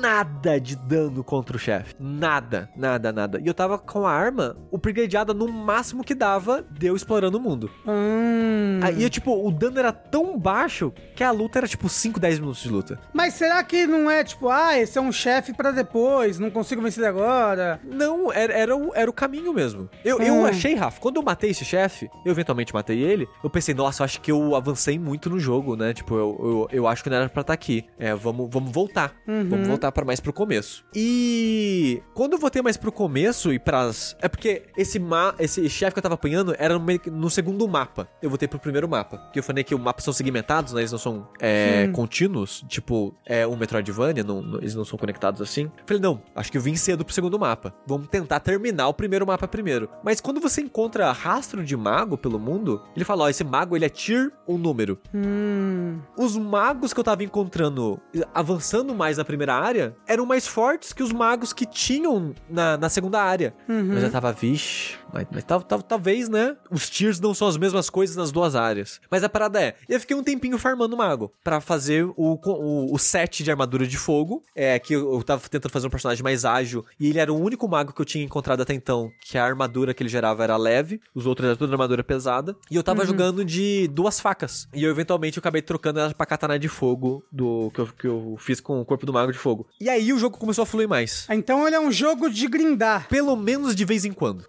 nada 0.00 0.58
de 0.60 0.76
dano 0.76 1.22
contra 1.22 1.56
o 1.56 1.58
chefe. 1.60 1.94
Nada, 1.98 2.68
nada, 2.76 3.12
nada. 3.12 3.40
E 3.40 3.46
eu 3.46 3.54
tava 3.54 3.78
com 3.78 4.06
a 4.06 4.12
arma 4.12 4.56
upgradeada 4.70 5.34
no 5.34 5.48
máximo 5.48 6.02
que 6.04 6.14
dava 6.14 6.64
de 6.70 6.86
eu 6.86 6.96
explorando 6.96 7.38
o 7.38 7.40
mundo. 7.40 7.70
Hum. 7.86 8.80
Aí, 8.82 9.02
eu, 9.02 9.10
tipo, 9.10 9.46
o 9.46 9.50
dano 9.50 9.78
era 9.78 9.92
tão 9.92 10.38
baixo 10.38 10.92
que 11.14 11.22
a 11.22 11.30
luta 11.30 11.58
era, 11.58 11.68
tipo, 11.68 11.88
5, 11.88 12.18
10 12.18 12.38
minutos 12.38 12.62
de 12.62 12.68
luta. 12.68 12.98
Mas 13.12 13.34
será 13.34 13.62
que 13.62 13.86
não 13.86 14.10
é 14.10 14.24
tipo, 14.24 14.48
ah, 14.48 14.78
esse 14.78 14.98
é 14.98 15.00
um 15.00 15.12
chefe 15.12 15.52
pra 15.52 15.70
depois, 15.70 16.38
não 16.38 16.50
consigo 16.50 16.82
vencer 16.82 17.04
agora? 17.04 17.80
Não, 17.84 18.21
era, 18.30 18.52
era, 18.52 18.76
o, 18.76 18.92
era 18.94 19.10
o 19.10 19.12
caminho 19.14 19.54
mesmo. 19.54 19.88
Eu, 20.04 20.18
Hum. 20.18 20.22
eu 20.22 20.44
achei, 20.44 20.74
Rafa, 20.74 21.00
quando 21.00 21.16
eu 21.16 21.22
matei 21.22 21.50
esse 21.50 21.64
chefe, 21.64 22.10
eu 22.26 22.30
eventualmente 22.32 22.74
matei 22.74 22.98
ele, 23.00 23.26
eu 23.42 23.48
pensei, 23.48 23.74
nossa, 23.74 24.02
eu 24.02 24.04
acho 24.04 24.20
que 24.20 24.30
eu 24.30 24.54
avancei 24.54 24.98
muito 24.98 25.30
no 25.30 25.40
jogo, 25.40 25.74
né? 25.76 25.94
Tipo, 25.94 26.14
eu, 26.14 26.38
eu, 26.42 26.68
eu 26.80 26.86
acho 26.86 27.02
que 27.02 27.08
não 27.08 27.16
era 27.16 27.28
pra 27.28 27.40
estar 27.40 27.54
aqui. 27.54 27.86
É, 27.98 28.14
vamos, 28.14 28.48
vamos 28.50 28.70
voltar. 28.70 29.14
Vamos 29.26 29.66
voltar 29.66 29.90
para 29.92 30.04
mais 30.04 30.20
pro 30.20 30.32
começo. 30.32 30.84
E 31.26 32.02
quando 32.14 32.34
eu 32.34 32.38
voltei 32.38 32.60
mais 32.62 32.76
pro 32.76 32.92
começo 32.92 33.52
e 33.52 33.58
pras. 33.58 34.16
É 34.20 34.28
porque 34.28 34.64
esse, 34.76 34.98
ma... 34.98 35.34
esse 35.38 35.68
chefe 35.70 35.92
que 35.94 35.98
eu 35.98 36.02
tava 36.02 36.14
apanhando 36.14 36.54
era 36.58 36.78
no, 36.78 36.98
que- 36.98 37.10
no 37.10 37.30
segundo 37.30 37.66
mapa. 37.68 38.08
Eu 38.20 38.28
voltei 38.28 38.46
pro 38.48 38.58
primeiro 38.58 38.88
mapa. 38.88 39.16
Porque 39.18 39.38
eu 39.38 39.42
falei 39.42 39.64
que 39.64 39.74
o 39.74 39.78
mapa 39.78 40.00
são 40.02 40.12
segmentados, 40.12 40.72
né? 40.72 40.80
Eles 40.82 40.92
não 40.92 40.98
são 40.98 41.28
é, 41.40 41.88
contínuos. 41.88 42.64
Tipo, 42.68 43.14
é 43.24 43.46
um 43.46 43.56
Metroidvania, 43.56 44.22
não, 44.24 44.42
não- 44.42 44.58
eles 44.58 44.74
não 44.74 44.84
são 44.84 44.98
conectados 44.98 45.40
assim. 45.40 45.62
Eu 45.64 45.70
falei, 45.86 46.02
não, 46.02 46.22
acho 46.34 46.50
que 46.50 46.58
eu 46.58 46.62
vim 46.62 46.74
cedo 46.76 47.04
pro 47.04 47.14
segundo 47.14 47.38
mapa. 47.38 47.72
Vamos 47.86 48.08
tentar 48.12 48.40
terminar 48.40 48.88
o 48.88 48.94
primeiro 48.94 49.26
mapa 49.26 49.48
primeiro. 49.48 49.88
Mas 50.04 50.20
quando 50.20 50.40
você 50.40 50.60
encontra 50.60 51.10
rastro 51.10 51.64
de 51.64 51.76
mago 51.76 52.18
pelo 52.18 52.38
mundo, 52.38 52.82
ele 52.94 53.04
fala: 53.04 53.24
ó, 53.24 53.28
esse 53.28 53.42
mago 53.42 53.74
ele 53.74 53.86
é 53.86 53.88
tier 53.88 54.30
um 54.46 54.58
número. 54.58 54.98
Hum. 55.14 55.98
Os 56.16 56.36
magos 56.36 56.92
que 56.92 57.00
eu 57.00 57.04
tava 57.04 57.24
encontrando 57.24 57.98
avançando 58.34 58.94
mais 58.94 59.16
na 59.16 59.24
primeira 59.24 59.54
área 59.54 59.96
eram 60.06 60.26
mais 60.26 60.46
fortes 60.46 60.92
que 60.92 61.02
os 61.02 61.10
magos 61.10 61.52
que 61.52 61.64
tinham 61.64 62.34
na, 62.48 62.76
na 62.76 62.88
segunda 62.90 63.22
área. 63.22 63.54
Mas 63.94 64.02
eu 64.02 64.10
tava, 64.10 64.30
vixe, 64.32 64.98
mas, 65.12 65.26
mas 65.30 65.44
tal- 65.44 65.62
tal- 65.62 65.82
talvez, 65.82 66.28
né? 66.28 66.56
Os 66.70 66.88
tiers 66.88 67.20
não 67.20 67.34
são 67.34 67.48
as 67.48 67.56
mesmas 67.56 67.90
coisas 67.90 68.16
nas 68.16 68.30
duas 68.32 68.54
áreas. 68.56 69.00
Mas 69.10 69.22
a 69.24 69.28
parada 69.28 69.60
é, 69.60 69.74
eu 69.88 70.00
fiquei 70.00 70.16
um 70.16 70.22
tempinho 70.22 70.58
farmando 70.58 70.96
mago 70.96 71.32
pra 71.44 71.60
fazer 71.60 72.04
o, 72.04 72.14
o, 72.44 72.94
o 72.94 72.98
set 72.98 73.42
de 73.44 73.50
armadura 73.50 73.86
de 73.86 73.96
fogo. 73.96 74.42
É 74.54 74.78
que 74.78 74.94
eu, 74.94 75.12
eu 75.14 75.22
tava 75.22 75.42
tentando 75.48 75.70
fazer 75.72 75.86
um 75.86 75.90
personagem 75.90 76.22
mais 76.22 76.44
ágil 76.44 76.84
e 76.98 77.08
ele 77.08 77.18
era 77.18 77.32
o 77.32 77.38
único 77.40 77.68
mago 77.68 77.92
que 77.92 78.00
eu 78.00 78.04
tinha 78.04 78.24
encontrado 78.24 78.60
até 78.62 78.74
então 78.74 79.10
que 79.20 79.36
a 79.38 79.44
armadura 79.44 79.92
que 79.94 80.02
ele 80.02 80.08
gerava 80.10 80.42
era 80.44 80.56
leve, 80.56 81.00
os 81.14 81.26
outros 81.26 81.46
era 81.46 81.56
tudo 81.56 81.72
armadura 81.72 82.02
pesada. 82.04 82.56
E 82.70 82.76
eu 82.76 82.82
tava 82.82 83.04
jogando 83.06 83.44
de 83.44 83.88
duas 83.88 84.20
facas. 84.20 84.68
E 84.74 84.82
eu 84.82 84.90
eventualmente 84.90 85.36
eu 85.36 85.40
acabei 85.40 85.62
trocando 85.62 86.00
elas 86.00 86.12
pra 86.12 86.26
katana 86.26 86.58
de 86.58 86.68
fogo 86.68 87.22
do 87.30 87.70
que 87.74 87.80
eu, 87.80 87.86
que 87.86 88.06
eu 88.06 88.36
fiz 88.38 88.60
com 88.60 88.80
o 88.80 88.84
corpo 88.84 89.04
do 89.06 89.12
mago 89.12 89.32
de 89.32 89.38
fogo. 89.38 89.66
E 89.80 89.88
aí 89.88 90.12
o 90.12 90.18
jogo 90.18 90.38
começou 90.38 90.62
a 90.62 90.66
fluir 90.66 90.88
mais. 90.88 91.26
Então 91.30 91.66
ele 91.66 91.76
é 91.76 91.80
um 91.80 91.92
jogo 91.92 92.30
de 92.30 92.46
grindar. 92.46 93.08
Pelo 93.08 93.36
menos 93.36 93.74
de 93.74 93.84
vez 93.84 94.04
em 94.04 94.12
quando. 94.12 94.44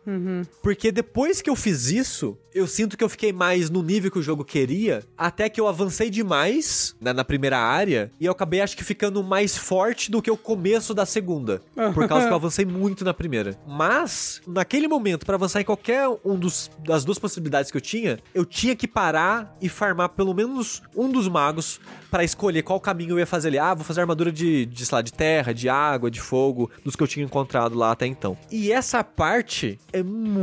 Porque 0.61 0.91
depois 0.91 1.41
que 1.41 1.49
eu 1.49 1.55
fiz 1.55 1.91
isso, 1.91 2.37
eu 2.53 2.67
sinto 2.67 2.97
que 2.97 3.03
eu 3.03 3.09
fiquei 3.09 3.33
mais 3.33 3.69
no 3.69 3.81
nível 3.81 4.11
que 4.11 4.19
o 4.19 4.21
jogo 4.21 4.45
queria, 4.45 5.03
até 5.17 5.49
que 5.49 5.59
eu 5.59 5.67
avancei 5.67 6.09
demais 6.09 6.95
na, 7.01 7.13
na 7.13 7.25
primeira 7.25 7.57
área, 7.57 8.11
e 8.19 8.25
eu 8.25 8.31
acabei, 8.31 8.61
acho 8.61 8.77
que, 8.77 8.83
ficando 8.83 9.23
mais 9.23 9.57
forte 9.57 10.11
do 10.11 10.21
que 10.21 10.31
o 10.31 10.37
começo 10.37 10.93
da 10.93 11.05
segunda. 11.05 11.61
Por 11.93 12.07
causa 12.07 12.27
que 12.27 12.31
eu 12.31 12.37
avancei 12.37 12.65
muito 12.65 13.03
na 13.03 13.13
primeira. 13.13 13.57
Mas, 13.67 14.41
naquele 14.47 14.87
momento, 14.87 15.25
pra 15.25 15.35
avançar 15.35 15.61
em 15.61 15.65
qualquer 15.65 16.07
um 16.23 16.37
dos, 16.37 16.69
das 16.79 17.03
duas 17.03 17.17
possibilidades 17.17 17.71
que 17.71 17.77
eu 17.77 17.81
tinha, 17.81 18.19
eu 18.33 18.45
tinha 18.45 18.75
que 18.75 18.87
parar 18.87 19.57
e 19.61 19.67
farmar 19.67 20.09
pelo 20.09 20.33
menos 20.33 20.81
um 20.95 21.09
dos 21.09 21.27
magos 21.27 21.79
pra 22.11 22.23
escolher 22.23 22.61
qual 22.61 22.79
caminho 22.79 23.11
eu 23.11 23.19
ia 23.19 23.25
fazer 23.25 23.47
ali. 23.47 23.57
Ah, 23.57 23.73
vou 23.73 23.83
fazer 23.83 24.01
armadura 24.01 24.31
de, 24.31 24.65
de, 24.67 24.85
sei 24.85 24.95
lá, 24.95 25.01
de 25.01 25.11
terra, 25.11 25.53
de 25.53 25.67
água, 25.67 26.11
de 26.11 26.21
fogo, 26.21 26.69
dos 26.85 26.95
que 26.95 27.01
eu 27.01 27.07
tinha 27.07 27.25
encontrado 27.25 27.75
lá 27.75 27.91
até 27.91 28.05
então. 28.05 28.37
E 28.51 28.71
essa 28.71 29.03
parte 29.03 29.79
é 29.91 30.03
muito 30.03 30.42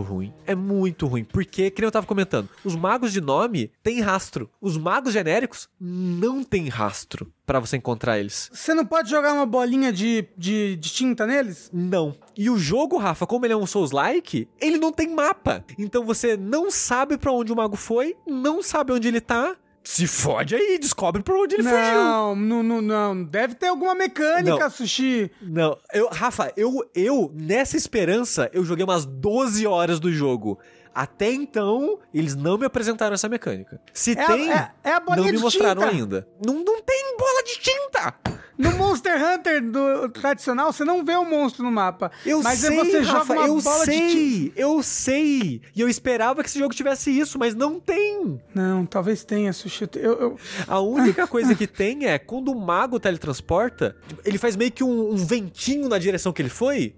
ruim. 0.00 0.32
É 0.46 0.54
muito 0.54 1.06
ruim. 1.06 1.24
Porque, 1.24 1.70
que 1.70 1.80
nem 1.80 1.86
eu 1.86 1.92
tava 1.92 2.06
comentando, 2.06 2.48
os 2.64 2.74
magos 2.74 3.12
de 3.12 3.20
nome 3.20 3.70
têm 3.82 4.00
rastro. 4.00 4.50
Os 4.60 4.76
magos 4.76 5.12
genéricos 5.12 5.68
não 5.80 6.42
têm 6.42 6.68
rastro 6.68 7.32
pra 7.46 7.60
você 7.60 7.76
encontrar 7.76 8.18
eles. 8.18 8.50
Você 8.52 8.74
não 8.74 8.84
pode 8.84 9.10
jogar 9.10 9.32
uma 9.32 9.46
bolinha 9.46 9.92
de, 9.92 10.28
de, 10.36 10.76
de 10.76 10.90
tinta 10.90 11.26
neles? 11.26 11.70
Não. 11.72 12.14
E 12.36 12.50
o 12.50 12.58
jogo, 12.58 12.98
Rafa, 12.98 13.26
como 13.26 13.46
ele 13.46 13.54
é 13.54 13.56
um 13.56 13.66
Souls-like, 13.66 14.48
ele 14.60 14.78
não 14.78 14.92
tem 14.92 15.14
mapa. 15.14 15.64
Então 15.78 16.04
você 16.04 16.36
não 16.36 16.70
sabe 16.70 17.16
pra 17.16 17.32
onde 17.32 17.52
o 17.52 17.56
mago 17.56 17.76
foi, 17.76 18.16
não 18.26 18.62
sabe 18.62 18.92
onde 18.92 19.08
ele 19.08 19.20
tá. 19.20 19.56
Se 19.90 20.06
fode 20.06 20.54
aí, 20.54 20.78
descobre 20.78 21.22
pra 21.22 21.34
onde 21.34 21.54
ele 21.54 21.62
fugiu. 21.62 21.78
Não, 21.78 22.36
não, 22.36 22.62
não, 22.62 22.82
não. 22.82 23.24
Deve 23.24 23.54
ter 23.54 23.68
alguma 23.68 23.94
mecânica, 23.94 24.58
Não. 24.64 24.70
sushi. 24.70 25.30
Não, 25.40 25.78
eu, 25.94 26.08
Rafa, 26.10 26.52
eu, 26.58 26.86
eu, 26.94 27.32
nessa 27.34 27.74
esperança, 27.74 28.50
eu 28.52 28.62
joguei 28.66 28.84
umas 28.84 29.06
12 29.06 29.66
horas 29.66 29.98
do 29.98 30.12
jogo. 30.12 30.58
Até 30.94 31.32
então, 31.32 31.98
eles 32.12 32.36
não 32.36 32.58
me 32.58 32.66
apresentaram 32.66 33.14
essa 33.14 33.30
mecânica. 33.30 33.80
Se 33.94 34.12
É 34.12 34.22
a- 34.22 34.26
tem, 34.26 34.52
é- 34.52 34.70
é 34.84 34.92
a 34.92 35.00
bolinha 35.00 35.26
não 35.28 35.32
me 35.32 35.38
mostraram 35.38 35.80
tinta. 35.80 35.94
ainda. 35.94 36.28
Não, 36.44 36.54
não 36.62 36.82
tem 36.82 37.16
bola 37.16 37.42
de 37.44 37.58
tinta! 37.58 38.14
No 38.58 38.72
Monster 38.76 39.14
Hunter 39.22 39.62
do 39.70 40.08
tradicional, 40.08 40.72
você 40.72 40.84
não 40.84 41.04
vê 41.04 41.14
o 41.14 41.24
monstro 41.24 41.62
no 41.64 41.70
mapa. 41.70 42.10
Eu 42.26 42.42
mas 42.42 42.58
sei, 42.58 42.76
você 42.76 42.98
Rafa, 43.00 43.34
joga 43.34 43.40
uma 43.40 43.46
eu 43.48 43.62
bola 43.62 43.84
sei, 43.84 44.08
de 44.10 44.52
eu 44.56 44.82
sei. 44.82 45.62
E 45.76 45.80
eu 45.80 45.88
esperava 45.88 46.42
que 46.42 46.48
esse 46.48 46.58
jogo 46.58 46.74
tivesse 46.74 47.10
isso, 47.16 47.38
mas 47.38 47.54
não 47.54 47.78
tem. 47.78 48.40
Não, 48.54 48.84
talvez 48.84 49.24
tenha, 49.24 49.52
Sushi. 49.52 49.88
Eu, 49.94 50.12
eu- 50.20 50.36
A 50.66 50.80
única 50.80 51.24
coisa 51.28 51.54
que 51.54 51.66
tem 51.68 52.06
é 52.06 52.18
quando 52.18 52.50
o 52.50 52.60
mago 52.60 52.98
teletransporta, 52.98 53.96
ele 54.24 54.38
faz 54.38 54.56
meio 54.56 54.72
que 54.72 54.82
um, 54.82 55.12
um 55.12 55.16
ventinho 55.16 55.88
na 55.88 55.98
direção 55.98 56.32
que 56.32 56.42
ele 56.42 56.48
foi. 56.48 56.94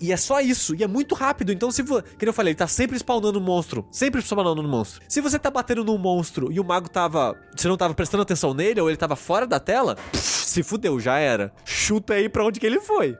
E 0.00 0.12
é 0.12 0.16
só 0.16 0.40
isso. 0.40 0.74
E 0.74 0.82
é 0.82 0.86
muito 0.86 1.14
rápido. 1.14 1.52
Então, 1.52 1.70
se. 1.70 1.82
Que 2.18 2.28
eu 2.28 2.32
falei, 2.32 2.50
ele 2.52 2.58
tá 2.58 2.66
sempre 2.66 2.96
spawnando 2.98 3.38
um 3.38 3.42
monstro. 3.42 3.86
Sempre 3.90 4.20
spawnando 4.20 4.60
um 4.60 4.68
monstro. 4.68 5.00
Se 5.08 5.20
você 5.20 5.38
tá 5.38 5.50
batendo 5.50 5.84
num 5.84 5.96
monstro 5.98 6.50
e 6.52 6.60
o 6.60 6.64
mago 6.64 6.88
tava. 6.88 7.36
Você 7.56 7.66
não 7.68 7.76
tava 7.76 7.94
prestando 7.94 8.22
atenção 8.22 8.52
nele, 8.52 8.80
ou 8.80 8.88
ele 8.90 8.96
tava 8.96 9.16
fora 9.16 9.46
da 9.46 9.60
tela, 9.60 9.94
pff, 10.10 10.18
se 10.52 10.62
fudeu, 10.62 10.81
já 11.00 11.18
era. 11.18 11.52
Chuta 11.64 12.14
aí 12.14 12.28
pra 12.28 12.44
onde 12.44 12.60
que 12.60 12.66
ele 12.66 12.80
foi. 12.80 13.16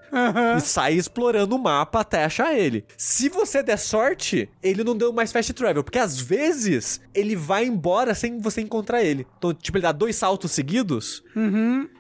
E 0.56 0.60
sai 0.60 0.94
explorando 0.94 1.56
o 1.56 1.62
mapa 1.62 2.00
até 2.00 2.24
achar 2.24 2.54
ele. 2.54 2.84
Se 2.96 3.28
você 3.28 3.62
der 3.62 3.78
sorte, 3.78 4.48
ele 4.62 4.84
não 4.84 4.96
deu 4.96 5.12
mais 5.12 5.32
fast 5.32 5.52
travel. 5.52 5.82
Porque 5.84 5.98
às 5.98 6.20
vezes 6.20 7.00
ele 7.14 7.36
vai 7.36 7.64
embora 7.64 8.14
sem 8.14 8.38
você 8.38 8.60
encontrar 8.60 9.02
ele. 9.02 9.26
Então, 9.38 9.52
tipo, 9.52 9.76
ele 9.76 9.82
dá 9.82 9.92
dois 9.92 10.16
saltos 10.16 10.52
seguidos. 10.52 11.22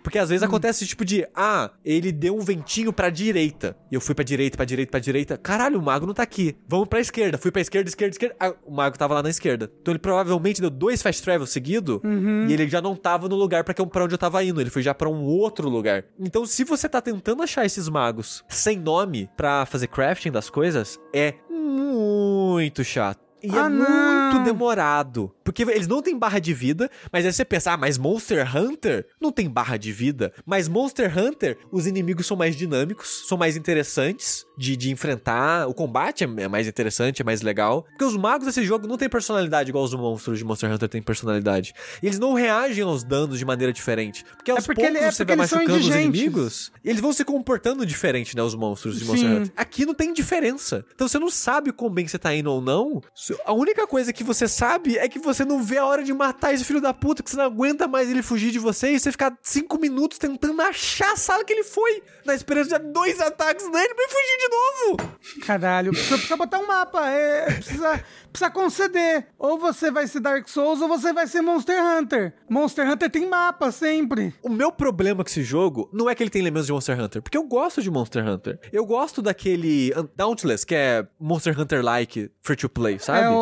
Porque 0.02 0.18
às 0.18 0.28
vezes 0.28 0.42
acontece 0.42 0.86
tipo 0.86 1.04
de, 1.04 1.26
ah, 1.34 1.70
ele 1.84 2.10
deu 2.10 2.36
um 2.36 2.40
ventinho 2.40 2.92
pra 2.92 3.10
direita. 3.10 3.76
E 3.90 3.94
eu 3.94 4.00
fui 4.00 4.14
pra 4.14 4.24
direita, 4.24 4.56
pra 4.56 4.64
direita, 4.64 4.90
pra 4.90 5.00
direita. 5.00 5.36
Caralho, 5.36 5.78
o 5.78 5.82
mago 5.82 6.06
não 6.06 6.14
tá 6.14 6.22
aqui. 6.22 6.56
Vamos 6.68 6.88
pra 6.88 7.00
esquerda. 7.00 7.38
Fui 7.38 7.50
pra 7.50 7.60
esquerda, 7.60 7.88
esquerda, 7.88 8.12
esquerda. 8.12 8.36
Ah, 8.40 8.54
o 8.64 8.72
mago 8.72 8.98
tava 8.98 9.14
lá 9.14 9.22
na 9.22 9.30
esquerda. 9.30 9.70
Então 9.80 9.92
ele 9.92 9.98
provavelmente 9.98 10.60
deu 10.60 10.70
dois 10.70 11.02
fast 11.02 11.22
travel 11.22 11.46
seguido 11.46 12.02
e 12.48 12.52
ele 12.52 12.68
já 12.68 12.80
não 12.80 12.96
tava 12.96 13.28
no 13.28 13.36
lugar 13.36 13.64
pra 13.64 13.74
onde 14.02 14.14
eu 14.14 14.18
tava 14.18 14.42
indo. 14.42 14.60
Ele 14.60 14.70
foi 14.70 14.82
já 14.82 14.94
pra 14.94 15.08
um 15.08 15.22
outro 15.22 15.51
lugar. 15.60 16.04
Então, 16.18 16.46
se 16.46 16.64
você 16.64 16.88
tá 16.88 17.00
tentando 17.00 17.42
achar 17.42 17.64
esses 17.64 17.88
magos 17.88 18.44
sem 18.48 18.78
nome 18.78 19.28
pra 19.36 19.66
fazer 19.66 19.88
crafting 19.88 20.30
das 20.30 20.48
coisas, 20.48 20.98
é 21.12 21.34
muito 21.50 22.84
chato. 22.84 23.31
E 23.42 23.48
é 23.48 23.58
Ah, 23.58 23.68
não. 23.68 24.32
muito 24.32 24.44
demorado. 24.44 25.32
Porque 25.44 25.62
eles 25.62 25.88
não 25.88 26.00
têm 26.00 26.16
barra 26.16 26.38
de 26.38 26.54
vida, 26.54 26.88
mas 27.12 27.26
aí 27.26 27.32
você 27.32 27.44
pensa, 27.44 27.72
ah, 27.72 27.76
mas 27.76 27.98
Monster 27.98 28.56
Hunter 28.56 29.06
não 29.20 29.32
tem 29.32 29.48
barra 29.50 29.76
de 29.76 29.90
vida. 29.92 30.32
Mas 30.46 30.68
Monster 30.68 31.12
Hunter, 31.18 31.58
os 31.70 31.86
inimigos 31.86 32.26
são 32.26 32.36
mais 32.36 32.54
dinâmicos, 32.54 33.24
são 33.26 33.36
mais 33.36 33.56
interessantes 33.56 34.46
de, 34.56 34.76
de 34.76 34.90
enfrentar. 34.90 35.66
O 35.68 35.74
combate 35.74 36.24
é 36.24 36.28
é 36.42 36.48
mais 36.48 36.66
interessante, 36.68 37.20
é 37.22 37.24
mais 37.24 37.42
legal. 37.42 37.82
Porque 37.90 38.04
os 38.04 38.16
magos 38.16 38.46
desse 38.46 38.64
jogo 38.64 38.86
não 38.86 38.96
têm 38.96 39.08
personalidade 39.08 39.70
igual 39.70 39.84
os 39.84 39.92
monstros 39.94 40.38
de 40.38 40.44
Monster 40.44 40.70
Hunter 40.70 40.88
têm 40.88 41.02
personalidade. 41.02 41.72
E 42.02 42.06
eles 42.06 42.18
não 42.18 42.34
reagem 42.34 42.84
aos 42.84 43.02
danos 43.04 43.38
de 43.38 43.44
maneira 43.44 43.72
diferente. 43.72 44.24
Porque 44.36 44.50
aos 44.50 44.64
porque 44.64 44.80
poucos 44.82 44.96
ele- 44.96 45.04
é 45.04 45.10
você 45.10 45.24
vai 45.24 45.36
machucando 45.36 45.74
os 45.74 45.86
inimigos, 45.88 46.72
eles 46.84 47.00
vão 47.00 47.12
se 47.12 47.24
comportando 47.24 47.84
diferente, 47.84 48.36
né, 48.36 48.42
os 48.42 48.54
monstros 48.54 48.98
de 48.98 49.04
Monster 49.04 49.28
Sim. 49.28 49.36
Hunter. 49.36 49.52
Aqui 49.56 49.84
não 49.84 49.94
tem 49.94 50.12
diferença. 50.12 50.84
Então 50.94 51.08
você 51.08 51.18
não 51.18 51.30
sabe 51.30 51.72
quão 51.72 51.90
bem 51.90 52.06
você 52.06 52.18
tá 52.18 52.34
indo 52.34 52.50
ou 52.50 52.60
não. 52.60 53.00
A 53.44 53.52
única 53.52 53.86
coisa 53.86 54.12
que 54.12 54.24
você 54.24 54.46
sabe 54.48 54.98
é 54.98 55.08
que 55.08 55.18
você 55.18 55.44
não 55.44 55.62
vê 55.62 55.78
a 55.78 55.86
hora 55.86 56.02
de 56.02 56.12
matar 56.12 56.52
esse 56.52 56.64
filho 56.64 56.80
da 56.80 56.92
puta, 56.92 57.22
que 57.22 57.30
você 57.30 57.36
não 57.36 57.44
aguenta 57.44 57.86
mais 57.86 58.10
ele 58.10 58.22
fugir 58.22 58.50
de 58.50 58.58
você 58.58 58.92
e 58.92 59.00
você 59.00 59.10
ficar 59.10 59.36
cinco 59.42 59.78
minutos 59.78 60.18
tentando 60.18 60.60
achar 60.62 61.12
a 61.12 61.16
sala 61.16 61.44
que 61.44 61.52
ele 61.52 61.64
foi, 61.64 62.02
na 62.24 62.34
esperança 62.34 62.78
de 62.78 62.92
dois 62.92 63.20
ataques 63.20 63.68
nele 63.70 63.94
pra 63.94 64.04
ele 64.04 64.12
fugir 64.12 64.38
de 64.38 64.48
novo. 64.48 65.46
Caralho, 65.46 65.92
precisa 65.92 66.36
botar 66.36 66.58
um 66.58 66.66
mapa. 66.66 67.08
É, 67.08 67.46
precisa, 67.52 68.04
precisa 68.32 68.50
conceder. 68.50 69.26
Ou 69.38 69.58
você 69.58 69.90
vai 69.90 70.06
ser 70.06 70.20
Dark 70.20 70.48
Souls 70.48 70.80
ou 70.80 70.88
você 70.88 71.12
vai 71.12 71.26
ser 71.26 71.42
Monster 71.42 71.76
Hunter. 71.80 72.34
Monster 72.48 72.90
Hunter 72.90 73.10
tem 73.10 73.28
mapa 73.28 73.70
sempre. 73.70 74.34
O 74.42 74.48
meu 74.48 74.72
problema 74.72 75.22
com 75.22 75.28
esse 75.30 75.42
jogo 75.42 75.88
não 75.92 76.08
é 76.08 76.14
que 76.14 76.22
ele 76.22 76.30
tem 76.30 76.40
elementos 76.40 76.66
de 76.66 76.72
Monster 76.72 77.00
Hunter, 77.00 77.22
porque 77.22 77.36
eu 77.36 77.44
gosto 77.44 77.82
de 77.82 77.90
Monster 77.90 78.26
Hunter. 78.26 78.58
Eu 78.72 78.84
gosto 78.86 79.22
daquele 79.22 79.92
Dauntless, 80.16 80.66
que 80.66 80.74
é 80.74 81.06
Monster 81.20 81.58
Hunter-like, 81.58 82.30
free 82.40 82.56
to 82.56 82.68
play, 82.68 82.98
sabe? 82.98 83.26
É 83.26 83.30
o, 83.30 83.32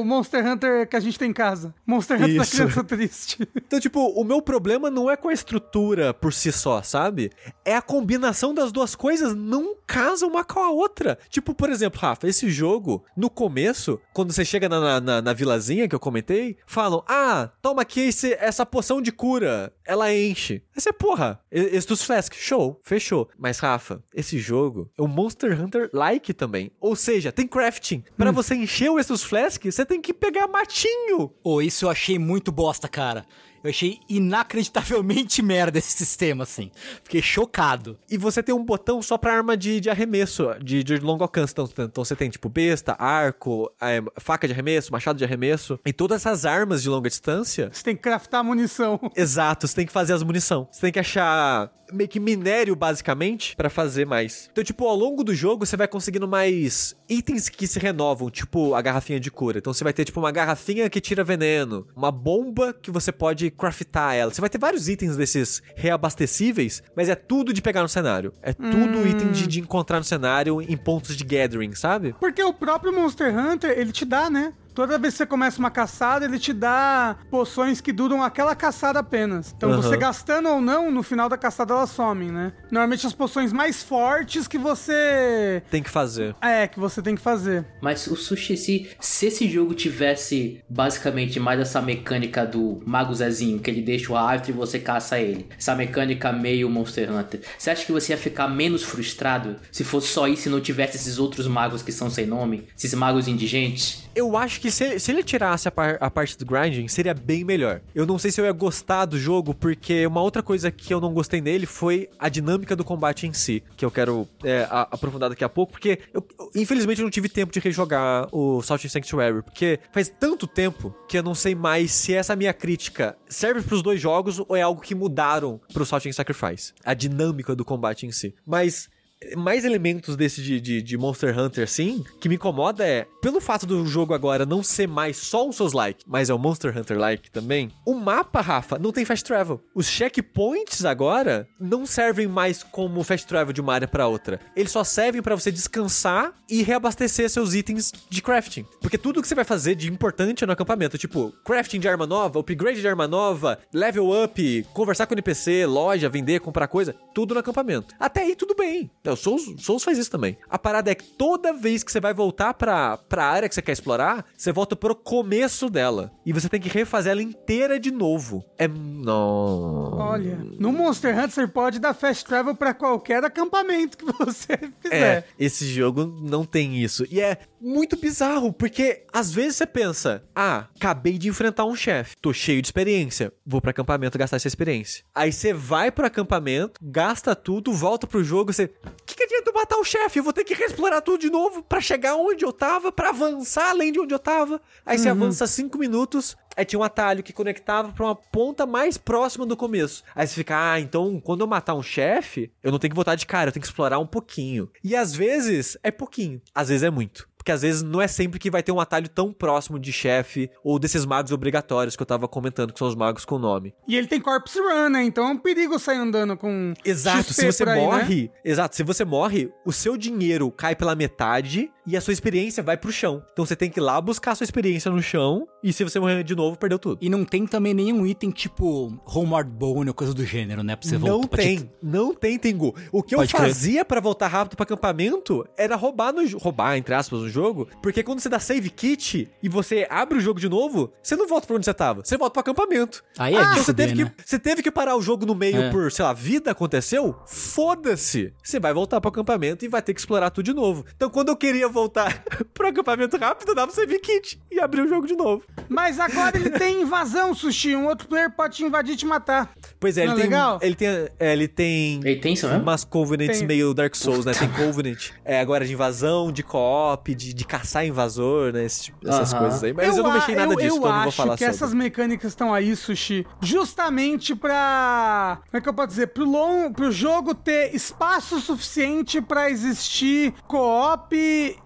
o 0.00 0.04
Monster 0.04 0.46
Hunter 0.46 0.88
que 0.88 0.96
a 0.96 1.00
gente 1.00 1.18
tem 1.18 1.30
em 1.30 1.34
casa. 1.34 1.74
Monster 1.86 2.16
Hunter 2.20 2.36
da 2.36 2.42
Isso. 2.42 2.56
criança 2.56 2.84
triste. 2.84 3.48
Então, 3.66 3.80
tipo, 3.80 4.00
o 4.00 4.22
meu 4.22 4.40
problema 4.40 4.88
não 4.90 5.10
é 5.10 5.16
com 5.16 5.28
a 5.28 5.32
estrutura 5.32 6.14
por 6.14 6.32
si 6.32 6.52
só, 6.52 6.82
sabe? 6.82 7.32
É 7.64 7.74
a 7.74 7.82
combinação 7.82 8.54
das 8.54 8.70
duas 8.70 8.94
coisas 8.94 9.34
não 9.34 9.74
casa 9.86 10.24
uma 10.24 10.44
com 10.44 10.60
a 10.60 10.70
outra. 10.70 11.18
Tipo, 11.28 11.52
por 11.52 11.68
exemplo, 11.68 11.98
Rafa, 12.00 12.28
esse 12.28 12.48
jogo, 12.48 13.04
no 13.16 13.28
começo, 13.28 14.00
quando 14.12 14.32
você 14.32 14.44
chega 14.44 14.68
na, 14.68 15.00
na, 15.00 15.20
na- 15.22 15.32
vilazinha 15.32 15.88
que 15.88 15.94
eu 15.94 16.00
comentei, 16.00 16.56
falam: 16.66 17.02
Ah, 17.08 17.50
toma 17.60 17.82
aqui 17.82 18.00
esse- 18.00 18.34
essa 18.34 18.64
poção 18.64 19.02
de 19.02 19.10
cura. 19.10 19.72
Ela 19.84 20.14
enche. 20.14 20.62
Aí 20.74 20.80
você, 20.80 20.92
porra, 20.92 21.40
Estus 21.50 22.02
Flask, 22.02 22.34
show, 22.34 22.80
fechou. 22.84 23.28
Mas, 23.38 23.58
Rafa, 23.58 24.02
esse 24.14 24.38
jogo 24.38 24.90
é 24.98 25.02
um 25.02 25.06
Monster 25.08 25.60
Hunter-like 25.60 26.32
também. 26.34 26.70
Ou 26.80 26.94
seja, 26.96 27.32
tem 27.32 27.46
crafting. 27.46 28.04
Pra 28.16 28.30
você 28.30 28.54
encher 28.54 28.90
o 28.90 28.98
Estus 28.98 29.22
Flask, 29.22 29.64
você 29.64 29.84
tem 29.86 30.00
que 30.00 30.12
pegar 30.12 30.46
matinho. 30.48 31.32
Ô, 31.42 31.62
isso 31.62 31.86
eu 31.86 31.90
achei 31.90 32.18
muito 32.18 32.52
bosta, 32.52 32.88
cara. 32.88 33.26
Eu 33.66 33.70
achei 33.70 33.98
inacreditavelmente 34.08 35.42
merda 35.42 35.78
esse 35.78 35.90
sistema, 35.90 36.44
assim. 36.44 36.70
Fiquei 37.02 37.20
chocado. 37.20 37.98
E 38.08 38.16
você 38.16 38.40
tem 38.42 38.54
um 38.54 38.64
botão 38.64 39.02
só 39.02 39.18
pra 39.18 39.34
arma 39.34 39.56
de, 39.56 39.80
de 39.80 39.90
arremesso, 39.90 40.54
de, 40.62 40.84
de 40.84 40.98
longo 40.98 41.24
alcance. 41.24 41.52
Então, 41.52 41.68
então 41.78 42.04
você 42.04 42.14
tem, 42.14 42.30
tipo, 42.30 42.48
besta, 42.48 42.94
arco, 42.98 43.70
é, 43.80 44.00
faca 44.18 44.46
de 44.46 44.52
arremesso, 44.52 44.92
machado 44.92 45.18
de 45.18 45.24
arremesso. 45.24 45.80
E 45.84 45.92
todas 45.92 46.22
essas 46.22 46.46
armas 46.46 46.80
de 46.80 46.88
longa 46.88 47.08
distância. 47.08 47.68
Você 47.72 47.82
tem 47.82 47.96
que 47.96 48.02
craftar 48.02 48.44
munição. 48.44 49.00
Exato, 49.16 49.66
você 49.66 49.74
tem 49.74 49.86
que 49.86 49.92
fazer 49.92 50.12
as 50.12 50.22
munição. 50.22 50.68
Você 50.70 50.82
tem 50.82 50.92
que 50.92 51.00
achar 51.00 51.70
meio 51.92 52.08
que 52.08 52.18
minério, 52.18 52.74
basicamente, 52.74 53.54
pra 53.56 53.70
fazer 53.70 54.06
mais. 54.06 54.48
Então, 54.50 54.64
tipo, 54.64 54.86
ao 54.86 54.96
longo 54.96 55.22
do 55.22 55.34
jogo, 55.34 55.64
você 55.64 55.76
vai 55.76 55.88
conseguindo 55.88 56.26
mais 56.26 56.96
itens 57.08 57.48
que 57.48 57.66
se 57.66 57.78
renovam, 57.78 58.30
tipo 58.30 58.74
a 58.74 58.82
garrafinha 58.82 59.20
de 59.20 59.30
cura. 59.30 59.58
Então, 59.58 59.72
você 59.72 59.84
vai 59.84 59.92
ter, 59.92 60.04
tipo, 60.04 60.20
uma 60.20 60.32
garrafinha 60.32 60.88
que 60.90 61.00
tira 61.00 61.24
veneno, 61.24 61.86
uma 61.94 62.10
bomba 62.10 62.72
que 62.72 62.90
você 62.90 63.12
pode 63.12 63.50
craftar 63.56 64.14
ela. 64.14 64.32
Você 64.32 64.40
vai 64.40 64.50
ter 64.50 64.58
vários 64.58 64.88
itens 64.88 65.16
desses 65.16 65.62
reabastecíveis, 65.74 66.82
mas 66.94 67.08
é 67.08 67.14
tudo 67.14 67.52
de 67.52 67.62
pegar 67.62 67.82
no 67.82 67.88
cenário. 67.88 68.32
É 68.42 68.52
tudo 68.52 69.06
item 69.06 69.32
de, 69.32 69.46
de 69.46 69.60
encontrar 69.60 69.98
no 69.98 70.04
cenário 70.04 70.60
em 70.60 70.76
pontos 70.76 71.16
de 71.16 71.24
gathering, 71.24 71.74
sabe? 71.74 72.14
Porque 72.18 72.42
o 72.42 72.52
próprio 72.52 72.92
Monster 72.92 73.36
Hunter, 73.36 73.76
ele 73.78 73.92
te 73.92 74.04
dá, 74.04 74.30
né? 74.30 74.52
Toda 74.76 74.98
vez 74.98 75.14
que 75.14 75.18
você 75.18 75.26
começa 75.26 75.58
uma 75.58 75.70
caçada, 75.70 76.26
ele 76.26 76.38
te 76.38 76.52
dá 76.52 77.16
poções 77.30 77.80
que 77.80 77.94
duram 77.94 78.22
aquela 78.22 78.54
caçada 78.54 78.98
apenas. 78.98 79.54
Então, 79.56 79.70
Aham. 79.70 79.80
você 79.80 79.96
gastando 79.96 80.50
ou 80.50 80.60
não, 80.60 80.90
no 80.90 81.02
final 81.02 81.30
da 81.30 81.38
caçada 81.38 81.72
elas 81.72 81.88
somem, 81.88 82.30
né? 82.30 82.52
Normalmente 82.70 83.06
as 83.06 83.14
poções 83.14 83.54
mais 83.54 83.82
fortes 83.82 84.46
que 84.46 84.58
você. 84.58 85.62
Tem 85.70 85.82
que 85.82 85.88
fazer. 85.88 86.36
É, 86.42 86.68
que 86.68 86.78
você 86.78 87.00
tem 87.00 87.14
que 87.14 87.22
fazer. 87.22 87.64
Mas 87.80 88.06
o 88.06 88.14
Sushi, 88.16 88.54
se, 88.58 88.90
se 89.00 89.26
esse 89.28 89.48
jogo 89.48 89.72
tivesse 89.72 90.62
basicamente 90.68 91.40
mais 91.40 91.58
essa 91.58 91.80
mecânica 91.80 92.44
do 92.44 92.82
Mago 92.84 93.14
Zezinho, 93.14 93.58
que 93.58 93.70
ele 93.70 93.80
deixa 93.80 94.12
o 94.12 94.14
rastro 94.14 94.50
e 94.50 94.54
você 94.54 94.78
caça 94.78 95.18
ele, 95.18 95.48
essa 95.58 95.74
mecânica 95.74 96.30
meio 96.30 96.68
Monster 96.68 97.10
Hunter, 97.10 97.40
você 97.56 97.70
acha 97.70 97.86
que 97.86 97.92
você 97.92 98.12
ia 98.12 98.18
ficar 98.18 98.46
menos 98.46 98.82
frustrado 98.82 99.56
se 99.72 99.84
fosse 99.84 100.08
só 100.08 100.28
isso 100.28 100.48
e 100.48 100.52
não 100.52 100.60
tivesse 100.60 100.98
esses 100.98 101.18
outros 101.18 101.46
magos 101.46 101.80
que 101.80 101.92
são 101.92 102.10
sem 102.10 102.26
nome? 102.26 102.68
Esses 102.76 102.92
magos 102.92 103.26
indigentes? 103.26 104.04
Eu 104.14 104.36
acho 104.36 104.60
que 104.60 104.65
se, 104.70 104.98
se 105.00 105.10
ele 105.10 105.22
tirasse 105.22 105.68
a, 105.68 105.70
par- 105.70 105.98
a 106.00 106.10
parte 106.10 106.36
do 106.38 106.44
grinding, 106.44 106.88
seria 106.88 107.14
bem 107.14 107.44
melhor. 107.44 107.80
Eu 107.94 108.06
não 108.06 108.18
sei 108.18 108.30
se 108.30 108.40
eu 108.40 108.44
ia 108.44 108.52
gostar 108.52 109.04
do 109.06 109.18
jogo, 109.18 109.54
porque 109.54 110.06
uma 110.06 110.20
outra 110.22 110.42
coisa 110.42 110.70
que 110.70 110.92
eu 110.92 111.00
não 111.00 111.12
gostei 111.12 111.40
nele 111.40 111.66
foi 111.66 112.08
a 112.18 112.28
dinâmica 112.28 112.74
do 112.76 112.84
combate 112.84 113.26
em 113.26 113.32
si, 113.32 113.62
que 113.76 113.84
eu 113.84 113.90
quero 113.90 114.28
é, 114.44 114.66
a- 114.70 114.88
aprofundar 114.90 115.28
daqui 115.30 115.44
a 115.44 115.48
pouco, 115.48 115.72
porque 115.72 115.98
eu- 116.12 116.26
eu- 116.38 116.50
infelizmente 116.54 117.00
eu 117.00 117.04
não 117.04 117.10
tive 117.10 117.28
tempo 117.28 117.52
de 117.52 117.60
rejogar 117.60 118.28
o 118.32 118.62
Salt 118.62 118.84
Sanctuary, 118.86 119.42
porque 119.42 119.78
faz 119.92 120.08
tanto 120.08 120.46
tempo 120.46 120.94
que 121.08 121.18
eu 121.18 121.22
não 121.22 121.34
sei 121.34 121.54
mais 121.54 121.90
se 121.92 122.12
essa 122.14 122.34
minha 122.36 122.52
crítica 122.52 123.16
serve 123.28 123.62
pros 123.62 123.82
dois 123.82 124.00
jogos 124.00 124.38
ou 124.46 124.56
é 124.56 124.62
algo 124.62 124.80
que 124.80 124.94
mudaram 124.94 125.60
pro 125.72 125.84
Salt 125.86 126.04
Sacrifice, 126.12 126.72
a 126.84 126.94
dinâmica 126.94 127.54
do 127.54 127.64
combate 127.64 128.06
em 128.06 128.12
si. 128.12 128.34
Mas 128.46 128.88
mais 129.36 129.64
elementos 129.64 130.16
desse 130.16 130.42
de, 130.42 130.60
de, 130.60 130.82
de 130.82 130.96
Monster 130.98 131.38
Hunter, 131.38 131.64
assim, 131.64 132.04
que 132.20 132.28
me 132.28 132.34
incomoda 132.34 132.86
é, 132.86 133.06
pelo 133.22 133.40
fato 133.40 133.66
do 133.66 133.86
jogo 133.86 134.14
agora 134.14 134.44
não 134.44 134.62
ser 134.62 134.86
mais 134.86 135.16
só 135.16 135.46
um 135.48 135.52
Souls-like, 135.52 136.04
mas 136.06 136.28
é 136.30 136.34
um 136.34 136.38
Monster 136.38 136.76
Hunter-like 136.76 137.30
também, 137.30 137.70
o 137.84 137.94
mapa, 137.94 138.40
Rafa, 138.40 138.78
não 138.78 138.92
tem 138.92 139.04
fast 139.04 139.24
travel. 139.24 139.60
Os 139.74 139.86
checkpoints 139.86 140.84
agora 140.84 141.48
não 141.58 141.86
servem 141.86 142.26
mais 142.26 142.62
como 142.62 143.02
fast 143.02 143.26
travel 143.26 143.52
de 143.52 143.60
uma 143.60 143.74
área 143.74 143.88
pra 143.88 144.06
outra. 144.06 144.40
Eles 144.54 144.72
só 144.72 144.84
servem 144.84 145.22
pra 145.22 145.34
você 145.34 145.50
descansar 145.50 146.32
e 146.48 146.62
reabastecer 146.62 147.28
seus 147.30 147.54
itens 147.54 147.92
de 148.08 148.22
crafting. 148.22 148.64
Porque 148.80 148.98
tudo 148.98 149.22
que 149.22 149.28
você 149.28 149.34
vai 149.34 149.44
fazer 149.44 149.74
de 149.74 149.90
importante 149.90 150.44
no 150.44 150.52
acampamento, 150.52 150.98
tipo, 150.98 151.32
crafting 151.44 151.80
de 151.80 151.88
arma 151.88 152.06
nova, 152.06 152.38
upgrade 152.38 152.80
de 152.80 152.88
arma 152.88 153.08
nova, 153.08 153.58
level 153.72 154.24
up, 154.24 154.66
conversar 154.72 155.06
com 155.06 155.14
NPC, 155.14 155.66
loja, 155.66 156.08
vender, 156.08 156.40
comprar 156.40 156.68
coisa, 156.68 156.94
tudo 157.14 157.34
no 157.34 157.40
acampamento. 157.40 157.94
Até 157.98 158.22
aí 158.22 158.36
tudo 158.36 158.54
bem. 158.54 158.90
É, 159.06 159.12
O 159.12 159.16
Souls, 159.16 159.42
Souls 159.58 159.82
faz 159.84 159.98
isso 159.98 160.10
também. 160.10 160.36
A 160.48 160.58
parada 160.58 160.90
é 160.90 160.94
que 160.94 161.04
toda 161.04 161.52
vez 161.52 161.82
que 161.82 161.90
você 161.92 162.00
vai 162.00 162.12
voltar 162.14 162.54
pra, 162.54 162.96
pra 162.96 163.24
área 163.26 163.48
que 163.48 163.54
você 163.54 163.62
quer 163.62 163.72
explorar, 163.72 164.24
você 164.36 164.52
volta 164.52 164.74
pro 164.76 164.94
começo 164.94 165.68
dela. 165.70 166.10
E 166.24 166.32
você 166.32 166.48
tem 166.48 166.60
que 166.60 166.68
refazer 166.68 167.12
ela 167.12 167.22
inteira 167.22 167.78
de 167.78 167.90
novo. 167.90 168.44
É. 168.58 168.66
Não. 168.68 169.96
Olha, 169.98 170.36
no 170.58 170.72
Monster 170.72 171.14
Hunter 171.14 171.30
você 171.30 171.46
pode 171.46 171.78
dar 171.78 171.94
fast 171.94 172.24
travel 172.24 172.54
pra 172.54 172.74
qualquer 172.74 173.24
acampamento 173.24 173.96
que 173.96 174.04
você 174.18 174.52
É, 174.52 174.58
fizer. 174.82 175.28
esse 175.38 175.66
jogo 175.66 176.04
não 176.06 176.44
tem 176.44 176.76
isso. 176.82 177.04
E 177.10 177.20
é 177.20 177.38
muito 177.60 177.96
bizarro, 177.96 178.52
porque 178.52 179.04
às 179.12 179.32
vezes 179.32 179.56
você 179.56 179.66
pensa: 179.66 180.22
ah, 180.34 180.66
acabei 180.76 181.18
de 181.18 181.28
enfrentar 181.28 181.64
um 181.64 181.74
chefe, 181.74 182.16
tô 182.20 182.32
cheio 182.32 182.60
de 182.60 182.68
experiência, 182.68 183.32
vou 183.44 183.60
pro 183.60 183.70
acampamento 183.70 184.18
gastar 184.18 184.36
essa 184.36 184.48
experiência. 184.48 185.04
Aí 185.14 185.32
você 185.32 185.52
vai 185.52 185.90
pro 185.90 186.06
acampamento, 186.06 186.80
gasta 186.82 187.34
tudo, 187.34 187.72
volta 187.72 188.06
pro 188.06 188.22
jogo, 188.24 188.52
você. 188.52 188.70
O 189.00 189.04
que, 189.06 189.14
que 189.14 189.22
adianta 189.24 189.50
eu 189.50 189.54
matar 189.54 189.76
o 189.78 189.84
chefe? 189.84 190.18
Eu 190.18 190.24
vou 190.24 190.32
ter 190.32 190.44
que 190.44 190.54
reexplorar 190.54 191.00
tudo 191.02 191.20
de 191.20 191.30
novo 191.30 191.62
pra 191.62 191.80
chegar 191.80 192.16
onde 192.16 192.44
eu 192.44 192.52
tava, 192.52 192.90
pra 192.90 193.10
avançar 193.10 193.70
além 193.70 193.92
de 193.92 194.00
onde 194.00 194.14
eu 194.14 194.18
tava. 194.18 194.60
Aí 194.84 194.98
você 194.98 195.08
avança 195.08 195.46
cinco 195.46 195.78
minutos. 195.78 196.36
Aí 196.56 196.64
tinha 196.64 196.80
um 196.80 196.82
atalho 196.82 197.22
que 197.22 197.32
conectava 197.32 197.92
pra 197.92 198.04
uma 198.06 198.14
ponta 198.14 198.64
mais 198.64 198.96
próxima 198.96 199.44
do 199.44 199.56
começo. 199.56 200.02
Aí 200.14 200.26
você 200.26 200.34
fica, 200.34 200.72
ah, 200.72 200.80
então 200.80 201.20
quando 201.20 201.42
eu 201.42 201.46
matar 201.46 201.74
um 201.74 201.82
chefe, 201.82 202.50
eu 202.62 202.72
não 202.72 202.78
tenho 202.78 202.90
que 202.92 202.96
voltar 202.96 203.14
de 203.14 203.26
cara, 203.26 203.48
eu 203.48 203.52
tenho 203.52 203.60
que 203.60 203.68
explorar 203.68 203.98
um 203.98 204.06
pouquinho. 204.06 204.70
E 204.82 204.96
às 204.96 205.14
vezes 205.14 205.76
é 205.82 205.90
pouquinho, 205.90 206.40
às 206.54 206.68
vezes 206.68 206.82
é 206.82 206.90
muito. 206.90 207.28
Porque 207.46 207.52
às 207.52 207.62
vezes 207.62 207.80
não 207.80 208.02
é 208.02 208.08
sempre 208.08 208.40
que 208.40 208.50
vai 208.50 208.60
ter 208.60 208.72
um 208.72 208.80
atalho 208.80 209.08
tão 209.08 209.32
próximo 209.32 209.78
de 209.78 209.92
chefe 209.92 210.50
ou 210.64 210.80
desses 210.80 211.06
magos 211.06 211.30
obrigatórios 211.30 211.94
que 211.94 212.02
eu 212.02 212.06
tava 212.06 212.26
comentando, 212.26 212.72
que 212.72 212.78
são 212.80 212.88
os 212.88 212.96
magos 212.96 213.24
com 213.24 213.38
nome. 213.38 213.72
E 213.86 213.94
ele 213.96 214.08
tem 214.08 214.20
corpse 214.20 214.58
run, 214.58 214.88
né? 214.88 215.04
Então 215.04 215.24
é 215.28 215.30
um 215.30 215.38
perigo 215.38 215.78
sair 215.78 215.98
andando 215.98 216.36
com. 216.36 216.74
Exato, 216.84 217.28
XP 217.32 217.34
se 217.34 217.52
você 217.52 217.64
por 217.64 217.72
aí, 217.72 217.78
né? 217.80 217.86
morre, 217.86 218.30
exato, 218.44 218.74
se 218.74 218.82
você 218.82 219.04
morre, 219.04 219.48
o 219.64 219.72
seu 219.72 219.96
dinheiro 219.96 220.50
cai 220.50 220.74
pela 220.74 220.96
metade 220.96 221.70
e 221.86 221.96
a 221.96 222.00
sua 222.00 222.12
experiência 222.12 222.64
vai 222.64 222.76
pro 222.76 222.90
chão. 222.90 223.22
Então 223.32 223.46
você 223.46 223.54
tem 223.54 223.70
que 223.70 223.78
ir 223.78 223.82
lá 223.82 224.00
buscar 224.00 224.32
a 224.32 224.34
sua 224.34 224.42
experiência 224.42 224.90
no 224.90 225.00
chão 225.00 225.46
e 225.62 225.72
se 225.72 225.84
você 225.84 226.00
morrer 226.00 226.24
de 226.24 226.34
novo, 226.34 226.58
perdeu 226.58 226.80
tudo. 226.80 226.98
E 227.00 227.08
não 227.08 227.24
tem 227.24 227.46
também 227.46 227.72
nenhum 227.72 228.04
item 228.04 228.32
tipo 228.32 228.92
Homeward 229.06 229.48
Bone 229.48 229.88
ou 229.90 229.94
coisa 229.94 230.12
do 230.12 230.24
gênero, 230.24 230.64
né? 230.64 230.74
Pra 230.74 230.88
você 230.88 230.98
não 230.98 231.20
voltar. 231.20 231.36
tem, 231.36 231.58
te- 231.58 231.70
não 231.80 232.12
tem, 232.12 232.36
Tengu. 232.40 232.74
O 232.90 233.04
que 233.04 233.14
eu 233.14 233.20
Pode 233.20 233.32
crer. 233.32 233.46
fazia 233.46 233.84
pra 233.84 234.00
voltar 234.00 234.26
rápido 234.26 234.56
pro 234.56 234.64
acampamento 234.64 235.46
era 235.56 235.76
roubar 235.76 236.12
no 236.12 236.26
roubar 236.38 236.76
entre 236.76 236.92
aspas 236.92 237.20
no 237.20 237.28
jogo, 237.36 237.68
porque 237.82 238.02
quando 238.02 238.20
você 238.20 238.28
dá 238.28 238.38
save 238.40 238.70
kit 238.70 239.28
e 239.42 239.48
você 239.48 239.86
abre 239.90 240.18
o 240.18 240.20
jogo 240.20 240.40
de 240.40 240.48
novo, 240.48 240.92
você 241.02 241.14
não 241.16 241.26
volta 241.28 241.46
pra 241.46 241.56
onde 241.56 241.64
você 241.64 241.74
tava, 241.74 242.02
você 242.04 242.16
volta 242.16 242.32
pro 242.32 242.40
acampamento. 242.40 243.04
Aí 243.18 243.34
é 243.34 243.40
então 243.40 243.54
de 243.54 243.60
você 243.60 243.74
teve 243.74 243.94
né? 243.94 244.12
que 244.16 244.24
você 244.24 244.38
teve 244.38 244.62
que 244.62 244.70
parar 244.70 244.96
o 244.96 245.02
jogo 245.02 245.26
no 245.26 245.34
meio 245.34 245.56
É. 245.62 245.70
por, 245.70 245.92
sei 245.92 246.04
lá, 246.04 246.12
vida 246.12 246.50
aconteceu? 246.50 247.14
Foda-se. 247.26 248.32
Você 248.42 248.58
vai 248.60 248.72
voltar 248.72 249.00
pro 249.00 249.08
acampamento 249.08 249.64
e 249.64 249.68
vai 249.68 249.82
ter 249.82 249.92
que 249.94 250.00
explorar 250.00 250.30
tudo 250.30 250.44
de 250.46 250.52
novo. 250.54 250.84
Então 250.96 251.08
quando 251.10 251.28
eu 251.28 251.36
queria 251.36 251.68
voltar 251.68 252.22
pro 252.54 252.68
acampamento 252.68 253.16
rápido, 253.16 253.48
eu 253.50 253.54
dava 253.54 253.72
save 253.72 253.98
kit 253.98 254.40
e 254.50 254.60
abria 254.60 254.84
o 254.84 254.88
jogo 254.88 255.06
de 255.06 255.14
novo. 255.16 255.42
Mas 255.68 255.98
agora 256.00 256.36
ele 256.36 256.50
tem 256.50 256.82
invasão, 256.82 257.34
Sushi. 257.34 257.74
Um 257.76 257.86
outro 257.86 258.08
player 258.08 258.30
pode 258.34 258.56
te 258.56 258.64
invadir 258.64 258.94
e 258.94 258.96
te 258.96 259.06
matar. 259.06 259.50
Pois 259.78 259.98
é, 259.98 260.02
ele 260.02 260.12
é 260.12 260.14
tem 260.14 260.24
legal? 260.24 260.58
ele 260.62 260.74
tem 260.74 260.88
é, 260.88 261.32
ele 261.32 261.48
tem 261.48 262.00
Ele 262.04 262.20
tem 262.20 262.32
isso 262.34 262.46
mesmo? 262.46 262.62
umas 262.62 262.84
Covenants 262.84 263.38
Tem. 263.38 263.46
meio 263.48 263.74
Dark 263.74 263.94
Souls, 263.94 264.24
né? 264.24 264.32
Tem 264.32 264.48
Covenant. 264.50 265.10
É, 265.24 265.40
agora 265.40 265.64
de 265.64 265.72
invasão, 265.72 266.30
de 266.30 266.42
co-op, 266.42 267.14
de, 267.14 267.25
de 267.34 267.44
caçar 267.44 267.84
invasor, 267.86 268.52
né? 268.52 268.64
Esse 268.64 268.84
tipo- 268.84 269.08
essas 269.08 269.32
Aham. 269.32 269.42
coisas 269.42 269.62
aí. 269.64 269.72
Mas 269.72 269.96
eu, 269.96 270.02
não 270.02 270.10
a- 270.10 270.14
mexi 270.14 270.32
em 270.32 270.34
nada 270.36 270.52
eu, 270.52 270.56
disso, 270.56 270.68
eu 270.68 270.76
então 270.78 270.88
eu 270.88 270.92
não 270.94 271.00
vou 271.00 271.08
acho 271.08 271.16
falar 271.16 271.36
que 271.36 271.44
sobre. 271.44 271.54
essas 271.56 271.74
mecânicas 271.74 272.32
estão 272.32 272.52
aí, 272.54 272.74
Sushi, 272.76 273.26
justamente 273.40 274.34
pra... 274.34 275.38
Como 275.46 275.58
é 275.58 275.60
que 275.60 275.68
eu 275.68 275.74
posso 275.74 275.88
dizer? 275.88 276.06
Pro, 276.08 276.24
long, 276.24 276.72
pro 276.72 276.90
jogo 276.90 277.34
ter 277.34 277.74
espaço 277.74 278.40
suficiente 278.40 279.20
pra 279.20 279.50
existir 279.50 280.32
co-op 280.46 281.14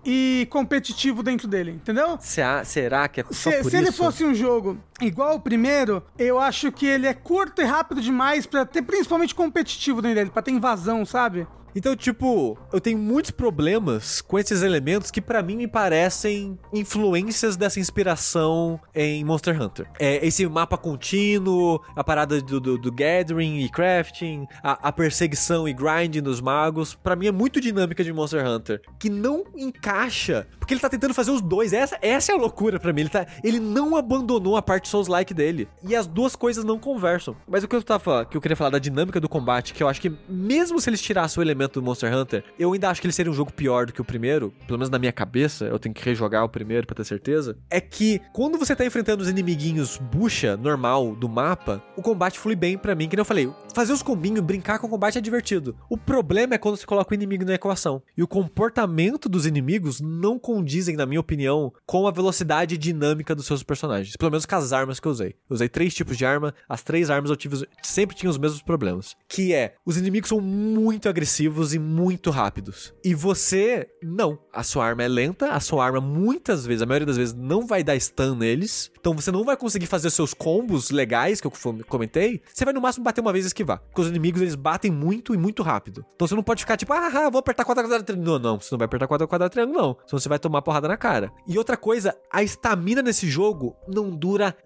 e 0.04 0.46
competitivo 0.50 1.22
dentro 1.22 1.48
dele, 1.48 1.72
entendeu? 1.72 2.18
Se 2.20 2.40
a- 2.42 2.64
será 2.64 3.08
que 3.08 3.20
é 3.20 3.24
só 3.30 3.50
Se, 3.50 3.56
por 3.58 3.62
se 3.62 3.68
isso? 3.68 3.76
ele 3.76 3.92
fosse 3.92 4.24
um 4.24 4.34
jogo 4.34 4.78
igual 5.00 5.36
o 5.36 5.40
primeiro, 5.40 6.02
eu 6.18 6.38
acho 6.38 6.70
que 6.70 6.84
ele 6.86 7.06
é 7.06 7.14
curto 7.14 7.62
e 7.62 7.64
rápido 7.64 8.00
demais 8.00 8.46
pra 8.46 8.64
ter 8.66 8.82
principalmente 8.82 9.34
competitivo 9.34 10.02
dentro 10.02 10.16
dele, 10.16 10.30
pra 10.30 10.42
ter 10.42 10.50
invasão, 10.50 11.04
sabe? 11.06 11.46
Então, 11.74 11.94
tipo, 11.96 12.58
eu 12.72 12.80
tenho 12.80 12.98
muitos 12.98 13.30
problemas 13.30 14.20
com 14.20 14.38
esses 14.38 14.62
elementos 14.62 15.10
que 15.10 15.20
pra 15.20 15.42
mim 15.42 15.56
me 15.56 15.68
parecem 15.68 16.58
influências 16.72 17.56
dessa 17.56 17.78
inspiração 17.78 18.80
em 18.94 19.24
Monster 19.24 19.60
Hunter. 19.60 19.86
É, 19.98 20.24
esse 20.26 20.46
mapa 20.48 20.76
contínuo, 20.76 21.80
a 21.94 22.02
parada 22.02 22.40
do, 22.40 22.60
do- 22.60 22.78
do 22.78 22.92
gathering 22.92 23.60
e 23.60 23.68
crafting, 23.68 24.46
a, 24.62 24.88
a 24.88 24.92
perseguição 24.92 25.68
e 25.68 25.72
grinding 25.72 26.22
dos 26.22 26.40
magos, 26.40 26.94
pra 26.94 27.14
mim 27.14 27.26
é 27.26 27.32
muito 27.32 27.60
dinâmica 27.60 28.02
de 28.02 28.12
Monster 28.12 28.46
Hunter, 28.46 28.80
que 28.98 29.08
não 29.10 29.44
encaixa, 29.56 30.46
porque 30.58 30.74
ele 30.74 30.80
tá 30.80 30.88
tentando 30.88 31.14
fazer 31.14 31.30
os 31.30 31.40
dois. 31.40 31.72
Essa, 31.72 31.98
essa 32.02 32.32
é 32.32 32.34
a 32.34 32.38
loucura 32.38 32.78
pra 32.80 32.92
mim. 32.92 33.02
Ele, 33.02 33.08
tá, 33.10 33.26
ele 33.44 33.60
não 33.60 33.96
abandonou 33.96 34.56
a 34.56 34.62
parte 34.62 34.88
Souls-like 34.88 35.32
dele. 35.34 35.68
E 35.86 35.94
as 35.94 36.06
duas 36.06 36.34
coisas 36.34 36.64
não 36.64 36.78
conversam. 36.78 37.36
Mas 37.48 37.62
o 37.64 37.68
que 37.68 37.76
eu 37.76 37.82
tava 37.82 38.24
que 38.24 38.36
eu 38.36 38.40
queria 38.40 38.56
falar 38.56 38.70
da 38.70 38.78
dinâmica 38.78 39.20
do 39.20 39.28
combate, 39.28 39.72
que 39.74 39.82
eu 39.82 39.88
acho 39.88 40.00
que 40.00 40.12
mesmo 40.28 40.80
se 40.80 40.88
eles 40.90 41.00
tirassem 41.00 41.40
o 41.40 41.44
elemento 41.44 41.59
do 41.68 41.82
Monster 41.82 42.14
Hunter, 42.14 42.44
eu 42.58 42.72
ainda 42.72 42.88
acho 42.88 43.00
que 43.00 43.06
ele 43.06 43.12
seria 43.12 43.30
um 43.30 43.34
jogo 43.34 43.52
pior 43.52 43.86
do 43.86 43.92
que 43.92 44.00
o 44.00 44.04
primeiro, 44.04 44.52
pelo 44.66 44.78
menos 44.78 44.90
na 44.90 44.98
minha 44.98 45.12
cabeça, 45.12 45.66
eu 45.66 45.78
tenho 45.78 45.94
que 45.94 46.04
rejogar 46.04 46.44
o 46.44 46.48
primeiro 46.48 46.86
pra 46.86 46.96
ter 46.96 47.04
certeza. 47.04 47.56
É 47.68 47.80
que 47.80 48.20
quando 48.32 48.58
você 48.58 48.74
tá 48.74 48.84
enfrentando 48.84 49.22
os 49.22 49.28
inimiguinhos 49.28 49.98
bucha 49.98 50.56
normal 50.56 51.14
do 51.14 51.28
mapa, 51.28 51.82
o 51.96 52.02
combate 52.02 52.38
flui 52.38 52.56
bem 52.56 52.78
pra 52.78 52.94
mim, 52.94 53.08
que 53.08 53.16
nem 53.16 53.20
eu 53.20 53.24
falei, 53.24 53.52
fazer 53.74 53.92
os 53.92 54.02
combinhos, 54.02 54.40
brincar 54.40 54.78
com 54.78 54.86
o 54.86 54.90
combate 54.90 55.18
é 55.18 55.20
divertido. 55.20 55.76
O 55.88 55.96
problema 55.96 56.54
é 56.54 56.58
quando 56.58 56.76
você 56.76 56.86
coloca 56.86 57.12
o 57.12 57.14
inimigo 57.14 57.44
na 57.44 57.54
equação. 57.54 58.02
E 58.16 58.22
o 58.22 58.28
comportamento 58.28 59.28
dos 59.28 59.46
inimigos 59.46 60.00
não 60.00 60.38
condizem, 60.38 60.96
na 60.96 61.06
minha 61.06 61.20
opinião, 61.20 61.72
com 61.86 62.06
a 62.06 62.10
velocidade 62.10 62.78
dinâmica 62.78 63.34
dos 63.34 63.46
seus 63.46 63.62
personagens. 63.62 64.16
Pelo 64.16 64.30
menos 64.30 64.46
com 64.46 64.56
as 64.56 64.72
armas 64.72 65.00
que 65.00 65.06
eu 65.06 65.12
usei. 65.12 65.34
Eu 65.48 65.54
usei 65.54 65.68
três 65.68 65.94
tipos 65.94 66.16
de 66.16 66.24
arma, 66.24 66.54
as 66.68 66.82
três 66.82 67.10
armas 67.10 67.30
eu 67.30 67.36
tive, 67.36 67.66
sempre 67.82 68.16
tinham 68.16 68.30
os 68.30 68.38
mesmos 68.38 68.62
problemas. 68.62 69.16
Que 69.28 69.52
é, 69.52 69.74
os 69.84 69.96
inimigos 69.96 70.28
são 70.28 70.40
muito 70.40 71.08
agressivos 71.08 71.49
e 71.72 71.78
muito 71.78 72.30
rápidos. 72.30 72.94
E 73.04 73.14
você, 73.14 73.88
não. 74.02 74.38
A 74.52 74.62
sua 74.62 74.86
arma 74.86 75.02
é 75.02 75.08
lenta, 75.08 75.52
a 75.52 75.60
sua 75.60 75.84
arma 75.84 76.00
muitas 76.00 76.66
vezes, 76.66 76.82
a 76.82 76.86
maioria 76.86 77.06
das 77.06 77.16
vezes, 77.16 77.34
não 77.34 77.66
vai 77.66 77.82
dar 77.82 77.98
stun 77.98 78.34
neles. 78.34 78.90
Então 78.98 79.14
você 79.14 79.30
não 79.30 79.44
vai 79.44 79.56
conseguir 79.56 79.86
fazer 79.86 80.10
seus 80.10 80.34
combos 80.34 80.90
legais, 80.90 81.40
que 81.40 81.46
eu 81.46 81.52
comentei. 81.88 82.42
Você 82.52 82.64
vai 82.64 82.74
no 82.74 82.80
máximo 82.80 83.04
bater 83.04 83.20
uma 83.20 83.32
vez 83.32 83.44
e 83.44 83.48
esquivar. 83.48 83.78
Porque 83.78 84.00
os 84.00 84.08
inimigos, 84.08 84.40
eles 84.40 84.54
batem 84.54 84.90
muito 84.90 85.34
e 85.34 85.36
muito 85.36 85.62
rápido. 85.62 86.04
Então 86.14 86.26
você 86.26 86.34
não 86.34 86.42
pode 86.42 86.62
ficar 86.62 86.76
tipo, 86.76 86.92
ah, 86.92 87.30
vou 87.30 87.38
apertar 87.38 87.64
quadrado, 87.64 87.88
quadrado, 87.88 88.04
triângulo. 88.04 88.38
Não, 88.38 88.38
não, 88.38 88.60
você 88.60 88.68
não 88.72 88.78
vai 88.78 88.86
apertar 88.86 89.06
quadrado, 89.06 89.28
quadrado, 89.28 89.52
triângulo, 89.52 89.78
não. 89.78 89.96
Senão 90.06 90.20
você 90.20 90.28
vai 90.28 90.38
tomar 90.38 90.62
porrada 90.62 90.88
na 90.88 90.96
cara. 90.96 91.32
E 91.46 91.58
outra 91.58 91.76
coisa, 91.76 92.16
a 92.30 92.42
estamina 92.42 93.02
nesse 93.02 93.28
jogo 93.28 93.76
não 93.88 94.10
dura 94.10 94.56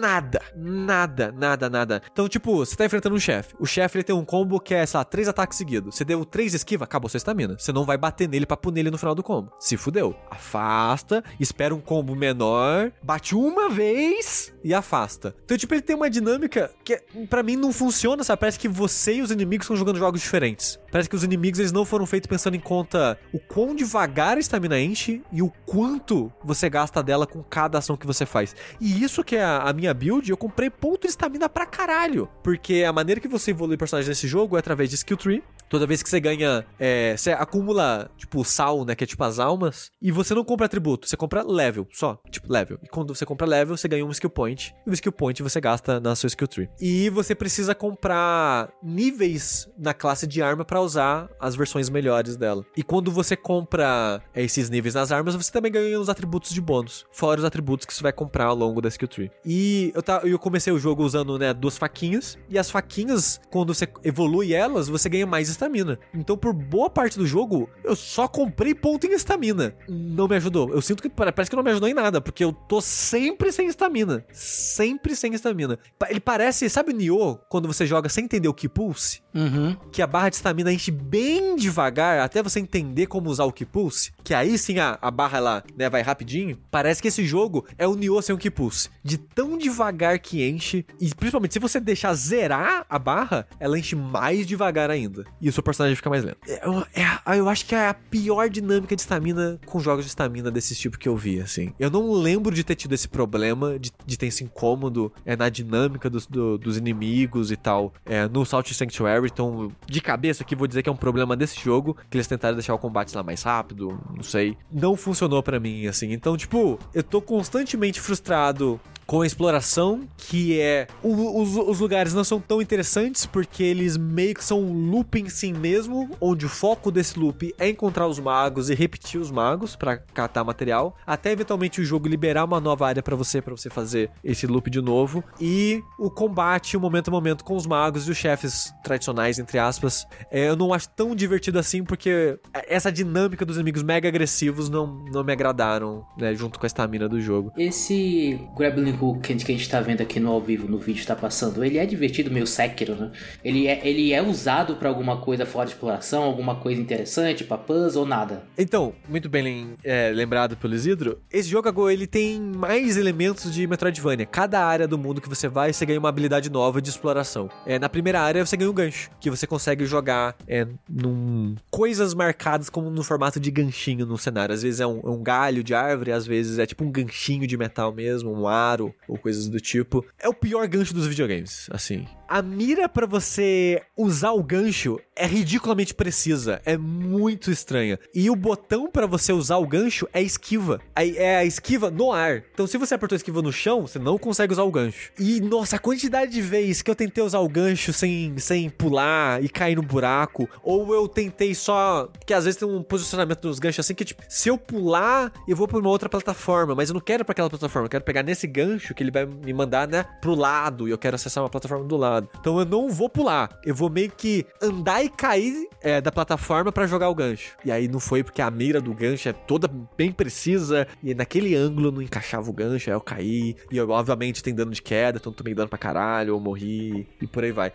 nada. 0.00 0.40
Nada, 0.56 1.32
nada, 1.32 1.70
nada. 1.70 2.02
Então, 2.10 2.28
tipo, 2.28 2.56
você 2.56 2.76
tá 2.76 2.84
enfrentando 2.84 3.14
um 3.14 3.20
chefe. 3.20 3.54
O 3.58 3.66
chefe, 3.66 3.98
ele 3.98 4.04
tem 4.04 4.14
um 4.14 4.24
combo 4.24 4.60
que 4.60 4.74
é, 4.74 4.84
sei 4.86 4.98
lá, 4.98 5.04
três 5.04 5.28
ataques 5.28 5.58
seguidos. 5.58 5.94
Você 5.94 6.04
deu 6.04 6.24
três 6.32 6.54
esquiva, 6.54 6.84
acabou 6.84 7.08
sua 7.08 7.18
estamina. 7.18 7.56
Você 7.58 7.72
não 7.72 7.84
vai 7.84 7.96
bater 7.96 8.28
nele 8.28 8.46
pra 8.46 8.56
punir 8.56 8.80
ele 8.80 8.90
no 8.90 8.98
final 8.98 9.14
do 9.14 9.22
combo. 9.22 9.52
Se 9.60 9.76
fudeu. 9.76 10.16
Afasta, 10.30 11.22
espera 11.38 11.74
um 11.74 11.80
combo 11.80 12.16
menor, 12.16 12.90
bate 13.02 13.36
uma 13.36 13.68
vez 13.68 14.52
e 14.64 14.74
afasta. 14.74 15.36
Então, 15.44 15.56
tipo, 15.56 15.74
ele 15.74 15.82
tem 15.82 15.94
uma 15.94 16.10
dinâmica 16.10 16.72
que 16.82 17.00
pra 17.28 17.42
mim 17.42 17.54
não 17.54 17.72
funciona, 17.72 18.24
sabe? 18.24 18.40
Parece 18.40 18.58
que 18.58 18.68
você 18.68 19.16
e 19.16 19.22
os 19.22 19.30
inimigos 19.30 19.66
estão 19.66 19.76
jogando 19.76 19.98
jogos 19.98 20.20
diferentes. 20.20 20.80
Parece 20.92 21.08
que 21.08 21.16
os 21.16 21.24
inimigos 21.24 21.58
eles 21.58 21.72
não 21.72 21.86
foram 21.86 22.04
feitos 22.04 22.28
pensando 22.28 22.54
em 22.54 22.60
conta 22.60 23.18
o 23.32 23.38
quão 23.40 23.74
devagar 23.74 24.36
a 24.36 24.40
estamina 24.40 24.78
enche 24.78 25.22
e 25.32 25.40
o 25.40 25.50
quanto 25.64 26.30
você 26.44 26.68
gasta 26.68 27.02
dela 27.02 27.26
com 27.26 27.42
cada 27.42 27.78
ação 27.78 27.96
que 27.96 28.06
você 28.06 28.26
faz. 28.26 28.54
E 28.78 29.02
isso 29.02 29.24
que 29.24 29.36
é 29.36 29.42
a, 29.42 29.62
a 29.62 29.72
minha 29.72 29.94
build, 29.94 30.30
eu 30.30 30.36
comprei 30.36 30.68
ponto 30.68 31.02
de 31.02 31.08
estamina 31.08 31.48
pra 31.48 31.64
caralho. 31.64 32.28
Porque 32.44 32.84
a 32.86 32.92
maneira 32.92 33.22
que 33.22 33.26
você 33.26 33.52
evolui 33.52 33.78
personagens 33.78 34.08
nesse 34.08 34.28
jogo 34.28 34.56
é 34.56 34.58
através 34.60 34.90
de 34.90 34.96
skill 34.96 35.16
tree. 35.16 35.42
Toda 35.72 35.86
vez 35.86 36.02
que 36.02 36.10
você 36.10 36.20
ganha, 36.20 36.66
é, 36.78 37.16
você 37.16 37.32
acumula, 37.32 38.10
tipo, 38.18 38.44
sal, 38.44 38.84
né? 38.84 38.94
Que 38.94 39.04
é 39.04 39.06
tipo 39.06 39.24
as 39.24 39.38
almas. 39.38 39.90
E 40.02 40.12
você 40.12 40.34
não 40.34 40.44
compra 40.44 40.66
atributo, 40.66 41.08
você 41.08 41.16
compra 41.16 41.42
level, 41.42 41.88
só. 41.90 42.20
Tipo, 42.30 42.52
level. 42.52 42.78
E 42.82 42.88
quando 42.88 43.14
você 43.14 43.24
compra 43.24 43.46
level, 43.46 43.74
você 43.74 43.88
ganha 43.88 44.04
um 44.04 44.10
skill 44.10 44.28
point. 44.28 44.74
E 44.86 44.90
o 44.90 44.92
skill 44.92 45.12
point 45.12 45.42
você 45.42 45.62
gasta 45.62 45.98
na 45.98 46.14
sua 46.14 46.26
skill 46.26 46.46
tree. 46.46 46.68
E 46.78 47.08
você 47.08 47.34
precisa 47.34 47.74
comprar 47.74 48.70
níveis 48.82 49.66
na 49.78 49.94
classe 49.94 50.26
de 50.26 50.42
arma 50.42 50.62
pra 50.62 50.81
usar 50.82 51.28
as 51.40 51.54
versões 51.54 51.88
melhores 51.88 52.36
dela. 52.36 52.64
E 52.76 52.82
quando 52.82 53.10
você 53.10 53.36
compra 53.36 54.22
é, 54.34 54.42
esses 54.42 54.68
níveis 54.68 54.94
nas 54.94 55.10
armas, 55.10 55.34
você 55.34 55.50
também 55.50 55.72
ganha 55.72 55.98
os 55.98 56.08
atributos 56.08 56.52
de 56.52 56.60
bônus. 56.60 57.06
Fora 57.12 57.40
os 57.40 57.44
atributos 57.44 57.86
que 57.86 57.94
você 57.94 58.02
vai 58.02 58.12
comprar 58.12 58.46
ao 58.46 58.54
longo 58.54 58.80
da 58.80 58.88
skill 58.88 59.08
tree. 59.08 59.30
E 59.44 59.92
eu, 59.94 60.02
tá, 60.02 60.20
eu 60.24 60.38
comecei 60.38 60.72
o 60.72 60.78
jogo 60.78 61.02
usando, 61.02 61.38
né, 61.38 61.54
duas 61.54 61.78
faquinhas. 61.78 62.38
E 62.48 62.58
as 62.58 62.70
faquinhas, 62.70 63.40
quando 63.50 63.74
você 63.74 63.88
evolui 64.04 64.52
elas, 64.52 64.88
você 64.88 65.08
ganha 65.08 65.26
mais 65.26 65.48
estamina. 65.48 65.98
Então, 66.14 66.36
por 66.36 66.52
boa 66.52 66.90
parte 66.90 67.18
do 67.18 67.26
jogo, 67.26 67.68
eu 67.84 67.96
só 67.96 68.26
comprei 68.26 68.74
ponto 68.74 69.06
em 69.06 69.12
estamina. 69.12 69.74
Não 69.88 70.28
me 70.28 70.36
ajudou. 70.36 70.70
Eu 70.72 70.82
sinto 70.82 71.02
que 71.02 71.08
parece 71.08 71.50
que 71.50 71.56
não 71.56 71.62
me 71.62 71.70
ajudou 71.70 71.88
em 71.88 71.94
nada, 71.94 72.20
porque 72.20 72.44
eu 72.44 72.52
tô 72.52 72.80
sempre 72.80 73.52
sem 73.52 73.66
estamina. 73.66 74.24
Sempre 74.32 75.14
sem 75.14 75.34
estamina. 75.34 75.78
Ele 76.08 76.20
parece, 76.20 76.68
sabe 76.68 76.92
o 76.92 76.96
Nioh, 76.96 77.38
quando 77.48 77.66
você 77.66 77.86
joga 77.86 78.08
sem 78.08 78.24
entender 78.24 78.48
o 78.48 78.54
que 78.54 78.68
pulse? 78.68 79.22
Uhum. 79.34 79.76
Que 79.90 80.02
a 80.02 80.06
barra 80.06 80.28
de 80.28 80.36
estamina 80.36 80.71
enche 80.72 80.90
bem 80.90 81.56
devagar, 81.56 82.20
até 82.20 82.42
você 82.42 82.60
entender 82.60 83.06
como 83.06 83.30
usar 83.30 83.44
o 83.44 83.52
que 83.52 83.64
pulse. 83.64 84.12
Que 84.22 84.34
aí 84.34 84.56
sim 84.58 84.78
a, 84.78 84.98
a 85.00 85.10
barra 85.10 85.38
ela 85.38 85.64
né, 85.76 85.88
vai 85.88 86.02
rapidinho. 86.02 86.58
Parece 86.70 87.00
que 87.00 87.08
esse 87.08 87.24
jogo 87.24 87.66
é 87.78 87.86
o 87.86 87.94
Nioh 87.94 88.22
sem 88.22 88.34
o 88.34 88.38
que 88.38 88.50
pulse. 88.50 88.88
De 89.02 89.18
tão 89.18 89.56
devagar 89.58 90.18
que 90.18 90.48
enche. 90.48 90.84
E 91.00 91.14
principalmente 91.14 91.54
se 91.54 91.58
você 91.58 91.80
deixar 91.80 92.14
zerar 92.14 92.86
a 92.88 92.98
barra, 92.98 93.46
ela 93.58 93.78
enche 93.78 93.96
mais 93.96 94.46
devagar 94.46 94.90
ainda. 94.90 95.24
E 95.40 95.48
o 95.48 95.52
seu 95.52 95.62
personagem 95.62 95.96
fica 95.96 96.10
mais 96.10 96.24
lento. 96.24 96.38
Eu, 96.46 96.86
é, 96.94 97.38
eu 97.38 97.48
acho 97.48 97.66
que 97.66 97.74
é 97.74 97.88
a 97.88 97.94
pior 97.94 98.48
dinâmica 98.48 98.94
de 98.94 99.02
estamina 99.02 99.60
com 99.66 99.80
jogos 99.80 100.04
de 100.04 100.10
estamina 100.10 100.50
desse 100.50 100.74
tipo 100.74 100.98
que 100.98 101.08
eu 101.08 101.16
vi, 101.16 101.40
assim. 101.40 101.72
Eu 101.78 101.90
não 101.90 102.12
lembro 102.12 102.54
de 102.54 102.64
ter 102.64 102.74
tido 102.74 102.94
esse 102.94 103.08
problema, 103.08 103.78
de, 103.78 103.92
de 104.04 104.16
ter 104.16 104.26
esse 104.26 104.44
incômodo 104.44 105.12
é, 105.24 105.36
na 105.36 105.48
dinâmica 105.48 106.08
dos, 106.08 106.26
do, 106.26 106.58
dos 106.58 106.76
inimigos 106.76 107.50
e 107.50 107.56
tal. 107.56 107.92
É, 108.04 108.28
no 108.28 108.44
Salt 108.44 108.70
Sanctuary, 108.72 109.28
então, 109.32 109.72
de 109.86 110.00
cabeça 110.00 110.42
aqui, 110.42 110.54
vou 110.62 110.68
dizer 110.68 110.82
que 110.82 110.88
é 110.88 110.92
um 110.92 110.96
problema 110.96 111.36
desse 111.36 111.60
jogo, 111.60 111.96
que 112.08 112.16
eles 112.16 112.26
tentaram 112.26 112.54
deixar 112.54 112.74
o 112.74 112.78
combate 112.78 113.14
lá 113.14 113.22
mais 113.22 113.42
rápido, 113.42 113.98
não 114.14 114.22
sei. 114.22 114.56
Não 114.70 114.96
funcionou 114.96 115.42
para 115.42 115.58
mim, 115.58 115.86
assim. 115.86 116.12
Então, 116.12 116.36
tipo, 116.36 116.78
eu 116.94 117.02
tô 117.02 117.20
constantemente 117.20 118.00
frustrado 118.00 118.80
com 119.06 119.20
a 119.20 119.26
exploração, 119.26 120.08
que 120.16 120.60
é. 120.60 120.86
O, 121.02 121.42
os, 121.42 121.56
os, 121.56 121.80
lugares 121.80 122.14
não 122.14 122.24
são 122.24 122.40
tão 122.40 122.62
interessantes 122.62 123.26
porque 123.26 123.62
eles 123.62 123.96
meio 123.96 124.34
que 124.34 124.44
são 124.44 124.60
um 124.60 124.90
loop 124.90 125.20
em 125.20 125.28
si 125.28 125.52
mesmo, 125.52 126.08
onde 126.20 126.46
o 126.46 126.48
foco 126.48 126.90
desse 126.90 127.18
loop 127.18 127.54
é 127.58 127.68
encontrar 127.68 128.06
os 128.06 128.18
magos 128.18 128.70
e 128.70 128.74
repetir 128.74 129.20
os 129.20 129.30
magos 129.30 129.76
para 129.76 129.96
catar 129.96 130.44
material, 130.44 130.96
até 131.06 131.32
eventualmente 131.32 131.80
o 131.80 131.84
jogo 131.84 132.08
liberar 132.08 132.44
uma 132.44 132.60
nova 132.60 132.86
área 132.86 133.02
para 133.02 133.16
você, 133.16 133.42
para 133.42 133.54
você 133.54 133.68
fazer 133.68 134.10
esse 134.22 134.46
loop 134.46 134.70
de 134.70 134.80
novo. 134.80 135.22
E 135.40 135.82
o 135.98 136.10
combate, 136.10 136.76
o 136.76 136.80
momento 136.80 137.08
a 137.08 137.10
momento 137.10 137.44
com 137.44 137.56
os 137.56 137.66
magos 137.66 138.08
e 138.08 138.10
os 138.10 138.16
chefes 138.16 138.72
tradicionais, 138.82 139.38
entre 139.38 139.58
aspas, 139.58 140.06
é, 140.30 140.51
eu 140.52 140.56
não 140.56 140.72
acho 140.72 140.88
tão 140.90 141.14
divertido 141.14 141.58
assim 141.58 141.82
porque 141.82 142.38
essa 142.68 142.92
dinâmica 142.92 143.44
dos 143.44 143.56
inimigos 143.56 143.82
mega 143.82 144.08
agressivos 144.08 144.68
não, 144.68 144.86
não 145.12 145.24
me 145.24 145.32
agradaram, 145.32 146.04
né, 146.16 146.34
junto 146.34 146.58
com 146.58 146.66
a 146.66 146.68
estamina 146.68 147.08
do 147.08 147.20
jogo. 147.20 147.52
Esse 147.56 148.38
Grappling 148.56 148.96
Hook 149.00 149.22
que 149.22 149.32
a 149.32 149.56
gente 149.56 149.68
tá 149.68 149.80
vendo 149.80 150.02
aqui 150.02 150.20
no 150.20 150.30
ao 150.30 150.40
vivo, 150.40 150.68
no 150.68 150.78
vídeo 150.78 151.06
tá 151.06 151.16
passando, 151.16 151.64
ele 151.64 151.78
é 151.78 151.86
divertido, 151.86 152.30
meio 152.30 152.46
Sekiro, 152.46 152.94
né? 152.94 153.10
Ele 153.44 153.66
é, 153.66 153.80
ele 153.86 154.12
é 154.12 154.22
usado 154.22 154.76
para 154.76 154.88
alguma 154.88 155.20
coisa 155.20 155.46
fora 155.46 155.66
de 155.66 155.72
exploração, 155.72 156.24
alguma 156.24 156.56
coisa 156.56 156.80
interessante, 156.80 157.44
pra 157.44 157.56
puzzle 157.56 158.02
ou 158.02 158.08
nada? 158.08 158.44
Então, 158.58 158.92
muito 159.08 159.28
bem 159.28 159.74
é, 159.82 160.10
lembrado 160.10 160.56
pelo 160.56 160.74
Isidro, 160.74 161.20
esse 161.30 161.48
jogo 161.48 161.88
ele 161.88 162.06
tem 162.06 162.40
mais 162.40 162.96
elementos 162.96 163.52
de 163.52 163.66
Metroidvania. 163.66 164.26
Cada 164.26 164.64
área 164.64 164.86
do 164.86 164.98
mundo 164.98 165.20
que 165.20 165.28
você 165.28 165.48
vai, 165.48 165.72
você 165.72 165.86
ganha 165.86 165.98
uma 165.98 166.08
habilidade 166.08 166.50
nova 166.50 166.82
de 166.82 166.90
exploração. 166.90 167.48
É, 167.64 167.78
na 167.78 167.88
primeira 167.88 168.20
área 168.20 168.44
você 168.44 168.56
ganha 168.56 168.70
um 168.70 168.74
gancho, 168.74 169.10
que 169.20 169.30
você 169.30 169.46
consegue 169.46 169.86
jogar 169.86 170.36
é, 170.46 170.66
num 170.88 171.54
coisas 171.70 172.14
marcadas 172.14 172.68
como 172.68 172.90
no 172.90 173.02
formato 173.02 173.40
de 173.40 173.50
ganchinho 173.50 174.06
no 174.06 174.18
cenário. 174.18 174.54
Às 174.54 174.62
vezes 174.62 174.80
é 174.80 174.86
um, 174.86 175.00
é 175.00 175.10
um 175.10 175.22
galho 175.22 175.62
de 175.62 175.74
árvore, 175.74 176.12
às 176.12 176.26
vezes 176.26 176.58
é 176.58 176.66
tipo 176.66 176.84
um 176.84 176.90
ganchinho 176.90 177.46
de 177.46 177.56
metal 177.56 177.92
mesmo, 177.92 178.32
um 178.32 178.46
aro 178.46 178.94
ou 179.08 179.18
coisas 179.18 179.48
do 179.48 179.60
tipo. 179.60 180.04
É 180.18 180.28
o 180.28 180.34
pior 180.34 180.66
gancho 180.66 180.94
dos 180.94 181.06
videogames, 181.06 181.68
assim. 181.70 182.06
A 182.28 182.40
mira 182.40 182.88
para 182.88 183.06
você 183.06 183.82
usar 183.96 184.32
o 184.32 184.42
gancho 184.42 184.98
é 185.14 185.26
ridiculamente 185.26 185.94
precisa, 185.94 186.62
é 186.64 186.78
muito 186.78 187.50
estranha. 187.50 187.98
E 188.14 188.30
o 188.30 188.36
botão 188.36 188.90
para 188.90 189.06
você 189.06 189.32
usar 189.32 189.58
o 189.58 189.66
gancho 189.66 190.08
é 190.12 190.22
esquiva. 190.22 190.80
É 190.96 191.36
a 191.36 191.44
esquiva 191.44 191.90
no 191.90 192.10
ar. 192.10 192.42
Então 192.52 192.66
se 192.66 192.78
você 192.78 192.94
apertou 192.94 193.16
a 193.16 193.18
esquiva 193.18 193.42
no 193.42 193.52
chão, 193.52 193.82
você 193.82 193.98
não 193.98 194.16
consegue 194.16 194.52
usar 194.52 194.62
o 194.62 194.70
gancho. 194.70 195.12
E 195.18 195.40
nossa, 195.40 195.76
a 195.76 195.78
quantidade 195.78 196.32
de 196.32 196.40
vezes 196.40 196.80
que 196.80 196.90
eu 196.90 196.94
tentei 196.94 197.22
usar 197.22 197.40
o 197.40 197.48
gancho 197.48 197.92
sem, 197.92 198.38
sem 198.38 198.70
pular 198.70 199.42
e 199.44 199.48
cair 199.48 199.76
no 199.76 199.82
buraco, 199.82 200.21
ou 200.62 200.94
eu 200.94 201.08
tentei 201.08 201.54
só 201.54 202.08
que 202.26 202.34
às 202.34 202.44
vezes 202.44 202.58
tem 202.58 202.68
um 202.68 202.82
posicionamento 202.82 203.40
dos 203.40 203.58
ganchos 203.58 203.80
assim 203.84 203.94
que 203.94 204.04
tipo, 204.04 204.22
se 204.28 204.48
eu 204.48 204.58
pular, 204.58 205.32
eu 205.46 205.56
vou 205.56 205.68
para 205.68 205.78
uma 205.78 205.88
outra 205.88 206.08
plataforma, 206.08 206.74
mas 206.74 206.88
eu 206.88 206.94
não 206.94 207.00
quero 207.00 207.24
para 207.24 207.32
aquela 207.32 207.50
plataforma, 207.50 207.86
eu 207.86 207.90
quero 207.90 208.04
pegar 208.04 208.22
nesse 208.22 208.46
gancho 208.46 208.94
que 208.94 209.02
ele 209.02 209.10
vai 209.10 209.26
me 209.26 209.52
mandar, 209.52 209.88
né, 209.88 210.04
pro 210.20 210.34
lado, 210.34 210.88
e 210.88 210.90
eu 210.90 210.98
quero 210.98 211.14
acessar 211.14 211.42
uma 211.42 211.50
plataforma 211.50 211.84
do 211.84 211.96
lado. 211.96 212.28
Então 212.40 212.58
eu 212.58 212.64
não 212.64 212.88
vou 212.88 213.08
pular. 213.08 213.48
Eu 213.64 213.74
vou 213.74 213.90
meio 213.90 214.10
que 214.10 214.46
andar 214.60 215.04
e 215.04 215.08
cair 215.08 215.68
é, 215.80 216.00
da 216.00 216.10
plataforma 216.10 216.72
para 216.72 216.86
jogar 216.86 217.08
o 217.08 217.14
gancho. 217.14 217.56
E 217.64 217.70
aí 217.70 217.88
não 217.88 218.00
foi 218.00 218.22
porque 218.22 218.40
a 218.40 218.50
mira 218.50 218.80
do 218.80 218.94
gancho 218.94 219.28
é 219.28 219.32
toda 219.32 219.68
bem 219.96 220.12
precisa. 220.12 220.86
E 221.02 221.14
naquele 221.14 221.54
ângulo 221.54 221.90
não 221.90 222.02
encaixava 222.02 222.48
o 222.48 222.52
gancho. 222.52 222.90
Aí 222.90 222.96
eu 222.96 223.00
caí. 223.00 223.56
E 223.70 223.76
eu, 223.76 223.88
obviamente 223.90 224.42
tem 224.42 224.54
dano 224.54 224.72
de 224.72 224.82
queda. 224.82 225.18
Então 225.18 225.32
tomei 225.32 225.54
dano 225.54 225.68
pra 225.68 225.78
caralho. 225.78 226.30
Eu 226.30 226.40
morri. 226.40 227.06
E 227.20 227.26
por 227.26 227.44
aí 227.44 227.52
vai. 227.52 227.72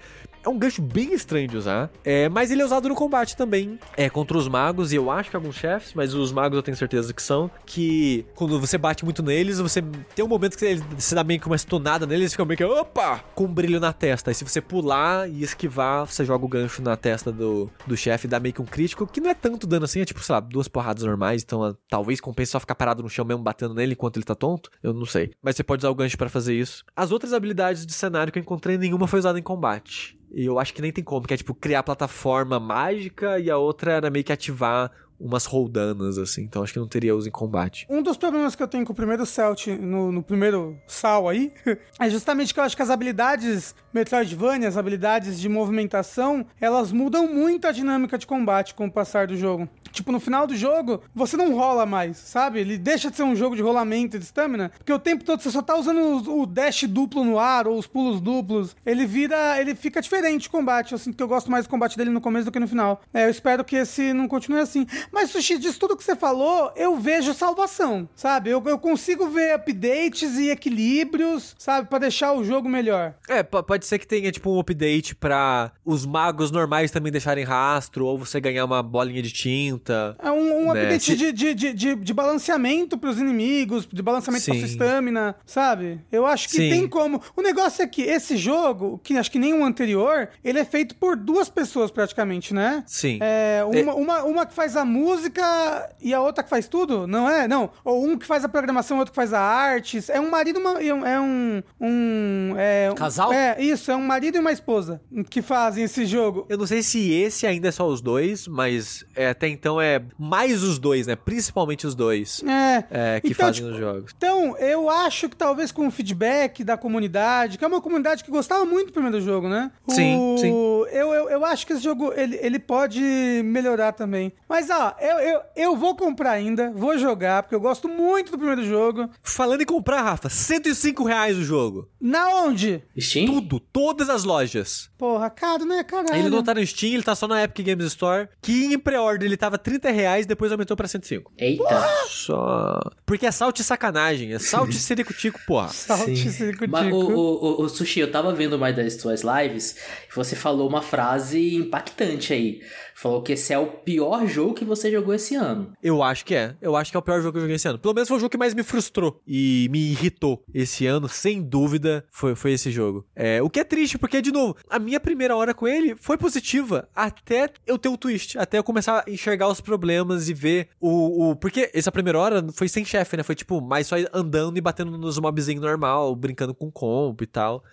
É 0.48 0.50
um 0.50 0.58
gancho 0.58 0.82
bem 0.82 1.14
estranho 1.14 1.46
de 1.46 1.58
usar. 1.58 1.92
É, 2.06 2.30
mas 2.30 2.52
ele 2.52 2.62
é 2.62 2.66
usado 2.66 2.88
no 2.88 2.96
combate 2.96 3.36
também. 3.36 3.78
É 3.98 4.10
contra 4.10 4.38
os 4.38 4.48
magos. 4.48 4.94
E 4.94 4.96
eu 4.96 5.12
acho 5.12 5.30
que 5.30 5.36
alguns 5.36 5.56
chefes. 5.56 5.94
Mas 5.94 6.14
os 6.14 6.32
magos 6.32 6.56
eu 6.56 6.64
tenho 6.64 6.78
certeza 6.78 7.14
que 7.14 7.22
são. 7.22 7.52
Que 7.66 8.26
quando 8.34 8.58
você 8.58 8.78
bate 8.78 9.04
muito 9.04 9.22
neles, 9.22 9.60
você 9.60 9.82
tem 10.16 10.24
um 10.24 10.28
momento 10.30 10.58
que 10.58 10.78
você 10.98 11.14
dá 11.14 11.22
meio 11.22 11.42
que 11.42 11.48
uma 11.48 11.58
estonada 11.58 12.06
neles. 12.06 12.22
Eles 12.22 12.32
ficam 12.32 12.46
meio 12.46 12.58
que. 12.58 12.64
Opa! 12.64 13.20
Com 13.36 13.44
um 13.44 13.54
brilho 13.54 13.78
na 13.78 13.92
testa. 13.92 14.32
Aí 14.32 14.36
se 14.36 14.46
você 14.46 14.62
pular 14.62 15.30
e 15.30 15.44
esquivar, 15.44 16.08
você 16.08 16.24
joga 16.24 16.46
o 16.46 16.48
gancho 16.48 16.82
na 16.82 16.96
testa 16.96 17.30
do, 17.30 17.70
do 17.86 17.98
chefe 17.98 18.26
e 18.26 18.30
dá 18.30 18.40
meio 18.40 18.54
que 18.54 18.62
um 18.62 18.66
crítico, 18.66 19.06
que 19.06 19.20
não 19.20 19.30
é 19.30 19.34
tanto 19.34 19.68
dano 19.68 19.84
assim, 19.84 20.00
é 20.00 20.06
tipo, 20.06 20.24
sei 20.24 20.34
lá, 20.34 20.40
duas 20.40 20.70
porradas 20.70 21.04
normais, 21.04 21.44
então 21.44 21.62
uh, 21.62 21.78
talvez 21.90 22.22
compense 22.22 22.54
só 22.54 22.60
ficar 22.60 22.76
parado 22.76 23.04
no 23.04 23.10
chão 23.10 23.26
mesmo 23.26 23.44
batendo 23.44 23.74
nele 23.74 23.94
enquanto 23.94 24.16
ele 24.16 24.26
tá 24.26 24.36
tonto, 24.36 24.70
eu 24.82 24.94
não 24.94 25.06
sei. 25.06 25.32
Mas 25.42 25.56
você 25.58 25.64
pode 25.64 25.82
usar 25.82 25.90
o 25.90 25.96
gancho 25.96 26.18
para 26.18 26.30
fazer 26.30 26.56
isso. 26.56 26.86
As 26.96 27.12
outras 27.12 27.34
habilidades 27.34 27.86
de 27.86 27.94
cenário 27.94 28.32
que 28.32 28.40
eu 28.40 28.42
encontrei, 28.42 28.78
nenhuma 28.78 29.08
foi 29.08 29.20
usada 29.20 29.38
em 29.38 29.44
combate. 29.44 30.18
E 30.32 30.46
eu 30.46 30.60
acho 30.60 30.74
que 30.74 30.82
nem 30.82 30.92
tem 30.92 31.04
como, 31.04 31.26
que 31.26 31.34
é 31.34 31.38
tipo 31.38 31.54
criar 31.56 31.84
plataforma 31.84 32.60
mágica 32.60 33.40
e 33.40 33.50
a 33.50 33.58
outra 33.58 33.94
era 33.94 34.10
meio 34.10 34.26
que 34.26 34.34
ativar 34.34 34.92
umas 35.20 35.46
roldanas, 35.46 36.18
assim. 36.18 36.44
Então 36.44 36.64
acho 36.64 36.74
que 36.74 36.80
não 36.80 36.88
teria 36.88 37.16
uso 37.16 37.28
em 37.28 37.32
combate. 37.32 37.86
Um 37.90 38.02
dos 38.02 38.18
problemas 38.18 38.56
que 38.56 38.64
eu 38.64 38.68
tenho 38.68 38.86
com 38.86 38.94
o 38.94 38.96
primeiro 38.96 39.26
Celt, 39.26 39.68
no, 39.68 40.12
no 40.12 40.24
primeiro 40.24 40.78
Sal 40.88 41.28
aí, 41.28 41.52
é 42.00 42.10
justamente 42.10 42.54
que 42.54 42.60
eu 42.60 42.64
acho 42.64 42.76
que 42.76 42.82
as 42.82 42.90
habilidades 42.90 43.76
Metroidvania, 43.98 44.68
as 44.68 44.78
habilidades 44.78 45.40
de 45.40 45.50
movimentação, 45.50 46.46
elas 46.62 46.92
mudam 46.92 47.28
muito 47.28 47.68
a 47.68 47.72
dinâmica 47.72 48.18
de 48.18 48.28
combate 48.28 48.76
com 48.76 48.86
o 48.86 48.92
passar 48.92 49.28
do 49.28 49.36
jogo. 49.36 49.68
Tipo, 49.92 50.12
no 50.12 50.20
final 50.20 50.46
do 50.46 50.56
jogo, 50.56 51.02
você 51.16 51.36
não 51.36 51.56
rola 51.56 51.86
mais, 51.86 52.18
sabe? 52.18 52.60
Ele 52.60 52.78
deixa 52.78 53.10
de 53.10 53.16
ser 53.16 53.24
um 53.24 53.36
jogo 53.36 53.56
de 53.56 53.62
rolamento 53.64 54.20
de 54.20 54.26
stamina, 54.26 54.72
porque 54.78 54.94
o 54.94 55.00
tempo 55.00 55.24
todo 55.24 55.42
você 55.42 55.50
só 55.50 55.62
tá 55.62 55.76
usando 55.76 56.00
o 56.40 56.46
dash 56.46 56.84
duplo 56.84 57.24
no 57.24 57.40
ar 57.40 57.68
ou 57.68 57.80
os 57.80 57.88
pulos 57.88 58.22
duplos. 58.22 58.76
Ele 58.86 59.08
vira, 59.08 59.60
ele 59.60 59.74
fica 59.74 60.02
diferente 60.02 60.48
o 60.48 60.52
combate. 60.52 60.92
Eu 60.92 61.00
sinto 61.00 61.18
que 61.18 61.24
eu 61.24 61.28
gosto 61.28 61.50
mais 61.50 61.66
do 61.66 61.70
combate 61.70 61.98
dele 61.98 62.12
no 62.12 62.22
começo 62.22 62.46
do 62.46 62.52
que 62.52 62.60
no 62.60 62.68
final. 62.68 63.02
É, 63.12 63.26
eu 63.26 63.30
espero 63.30 63.64
que 63.64 63.76
esse 63.76 64.14
não 64.14 64.28
continue 64.28 64.60
assim. 64.60 64.86
Mas, 65.12 65.32
Sushi, 65.32 65.58
disso 65.58 65.80
tudo 65.80 65.98
que 65.98 66.04
você 66.04 66.16
falou, 66.16 66.72
eu 66.76 66.98
vejo 66.98 67.34
salvação, 67.34 68.08
sabe? 68.16 68.50
Eu, 68.50 68.64
eu 68.66 68.78
consigo 68.78 69.28
ver 69.30 69.56
updates 69.56 70.38
e 70.38 70.50
equilíbrios, 70.50 71.56
sabe? 71.58 71.88
para 71.88 72.00
deixar 72.00 72.34
o 72.34 72.44
jogo 72.44 72.70
melhor. 72.70 73.16
É, 73.28 73.42
pode 73.44 73.86
ser 73.86 73.98
que 74.00 74.08
tenha, 74.08 74.32
tipo, 74.32 74.52
um 74.52 74.60
update 74.60 75.16
pra 75.16 75.72
os 75.86 76.06
magos 76.06 76.52
normais 76.52 76.92
também 76.92 77.12
deixarem 77.12 77.44
rastro, 77.44 78.06
ou 78.06 78.18
você 78.18 78.40
ganhar 78.40 78.66
uma 78.66 78.84
bolinha 78.84 79.22
de 79.22 79.32
tinta. 79.32 80.16
É 80.20 80.32
um, 80.32 80.68
um 80.68 80.74
né? 80.74 80.82
update 80.82 81.16
de, 81.16 81.32
de, 81.32 81.54
de, 81.54 81.74
de, 81.74 81.96
de 81.96 82.14
balanceamento 82.14 82.98
pros 82.98 83.20
inimigos, 83.20 83.88
de 83.92 84.02
balanceamento 84.02 84.46
Sim. 84.46 84.52
pra 84.52 84.60
sua 84.60 84.68
estamina, 84.68 85.36
sabe? 85.46 86.00
Eu 86.12 86.26
acho 86.26 86.48
que 86.50 86.58
Sim. 86.58 86.70
tem 86.70 86.88
como. 86.88 87.22
O 87.36 87.42
negócio 87.42 87.82
é 87.82 87.88
que 87.88 88.02
esse 88.02 88.38
jogo, 88.38 89.00
que 89.04 89.18
acho 89.18 89.32
que 89.32 89.40
nem 89.40 89.54
o 89.54 89.64
anterior, 89.64 90.30
ele 90.44 90.60
é 90.60 90.66
feito 90.66 90.96
por 90.96 91.16
duas 91.16 91.50
pessoas 91.50 91.92
praticamente, 91.92 92.54
né? 92.54 92.84
Sim. 92.86 93.20
É, 93.22 93.64
uma, 93.66 93.92
é... 93.92 93.94
Uma, 93.94 94.24
uma 94.24 94.46
que 94.46 94.54
faz 94.54 94.76
a 94.76 94.86
música 94.98 95.90
e 96.02 96.14
a 96.14 96.22
outra 96.22 96.44
que 96.44 96.50
faz 96.50 96.68
tudo, 96.68 97.08
não 97.08 97.30
é? 97.30 97.48
Não. 97.48 97.70
Ou 97.84 98.06
um 98.06 98.18
que 98.18 98.26
faz 98.26 98.44
a 98.44 98.50
programação, 98.50 98.98
outro 98.98 99.12
que 99.12 99.16
faz 99.16 99.34
a 99.34 99.40
arte. 99.40 100.04
É 100.10 100.20
um 100.20 100.30
marido 100.30 100.60
uma, 100.60 100.82
é 100.82 101.20
um. 101.20 101.64
um 101.80 102.54
é, 102.58 102.92
Casal? 102.96 103.32
É, 103.32 103.62
isso, 103.62 103.92
é 103.92 103.96
um 103.96 104.04
marido 104.04 104.36
e 104.36 104.40
uma 104.40 104.52
esposa 104.52 105.02
que 105.30 105.42
fazem 105.42 105.84
esse 105.84 106.06
jogo. 106.06 106.46
Eu 106.50 106.58
não 106.58 106.66
sei 106.66 106.82
se 106.82 107.12
esse 107.14 107.46
ainda 107.46 107.68
é 107.68 107.72
só 107.72 107.88
os 107.88 108.02
dois, 108.02 108.48
mas 108.48 109.06
é, 109.16 109.30
até 109.30 109.48
então 109.48 109.80
é 109.80 110.02
mais 110.18 110.64
os 110.64 110.80
dois, 110.80 111.08
né? 111.08 111.16
Principalmente 111.16 111.86
os 111.86 111.96
dois. 111.96 112.44
É. 112.44 113.16
é 113.16 113.22
que 113.22 113.32
então, 113.32 113.46
fazem 113.46 113.64
tipo, 113.64 113.74
os 113.74 113.78
jogos. 113.78 114.14
Então, 114.16 114.58
eu 114.58 114.90
acho 114.90 115.30
que 115.30 115.36
talvez 115.36 115.72
com 115.72 115.88
o 115.88 115.92
feedback 115.92 116.64
da 116.64 116.78
comunidade, 116.78 117.58
que 117.58 117.64
é 117.64 117.68
uma 117.68 117.82
comunidade 117.82 118.24
que 118.24 118.32
gostava 118.32 118.66
muito 118.66 118.88
do 118.88 118.94
primeiro 118.94 119.22
jogo, 119.22 119.48
né? 119.48 119.72
Sim, 119.88 120.18
o... 120.18 120.38
sim. 120.38 120.50
Eu, 120.92 121.14
eu, 121.14 121.30
eu 121.30 121.46
acho 121.46 121.66
que 121.66 121.74
esse 121.74 121.84
jogo 121.84 122.14
ele, 122.16 122.38
ele 122.42 122.60
pode 122.60 123.02
melhorar 123.44 123.92
também. 123.92 124.32
Mas, 124.48 124.70
ó, 124.70 124.87
Ó, 124.88 124.94
eu, 125.00 125.20
eu, 125.20 125.42
eu 125.56 125.76
vou 125.76 125.96
comprar 125.96 126.32
ainda, 126.32 126.72
vou 126.72 126.98
jogar, 126.98 127.44
porque 127.44 127.56
eu 127.56 127.60
gosto 127.60 127.90
muito 127.90 128.32
do 128.32 128.38
primeiro 128.38 128.64
jogo. 128.64 129.10
Falando 129.22 129.62
em 129.62 129.66
comprar, 129.66 130.02
Rafa, 130.02 130.30
105 130.30 131.04
reais 131.04 131.38
o 131.38 131.44
jogo. 131.44 131.90
Na 132.00 132.30
onde? 132.30 132.84
Steam? 132.98 133.26
Tudo, 133.26 133.60
todas 133.60 134.10
as 134.10 134.24
lojas. 134.24 134.90
Porra, 134.98 135.30
caro, 135.30 135.64
né, 135.66 135.84
caralho? 135.84 136.16
Ele 136.16 136.30
não 136.30 136.44
tá 136.44 136.54
no 136.54 136.66
Steam, 136.66 136.94
ele 136.94 137.04
tá 137.04 137.16
só 137.16 137.28
na 137.28 137.44
Epic 137.44 137.66
Games 137.66 137.86
Store. 137.86 138.28
Que 138.42 138.66
em 138.74 138.80
pré-order 138.80 139.28
ele 139.28 139.38
tava 139.38 139.58
30 139.58 139.92
reais, 139.92 140.26
depois 140.26 140.52
aumentou 140.52 140.76
pra 140.76 140.88
105. 140.88 141.32
Eita. 141.38 141.88
Só. 142.08 142.80
Porque 143.06 143.26
é 143.26 143.32
salto 143.32 143.60
e 143.60 143.64
sacanagem. 143.64 144.34
É 144.34 144.40
salto 144.40 144.72
e 144.72 144.76
ciricutico, 144.76 145.40
porra. 145.46 145.68
Salte 145.88 146.18
Sim. 146.18 146.30
circo 146.32 146.66
Mas, 146.68 146.92
o, 146.92 146.96
o, 146.96 147.62
o, 147.62 147.62
o 147.64 147.70
Sushi, 147.70 148.00
eu 148.00 148.12
tava 148.12 148.34
vendo 148.34 148.58
mais 148.58 148.76
das 148.76 148.94
suas 148.96 149.22
lives 149.22 149.76
e 150.10 150.16
você 150.16 150.36
falou 150.36 150.68
uma 150.68 150.82
frase 150.82 151.56
impactante 151.56 152.34
aí. 152.34 152.62
Falou 153.00 153.22
que 153.22 153.34
esse 153.34 153.54
é 153.54 153.60
o 153.60 153.68
pior 153.68 154.26
jogo 154.26 154.56
que 154.56 154.66
você 154.66 154.92
jogou 154.92 155.14
esse 155.14 155.36
ano. 155.36 155.72
Eu 155.84 156.02
acho 156.02 156.26
que 156.26 156.34
é. 156.34 156.56
Eu 156.60 156.76
acho 156.76 156.90
que 156.90 156.98
é 156.98 157.00
o 157.00 157.04
pior 157.04 157.22
jogo 157.22 157.34
que 157.34 157.38
eu 157.38 157.42
joguei 157.42 157.56
esse 157.56 157.68
ano. 157.68 157.78
Pelo 157.78 157.94
menos 157.94 158.08
foi 158.08 158.18
o 158.18 158.20
jogo 158.20 158.32
que 158.32 158.38
mais 158.38 158.56
me 158.56 158.64
frustrou 158.64 159.22
e 159.28 159.68
me 159.70 159.92
irritou 159.92 160.44
esse 160.52 160.88
ano, 160.88 161.08
sem 161.08 161.40
dúvida, 161.40 162.04
foi, 162.10 162.36
foi 162.36 162.54
esse 162.54 162.72
jogo. 162.72 163.06
É, 163.16 163.40
o 163.40 163.52
que 163.52 163.60
é 163.60 163.64
triste, 163.64 164.00
porque, 164.00 164.20
de 164.20 164.32
novo, 164.32 164.56
a 164.68 164.80
minha 164.88 165.02
primeira 165.02 165.36
hora 165.36 165.54
com 165.54 165.68
ele 165.68 165.98
foi 165.98 166.18
positiva 166.18 166.88
até 166.96 167.50
eu 167.66 167.78
ter 167.78 167.90
o 167.90 167.98
twist, 167.98 168.38
até 168.40 168.58
eu 168.58 168.64
começar 168.64 169.04
a 169.06 169.12
enxergar 169.12 169.50
os 169.50 169.60
problemas 169.60 170.30
e 170.30 170.34
ver 170.34 170.70
o. 170.80 171.32
o 171.32 171.36
porque 171.36 171.70
essa 171.74 171.92
primeira 171.92 172.18
hora 172.18 172.48
foi 172.54 172.70
sem 172.70 172.86
chefe, 172.86 173.18
né? 173.18 173.24
Foi 173.24 173.36
tipo, 173.36 173.60
mais 173.60 173.86
só 173.86 173.98
andando 174.14 174.58
e 174.58 174.62
batendo 174.62 174.98
nos 174.98 175.20
mobzinhos 175.20 175.62
normal, 175.62 176.16
brincando 176.16 176.54
com 176.54 176.72
comp 176.72 177.22
e 177.22 177.28
tal. 177.28 177.66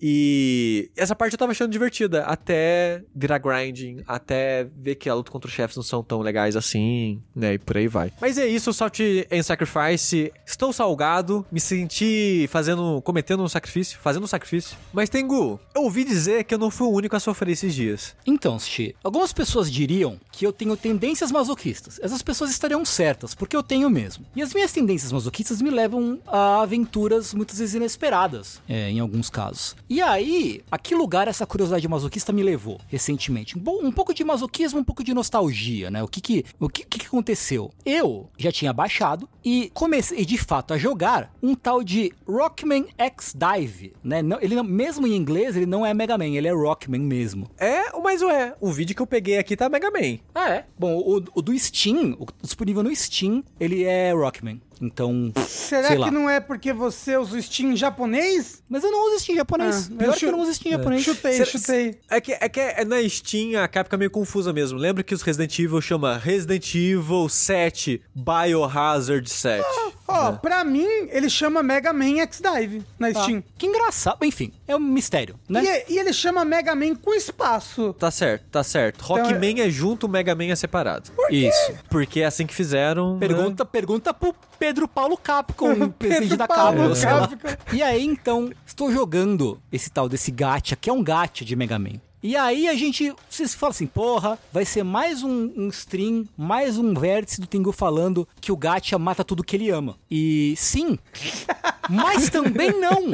E 0.00 0.90
essa 0.96 1.14
parte 1.14 1.32
eu 1.32 1.38
tava 1.38 1.52
achando 1.52 1.70
divertida, 1.70 2.24
até 2.24 3.02
virar 3.14 3.38
grinding, 3.38 4.02
até 4.06 4.68
ver 4.76 4.96
que 4.96 5.08
a 5.08 5.14
luta 5.14 5.30
contra 5.30 5.48
os 5.48 5.54
chefes 5.54 5.76
não 5.76 5.82
são 5.82 6.02
tão 6.02 6.20
legais 6.20 6.56
assim, 6.56 7.22
né? 7.34 7.54
E 7.54 7.58
por 7.58 7.76
aí 7.76 7.88
vai. 7.88 8.12
Mas 8.20 8.38
é 8.38 8.46
isso, 8.46 8.72
Salt 8.72 9.00
and 9.30 9.42
Sacrifice. 9.42 10.32
Estou 10.44 10.72
salgado, 10.72 11.46
me 11.50 11.60
senti 11.60 12.46
fazendo, 12.48 13.00
cometendo 13.02 13.42
um 13.42 13.48
sacrifício, 13.48 13.98
fazendo 13.98 14.24
um 14.24 14.28
sacrifício. 14.28 14.76
Mas 14.92 15.08
Tengu, 15.08 15.58
eu 15.74 15.82
ouvi 15.82 16.04
dizer 16.04 16.44
que 16.44 16.54
eu 16.54 16.58
não 16.58 16.70
fui 16.70 16.86
o 16.86 16.92
único 16.92 17.16
a 17.16 17.20
sofrer 17.20 17.52
esses 17.52 17.74
dias. 17.74 18.14
Então, 18.26 18.58
Sushi, 18.58 18.94
algumas 19.02 19.32
pessoas 19.32 19.70
diriam 19.70 20.20
que 20.30 20.46
eu 20.46 20.52
tenho 20.52 20.76
tendências 20.76 21.32
masoquistas. 21.32 21.98
Essas 22.02 22.22
pessoas 22.22 22.50
estariam 22.50 22.84
certas, 22.84 23.34
porque 23.34 23.56
eu 23.56 23.62
tenho 23.62 23.88
mesmo. 23.88 24.26
E 24.34 24.42
as 24.42 24.52
minhas 24.52 24.72
tendências 24.72 25.12
masoquistas 25.12 25.62
me 25.62 25.70
levam 25.70 26.20
a 26.26 26.62
aventuras 26.62 27.32
muitas 27.32 27.58
vezes 27.58 27.74
inesperadas, 27.74 28.60
é, 28.68 28.90
em 28.90 29.00
alguns 29.00 29.30
casos. 29.30 29.74
E 29.88 30.02
aí, 30.02 30.62
a 30.70 30.76
que 30.78 30.94
lugar 30.94 31.28
essa 31.28 31.46
curiosidade 31.46 31.86
masoquista 31.86 32.32
me 32.32 32.42
levou 32.42 32.80
recentemente? 32.88 33.56
Um, 33.56 33.92
pouco 33.92 34.12
de 34.12 34.24
masoquismo, 34.24 34.80
um 34.80 34.84
pouco 34.84 35.04
de 35.04 35.14
nostalgia, 35.14 35.90
né? 35.90 36.02
O 36.02 36.08
que 36.08 36.20
que, 36.20 36.44
o 36.58 36.68
que, 36.68 36.84
que 36.84 36.98
que 36.98 37.06
aconteceu? 37.06 37.70
Eu 37.84 38.28
já 38.36 38.50
tinha 38.50 38.72
baixado 38.72 39.28
e 39.44 39.70
comecei 39.72 40.24
de 40.24 40.36
fato 40.38 40.74
a 40.74 40.78
jogar 40.78 41.32
um 41.40 41.54
tal 41.54 41.84
de 41.84 42.12
Rockman 42.26 42.86
X 42.98 43.34
Dive, 43.36 43.92
né? 44.02 44.22
Não- 44.22 44.40
ele 44.40 44.56
não- 44.56 44.64
mesmo 44.64 45.06
em 45.06 45.14
inglês, 45.14 45.56
ele 45.56 45.66
não 45.66 45.86
é 45.86 45.94
Mega 45.94 46.18
Man, 46.18 46.26
ele 46.26 46.48
é 46.48 46.52
Rockman 46.52 47.00
mesmo. 47.02 47.48
É, 47.56 47.96
mas 48.02 48.20
é. 48.22 48.56
O 48.60 48.72
vídeo 48.72 48.94
que 48.96 49.02
eu 49.02 49.06
peguei 49.06 49.38
aqui 49.38 49.56
tá 49.56 49.68
Mega 49.68 49.90
Man. 49.90 50.18
Ah, 50.34 50.50
é? 50.50 50.66
Bom, 50.76 50.96
o, 50.98 51.22
o 51.34 51.42
do 51.42 51.56
Steam, 51.56 52.16
o 52.18 52.26
disponível 52.42 52.82
no 52.82 52.94
Steam, 52.94 53.44
ele 53.60 53.84
é 53.84 54.12
Rockman. 54.12 54.60
Então, 54.80 55.32
Será 55.46 55.88
sei 55.88 55.96
que 55.96 56.02
lá. 56.02 56.10
não 56.10 56.28
é 56.28 56.38
porque 56.40 56.72
você 56.72 57.16
usa 57.16 57.36
o 57.36 57.42
Steam 57.42 57.74
japonês? 57.76 58.62
Mas 58.68 58.84
eu 58.84 58.90
não 58.90 59.06
uso 59.08 59.20
Steam 59.22 59.36
japonês. 59.36 59.90
Ah, 59.92 59.96
Pior 59.98 60.12
eu 60.12 60.18
que 60.18 60.26
eu 60.26 60.32
não 60.32 60.40
uso 60.40 60.54
Steam 60.54 60.76
japonês. 60.76 61.02
Chutei, 61.02 61.32
Cê- 61.32 61.44
chutei. 61.46 61.98
É 62.10 62.20
que, 62.20 62.32
é 62.32 62.48
que 62.48 62.60
é, 62.60 62.84
na 62.84 62.96
Steam 63.08 63.60
a 63.62 63.66
Capcom 63.68 63.96
é 63.96 63.98
meio 63.98 64.10
confusa 64.10 64.52
mesmo. 64.52 64.78
Lembra 64.78 65.02
que 65.02 65.14
os 65.14 65.22
Resident 65.22 65.58
Evil 65.58 65.80
chama 65.80 66.16
Resident 66.18 66.74
Evil 66.74 67.28
7 67.28 68.02
Biohazard 68.14 69.28
7. 69.28 69.64
Ó, 70.08 70.32
pra 70.32 70.62
mim, 70.62 70.86
ele 71.10 71.28
chama 71.28 71.62
Mega 71.64 71.92
Man 71.92 72.20
X-Dive 72.20 72.82
na 72.98 73.12
Tá. 73.12 73.22
Steam. 73.24 73.42
Que 73.58 73.66
engraçado. 73.66 74.24
Enfim, 74.24 74.52
é 74.68 74.76
um 74.76 74.78
mistério, 74.80 75.34
né? 75.48 75.82
E, 75.88 75.94
e 75.94 75.98
ele 75.98 76.12
chama 76.12 76.44
Mega 76.44 76.74
Man 76.76 76.94
com 76.94 77.12
espaço. 77.12 77.92
Tá 77.94 78.10
certo, 78.10 78.44
tá 78.50 78.62
certo. 78.62 79.02
Então, 79.04 79.16
Rockman 79.16 79.60
é 79.62 79.68
junto, 79.68 80.08
Mega 80.08 80.34
Man 80.34 80.44
é 80.52 80.54
separado. 80.56 81.10
Isso. 81.30 81.72
Porque 81.90 82.20
é 82.20 82.26
assim 82.26 82.46
que 82.46 82.54
fizeram. 82.54 83.14
né? 83.14 83.18
Pergunta, 83.20 83.64
pergunta 83.64 84.14
pro 84.14 84.32
Pedro 84.58 84.88
Paulo 84.88 85.16
Capcom, 85.16 85.88
presidente 85.98 86.36
da 86.36 86.48
Paulo 86.48 86.94
Capcom. 86.98 87.48
E 87.72 87.82
aí, 87.82 88.04
então, 88.04 88.50
estou 88.64 88.92
jogando 88.92 89.60
esse 89.70 89.90
tal 89.90 90.08
desse 90.08 90.30
gacha, 90.30 90.76
que 90.76 90.90
é 90.90 90.92
um 90.92 91.02
gacha 91.02 91.44
de 91.44 91.54
Mega 91.54 91.78
Man. 91.78 92.00
E 92.22 92.34
aí 92.34 92.66
a 92.66 92.74
gente, 92.74 93.14
vocês 93.30 93.54
falam 93.54 93.70
assim, 93.70 93.86
porra, 93.86 94.38
vai 94.52 94.64
ser 94.64 94.82
mais 94.82 95.22
um, 95.22 95.52
um 95.56 95.68
stream, 95.68 96.26
mais 96.36 96.76
um 96.76 96.92
vértice 96.94 97.40
do 97.40 97.46
Tengu 97.46 97.70
falando 97.70 98.26
que 98.40 98.50
o 98.50 98.56
gacha 98.56 98.98
mata 98.98 99.22
tudo 99.22 99.44
que 99.44 99.54
ele 99.54 99.70
ama. 99.70 99.96
E 100.10 100.54
sim, 100.56 100.98
mas 101.88 102.28
também 102.28 102.72
não. 102.80 103.12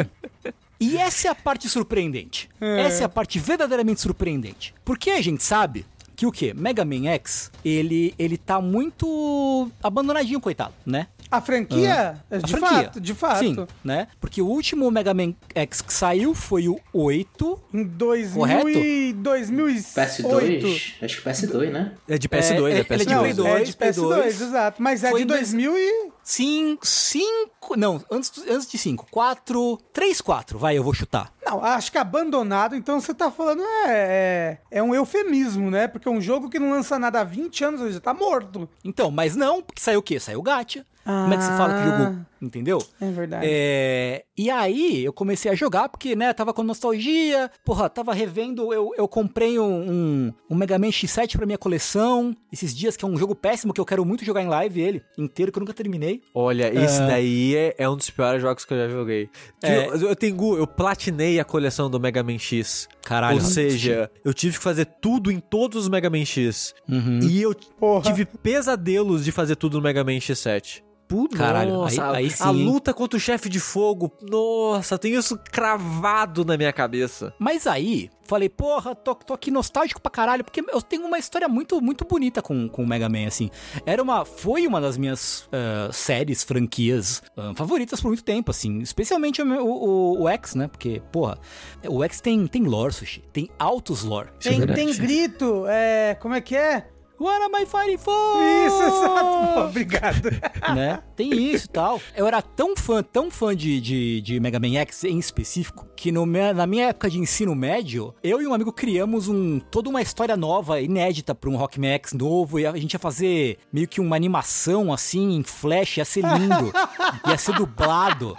E 0.80 0.96
essa 0.96 1.28
é 1.28 1.30
a 1.30 1.34
parte 1.34 1.68
surpreendente. 1.68 2.48
Essa 2.58 3.02
é 3.02 3.04
a 3.04 3.08
parte 3.08 3.38
verdadeiramente 3.38 4.00
surpreendente. 4.00 4.74
Porque 4.84 5.10
a 5.10 5.20
gente 5.20 5.42
sabe 5.44 5.84
que 6.16 6.26
o 6.26 6.32
quê? 6.32 6.54
Mega 6.54 6.84
Man 6.84 7.06
X, 7.08 7.50
ele, 7.64 8.14
ele 8.18 8.38
tá 8.38 8.60
muito 8.60 9.70
abandonadinho, 9.82 10.40
coitado, 10.40 10.74
né? 10.86 11.08
A 11.32 11.40
franquia? 11.40 12.22
A 12.30 12.36
de 12.36 12.52
franquia. 12.52 12.82
fato, 12.84 13.00
de 13.00 13.14
fato. 13.14 13.38
Sim, 13.38 13.66
né? 13.82 14.06
Porque 14.20 14.42
o 14.42 14.46
último 14.46 14.90
Mega 14.90 15.14
Man 15.14 15.34
X 15.54 15.80
que 15.80 15.92
saiu 15.92 16.34
foi 16.34 16.68
o 16.68 16.78
8. 16.92 17.58
Em 17.72 17.84
2000 17.84 18.36
Correto? 18.38 18.68
e 18.68 19.12
2008. 19.14 20.66
PS2? 20.66 20.94
Acho 21.02 21.22
que 21.22 21.28
PS2, 21.28 21.70
né? 21.70 21.92
É 22.08 22.18
de 22.18 22.28
PS2, 22.28 22.66
É, 22.66 22.72
é, 22.72 22.78
é- 22.80 22.84
PS2. 22.84 22.90
ele 22.90 23.02
é 23.02 23.04
de 23.06 23.14
Não, 23.14 23.20
Play 23.20 23.32
2, 23.32 23.48
é 23.48 23.64
de 23.64 23.76
Play 23.76 23.90
PS2, 23.90 24.02
2. 24.16 24.40
exato. 24.42 24.82
Mas 24.82 25.02
é 25.04 25.10
Foi 25.10 25.20
de 25.20 25.24
em 25.24 25.26
dois- 25.26 25.40
2000 25.52 25.76
e... 25.78 26.12
5, 26.24 26.86
5, 26.86 27.76
não, 27.76 28.00
antes, 28.10 28.30
antes 28.48 28.70
de 28.70 28.78
5, 28.78 29.06
4, 29.10 29.76
3, 29.92 30.20
4, 30.20 30.56
vai, 30.56 30.78
eu 30.78 30.84
vou 30.84 30.94
chutar. 30.94 31.32
Não, 31.44 31.62
acho 31.64 31.90
que 31.90 31.98
abandonado, 31.98 32.76
então 32.76 33.00
você 33.00 33.12
tá 33.12 33.30
falando, 33.30 33.62
é, 33.62 33.88
é, 33.88 34.58
é 34.78 34.82
um 34.82 34.94
eufemismo, 34.94 35.70
né? 35.70 35.88
Porque 35.88 36.08
um 36.08 36.20
jogo 36.20 36.48
que 36.48 36.58
não 36.58 36.70
lança 36.70 36.98
nada 36.98 37.20
há 37.20 37.24
20 37.24 37.64
anos, 37.64 37.80
ele 37.80 37.92
já 37.92 38.00
tá 38.00 38.14
morto. 38.14 38.68
Então, 38.84 39.10
mas 39.10 39.34
não, 39.34 39.60
porque 39.60 39.80
saiu 39.80 39.98
o 39.98 40.02
quê? 40.02 40.20
Saiu 40.20 40.38
o 40.38 40.42
Gacha. 40.42 40.86
Como 41.04 41.34
é 41.34 41.36
que 41.36 41.42
se 41.42 41.50
fala 41.50 41.74
que 41.74 41.84
jogou? 41.84 42.16
Entendeu? 42.42 42.84
É 43.00 43.10
verdade. 43.12 43.46
É, 43.48 44.24
e 44.36 44.50
aí 44.50 45.04
eu 45.04 45.12
comecei 45.12 45.48
a 45.48 45.54
jogar, 45.54 45.88
porque, 45.88 46.16
né, 46.16 46.32
tava 46.32 46.52
com 46.52 46.64
nostalgia, 46.64 47.48
porra, 47.64 47.88
tava 47.88 48.12
revendo, 48.12 48.74
eu, 48.74 48.90
eu 48.98 49.06
comprei 49.06 49.60
um, 49.60 50.32
um, 50.50 50.54
Mega 50.56 50.76
Man 50.76 50.88
X7 50.88 51.36
pra 51.36 51.46
minha 51.46 51.56
coleção, 51.56 52.36
esses 52.52 52.74
dias, 52.74 52.96
que 52.96 53.04
é 53.04 53.08
um 53.08 53.16
jogo 53.16 53.36
péssimo, 53.36 53.72
que 53.72 53.80
eu 53.80 53.84
quero 53.84 54.04
muito 54.04 54.24
jogar 54.24 54.42
em 54.42 54.48
live 54.48 54.80
ele, 54.80 55.02
inteiro, 55.16 55.52
que 55.52 55.58
eu 55.58 55.60
nunca 55.60 55.72
terminei. 55.72 56.20
Olha, 56.34 56.66
esse 56.74 56.98
daí 56.98 57.54
é, 57.54 57.76
é 57.78 57.88
um 57.88 57.96
dos 57.96 58.10
piores 58.10 58.42
jogos 58.42 58.64
que 58.64 58.74
eu 58.74 58.78
já 58.78 58.88
joguei. 58.88 59.30
É. 59.62 59.86
Eu, 59.86 60.08
eu 60.08 60.16
tenho, 60.16 60.56
eu 60.56 60.66
platinei 60.66 61.38
a 61.38 61.44
coleção 61.44 61.88
do 61.88 62.00
Mega 62.00 62.24
Man 62.24 62.38
X. 62.38 62.88
Caralho. 63.04 63.36
Ou 63.36 63.40
seja, 63.40 64.10
eu 64.24 64.34
tive 64.34 64.56
que 64.58 64.64
fazer 64.64 64.86
tudo 65.00 65.30
em 65.30 65.38
todos 65.38 65.84
os 65.84 65.88
Mega 65.88 66.10
Man 66.10 66.24
X. 66.24 66.74
Uhum. 66.88 67.20
E 67.22 67.40
eu 67.40 67.54
Porra. 67.78 68.02
tive 68.02 68.24
pesadelos 68.24 69.24
de 69.24 69.30
fazer 69.30 69.54
tudo 69.54 69.76
no 69.76 69.82
Mega 69.82 70.02
Man 70.02 70.18
X7. 70.18 70.82
Puta, 71.12 71.36
Caralho, 71.36 71.74
nossa, 71.74 72.10
aí- 72.12 72.24
aí 72.24 72.34
a, 72.40 72.48
a 72.48 72.52
sim. 72.54 72.64
luta 72.64 72.94
contra 72.94 73.18
o 73.18 73.20
chefe 73.20 73.50
de 73.50 73.60
fogo, 73.60 74.10
nossa, 74.22 74.96
tem 74.98 75.14
isso 75.14 75.38
cravado 75.50 76.42
na 76.42 76.56
minha 76.56 76.72
cabeça. 76.72 77.34
Mas 77.38 77.66
aí, 77.66 78.08
falei, 78.24 78.48
porra, 78.48 78.94
tô, 78.94 79.14
tô 79.14 79.34
aqui 79.34 79.50
nostálgico 79.50 80.00
pra 80.00 80.10
caralho, 80.10 80.42
porque 80.42 80.64
eu 80.66 80.80
tenho 80.80 81.04
uma 81.06 81.18
história 81.18 81.46
muito, 81.48 81.82
muito 81.82 82.06
bonita 82.06 82.40
com, 82.40 82.66
com 82.66 82.82
o 82.82 82.86
Mega 82.86 83.10
Man, 83.10 83.26
assim. 83.26 83.50
Era 83.84 84.02
uma, 84.02 84.24
foi 84.24 84.66
uma 84.66 84.80
das 84.80 84.96
minhas 84.96 85.46
ah, 85.52 85.90
séries, 85.92 86.42
franquias 86.42 87.22
ah, 87.36 87.52
favoritas 87.54 88.00
por 88.00 88.08
muito 88.08 88.24
tempo, 88.24 88.50
assim. 88.50 88.80
Especialmente 88.80 89.42
o, 89.42 89.46
o, 89.46 89.66
o, 89.66 90.22
o 90.22 90.28
X, 90.30 90.54
né? 90.54 90.66
Porque, 90.66 91.02
porra, 91.12 91.38
o 91.86 92.02
X 92.04 92.22
tem, 92.22 92.46
tem 92.46 92.62
lore, 92.62 92.94
Sushi. 92.94 93.22
Tem 93.34 93.50
altos 93.58 94.02
lore. 94.02 94.30
Tem, 94.40 94.66
tem 94.66 94.94
grito, 94.94 95.66
é, 95.68 96.16
como 96.18 96.34
é 96.34 96.40
que 96.40 96.56
é? 96.56 96.88
What 97.22 97.40
am 97.40 97.54
I 97.54 97.64
fighting 97.64 97.98
for? 97.98 98.42
Isso, 98.66 98.82
exato. 98.82 99.54
Pô, 99.54 99.60
obrigado. 99.66 100.28
né? 100.74 101.00
Tem 101.14 101.32
isso 101.32 101.66
e 101.66 101.68
tal. 101.68 102.00
Eu 102.16 102.26
era 102.26 102.42
tão 102.42 102.76
fã, 102.76 103.00
tão 103.00 103.30
fã 103.30 103.54
de, 103.54 103.80
de, 103.80 104.20
de 104.20 104.40
Mega 104.40 104.58
Man 104.58 104.74
X 104.80 105.04
em 105.04 105.20
específico, 105.20 105.86
que 105.94 106.10
no, 106.10 106.26
na 106.26 106.66
minha 106.66 106.88
época 106.88 107.08
de 107.08 107.20
ensino 107.20 107.54
médio, 107.54 108.12
eu 108.24 108.42
e 108.42 108.46
um 108.48 108.52
amigo 108.52 108.72
criamos 108.72 109.28
um, 109.28 109.60
toda 109.60 109.88
uma 109.88 110.02
história 110.02 110.36
nova, 110.36 110.80
inédita 110.80 111.32
pra 111.32 111.48
um 111.48 111.54
Rockman 111.56 111.92
X 111.92 112.12
novo, 112.12 112.58
e 112.58 112.66
a 112.66 112.76
gente 112.76 112.94
ia 112.94 112.98
fazer 112.98 113.58
meio 113.72 113.86
que 113.86 114.00
uma 114.00 114.16
animação 114.16 114.92
assim, 114.92 115.36
em 115.36 115.44
flash, 115.44 115.98
ia 115.98 116.04
ser 116.04 116.24
lindo, 116.24 116.72
ia 117.30 117.38
ser 117.38 117.54
dublado. 117.54 118.36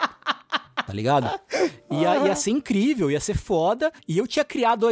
Tá 0.86 0.94
ligado? 0.94 1.30
Ia, 1.92 2.28
ia 2.28 2.36
ser 2.36 2.52
incrível, 2.52 3.10
ia 3.12 3.20
ser 3.20 3.36
foda. 3.38 3.92
E 4.08 4.18
eu 4.18 4.28
tinha 4.28 4.44
criado. 4.44 4.88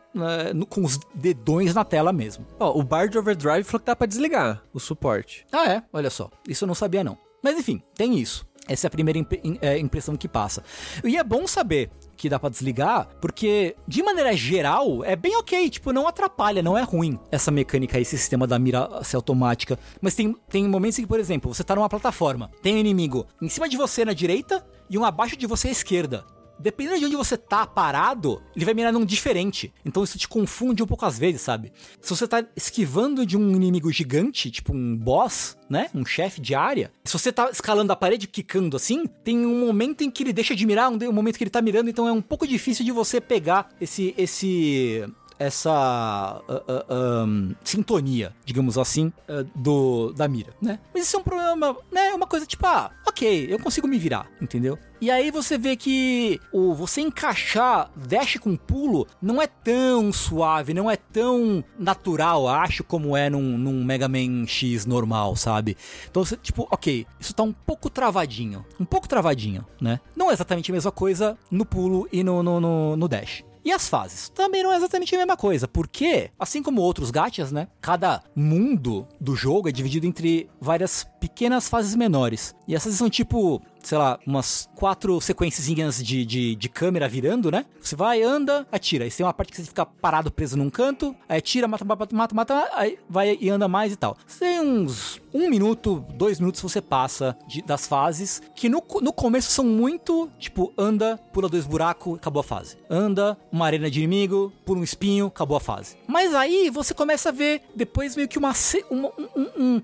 no- 0.53 0.65
com 0.67 0.83
os 0.83 0.99
dedões 1.15 1.73
na 1.73 1.83
tela 1.83 2.13
mesmo. 2.13 2.45
Ó, 2.59 2.77
o 2.79 2.83
Bar 2.83 3.09
de 3.09 3.17
Overdrive 3.17 3.63
falou 3.63 3.79
que 3.79 3.87
dá 3.87 3.95
pra 3.95 4.05
desligar 4.05 4.61
o 4.71 4.79
suporte. 4.79 5.43
Ah, 5.51 5.67
é? 5.71 5.83
Olha 5.91 6.11
só. 6.11 6.29
Isso 6.47 6.65
eu 6.65 6.67
não 6.67 6.75
sabia, 6.75 7.03
não. 7.03 7.17
Mas 7.43 7.57
enfim, 7.57 7.81
tem 7.95 8.19
isso. 8.19 8.45
Essa 8.67 8.85
é 8.85 8.89
a 8.89 8.91
primeira 8.91 9.17
imp- 9.19 9.39
im- 9.43 9.57
é, 9.61 9.77
impressão 9.77 10.15
que 10.15 10.27
passa. 10.27 10.63
E 11.03 11.17
é 11.17 11.23
bom 11.23 11.45
saber 11.47 11.89
que 12.15 12.29
dá 12.29 12.39
pra 12.39 12.49
desligar, 12.49 13.07
porque 13.19 13.75
de 13.87 14.03
maneira 14.03 14.31
geral 14.35 15.03
é 15.03 15.15
bem 15.15 15.35
ok, 15.37 15.69
tipo, 15.71 15.91
não 15.91 16.07
atrapalha, 16.07 16.61
não 16.61 16.77
é 16.77 16.83
ruim 16.83 17.19
essa 17.31 17.49
mecânica, 17.49 17.99
esse 17.99 18.15
sistema 18.17 18.45
da 18.45 18.59
mira 18.59 19.03
ser 19.03 19.15
automática. 19.15 19.77
Mas 19.99 20.13
tem, 20.13 20.35
tem 20.47 20.67
momentos 20.67 20.99
em 20.99 21.01
que, 21.01 21.07
por 21.07 21.19
exemplo, 21.19 21.51
você 21.53 21.63
tá 21.63 21.75
numa 21.75 21.89
plataforma, 21.89 22.51
tem 22.61 22.75
um 22.75 22.77
inimigo 22.77 23.25
em 23.41 23.49
cima 23.49 23.67
de 23.67 23.75
você 23.75 24.05
na 24.05 24.13
direita 24.13 24.63
e 24.89 24.97
um 24.97 25.03
abaixo 25.03 25.35
de 25.35 25.47
você 25.47 25.69
à 25.69 25.71
esquerda. 25.71 26.23
Dependendo 26.61 26.99
de 26.99 27.05
onde 27.05 27.15
você 27.15 27.37
tá 27.37 27.65
parado, 27.65 28.41
ele 28.55 28.65
vai 28.65 28.73
mirar 28.73 28.93
num 28.93 29.05
diferente. 29.05 29.73
Então 29.83 30.03
isso 30.03 30.17
te 30.17 30.27
confunde 30.27 30.83
um 30.83 30.87
pouco 30.87 31.05
às 31.05 31.17
vezes, 31.17 31.41
sabe? 31.41 31.71
Se 31.99 32.09
você 32.09 32.27
tá 32.27 32.45
esquivando 32.55 33.25
de 33.25 33.37
um 33.37 33.55
inimigo 33.55 33.91
gigante, 33.91 34.51
tipo 34.51 34.73
um 34.73 34.95
boss, 34.95 35.57
né? 35.69 35.89
Um 35.93 36.05
chefe 36.05 36.39
de 36.39 36.53
área. 36.53 36.91
Se 37.03 37.13
você 37.13 37.31
tá 37.31 37.49
escalando 37.49 37.91
a 37.91 37.95
parede, 37.95 38.27
quicando 38.27 38.77
assim, 38.77 39.05
tem 39.23 39.45
um 39.45 39.65
momento 39.65 40.03
em 40.03 40.11
que 40.11 40.23
ele 40.23 40.33
deixa 40.33 40.55
de 40.55 40.65
mirar, 40.65 40.89
um, 40.91 41.11
momento 41.11 41.37
que 41.37 41.43
ele 41.43 41.49
tá 41.49 41.61
mirando, 41.61 41.89
então 41.89 42.07
é 42.07 42.11
um 42.11 42.21
pouco 42.21 42.47
difícil 42.47 42.85
de 42.85 42.91
você 42.91 43.19
pegar 43.19 43.69
esse. 43.79 44.13
esse 44.17 45.05
essa 45.41 45.71
ah, 45.71 46.43
ah, 46.47 46.85
ahn, 46.89 47.53
sintonia, 47.63 48.33
digamos 48.45 48.77
assim, 48.77 49.11
ah, 49.27 49.43
do 49.55 50.13
da 50.13 50.27
mira, 50.27 50.53
né? 50.61 50.79
Mas 50.93 51.07
isso 51.07 51.17
é 51.17 51.19
um 51.19 51.23
problema, 51.23 51.75
né? 51.91 52.13
Uma 52.13 52.27
coisa 52.27 52.45
tipo, 52.45 52.65
ah, 52.67 52.91
ok, 53.07 53.47
eu 53.49 53.59
consigo 53.59 53.87
me 53.87 53.97
virar, 53.97 54.29
entendeu? 54.39 54.77
E 55.01 55.09
aí 55.09 55.31
você 55.31 55.57
vê 55.57 55.75
que 55.75 56.39
o 56.53 56.75
você 56.75 57.01
encaixar 57.01 57.89
dash 57.95 58.37
com 58.37 58.55
pulo 58.55 59.07
não 59.19 59.41
é 59.41 59.47
tão 59.47 60.13
suave, 60.13 60.75
não 60.75 60.91
é 60.91 60.95
tão 60.95 61.63
natural, 61.77 62.47
acho, 62.47 62.83
como 62.83 63.17
é 63.17 63.27
num, 63.27 63.57
num 63.57 63.83
Mega 63.83 64.07
Man 64.07 64.45
X 64.45 64.85
normal, 64.85 65.35
sabe? 65.35 65.75
Então 66.09 66.23
você, 66.23 66.37
tipo, 66.37 66.67
ok, 66.69 67.07
isso 67.19 67.33
tá 67.33 67.41
um 67.41 67.51
pouco 67.51 67.89
travadinho, 67.89 68.63
um 68.79 68.85
pouco 68.85 69.07
travadinho, 69.07 69.65
né? 69.81 69.99
Não 70.15 70.29
é 70.29 70.33
exatamente 70.33 70.69
a 70.69 70.73
mesma 70.73 70.91
coisa 70.91 71.35
no 71.49 71.65
pulo 71.65 72.07
e 72.11 72.23
no, 72.23 72.43
no, 72.43 72.59
no, 72.59 72.95
no 72.95 73.07
dash. 73.07 73.43
E 73.63 73.71
as 73.71 73.87
fases? 73.87 74.29
Também 74.29 74.63
não 74.63 74.71
é 74.71 74.77
exatamente 74.77 75.13
a 75.13 75.17
mesma 75.19 75.37
coisa, 75.37 75.67
porque, 75.67 76.31
assim 76.39 76.63
como 76.63 76.81
outros 76.81 77.11
gachas, 77.11 77.51
né? 77.51 77.67
Cada 77.79 78.23
mundo 78.35 79.07
do 79.19 79.35
jogo 79.35 79.69
é 79.69 79.71
dividido 79.71 80.07
entre 80.07 80.49
várias 80.59 81.05
pequenas 81.19 81.69
fases 81.69 81.95
menores. 81.95 82.55
E 82.67 82.75
essas 82.75 82.95
são 82.95 83.09
tipo, 83.09 83.61
sei 83.83 83.97
lá, 83.97 84.19
umas 84.25 84.69
quatro 84.75 85.19
sequências 85.21 85.65
de, 86.05 86.25
de, 86.25 86.55
de 86.55 86.69
câmera 86.69 87.07
virando, 87.07 87.49
né? 87.51 87.65
Você 87.79 87.95
vai, 87.95 88.21
anda, 88.21 88.67
atira. 88.71 89.05
Aí 89.05 89.11
tem 89.11 89.25
uma 89.25 89.33
parte 89.33 89.51
que 89.51 89.57
você 89.57 89.63
fica 89.67 89.85
parado, 89.85 90.31
preso 90.31 90.57
num 90.57 90.69
canto, 90.69 91.15
aí 91.27 91.37
atira, 91.39 91.67
mata, 91.67 91.83
mata, 91.85 92.15
mata, 92.15 92.35
mata, 92.35 92.69
aí 92.73 92.97
vai 93.09 93.37
e 93.39 93.49
anda 93.49 93.67
mais 93.67 93.91
e 93.93 93.95
tal. 93.95 94.17
Você 94.25 94.39
tem 94.39 94.59
uns 94.61 95.19
um 95.33 95.49
minuto, 95.49 96.05
dois 96.13 96.39
minutos 96.39 96.61
você 96.61 96.81
passa 96.81 97.37
de- 97.47 97.61
das 97.61 97.87
fases, 97.87 98.41
que 98.55 98.67
no, 98.67 98.83
no 99.01 99.13
começo 99.13 99.49
são 99.49 99.63
muito, 99.65 100.29
tipo, 100.37 100.73
anda, 100.77 101.17
pula 101.31 101.47
dois 101.47 101.65
buracos, 101.65 102.15
acabou 102.15 102.41
a 102.41 102.43
fase. 102.43 102.77
Anda, 102.89 103.37
uma 103.51 103.65
arena 103.65 103.89
de 103.89 103.99
inimigo, 103.99 104.51
pula 104.65 104.79
um 104.79 104.83
espinho, 104.83 105.27
acabou 105.27 105.55
a 105.55 105.61
fase. 105.61 105.95
Mas 106.05 106.33
aí 106.35 106.69
você 106.69 106.93
começa 106.93 107.29
a 107.29 107.31
ver 107.31 107.61
depois 107.73 108.15
meio 108.15 108.27
que 108.27 108.37
uma, 108.37 108.51
uma- 108.89 109.09
um, 109.17 109.41
um, 109.41 109.49
um- 109.75 109.81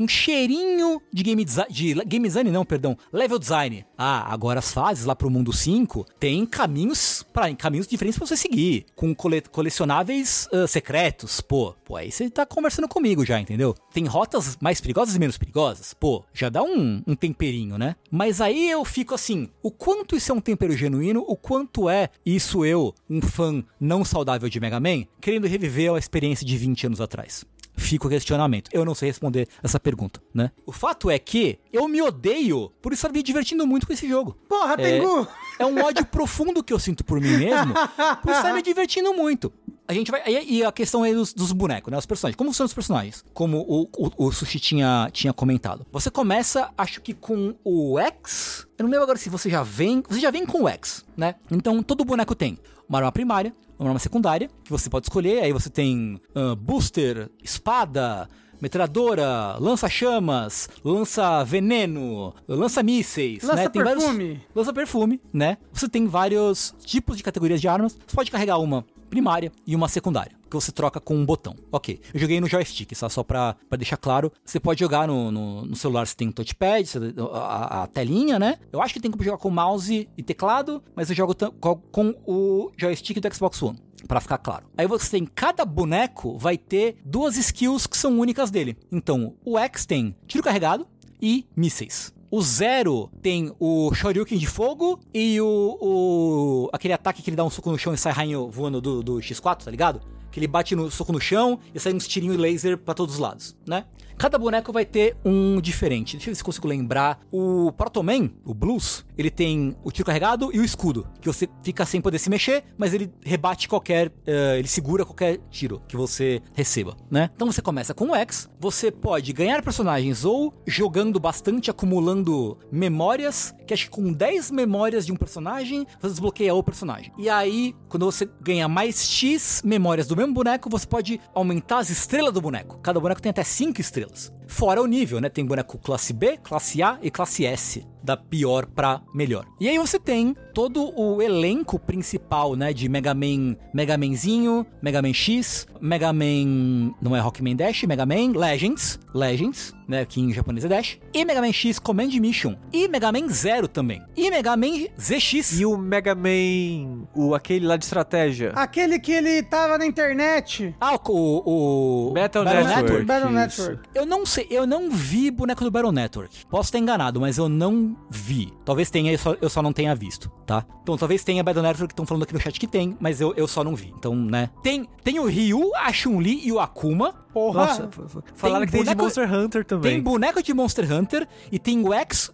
um 0.00 0.08
cheirinho 0.08 1.00
de 1.12 1.22
game 1.22 1.44
design, 1.44 1.72
de 1.72 1.94
game 2.04 2.26
design 2.26 2.50
não, 2.50 2.64
perdão, 2.64 2.96
level 3.12 3.38
design. 3.38 3.84
Ah, 3.96 4.32
agora 4.32 4.58
as 4.58 4.72
fases 4.72 5.04
lá 5.04 5.14
pro 5.14 5.30
mundo 5.30 5.52
5 5.52 6.06
tem 6.18 6.44
caminhos 6.44 7.24
para 7.32 7.54
caminhos 7.54 7.86
diferentes 7.86 8.18
pra 8.18 8.26
você 8.26 8.36
seguir, 8.36 8.86
com 8.94 9.14
cole, 9.14 9.40
colecionáveis 9.40 10.48
uh, 10.52 10.66
secretos. 10.66 11.40
Pô, 11.40 11.74
pô, 11.84 11.96
aí 11.96 12.10
você 12.10 12.28
tá 12.30 12.44
conversando 12.44 12.88
comigo 12.88 13.24
já, 13.24 13.40
entendeu? 13.40 13.74
Tem 13.92 14.04
rotas 14.04 14.56
mais 14.60 14.80
perigosas 14.80 15.14
e 15.14 15.18
menos 15.18 15.38
perigosas. 15.38 15.94
Pô, 15.94 16.24
já 16.32 16.48
dá 16.48 16.62
um, 16.62 17.02
um 17.06 17.14
temperinho, 17.14 17.78
né? 17.78 17.96
Mas 18.10 18.40
aí 18.40 18.70
eu 18.70 18.84
fico 18.84 19.14
assim, 19.14 19.48
o 19.62 19.70
quanto 19.70 20.16
isso 20.16 20.32
é 20.32 20.34
um 20.34 20.40
tempero 20.40 20.76
genuíno, 20.76 21.24
o 21.26 21.36
quanto 21.36 21.88
é 21.88 22.10
isso 22.24 22.64
eu, 22.64 22.94
um 23.08 23.20
fã 23.20 23.64
não 23.80 24.04
saudável 24.04 24.48
de 24.48 24.60
Mega 24.60 24.80
Man, 24.80 25.04
querendo 25.20 25.46
reviver 25.46 25.92
a 25.92 25.98
experiência 25.98 26.46
de 26.46 26.56
20 26.56 26.86
anos 26.86 27.00
atrás 27.00 27.44
fica 27.76 28.06
o 28.06 28.10
questionamento. 28.10 28.70
Eu 28.72 28.84
não 28.84 28.94
sei 28.94 29.08
responder 29.08 29.48
essa 29.62 29.78
pergunta, 29.78 30.20
né? 30.34 30.50
O 30.64 30.72
fato 30.72 31.10
é 31.10 31.18
que 31.18 31.58
eu 31.72 31.86
me 31.86 32.02
odeio 32.02 32.72
por 32.80 32.92
estar 32.92 33.10
me 33.10 33.22
divertindo 33.22 33.66
muito 33.66 33.86
com 33.86 33.92
esse 33.92 34.08
jogo. 34.08 34.36
Porra, 34.48 34.74
é, 34.74 34.76
Tengu! 34.76 35.28
É 35.58 35.64
um 35.64 35.82
ódio 35.82 36.04
profundo 36.04 36.62
que 36.62 36.72
eu 36.72 36.78
sinto 36.78 37.04
por 37.04 37.20
mim 37.20 37.36
mesmo, 37.36 37.74
por 38.22 38.32
estar 38.32 38.52
me 38.52 38.62
divertindo 38.62 39.12
muito. 39.14 39.52
A 39.88 39.92
gente 39.92 40.10
vai. 40.10 40.22
E 40.26 40.64
a 40.64 40.72
questão 40.72 41.02
aí 41.02 41.14
dos, 41.14 41.32
dos 41.32 41.52
bonecos, 41.52 41.90
né? 41.90 41.98
Os 41.98 42.06
personagens. 42.06 42.36
Como 42.36 42.52
são 42.52 42.66
os 42.66 42.74
personagens? 42.74 43.24
Como 43.32 43.58
o, 43.58 43.88
o, 43.96 44.26
o 44.26 44.32
Sushi 44.32 44.58
tinha, 44.58 45.08
tinha 45.12 45.32
comentado. 45.32 45.86
Você 45.92 46.10
começa, 46.10 46.70
acho 46.76 47.00
que 47.00 47.14
com 47.14 47.54
o 47.64 47.98
X. 47.98 48.66
Eu 48.76 48.84
não 48.84 48.90
lembro 48.90 49.04
agora 49.04 49.18
se 49.18 49.28
você 49.28 49.48
já 49.48 49.62
vem. 49.62 50.02
Você 50.08 50.20
já 50.20 50.30
vem 50.30 50.44
com 50.44 50.64
o 50.64 50.68
X, 50.68 51.04
né? 51.16 51.36
Então 51.50 51.82
todo 51.82 52.04
boneco 52.04 52.34
tem 52.34 52.58
uma 52.88 52.98
arma 52.98 53.12
primária, 53.12 53.52
uma 53.78 53.88
arma 53.90 53.98
secundária, 53.98 54.50
que 54.64 54.70
você 54.70 54.90
pode 54.90 55.06
escolher. 55.06 55.42
Aí 55.42 55.52
você 55.52 55.70
tem 55.70 56.20
uh, 56.34 56.56
booster, 56.56 57.30
espada, 57.42 58.28
metralhadora, 58.60 59.56
lança-chamas, 59.58 60.68
lança-veneno, 60.84 62.34
lança-mísseis, 62.48 63.42
lança 63.42 63.56
né? 63.56 63.68
Tem 63.68 63.82
perfume. 63.82 64.24
Vários... 64.24 64.42
Lança-perfume, 64.54 65.20
né? 65.32 65.58
Você 65.72 65.88
tem 65.88 66.06
vários 66.06 66.74
tipos 66.84 67.16
de 67.16 67.22
categorias 67.22 67.60
de 67.60 67.68
armas. 67.68 67.98
Você 68.06 68.14
pode 68.14 68.30
carregar 68.30 68.58
uma 68.58 68.84
primária 69.06 69.52
e 69.66 69.74
uma 69.74 69.88
secundária, 69.88 70.36
que 70.48 70.54
você 70.54 70.70
troca 70.70 71.00
com 71.00 71.14
um 71.14 71.24
botão. 71.24 71.54
Ok, 71.72 72.00
eu 72.12 72.20
joguei 72.20 72.40
no 72.40 72.48
joystick, 72.48 72.94
só, 72.94 73.08
só 73.08 73.22
pra, 73.22 73.56
pra 73.68 73.76
deixar 73.76 73.96
claro. 73.96 74.32
Você 74.44 74.60
pode 74.60 74.80
jogar 74.80 75.06
no, 75.06 75.30
no, 75.30 75.64
no 75.64 75.76
celular, 75.76 76.06
você 76.06 76.14
tem 76.14 76.28
um 76.28 76.32
touchpad, 76.32 76.92
a, 77.32 77.82
a, 77.82 77.86
telinha, 77.86 78.38
né? 78.38 78.58
Eu 78.72 78.82
acho 78.82 78.92
que 78.92 79.00
tem 79.00 79.10
como 79.10 79.22
jogar 79.22 79.38
com 79.38 79.50
mouse 79.50 80.08
e 80.16 80.22
teclado, 80.22 80.82
mas 80.94 81.08
eu 81.08 81.16
jogo 81.16 81.34
com, 81.34 81.76
com 81.76 82.14
o 82.26 82.70
joystick 82.76 83.20
do 83.20 83.34
Xbox 83.34 83.62
One 83.62 83.78
para 84.06 84.20
ficar 84.20 84.38
claro. 84.38 84.66
Aí 84.76 84.86
você 84.86 85.10
tem 85.10 85.26
cada 85.26 85.64
boneco 85.64 86.38
vai 86.38 86.56
ter 86.56 86.96
duas 87.04 87.36
skills 87.36 87.86
que 87.86 87.96
são 87.96 88.18
únicas 88.18 88.50
dele. 88.50 88.76
Então, 88.90 89.34
o 89.44 89.58
X 89.58 89.86
tem 89.86 90.16
tiro 90.26 90.42
carregado 90.42 90.86
e 91.20 91.46
mísseis. 91.56 92.14
O 92.30 92.42
Zero 92.42 93.08
tem 93.22 93.54
o 93.58 93.94
Shoryuken 93.94 94.36
de 94.36 94.46
fogo 94.46 94.98
e 95.14 95.40
o, 95.40 95.78
o, 95.80 96.70
aquele 96.72 96.92
ataque 96.92 97.22
que 97.22 97.30
ele 97.30 97.36
dá 97.36 97.44
um 97.44 97.50
soco 97.50 97.70
no 97.70 97.78
chão 97.78 97.94
e 97.94 97.96
sai 97.96 98.12
rainho 98.12 98.50
voando 98.50 98.80
do, 98.80 99.02
do 99.02 99.14
X4, 99.18 99.64
tá 99.64 99.70
ligado? 99.70 100.00
Que 100.30 100.40
ele 100.40 100.48
bate 100.48 100.74
no 100.74 100.90
soco 100.90 101.12
no 101.12 101.20
chão 101.20 101.58
e 101.72 101.78
sai 101.78 101.94
uns 101.94 102.06
tirinhos 102.06 102.36
laser 102.36 102.76
para 102.76 102.94
todos 102.94 103.14
os 103.14 103.20
lados, 103.20 103.56
né? 103.66 103.84
Cada 104.18 104.38
boneco 104.38 104.72
vai 104.72 104.84
ter 104.84 105.16
um 105.24 105.60
diferente. 105.60 106.16
Deixa 106.16 106.30
eu 106.30 106.32
ver 106.32 106.36
se 106.36 106.44
consigo 106.44 106.66
lembrar. 106.66 107.20
O 107.30 107.70
Protoman, 107.72 108.30
o 108.44 108.54
Blues, 108.54 109.04
ele 109.16 109.30
tem 109.30 109.76
o 109.82 109.90
tiro 109.90 110.06
carregado 110.06 110.50
e 110.52 110.58
o 110.60 110.64
escudo, 110.64 111.06
que 111.20 111.26
você 111.26 111.48
fica 111.62 111.84
sem 111.84 112.00
poder 112.00 112.18
se 112.18 112.30
mexer, 112.30 112.64
mas 112.78 112.94
ele 112.94 113.12
rebate 113.24 113.68
qualquer, 113.68 114.08
uh, 114.08 114.56
ele 114.58 114.68
segura 114.68 115.04
qualquer 115.04 115.38
tiro 115.50 115.82
que 115.88 115.96
você 115.96 116.40
receba, 116.54 116.96
né? 117.10 117.30
Então 117.34 117.50
você 117.50 117.60
começa 117.60 117.92
com 117.94 118.10
o 118.10 118.14
X, 118.14 118.48
você 118.58 118.90
pode 118.90 119.32
ganhar 119.32 119.62
personagens 119.62 120.24
ou 120.24 120.54
jogando 120.66 121.18
bastante, 121.18 121.70
acumulando 121.70 122.58
memórias, 122.70 123.54
que 123.66 123.74
acho 123.74 123.84
que 123.84 123.90
com 123.90 124.12
10 124.12 124.50
memórias 124.50 125.06
de 125.06 125.12
um 125.12 125.16
personagem, 125.16 125.86
você 126.00 126.08
desbloqueia 126.08 126.54
o 126.54 126.62
personagem. 126.62 127.12
E 127.18 127.28
aí, 127.28 127.74
quando 127.88 128.06
você 128.06 128.28
ganha 128.40 128.68
mais 128.68 129.04
X 129.04 129.62
memórias 129.64 130.06
do 130.06 130.16
mesmo 130.16 130.32
boneco, 130.32 130.70
você 130.70 130.86
pode 130.86 131.20
aumentar 131.34 131.78
as 131.78 131.90
estrelas 131.90 132.32
do 132.32 132.40
boneco. 132.40 132.78
Cada 132.78 133.00
boneco 133.00 133.20
tem 133.20 133.30
até 133.30 133.42
5 133.42 133.80
estrelas 133.80 133.96
estrelas. 133.96 134.32
Fora 134.46 134.80
o 134.80 134.86
nível, 134.86 135.20
né? 135.20 135.28
Tem 135.28 135.44
boneco 135.44 135.78
classe 135.78 136.12
B, 136.12 136.36
classe 136.36 136.82
A 136.82 136.98
e 137.02 137.10
classe 137.10 137.44
S 137.44 137.84
da 138.02 138.16
pior 138.16 138.66
pra 138.66 139.02
melhor. 139.12 139.44
E 139.60 139.68
aí 139.68 139.76
você 139.78 139.98
tem 139.98 140.34
todo 140.54 140.92
o 140.96 141.20
elenco 141.20 141.76
principal, 141.76 142.54
né, 142.54 142.72
de 142.72 142.88
Mega 142.88 143.12
Man, 143.12 143.56
Mega 143.74 143.98
Manzinho, 143.98 144.64
Mega 144.80 145.02
Man 145.02 145.12
X, 145.12 145.66
Mega 145.80 146.12
Man, 146.12 146.94
não 147.02 147.16
é 147.16 147.20
Rockman 147.20 147.56
Dash, 147.56 147.82
Mega 147.82 148.06
Man 148.06 148.38
Legends, 148.38 149.00
Legends, 149.12 149.74
né, 149.86 150.04
que 150.04 150.20
em 150.20 150.32
japonês 150.32 150.64
é 150.64 150.68
Dash, 150.68 150.98
e 151.12 151.24
Mega 151.24 151.40
Man 151.40 151.52
X 151.52 151.78
Command 151.78 152.08
Mission, 152.20 152.56
e 152.72 152.88
Mega 152.88 153.12
Man 153.12 153.28
Zero 153.28 153.68
também, 153.68 154.02
e 154.16 154.30
Mega 154.30 154.56
Man 154.56 154.86
ZX. 154.98 155.60
E 155.60 155.66
o 155.66 155.76
Mega 155.76 156.14
Man, 156.14 157.06
o 157.14 157.34
aquele 157.34 157.66
lá 157.66 157.76
de 157.76 157.84
estratégia. 157.84 158.52
Aquele 158.54 158.98
que 158.98 159.12
ele 159.12 159.42
tava 159.42 159.78
na 159.78 159.86
internet. 159.86 160.74
Ah, 160.80 160.94
o, 160.94 161.10
o, 161.10 162.10
o 162.10 162.12
Battle, 162.12 162.44
Battle 162.44 162.64
Network. 162.64 162.82
Network. 162.82 163.04
Battle 163.04 163.30
Network. 163.30 163.88
Eu 163.94 164.06
não 164.06 164.26
sei, 164.26 164.46
eu 164.50 164.66
não 164.66 164.90
vi 164.90 165.30
boneco 165.30 165.64
do 165.64 165.70
Battle 165.70 165.92
Network. 165.92 166.46
Posso 166.46 166.68
estar 166.68 166.78
enganado, 166.78 167.20
mas 167.20 167.38
eu 167.38 167.48
não 167.48 167.96
vi. 168.10 168.52
Talvez 168.64 168.90
tenha, 168.90 169.12
eu 169.12 169.18
só, 169.18 169.36
eu 169.40 169.48
só 169.50 169.62
não 169.62 169.72
tenha 169.72 169.94
visto, 169.94 170.30
tá? 170.46 170.64
Então 170.82 170.96
talvez 170.96 171.22
tenha 171.24 171.42
Battle 171.42 171.62
Network 171.62 171.88
que 171.88 171.92
estão 171.92 172.06
falando 172.06 172.24
aqui 172.24 172.34
no 172.34 172.40
chat 172.40 172.58
que 172.58 172.66
tem, 172.66 172.96
mas 173.00 173.20
eu, 173.20 173.34
eu 173.36 173.46
só 173.46 173.62
não 173.62 173.74
vi. 173.74 173.92
Então, 173.96 174.14
né? 174.14 174.50
Tem, 174.62 174.88
tem 175.02 175.18
o 175.18 175.26
Ryu, 175.26 175.72
a 175.76 175.92
Chun-Li 175.92 176.46
e 176.46 176.52
o 176.52 176.60
Akuma. 176.60 177.25
Porra! 177.36 177.66
Nossa, 177.66 177.90
falaram 178.34 178.64
que 178.64 178.72
tem 178.72 178.80
boneco, 178.80 178.96
de 178.96 179.02
Monster 179.02 179.34
Hunter 179.34 179.64
também. 179.66 179.92
Tem 179.92 180.02
boneco 180.02 180.42
de 180.42 180.54
Monster 180.54 180.90
Hunter 180.90 181.28
e 181.52 181.58
tem 181.58 181.86
o 181.86 181.92
X 181.92 182.32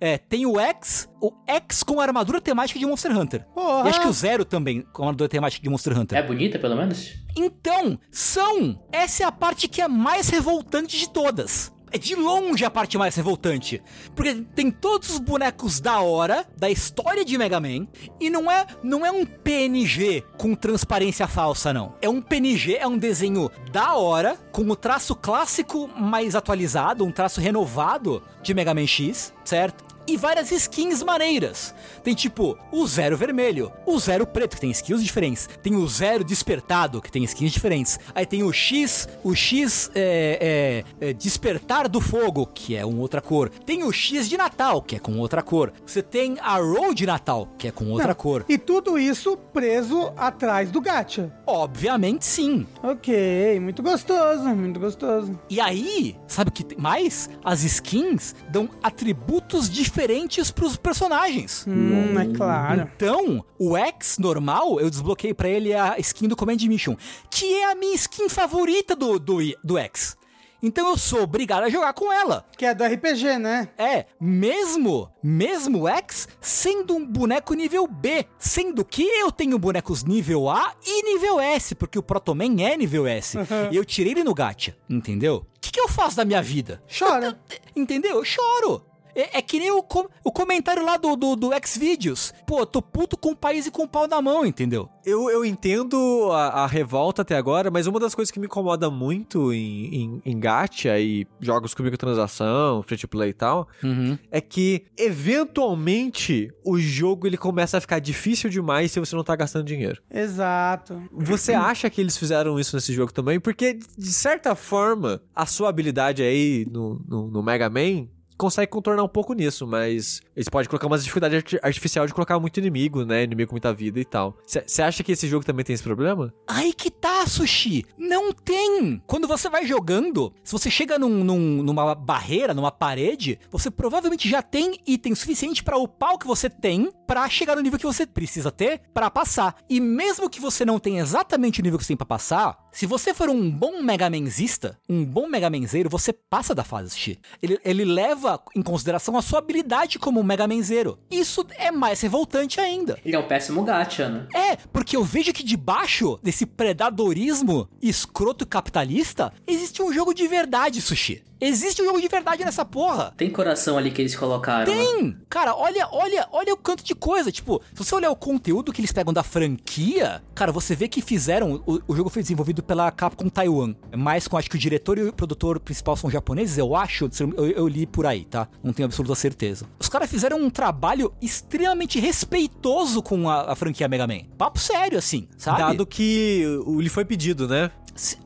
é, 0.00 0.18
tem 0.18 0.44
o 0.44 0.58
X, 0.58 1.08
o 1.20 1.32
X 1.46 1.84
com 1.84 2.00
armadura 2.00 2.40
temática 2.40 2.76
de 2.76 2.84
Monster 2.84 3.16
Hunter. 3.16 3.46
Porra. 3.54 3.86
E 3.86 3.90
acho 3.90 4.00
que 4.00 4.08
o 4.08 4.12
Zero 4.12 4.44
também 4.44 4.84
com 4.92 5.04
armadura 5.04 5.28
temática 5.28 5.62
de 5.62 5.68
Monster 5.68 5.96
Hunter. 5.96 6.18
É 6.18 6.22
bonita, 6.24 6.58
pelo 6.58 6.74
menos? 6.74 7.12
Então, 7.36 7.96
são! 8.10 8.82
Essa 8.90 9.22
é 9.22 9.26
a 9.26 9.30
parte 9.30 9.68
que 9.68 9.80
é 9.80 9.86
mais 9.86 10.28
revoltante 10.28 10.98
de 10.98 11.08
todas 11.08 11.72
é 11.92 11.98
de 11.98 12.14
longe 12.14 12.64
a 12.64 12.70
parte 12.70 12.96
mais 12.96 13.14
revoltante. 13.14 13.82
Porque 14.14 14.34
tem 14.54 14.70
todos 14.70 15.10
os 15.10 15.18
bonecos 15.18 15.80
da 15.80 16.00
hora 16.00 16.46
da 16.56 16.70
história 16.70 17.24
de 17.24 17.36
Mega 17.36 17.60
Man 17.60 17.86
e 18.20 18.30
não 18.30 18.50
é 18.50 18.66
não 18.82 19.04
é 19.04 19.12
um 19.12 19.24
PNG 19.24 20.24
com 20.38 20.54
transparência 20.54 21.28
falsa 21.28 21.72
não. 21.72 21.94
É 22.00 22.08
um 22.08 22.20
PNG, 22.20 22.76
é 22.76 22.86
um 22.86 22.98
desenho 22.98 23.50
da 23.70 23.94
hora 23.94 24.36
com 24.50 24.62
o 24.62 24.76
traço 24.76 25.14
clássico 25.14 25.88
mais 25.88 26.34
atualizado, 26.34 27.04
um 27.04 27.12
traço 27.12 27.40
renovado 27.40 28.22
de 28.42 28.54
Mega 28.54 28.74
Man 28.74 28.86
X, 28.86 29.32
certo? 29.44 29.91
E 30.12 30.16
várias 30.16 30.52
skins 30.52 31.02
maneiras. 31.02 31.74
Tem 32.04 32.14
tipo 32.14 32.58
o 32.70 32.86
Zero 32.86 33.16
Vermelho, 33.16 33.72
o 33.86 33.98
Zero 33.98 34.26
Preto, 34.26 34.56
que 34.56 34.60
tem 34.60 34.70
skins 34.70 35.02
diferentes. 35.02 35.48
Tem 35.62 35.74
o 35.74 35.88
Zero 35.88 36.22
Despertado, 36.22 37.00
que 37.00 37.10
tem 37.10 37.24
skins 37.24 37.50
diferentes. 37.50 37.98
Aí 38.14 38.26
tem 38.26 38.42
o 38.42 38.52
X, 38.52 39.08
o 39.24 39.34
X 39.34 39.90
é, 39.94 40.84
é, 41.00 41.08
é, 41.08 41.12
Despertar 41.14 41.88
do 41.88 41.98
Fogo, 41.98 42.46
que 42.46 42.76
é 42.76 42.84
uma 42.84 43.00
outra 43.00 43.22
cor. 43.22 43.48
Tem 43.48 43.84
o 43.84 43.92
X 43.92 44.28
de 44.28 44.36
Natal, 44.36 44.82
que 44.82 44.96
é 44.96 44.98
com 44.98 45.18
outra 45.18 45.42
cor. 45.42 45.72
Você 45.86 46.02
tem 46.02 46.36
a 46.40 46.58
Roll 46.58 46.92
de 46.92 47.06
Natal, 47.06 47.48
que 47.56 47.68
é 47.68 47.70
com 47.70 47.90
outra 47.90 48.08
Não, 48.08 48.14
cor. 48.14 48.44
E 48.46 48.58
tudo 48.58 48.98
isso 48.98 49.36
preso 49.36 50.12
atrás 50.14 50.70
do 50.70 50.80
gacha. 50.80 51.32
Obviamente 51.46 52.26
sim. 52.26 52.66
Ok, 52.82 53.58
muito 53.60 53.82
gostoso, 53.82 54.44
muito 54.50 54.78
gostoso. 54.78 55.40
E 55.48 55.58
aí, 55.58 56.16
sabe 56.26 56.50
o 56.50 56.52
que 56.52 56.78
mais? 56.78 57.30
As 57.42 57.64
skins 57.64 58.34
dão 58.50 58.68
atributos 58.82 59.70
diferentes 59.70 60.01
diferentes 60.02 60.50
pros 60.50 60.76
personagens. 60.76 61.64
Hum, 61.66 62.18
é 62.18 62.36
claro. 62.36 62.90
Então, 62.96 63.44
o 63.58 63.76
X 63.76 64.18
normal, 64.18 64.80
eu 64.80 64.90
desbloqueei 64.90 65.32
para 65.32 65.48
ele 65.48 65.72
a 65.72 65.96
skin 65.98 66.26
do 66.26 66.36
Command 66.36 66.56
Mission, 66.66 66.96
que 67.30 67.54
é 67.54 67.70
a 67.70 67.74
minha 67.74 67.94
skin 67.94 68.28
favorita 68.28 68.96
do, 68.96 69.18
do, 69.18 69.38
do 69.62 69.78
X. 69.78 70.16
Então 70.60 70.90
eu 70.90 70.96
sou 70.96 71.22
obrigado 71.22 71.64
a 71.64 71.68
jogar 71.68 71.92
com 71.92 72.12
ela. 72.12 72.46
Que 72.56 72.66
é 72.66 72.74
do 72.74 72.84
RPG, 72.84 73.36
né? 73.38 73.68
É, 73.76 74.06
mesmo, 74.20 75.10
mesmo 75.20 75.88
X 75.88 76.28
sendo 76.40 76.94
um 76.94 77.04
boneco 77.04 77.52
nível 77.54 77.84
B, 77.88 78.26
sendo 78.38 78.84
que 78.84 79.02
eu 79.02 79.32
tenho 79.32 79.58
bonecos 79.58 80.04
nível 80.04 80.48
A 80.48 80.72
e 80.86 81.02
nível 81.02 81.40
S, 81.40 81.74
porque 81.74 81.98
o 81.98 82.02
Protoman 82.02 82.62
é 82.62 82.76
nível 82.76 83.08
S. 83.08 83.36
Uhum. 83.36 83.44
E 83.72 83.76
eu 83.76 83.84
tirei 83.84 84.12
ele 84.12 84.22
no 84.22 84.34
gacha, 84.34 84.76
entendeu? 84.88 85.46
O 85.56 85.60
que, 85.60 85.72
que 85.72 85.80
eu 85.80 85.88
faço 85.88 86.16
da 86.16 86.24
minha 86.24 86.42
vida? 86.42 86.80
Chora. 86.96 87.36
entendeu? 87.74 88.18
Eu 88.18 88.24
choro. 88.24 88.91
É, 89.14 89.38
é, 89.38 89.42
que 89.42 89.58
nem 89.58 89.70
o, 89.70 89.82
com, 89.82 90.06
o 90.24 90.32
comentário 90.32 90.84
lá 90.84 90.96
do, 90.96 91.16
do, 91.16 91.36
do 91.36 91.50
Xvideos. 91.64 92.32
Pô, 92.46 92.64
tô 92.64 92.80
puto 92.80 93.16
com 93.16 93.30
o 93.30 93.36
país 93.36 93.66
e 93.66 93.70
com 93.70 93.84
o 93.84 93.88
pau 93.88 94.06
na 94.06 94.20
mão, 94.20 94.44
entendeu? 94.44 94.88
Eu, 95.04 95.28
eu 95.30 95.44
entendo 95.44 96.30
a, 96.32 96.62
a 96.62 96.66
revolta 96.66 97.22
até 97.22 97.36
agora, 97.36 97.70
mas 97.70 97.86
uma 97.86 97.98
das 97.98 98.14
coisas 98.14 98.30
que 98.30 98.38
me 98.38 98.46
incomoda 98.46 98.90
muito 98.90 99.52
em, 99.52 99.94
em, 99.94 100.22
em 100.24 100.40
gacha 100.40 100.98
e 100.98 101.26
jogos 101.40 101.74
com 101.74 101.82
microtransação, 101.82 102.82
free 102.82 102.96
to 102.96 103.08
play 103.08 103.30
e 103.30 103.34
tal, 103.34 103.68
uhum. 103.82 104.16
é 104.30 104.40
que 104.40 104.86
eventualmente 104.96 106.50
o 106.64 106.78
jogo 106.78 107.26
ele 107.26 107.36
começa 107.36 107.78
a 107.78 107.80
ficar 107.80 107.98
difícil 107.98 108.48
demais 108.48 108.92
se 108.92 109.00
você 109.00 109.14
não 109.16 109.24
tá 109.24 109.34
gastando 109.34 109.64
dinheiro. 109.64 110.00
Exato. 110.10 111.02
Você 111.12 111.52
acha 111.54 111.90
que 111.90 112.00
eles 112.00 112.16
fizeram 112.16 112.58
isso 112.58 112.76
nesse 112.76 112.92
jogo 112.92 113.12
também? 113.12 113.40
Porque, 113.40 113.74
de 113.74 114.12
certa 114.12 114.54
forma, 114.54 115.20
a 115.34 115.46
sua 115.46 115.68
habilidade 115.68 116.22
aí 116.22 116.66
no, 116.70 117.02
no, 117.06 117.28
no 117.28 117.42
Mega 117.42 117.68
Man 117.68 118.06
conseguem 118.42 118.68
contornar 118.68 119.02
um 119.04 119.08
pouco 119.08 119.32
nisso, 119.32 119.66
mas 119.66 120.20
eles 120.36 120.48
podem 120.48 120.68
colocar 120.68 120.86
uma 120.86 120.98
dificuldade 120.98 121.36
arti- 121.36 121.60
artificial 121.62 122.06
de 122.06 122.12
colocar 122.12 122.38
muito 122.40 122.58
inimigo, 122.58 123.04
né? 123.04 123.22
Inimigo 123.22 123.50
com 123.50 123.54
muita 123.54 123.72
vida 123.72 124.00
e 124.00 124.04
tal. 124.04 124.36
Você 124.46 124.82
acha 124.82 125.02
que 125.02 125.12
esse 125.12 125.28
jogo 125.28 125.44
também 125.44 125.64
tem 125.64 125.74
esse 125.74 125.82
problema? 125.82 126.32
Aí 126.46 126.72
que 126.72 126.90
tá, 126.90 127.26
Sushi. 127.26 127.84
Não 127.96 128.32
tem. 128.32 129.00
Quando 129.06 129.28
você 129.28 129.48
vai 129.48 129.64
jogando, 129.66 130.32
se 130.42 130.52
você 130.52 130.70
chega 130.70 130.98
num- 130.98 131.22
num- 131.24 131.62
numa 131.62 131.94
barreira, 131.94 132.52
numa 132.52 132.70
parede, 132.72 133.38
você 133.50 133.70
provavelmente 133.70 134.28
já 134.28 134.42
tem 134.42 134.78
item 134.86 135.14
suficiente 135.14 135.62
pra 135.62 135.78
upar 135.78 136.14
o 136.14 136.18
que 136.18 136.26
você 136.26 136.50
tem 136.50 136.90
pra 137.06 137.28
chegar 137.28 137.54
no 137.56 137.62
nível 137.62 137.78
que 137.78 137.86
você 137.86 138.04
precisa 138.06 138.50
ter 138.50 138.80
pra 138.92 139.10
passar. 139.10 139.56
E 139.68 139.80
mesmo 139.80 140.28
que 140.28 140.40
você 140.40 140.64
não 140.64 140.78
tenha 140.78 141.00
exatamente 141.02 141.60
o 141.60 141.62
nível 141.62 141.78
que 141.78 141.84
você 141.84 141.88
tem 141.88 141.96
pra 141.96 142.06
passar, 142.06 142.58
se 142.72 142.86
você 142.86 143.14
for 143.14 143.28
um 143.28 143.50
bom 143.50 143.82
Mega 143.82 144.08
Manzista, 144.10 144.78
um 144.88 145.04
bom 145.04 145.28
Mega 145.28 145.50
Manzeiro, 145.50 145.88
você 145.90 146.12
passa 146.12 146.54
da 146.54 146.64
fase, 146.64 146.90
Sushi. 146.90 147.18
Ele, 147.42 147.58
ele 147.64 147.84
leva 147.84 148.31
em 148.54 148.62
consideração 148.62 149.16
a 149.16 149.22
sua 149.22 149.38
habilidade 149.38 149.98
como 149.98 150.22
Mega 150.22 150.46
Manzeiro. 150.46 150.98
Isso 151.10 151.46
é 151.56 151.70
mais 151.70 152.00
revoltante 152.00 152.60
ainda. 152.60 152.98
Ele 153.04 153.16
é 153.16 153.18
um 153.18 153.26
péssimo 153.26 153.62
gacha, 153.64 154.08
né? 154.08 154.26
É, 154.34 154.56
porque 154.72 154.96
eu 154.96 155.04
vejo 155.04 155.32
que 155.32 155.42
debaixo 155.42 156.18
desse 156.22 156.46
predadorismo 156.46 157.68
escroto 157.80 158.46
capitalista 158.46 159.32
existe 159.46 159.82
um 159.82 159.92
jogo 159.92 160.14
de 160.14 160.26
verdade, 160.28 160.80
Sushi. 160.80 161.22
Existe 161.44 161.82
um 161.82 161.84
jogo 161.86 162.00
de 162.00 162.08
verdade 162.08 162.44
nessa 162.44 162.64
porra. 162.64 163.12
Tem 163.16 163.28
coração 163.30 163.76
ali 163.76 163.90
que 163.90 164.00
eles 164.00 164.14
colocaram. 164.14 164.72
né? 164.72 164.78
Tem! 164.78 165.16
Cara, 165.28 165.54
olha, 165.54 165.88
olha, 165.90 166.28
olha 166.32 166.54
o 166.54 166.56
canto 166.56 166.84
de 166.84 166.94
coisa. 166.94 167.32
Tipo, 167.32 167.60
se 167.74 167.84
você 167.84 167.94
olhar 167.94 168.10
o 168.10 168.16
conteúdo 168.16 168.72
que 168.72 168.80
eles 168.80 168.92
pegam 168.92 169.12
da 169.12 169.22
franquia, 169.22 170.22
cara, 170.34 170.52
você 170.52 170.74
vê 170.76 170.86
que 170.88 171.02
fizeram. 171.02 171.62
O, 171.66 171.80
o 171.88 171.96
jogo 171.96 172.08
foi 172.08 172.22
desenvolvido 172.22 172.62
pela 172.62 172.90
Capcom 172.90 173.28
Taiwan. 173.28 173.74
Mais 173.96 174.28
com, 174.28 174.36
acho 174.36 174.48
que 174.48 174.56
o 174.56 174.58
diretor 174.58 174.98
e 174.98 175.02
o 175.02 175.12
produtor 175.12 175.58
principal 175.58 175.96
são 175.96 176.10
japoneses, 176.10 176.56
eu 176.58 176.74
acho. 176.76 177.08
Eu, 177.36 177.46
eu 177.50 177.68
li 177.68 177.86
por 177.86 178.06
aí, 178.06 178.24
tá? 178.24 178.48
Não 178.62 178.72
tenho 178.72 178.86
absoluta 178.86 179.14
certeza. 179.14 179.66
Os 179.80 179.88
caras 179.88 180.08
fizeram 180.10 180.38
um 180.38 180.48
trabalho 180.50 181.12
extremamente 181.20 181.98
respeitoso 182.00 183.02
com 183.02 183.28
a, 183.28 183.52
a 183.52 183.56
franquia 183.56 183.88
Mega 183.88 184.06
Man. 184.06 184.20
Papo 184.38 184.58
sério, 184.58 184.98
assim, 184.98 185.28
sabe? 185.36 185.58
Dado 185.58 185.86
que 185.86 186.44
o- 186.66 186.80
lhe 186.80 186.88
foi 186.88 187.04
pedido, 187.04 187.48
né? 187.48 187.70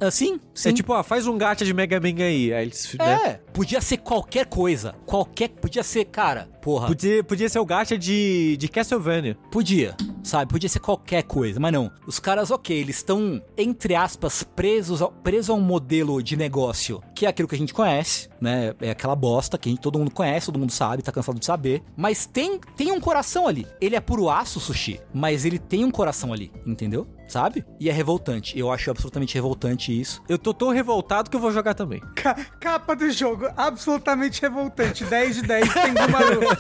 Assim, 0.01 0.41
sim. 0.55 0.69
É 0.69 0.73
tipo, 0.73 0.93
ó, 0.93 1.03
faz 1.03 1.27
um 1.27 1.37
gacha 1.37 1.65
de 1.65 1.75
Mega 1.75 2.01
Man 2.01 2.23
aí. 2.23 2.53
Aí 2.53 2.67
eles, 2.67 2.95
né? 2.99 3.15
É, 3.27 3.41
podia 3.53 3.81
ser 3.81 3.99
qualquer 3.99 4.47
coisa. 4.47 4.95
Qualquer. 5.05 5.49
Podia 5.49 5.83
ser, 5.83 6.05
cara, 6.07 6.49
porra. 6.63 6.87
Podia, 6.89 7.25
podia 7.25 7.49
ser 7.49 7.59
o 7.59 7.65
gacha 7.67 7.99
de, 7.99 8.57
de 8.57 8.69
Castlevania. 8.69 9.37
Podia, 9.51 9.97
sabe? 10.23 10.51
Podia 10.53 10.69
ser 10.69 10.79
qualquer 10.81 11.23
coisa, 11.25 11.59
mas 11.59 11.73
não. 11.73 11.91
Os 12.07 12.19
caras, 12.19 12.51
ok, 12.51 12.77
eles 12.77 12.97
estão, 12.97 13.43
entre 13.57 13.95
aspas, 13.95 14.43
presos, 14.43 15.03
ao, 15.03 15.11
presos 15.11 15.51
a 15.51 15.55
um 15.55 15.61
modelo 15.61 16.23
de 16.23 16.37
negócio 16.37 17.03
que 17.15 17.27
é 17.27 17.29
aquilo 17.29 17.49
que 17.49 17.55
a 17.55 17.59
gente 17.59 17.75
conhece, 17.75 18.29
né? 18.41 18.75
É 18.81 18.91
aquela 18.91 19.17
bosta 19.17 19.57
que 19.59 19.71
gente- 19.71 19.81
todo 19.81 19.99
mundo 19.99 20.11
conhece, 20.11 20.47
todo 20.47 20.59
mundo 20.59 20.73
sabe, 20.73 21.03
tá 21.03 21.11
cansado 21.11 21.39
de 21.41 21.47
saber. 21.47 21.83
Mas 21.97 22.27
tem, 22.27 22.61
tem 22.77 22.93
um 22.93 23.01
coração 23.01 23.47
ali. 23.49 23.67
Ele 23.81 23.97
é 23.97 24.01
puro 24.01 24.29
aço, 24.31 24.61
sushi, 24.61 25.01
mas 25.13 25.45
ele 25.45 25.59
tem 25.59 25.85
um 25.85 25.91
coração 25.91 26.33
ali, 26.33 26.53
entendeu? 26.67 27.07
Sabe? 27.29 27.65
E 27.81 27.91
é 27.91 27.93
revoltante. 27.93 28.57
Eu 28.59 28.71
acho 28.71 28.91
absolutamente 28.91 29.35
revoltante 29.35 29.99
isso. 29.99 30.23
Eu 30.29 30.39
tô 30.39 30.55
tão 30.55 30.71
revoltado 30.71 31.29
que 31.29 31.37
eu 31.37 31.41
vou 31.41 31.51
jogar 31.51 31.75
também. 31.75 32.01
Ca- 32.15 32.35
capa 32.61 32.95
do 32.95 33.11
jogo, 33.11 33.49
absolutamente 33.57 34.41
revoltante. 34.41 35.05
10 35.05 35.37
de 35.37 35.43
10, 35.43 35.73
tem 35.75 35.95
Gumaru. 35.95 36.41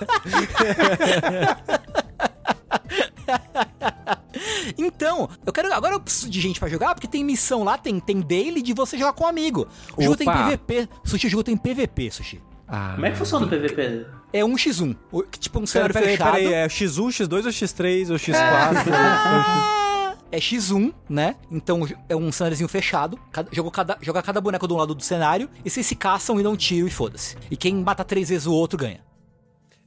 Então, 4.76 5.28
eu 5.44 5.52
quero. 5.52 5.72
Agora 5.72 5.94
eu 5.94 6.00
preciso 6.00 6.28
de 6.30 6.40
gente 6.40 6.60
pra 6.60 6.68
jogar, 6.68 6.94
porque 6.94 7.08
tem 7.08 7.24
missão 7.24 7.64
lá, 7.64 7.78
tem, 7.78 7.98
tem 7.98 8.20
daily 8.20 8.60
de 8.62 8.74
você 8.74 8.98
jogar 8.98 9.12
com 9.14 9.24
um 9.24 9.26
amigo. 9.26 9.66
O 9.96 10.02
jogo 10.02 10.16
tem. 10.16 10.26
PVP. 10.26 10.88
Sushi, 11.04 11.26
o 11.26 11.30
jogo 11.30 11.42
tem 11.42 11.56
PVP, 11.56 12.10
Sushi. 12.10 12.42
Ah, 12.68 12.92
Como 12.94 13.06
é 13.06 13.10
que 13.12 13.16
funciona 13.16 13.46
o 13.46 13.48
PVP? 13.48 14.06
É 14.32 14.44
um 14.44 14.54
x1. 14.56 14.94
o- 15.12 15.22
que 15.22 15.38
Tipo 15.38 15.60
um 15.60 15.66
cenário 15.66 15.92
peraí, 15.94 16.10
fechado. 16.16 16.32
peraí, 16.32 16.52
é 16.52 16.66
X1, 16.66 17.08
X2 17.08 17.44
ou 17.44 17.50
X3 17.52 18.10
ou 18.10 18.16
X4? 18.16 18.36
É 20.36 20.38
X1, 20.38 20.92
né? 21.08 21.34
Então 21.50 21.80
é 22.10 22.14
um 22.14 22.30
cenáriozinho 22.30 22.68
fechado. 22.68 23.18
Cada, 23.32 23.48
joga, 23.50 23.70
cada, 23.70 23.98
joga 24.02 24.22
cada 24.22 24.38
boneco 24.38 24.68
de 24.68 24.74
um 24.74 24.76
lado 24.76 24.94
do 24.94 25.02
cenário. 25.02 25.48
E 25.64 25.70
vocês 25.70 25.86
se 25.86 25.96
caçam 25.96 26.38
e 26.38 26.42
dão 26.42 26.52
um 26.52 26.56
tiro 26.56 26.86
e 26.86 26.90
foda-se. 26.90 27.36
E 27.50 27.56
quem 27.56 27.74
mata 27.76 28.04
três 28.04 28.28
vezes 28.28 28.46
o 28.46 28.52
outro 28.52 28.78
ganha. 28.78 29.00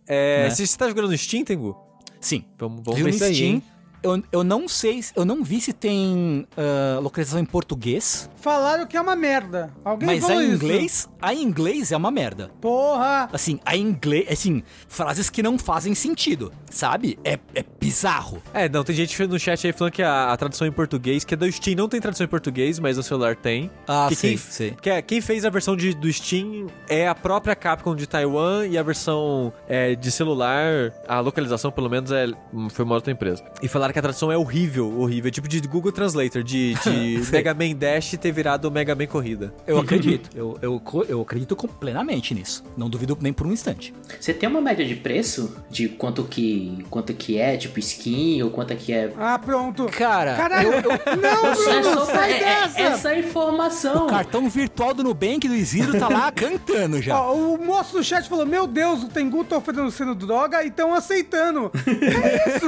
É, 0.07 0.45
Né? 0.45 0.49
Você 0.49 0.65
tá 0.75 0.87
jogando 0.87 1.09
no 1.09 1.15
Steam, 1.15 1.45
Tengu? 1.45 1.77
Sim. 2.19 2.45
Vamos, 2.57 2.81
vamos 2.83 2.99
ver 2.99 3.03
no 3.03 3.09
isso 3.09 3.23
aí, 3.23 3.35
Steam. 3.35 3.47
hein? 3.51 3.63
Eu, 4.01 4.21
eu 4.31 4.43
não 4.43 4.67
sei, 4.67 5.01
se- 5.01 5.11
eu 5.15 5.25
não 5.25 5.43
vi 5.43 5.59
se 5.61 5.73
tem 5.73 6.47
ah, 6.57 6.99
localização 7.01 7.39
em 7.39 7.45
português, 7.45 8.29
Falaram 8.41 8.87
que 8.87 8.95
é 8.95 9.01
uma 9.01 9.17
merda. 9.17 9.69
Alguém 9.83 10.07
mas 10.07 10.23
a 10.23 10.27
falou 10.27 10.41
em 10.41 10.45
isso? 10.53 10.55
inglês, 10.55 11.09
a 11.21 11.33
inglês 11.33 11.91
é 11.91 11.97
uma 11.97 12.09
merda. 12.09 12.49
Porra! 12.61 13.27
Assim, 13.33 13.59
a 13.65 13.75
inglês, 13.75 14.27
assim, 14.31 14.63
frases 14.87 15.29
que 15.29 15.43
não 15.43 15.59
fazem 15.59 15.93
sentido, 15.93 16.49
sabe? 16.71 17.19
É, 17.25 17.37
é 17.53 17.65
bizarro. 17.81 18.41
É, 18.53 18.69
não, 18.69 18.81
tem 18.85 18.95
gente 18.95 19.27
no 19.27 19.37
chat 19.37 19.67
aí 19.67 19.73
falando 19.73 19.91
que 19.91 20.01
a, 20.01 20.31
a 20.31 20.37
tradução 20.37 20.65
em 20.65 20.71
português, 20.71 21.25
que 21.25 21.33
é 21.33 21.37
do 21.37 21.51
Steam, 21.51 21.75
não 21.75 21.89
tem 21.89 21.99
tradução 21.99 22.23
em 22.23 22.29
português, 22.29 22.79
mas 22.79 22.97
o 22.97 23.03
celular 23.03 23.35
tem. 23.35 23.69
Ah, 23.85 24.05
que 24.07 24.15
sei, 24.15 24.29
quem, 24.29 24.37
sei. 24.37 24.71
Que 24.81 24.89
é- 24.89 25.01
quem 25.01 25.19
fez 25.19 25.43
a 25.43 25.49
versão 25.49 25.75
de, 25.75 25.93
do 25.93 26.11
Steam 26.11 26.67
é 26.87 27.09
a 27.09 27.15
própria 27.15 27.55
Capcom 27.55 27.93
de 27.93 28.07
Taiwan 28.07 28.65
e 28.67 28.77
a 28.77 28.83
versão 28.83 29.51
é, 29.67 29.95
de 29.95 30.09
celular, 30.11 30.93
a 31.09 31.19
localização 31.19 31.71
pelo 31.71 31.89
menos 31.89 32.09
é, 32.11 32.27
foi 32.69 32.85
uma 32.85 32.95
outra 32.95 33.11
empresa. 33.11 33.43
E 33.61 33.67
falaram 33.67 33.88
que 33.93 33.99
a 33.99 34.01
tradução 34.01 34.31
é 34.31 34.37
horrível, 34.37 34.99
horrível, 34.99 35.31
tipo 35.31 35.47
de 35.47 35.59
Google 35.61 35.91
Translator, 35.91 36.43
de, 36.43 36.73
de. 36.75 37.21
Mega 37.31 37.53
Man 37.53 37.75
Dash 37.75 38.11
ter 38.19 38.31
virado 38.31 38.69
Mega 38.71 38.95
Man 38.95 39.05
Corrida. 39.07 39.53
Eu 39.67 39.79
acredito. 39.79 40.29
eu, 40.35 40.57
eu, 40.61 40.81
eu 41.07 41.21
acredito 41.21 41.55
plenamente 41.79 42.33
nisso. 42.33 42.63
Não 42.77 42.89
duvido 42.89 43.17
nem 43.21 43.31
por 43.33 43.45
um 43.47 43.51
instante. 43.51 43.93
Você 44.19 44.33
tem 44.33 44.47
uma 44.49 44.61
média 44.61 44.85
de 44.85 44.95
preço 44.95 45.55
de 45.69 45.87
quanto 45.89 46.23
que 46.23 46.83
quanto 46.89 47.13
que 47.13 47.37
é, 47.37 47.57
tipo 47.57 47.79
skin 47.79 48.41
ou 48.43 48.49
quanto 48.51 48.75
que 48.75 48.91
é? 48.93 49.11
Ah, 49.17 49.37
pronto. 49.39 49.85
Cara, 49.87 50.35
Caralho, 50.35 50.71
não, 51.21 51.49
É 51.51 51.55
Bruno, 51.81 51.93
só 51.93 52.05
sai 52.05 52.33
é- 52.33 52.35
é- 52.35 52.39
dessa! 52.39 52.79
essa 52.81 53.15
informação. 53.15 54.05
o 54.05 54.09
cartão 54.09 54.49
virtual 54.49 54.93
do 54.93 55.03
Nubank 55.03 55.47
do 55.47 55.55
Isidro 55.55 55.97
tá 55.99 56.07
lá 56.09 56.31
cantando 56.31 57.01
já. 57.01 57.19
Ó, 57.19 57.33
o 57.35 57.57
moço 57.63 57.97
do 57.97 58.03
chat 58.03 58.27
falou: 58.27 58.45
Meu 58.45 58.65
Deus, 58.67 59.03
o 59.03 59.07
Tengu 59.09 59.43
tá 59.43 59.57
oferecendo 59.57 60.13
droga 60.15 60.63
e 60.63 60.67
estão 60.67 60.93
aceitando. 60.93 61.71
É 62.19 62.55
isso? 62.55 62.65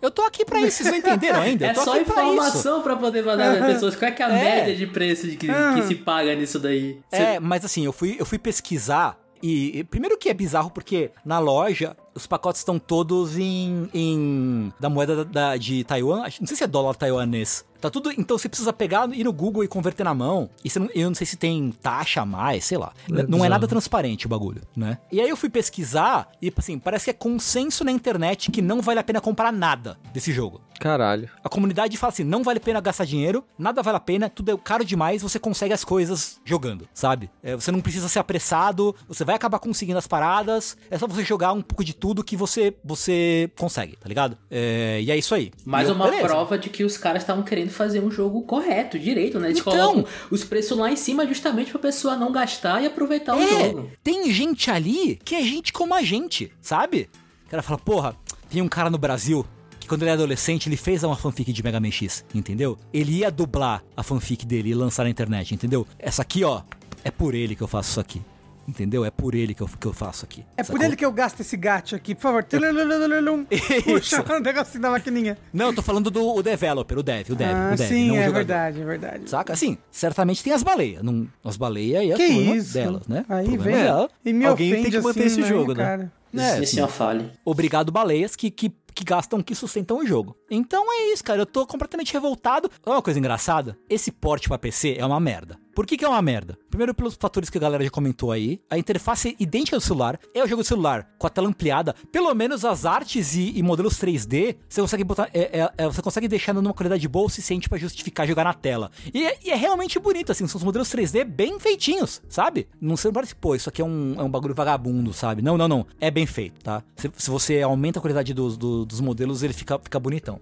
Eu 0.00 0.10
tô 0.10 0.22
aqui 0.22 0.44
pra 0.44 0.53
isso, 0.60 0.78
vocês 0.78 0.90
não 0.90 0.96
entenderam 0.98 1.40
ainda? 1.42 1.66
É 1.66 1.74
só 1.74 1.94
aqui 1.94 2.04
pra 2.04 2.24
informação 2.24 2.82
pra 2.82 2.96
poder 2.96 3.22
mandar 3.24 3.58
nas 3.58 3.72
pessoas. 3.74 3.94
Qual 3.96 4.10
é 4.10 4.14
é 4.18 4.22
a 4.22 4.28
É. 4.28 4.44
média 4.56 4.76
de 4.76 4.86
preço 4.86 5.26
de 5.28 5.36
que, 5.36 5.46
que 5.46 5.82
se 5.82 5.94
paga 5.94 6.34
nisso 6.34 6.58
daí? 6.58 6.98
Você- 7.10 7.16
É, 7.22 7.40
mas 7.40 7.64
assim, 7.64 7.84
eu 7.84 7.92
fui, 7.92 8.16
eu 8.18 8.24
fui 8.26 8.38
pesquisar 8.38 9.18
e, 9.42 9.78
e 9.80 9.84
primeiro 9.84 10.16
que 10.16 10.28
é 10.28 10.34
bizarro 10.34 10.70
porque 10.70 11.10
na 11.24 11.38
loja 11.38 11.96
os 12.14 12.26
pacotes 12.26 12.60
estão 12.60 12.78
todos 12.78 13.36
em, 13.36 13.88
em 13.92 14.72
da 14.80 14.88
moeda 14.88 15.16
da, 15.16 15.24
da- 15.24 15.56
de 15.56 15.82
Taiwan, 15.84 16.22
não 16.40 16.46
sei 16.46 16.56
se 16.56 16.64
é 16.64 16.66
dólar 16.66 16.94
taiwanês. 16.94 17.64
Tá 17.84 17.90
tudo, 17.90 18.10
então 18.16 18.38
você 18.38 18.48
precisa 18.48 18.72
pegar, 18.72 19.06
ir 19.14 19.24
no 19.24 19.32
Google 19.32 19.62
e 19.62 19.68
converter 19.68 20.04
na 20.04 20.14
mão. 20.14 20.48
E 20.64 20.70
você 20.70 20.78
não- 20.78 20.88
eu 20.94 21.06
não 21.10 21.14
sei 21.14 21.26
se 21.26 21.36
tem 21.36 21.70
taxa 21.82 22.22
a 22.22 22.24
mais, 22.24 22.64
sei 22.64 22.78
lá. 22.78 22.94
não 23.28 23.44
é 23.44 23.48
nada 23.50 23.68
transparente 23.68 24.24
o 24.24 24.28
bagulho, 24.30 24.62
né? 24.74 24.96
E 25.12 25.20
aí 25.20 25.28
eu 25.28 25.36
fui 25.36 25.50
pesquisar 25.50 26.30
e 26.40 26.50
assim, 26.56 26.78
parece 26.78 27.04
que 27.04 27.10
é 27.10 27.12
consenso 27.12 27.84
na 27.84 27.92
internet 27.92 28.50
que 28.50 28.62
não 28.62 28.80
vale 28.80 29.00
a 29.00 29.04
pena 29.04 29.20
comprar 29.20 29.52
nada 29.52 29.98
desse 30.14 30.32
jogo. 30.32 30.62
Caralho. 30.80 31.28
A 31.42 31.48
comunidade 31.48 31.96
fala 31.96 32.12
assim: 32.12 32.24
não 32.24 32.42
vale 32.42 32.58
a 32.58 32.60
pena 32.60 32.80
gastar 32.80 33.04
dinheiro, 33.04 33.44
nada 33.58 33.80
vale 33.82 33.96
a 33.96 34.00
pena, 34.00 34.28
tudo 34.30 34.50
é 34.50 34.56
caro 34.56 34.84
demais, 34.84 35.22
você 35.22 35.38
consegue 35.38 35.72
as 35.72 35.84
coisas 35.84 36.40
jogando, 36.44 36.88
sabe? 36.92 37.30
É, 37.42 37.54
você 37.54 37.70
não 37.70 37.80
precisa 37.80 38.08
ser 38.08 38.18
apressado, 38.18 38.94
você 39.06 39.24
vai 39.24 39.36
acabar 39.36 39.58
conseguindo 39.60 39.98
as 39.98 40.06
paradas, 40.06 40.76
é 40.90 40.98
só 40.98 41.06
você 41.06 41.22
jogar 41.22 41.52
um 41.52 41.62
pouco 41.62 41.84
de 41.84 41.94
tudo 41.94 42.24
que 42.24 42.36
você 42.36 42.74
você 42.84 43.50
consegue, 43.56 43.96
tá 43.96 44.08
ligado? 44.08 44.36
É, 44.50 45.00
e 45.02 45.10
é 45.10 45.16
isso 45.16 45.34
aí. 45.34 45.52
Mais 45.64 45.88
eu- 45.88 45.94
uma 45.94 46.06
beleza. 46.06 46.26
prova 46.26 46.58
de 46.58 46.68
que 46.70 46.82
os 46.82 46.96
caras 46.96 47.22
estavam 47.22 47.44
querendo 47.44 47.70
fazer 47.74 48.00
um 48.00 48.10
jogo 48.10 48.42
correto, 48.42 48.98
direito, 48.98 49.38
né? 49.38 49.48
Eles 49.48 49.60
Então. 49.60 49.72
colocam 49.72 50.06
os 50.30 50.44
preços 50.44 50.76
lá 50.78 50.90
em 50.90 50.96
cima 50.96 51.26
justamente 51.26 51.70
pra 51.70 51.80
pessoa 51.80 52.16
não 52.16 52.30
gastar 52.32 52.82
e 52.82 52.86
aproveitar 52.86 53.36
o 53.36 53.40
É, 53.40 53.64
jogo. 53.70 53.90
tem 54.02 54.30
gente 54.32 54.70
ali 54.70 55.18
que 55.24 55.34
é 55.34 55.42
gente 55.42 55.72
como 55.72 55.92
a 55.94 56.02
gente, 56.02 56.50
sabe? 56.60 57.08
O 57.46 57.50
cara 57.50 57.62
fala, 57.62 57.78
porra, 57.78 58.16
tem 58.48 58.62
um 58.62 58.68
cara 58.68 58.88
no 58.90 58.98
Brasil 58.98 59.44
que 59.78 59.86
quando 59.86 60.02
ele 60.02 60.10
é 60.10 60.14
adolescente, 60.14 60.66
ele 60.68 60.76
fez 60.78 61.04
uma 61.04 61.14
fanfic 61.14 61.52
de 61.52 61.62
Mega 61.62 61.78
Man 61.78 61.90
X, 61.90 62.24
entendeu? 62.34 62.78
Ele 62.92 63.18
ia 63.18 63.30
dublar 63.30 63.84
a 63.94 64.02
fanfic 64.02 64.46
dele 64.46 64.70
e 64.70 64.74
lançar 64.74 65.04
na 65.04 65.10
internet, 65.10 65.54
entendeu? 65.54 65.86
Essa 65.98 66.22
aqui, 66.22 66.42
ó, 66.42 66.62
é 67.04 67.10
por 67.10 67.34
ele 67.34 67.54
que 67.54 67.62
eu 67.62 67.68
faço 67.68 67.90
isso 67.90 68.00
aqui. 68.00 68.22
Entendeu? 68.66 69.04
É 69.04 69.10
por 69.10 69.34
ele 69.34 69.54
que 69.54 69.62
eu, 69.62 69.68
que 69.68 69.86
eu 69.86 69.92
faço 69.92 70.24
aqui. 70.24 70.44
É 70.56 70.62
por 70.62 70.80
ele 70.80 70.96
que 70.96 71.04
eu 71.04 71.12
gasto 71.12 71.40
esse 71.40 71.56
gato 71.56 71.94
aqui, 71.94 72.14
por 72.14 72.22
favor. 72.22 72.44
Puxa 73.84 74.24
um 74.34 74.40
negocinho 74.40 74.82
da 74.82 74.90
maquininha. 74.90 75.38
Não, 75.52 75.66
eu 75.66 75.74
tô 75.74 75.82
falando 75.82 76.10
do 76.10 76.34
o 76.34 76.42
developer, 76.42 76.98
o 76.98 77.02
dev, 77.02 77.30
o 77.30 77.34
dev, 77.34 77.48
Ah, 77.50 77.70
o 77.74 77.76
dev, 77.76 77.88
sim, 77.88 78.08
não 78.08 78.14
o 78.14 78.18
é 78.18 78.30
verdade, 78.30 78.80
é 78.80 78.84
verdade. 78.84 79.30
Saca? 79.30 79.52
Assim, 79.52 79.76
certamente 79.90 80.42
tem 80.42 80.52
as 80.52 80.62
baleias. 80.62 81.02
Não, 81.02 81.28
as 81.44 81.56
baleias 81.56 82.04
e 82.04 82.12
a 82.12 82.16
Que 82.16 82.26
turma 82.26 82.56
isso? 82.56 82.74
delas, 82.74 83.06
né? 83.06 83.24
Aí 83.28 83.56
vem 83.58 83.74
dela. 83.76 84.08
e 84.24 84.32
me 84.32 84.46
Alguém 84.46 84.82
tem 84.82 84.90
que 84.90 85.00
manter 85.00 85.24
assim, 85.26 85.40
esse 85.40 85.48
jogo, 85.48 85.74
né? 85.74 85.84
cara? 85.84 86.12
É, 86.36 86.62
Esse 86.62 86.80
assim, 86.80 86.82
é 86.82 86.88
falha. 86.88 87.30
Obrigado, 87.44 87.92
baleias, 87.92 88.34
que, 88.34 88.50
que, 88.50 88.72
que 88.92 89.04
gastam, 89.04 89.40
que 89.40 89.54
sustentam 89.54 89.98
o 89.98 90.06
jogo. 90.06 90.36
Então 90.50 90.84
é 90.92 91.12
isso, 91.12 91.22
cara. 91.22 91.40
Eu 91.42 91.46
tô 91.46 91.64
completamente 91.64 92.12
revoltado. 92.12 92.68
É 92.84 92.90
uma 92.90 93.00
coisa 93.02 93.20
engraçada. 93.20 93.78
Esse 93.88 94.10
porte 94.10 94.48
pra 94.48 94.58
PC 94.58 94.96
é 94.98 95.06
uma 95.06 95.20
merda. 95.20 95.56
Por 95.74 95.86
que, 95.86 95.96
que 95.96 96.04
é 96.04 96.08
uma 96.08 96.22
merda? 96.22 96.56
Primeiro, 96.70 96.94
pelos 96.94 97.14
fatores 97.14 97.50
que 97.50 97.58
a 97.58 97.60
galera 97.60 97.82
já 97.82 97.90
comentou 97.90 98.30
aí. 98.30 98.60
A 98.70 98.78
interface 98.78 99.28
é 99.30 99.42
idêntica 99.42 99.76
do 99.76 99.80
celular. 99.82 100.18
É 100.34 100.42
o 100.42 100.46
jogo 100.46 100.62
do 100.62 100.66
celular 100.66 101.08
com 101.18 101.26
a 101.26 101.30
tela 101.30 101.48
ampliada. 101.48 101.94
Pelo 102.12 102.32
menos 102.34 102.64
as 102.64 102.84
artes 102.86 103.34
e, 103.34 103.52
e 103.56 103.62
modelos 103.62 103.94
3D, 103.98 104.56
você 104.68 104.80
consegue 104.80 105.04
botar. 105.04 105.28
É, 105.34 105.60
é, 105.60 105.70
é, 105.78 105.86
você 105.86 106.00
consegue 106.02 106.28
deixar 106.28 106.52
numa 106.52 106.72
qualidade 106.72 107.06
boa 107.08 107.26
o 107.26 107.28
suficiente 107.28 107.68
pra 107.68 107.78
justificar 107.78 108.26
jogar 108.26 108.44
na 108.44 108.54
tela. 108.54 108.90
E, 109.12 109.24
é- 109.26 109.38
e 109.44 109.50
é 109.50 109.54
realmente 109.54 109.98
bonito, 109.98 110.30
assim. 110.32 110.46
São 110.46 110.58
os 110.58 110.64
modelos 110.64 110.88
3D 110.88 111.24
bem 111.24 111.58
feitinhos, 111.58 112.22
sabe? 112.28 112.68
Não 112.80 112.96
você 112.96 113.08
não 113.08 113.12
parece, 113.12 113.34
pô, 113.34 113.54
isso 113.54 113.68
aqui 113.68 113.82
é 113.82 113.84
um, 113.84 114.14
é 114.18 114.22
um 114.22 114.30
bagulho 114.30 114.54
vagabundo, 114.54 115.12
sabe? 115.12 115.42
Não, 115.42 115.56
não, 115.58 115.66
não. 115.68 115.86
É 116.00 116.10
bem 116.10 116.26
feito, 116.26 116.62
tá? 116.62 116.82
Se, 116.96 117.10
se 117.16 117.30
você 117.30 117.60
aumenta 117.62 117.98
a 117.98 118.02
qualidade 118.02 118.32
dos, 118.32 118.56
do- 118.56 118.84
dos 118.84 119.00
modelos, 119.00 119.42
ele 119.42 119.52
fica, 119.52 119.78
fica 119.78 119.98
bonitão. 119.98 120.40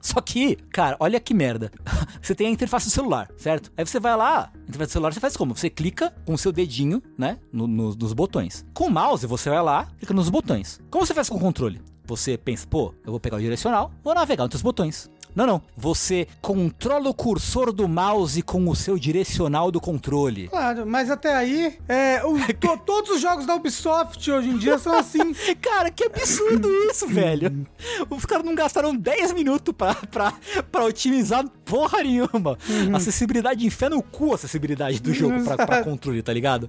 Só 0.00 0.20
que, 0.20 0.56
cara, 0.72 0.96
olha 0.98 1.20
que 1.20 1.34
merda. 1.34 1.70
Você 2.22 2.34
tem 2.34 2.46
a 2.46 2.50
interface 2.50 2.86
do 2.86 2.90
celular, 2.92 3.28
certo? 3.36 3.70
Aí 3.76 3.84
você 3.84 3.98
vai 4.00 4.16
lá, 4.16 4.50
interface 4.62 4.90
do 4.90 4.92
celular 4.92 5.12
você 5.12 5.20
faz 5.20 5.36
como? 5.36 5.54
Você 5.56 5.68
clica 5.70 6.10
com 6.24 6.34
o 6.34 6.38
seu 6.38 6.52
dedinho, 6.52 7.02
né? 7.18 7.38
no- 7.52 7.66
no- 7.66 7.94
nos 7.94 8.12
botões. 8.12 8.64
Com 8.74 8.86
o 8.86 8.90
mouse, 8.90 9.26
você 9.26 9.50
vai 9.50 9.62
lá, 9.62 9.88
clica 9.98 10.14
nos 10.14 10.28
botões. 10.30 10.80
Como 10.90 11.04
você 11.06 11.12
faz 11.14 11.28
com 11.28 11.36
o 11.36 11.40
controle? 11.40 11.80
Você 12.04 12.36
pensa, 12.36 12.66
pô, 12.66 12.94
eu 13.04 13.10
vou 13.12 13.20
pegar 13.20 13.36
o 13.36 13.40
direcional, 13.40 13.92
vou 14.02 14.14
navegar 14.14 14.44
entre 14.44 14.56
os 14.56 14.62
botões. 14.62 15.08
Não, 15.34 15.46
não. 15.46 15.62
Você 15.76 16.26
controla 16.40 17.08
o 17.08 17.14
cursor 17.14 17.72
do 17.72 17.88
mouse 17.88 18.42
com 18.42 18.68
o 18.68 18.74
seu 18.76 18.98
direcional 18.98 19.70
do 19.70 19.80
controle. 19.80 20.48
Claro, 20.48 20.86
mas 20.86 21.10
até 21.10 21.34
aí, 21.34 21.78
é, 21.88 22.22
o- 22.24 22.36
to- 22.58 22.78
todos 22.84 23.10
os 23.10 23.20
jogos 23.20 23.46
da 23.46 23.54
Ubisoft 23.54 24.30
hoje 24.30 24.48
em 24.50 24.58
dia 24.58 24.78
são 24.78 24.96
assim. 24.98 25.32
Cara, 25.60 25.90
que 25.90 26.04
absurdo 26.04 26.68
isso, 26.90 27.06
velho. 27.06 27.66
Os 28.08 28.24
caras 28.24 28.44
não 28.44 28.54
gastaram 28.54 28.94
10 28.94 29.32
minutos 29.32 29.74
pra, 29.76 29.94
pra, 29.94 30.32
pra 30.70 30.84
otimizar 30.84 31.44
porra 31.70 32.02
nenhuma. 32.02 32.58
Acessibilidade, 32.94 33.64
enfia 33.64 33.88
no 33.88 34.02
cu 34.02 34.32
a 34.32 34.34
acessibilidade 34.34 35.00
do 35.00 35.14
jogo 35.14 35.42
pra, 35.44 35.66
pra 35.66 35.82
controle, 35.84 36.22
tá 36.22 36.32
ligado? 36.32 36.68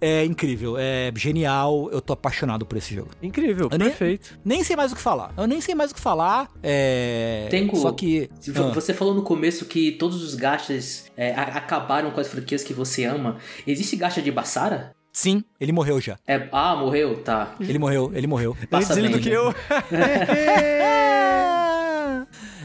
É 0.00 0.24
incrível, 0.24 0.76
é 0.78 1.12
genial, 1.16 1.90
eu 1.92 2.00
tô 2.00 2.12
apaixonado 2.12 2.64
por 2.64 2.78
esse 2.78 2.94
jogo. 2.94 3.10
Incrível, 3.22 3.68
Eu 3.70 3.78
nem- 3.78 3.88
perfeito. 3.88 4.38
Nem 4.44 4.62
sei 4.62 4.76
mais 4.76 4.92
o 4.92 4.94
que 4.96 5.00
falar. 5.00 5.32
Eu 5.36 5.46
nem 5.46 5.60
sei 5.60 5.74
mais 5.74 5.90
o 5.90 5.94
que 5.94 6.00
falar. 6.00 6.48
É. 6.62 7.48
Tengo- 7.50 7.76
Só 7.76 7.92
que. 7.92 8.30
Ah. 8.54 8.72
Você 8.74 8.94
falou 8.94 9.14
no 9.14 9.22
começo 9.22 9.64
que 9.66 9.92
todos 9.92 10.22
os 10.22 10.34
gastos 10.34 11.04
é, 11.16 11.32
acabaram 11.34 12.10
com 12.10 12.20
as 12.20 12.28
franquias 12.28 12.62
que 12.62 12.72
você 12.72 13.04
ama. 13.04 13.36
Existe 13.66 13.96
gacha 13.96 14.22
de 14.22 14.30
Bassara? 14.30 14.94
Sim, 15.12 15.42
ele 15.58 15.72
morreu 15.72 15.98
já. 15.98 16.18
É, 16.26 16.46
ah, 16.52 16.76
morreu? 16.76 17.16
Tá. 17.22 17.54
Ele 17.58 17.78
morreu, 17.78 18.12
ele 18.14 18.26
morreu. 18.26 18.54
Passa 18.70 18.92
Antes 18.92 18.98
ele 18.98 19.08
bem, 19.08 19.16
do 19.16 19.22
que 19.22 19.30
né? 19.30 19.36
eu. 19.36 19.54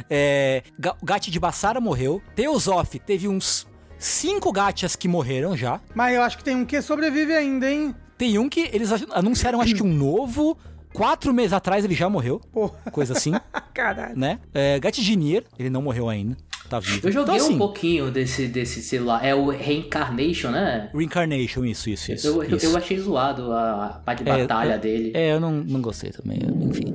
É, 0.10 0.64
Gat 1.04 1.30
de 1.30 1.40
Bassara 1.40 1.80
morreu. 1.82 2.22
Teosof 2.36 3.00
teve 3.00 3.28
uns 3.28 3.68
cinco 3.98 4.52
gachas 4.52 4.96
que 4.96 5.08
morreram 5.08 5.56
já. 5.56 5.80
Mas 5.94 6.16
eu 6.16 6.22
acho 6.22 6.38
que 6.38 6.44
tem 6.44 6.56
um 6.56 6.66
que 6.66 6.82
sobrevive 6.82 7.34
ainda, 7.34 7.70
hein? 7.72 7.96
Tem 8.18 8.38
um 8.38 8.48
que 8.50 8.70
eles 8.74 8.90
anunciaram, 9.12 9.62
acho 9.62 9.76
que 9.76 9.84
um 9.84 9.94
novo. 9.94 10.58
Quatro 10.94 11.34
meses 11.34 11.54
atrás 11.54 11.86
ele 11.86 11.96
já 11.96 12.10
morreu. 12.10 12.40
Porra, 12.52 12.74
Coisa 12.92 13.14
assim, 13.14 13.32
caralho. 13.74 14.18
né? 14.18 14.40
É, 14.54 14.78
Gatijinir, 14.80 15.46
ele 15.58 15.70
não 15.70 15.82
morreu 15.82 16.10
ainda. 16.10 16.36
Tá 16.70 16.80
vivo. 16.80 17.08
Eu 17.08 17.12
joguei 17.12 17.36
então, 17.36 17.46
assim, 17.46 17.56
um 17.56 17.58
pouquinho 17.58 18.12
desse, 18.12 18.48
desse 18.48 18.82
celular. 18.82 19.26
É 19.26 19.34
o 19.36 19.50
Reincarnation, 19.50 20.52
né? 20.52 20.90
Reincarnation, 20.94 21.64
isso, 21.66 21.90
isso, 21.90 22.12
isso. 22.12 22.28
Eu, 22.28 22.44
eu, 22.44 22.58
isso. 22.58 22.66
eu 22.66 22.78
achei 22.78 22.98
zoado 23.00 23.52
a 23.54 24.02
parte 24.06 24.24
de 24.24 24.30
É, 24.30 24.38
batalha 24.40 24.76
eu- 24.76 24.80
dele. 24.80 25.12
É, 25.14 25.34
eu 25.34 25.40
não, 25.40 25.52
não 25.52 25.82
gostei 25.82 26.12
também, 26.12 26.40
enfim. 26.62 26.94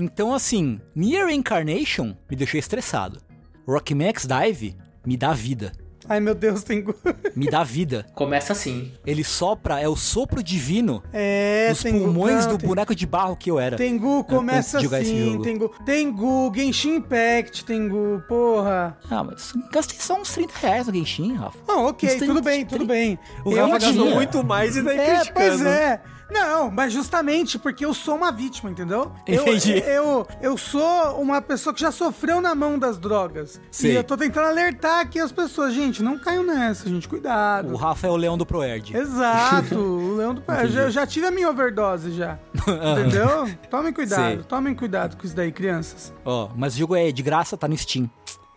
Então, 0.00 0.32
assim, 0.32 0.80
Nier 0.94 1.26
Reincarnation 1.26 2.14
me 2.30 2.34
deixou 2.36 2.58
estressado. 2.58 3.20
Rock 3.68 3.94
Max 3.94 4.26
Dive 4.26 4.74
me 5.04 5.16
dá 5.16 5.32
vida. 5.32 5.72
Ai, 6.08 6.18
meu 6.18 6.34
Deus, 6.34 6.64
tem. 6.64 6.82
Me 7.36 7.48
dá 7.48 7.62
vida. 7.62 8.04
Começa 8.14 8.52
assim. 8.52 8.90
Ele 9.06 9.22
sopra, 9.22 9.78
é 9.78 9.86
o 9.86 9.94
sopro 9.94 10.42
divino 10.42 11.04
É, 11.12 11.68
nos 11.68 11.82
tem 11.82 11.92
pulmões 11.92 12.46
não, 12.46 12.52
do 12.52 12.58
tem- 12.58 12.66
boneco 12.68 12.94
de 12.96 13.06
barro 13.06 13.36
que 13.36 13.48
eu 13.50 13.60
era. 13.60 13.76
Tengu 13.76 14.24
começa 14.24 14.78
antes 14.78 14.80
de 14.80 14.84
jogar 14.84 15.02
esse 15.02 15.12
assim. 15.12 15.40
Tengu, 15.42 15.68
Tengu, 15.84 16.52
Genshin 16.56 16.96
Impact, 16.96 17.64
Tengu, 17.64 18.20
porra. 18.26 18.98
Ah, 19.08 19.22
mas 19.22 19.52
gastei 19.70 19.98
só 20.00 20.18
uns 20.20 20.32
30 20.32 20.52
reais 20.58 20.86
no 20.88 20.94
Genshin, 20.94 21.34
Rafa. 21.34 21.58
Ah, 21.68 21.82
ok, 21.82 22.08
Uns 22.08 22.14
30, 22.16 22.26
tudo 22.34 22.42
bem, 22.44 22.66
tudo 22.66 22.86
bem. 22.86 23.18
O 23.44 23.52
Eu 23.52 23.66
Rafa 23.66 23.78
gastou 23.78 24.10
muito 24.10 24.42
mais 24.42 24.76
e 24.76 24.82
daí 24.82 24.98
É, 24.98 25.06
criticando. 25.18 25.34
pois 25.34 25.62
é. 25.66 26.02
Não, 26.30 26.70
mas 26.70 26.92
justamente 26.92 27.58
porque 27.58 27.84
eu 27.84 27.92
sou 27.92 28.14
uma 28.16 28.30
vítima, 28.30 28.70
entendeu? 28.70 29.12
Eu- 29.26 29.42
Entendi. 29.42 29.80
Eu, 29.90 30.26
eu, 30.40 30.56
sou 30.56 31.20
uma 31.20 31.40
pessoa 31.42 31.74
que 31.74 31.80
já 31.80 31.90
sofreu 31.90 32.40
na 32.40 32.54
mão 32.54 32.78
das 32.78 32.98
drogas. 32.98 33.60
Sei. 33.70 33.92
E 33.92 33.94
eu 33.96 34.04
tô 34.04 34.16
tentando 34.16 34.46
alertar 34.46 35.00
aqui 35.00 35.18
as 35.18 35.32
pessoas. 35.32 35.74
Gente, 35.74 36.02
não 36.02 36.18
caiam 36.18 36.44
nessa, 36.44 36.88
gente, 36.88 37.08
cuidado. 37.08 37.72
O 37.72 37.76
Rafa 37.76 38.06
é 38.06 38.10
o 38.10 38.16
leão 38.16 38.38
do 38.38 38.46
Proerd. 38.46 38.96
Exato, 38.96 39.74
o 39.78 40.16
Leão 40.16 40.34
do 40.34 40.40
Pé. 40.42 40.64
Eu 40.64 40.90
já, 40.90 41.02
eu 41.02 41.06
tive 41.06 41.26
a 41.26 41.30
minha 41.30 41.50
overdose 41.50 42.12
já. 42.12 42.38
Entendeu? 42.98 43.48
Tomem 43.68 43.92
cuidado, 43.92 44.20
Sei. 44.36 44.36
tomem 44.44 44.74
cuidado 44.74 45.16
com 45.16 45.26
isso 45.26 45.34
daí, 45.34 45.50
crianças. 45.50 46.12
Ó, 46.24 46.50
mas 46.56 46.74
o 46.74 46.78
jogo 46.78 46.94
é 46.94 47.10
de 47.10 47.22
graça, 47.22 47.56
tá 47.56 47.66
no 47.66 47.76
Steam. 47.76 48.08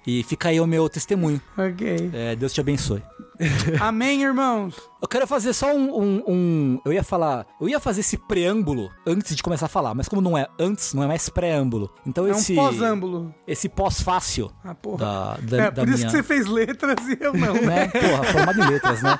E 0.05 0.21
fica 0.23 0.49
aí 0.49 0.59
o 0.59 0.67
meu 0.67 0.89
testemunho. 0.89 1.41
Ok. 1.57 2.09
É, 2.13 2.35
Deus 2.35 2.51
te 2.53 2.59
abençoe. 2.61 3.01
Amém, 3.79 4.21
irmãos. 4.23 4.75
Eu 5.01 5.07
quero 5.07 5.25
fazer 5.25 5.53
só 5.53 5.73
um, 5.75 5.89
um- 6.01 6.23
um- 6.27 6.81
Eu 6.85 6.93
ia 6.93 7.03
falar. 7.03 7.45
Eu 7.59 7.67
ia 7.67 7.79
fazer 7.79 8.01
esse 8.01 8.17
preâmbulo 8.17 8.91
antes 9.07 9.35
de 9.35 9.41
começar 9.41 9.65
a 9.65 9.69
falar, 9.69 9.93
mas 9.95 10.07
como 10.07 10.21
não 10.21 10.37
é 10.37 10.47
antes, 10.59 10.93
não 10.93 11.03
é 11.03 11.07
mais 11.07 11.29
preâmbulo. 11.29 11.89
Então 12.05 12.27
É 12.27 12.33
um 12.33 12.37
esse. 12.37 12.53
pós-âmbulo. 12.53 13.33
Esse 13.47 13.67
pós-fácil. 13.69 14.51
Ah, 14.63 14.75
porra. 14.75 14.97
Da, 14.97 15.37
da, 15.41 15.57
é, 15.63 15.71
da 15.71 15.81
por 15.83 15.89
isso 15.89 15.97
minha. 15.99 16.09
que 16.09 16.17
você 16.17 16.23
fez 16.23 16.45
letras 16.45 16.95
e 17.07 17.17
eu 17.19 17.33
não. 17.33 17.53
né? 17.61 17.87
Porra, 17.87 18.23
formado 18.25 18.61
em 18.61 18.67
letras, 18.69 19.01
né? 19.01 19.19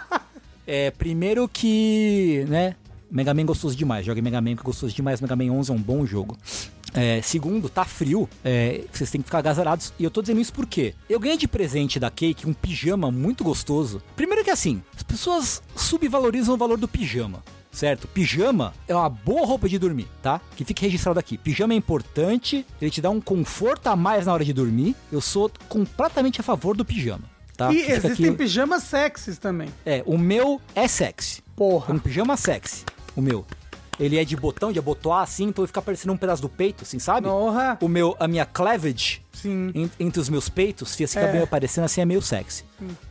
É, 0.68 0.92
primeiro 0.92 1.48
que, 1.48 2.46
né? 2.48 2.76
Mega 3.12 3.34
Man 3.34 3.46
gostoso 3.46 3.76
demais. 3.76 4.06
Joga 4.06 4.22
Mega 4.22 4.42
Man 4.42 4.56
que 4.56 4.62
é 4.62 4.64
gostoso 4.64 4.94
demais. 4.96 5.22
Mega 5.22 5.36
Man 5.36 5.52
11 5.52 5.72
é 5.72 5.74
um 5.74 5.82
bom 5.82 6.06
jogo. 6.06 6.38
É, 6.94 7.22
segundo, 7.22 7.70
tá 7.70 7.84
frio. 7.86 8.30
É, 8.44 8.84
vocês 8.92 9.10
têm 9.10 9.22
que 9.22 9.26
ficar 9.26 9.40
agasalhados. 9.40 9.94
E 9.98 10.04
eu 10.04 10.12
tô 10.12 10.22
dizendo 10.22 10.40
isso 10.42 10.54
porque 10.54 10.94
eu 11.10 11.20
ganhei 11.20 11.38
de 11.38 11.48
presente 11.48 12.00
da 12.00 12.10
Cake 12.12 12.48
um 12.48 12.54
pijama 12.54 13.10
muito 13.12 13.44
gostoso. 13.44 14.02
Primeiro 14.16 14.44
que 14.44 14.52
assim, 14.52 14.82
as 14.96 15.02
pessoas 15.04 15.62
subvalorizam 15.76 16.54
o 16.56 16.58
valor 16.58 16.78
do 16.78 16.88
pijama. 16.88 17.44
Certo? 17.72 18.08
Pijama 18.08 18.72
é 18.88 18.94
uma 18.94 19.10
boa 19.10 19.48
roupa 19.48 19.68
de 19.68 19.80
dormir, 19.80 20.08
tá? 20.22 20.40
Que 20.56 20.64
fique 20.64 20.84
registrado 20.84 21.20
aqui. 21.20 21.40
Pijama 21.40 21.74
é 21.74 21.76
importante, 21.76 22.64
ele 22.80 22.92
te 22.92 23.02
dá 23.02 23.10
um 23.10 23.20
conforto 23.20 23.88
a 23.88 23.96
mais 23.96 24.28
na 24.28 24.34
hora 24.34 24.46
de 24.46 24.54
dormir. 24.54 24.96
Eu 25.12 25.20
sou 25.20 25.50
completamente 25.68 26.40
a 26.40 26.44
favor 26.44 26.78
do 26.78 26.86
pijama, 26.86 27.24
tá? 27.58 27.74
E 27.74 27.84
Que 27.84 27.92
existem 27.94 28.28
aqui- 28.28 28.38
pijamas 28.38 28.84
sexys 28.84 29.40
também. 29.40 29.70
é, 29.84 30.04
o 30.06 30.20
meu 30.20 30.62
é 30.76 30.88
sexy. 30.88 31.42
Porra. 31.56 31.92
Um 31.96 31.98
pijama 31.98 32.38
sexy. 32.38 32.84
O 33.16 33.22
meu. 33.24 33.44
Ele 34.00 34.18
é 34.18 34.26
de 34.26 34.36
botão, 34.36 34.72
de 34.72 34.80
abotoar 34.80 35.22
assim, 35.22 35.46
então 35.46 35.64
ele 35.64 35.68
fica 35.68 35.82
parecendo 35.82 36.14
um 36.14 36.18
pedaço 36.18 36.42
do 36.42 36.50
peito, 36.50 36.84
assim, 36.84 36.98
sabe? 37.00 37.28
Porra. 37.28 37.78
O 37.82 37.88
meu, 37.88 38.16
a 38.20 38.28
minha 38.28 38.46
cleavage 38.46 39.22
Sim. 39.32 39.72
en- 39.76 39.92
entre 40.00 40.20
os 40.20 40.30
meus 40.30 40.50
peitos, 40.50 40.96
fica 40.96 41.20
É. 41.20 41.32
meio 41.32 41.44
aparecendo 41.44 41.86
assim, 41.86 42.02
é 42.02 42.06
meio 42.06 42.22
sexy. 42.22 42.64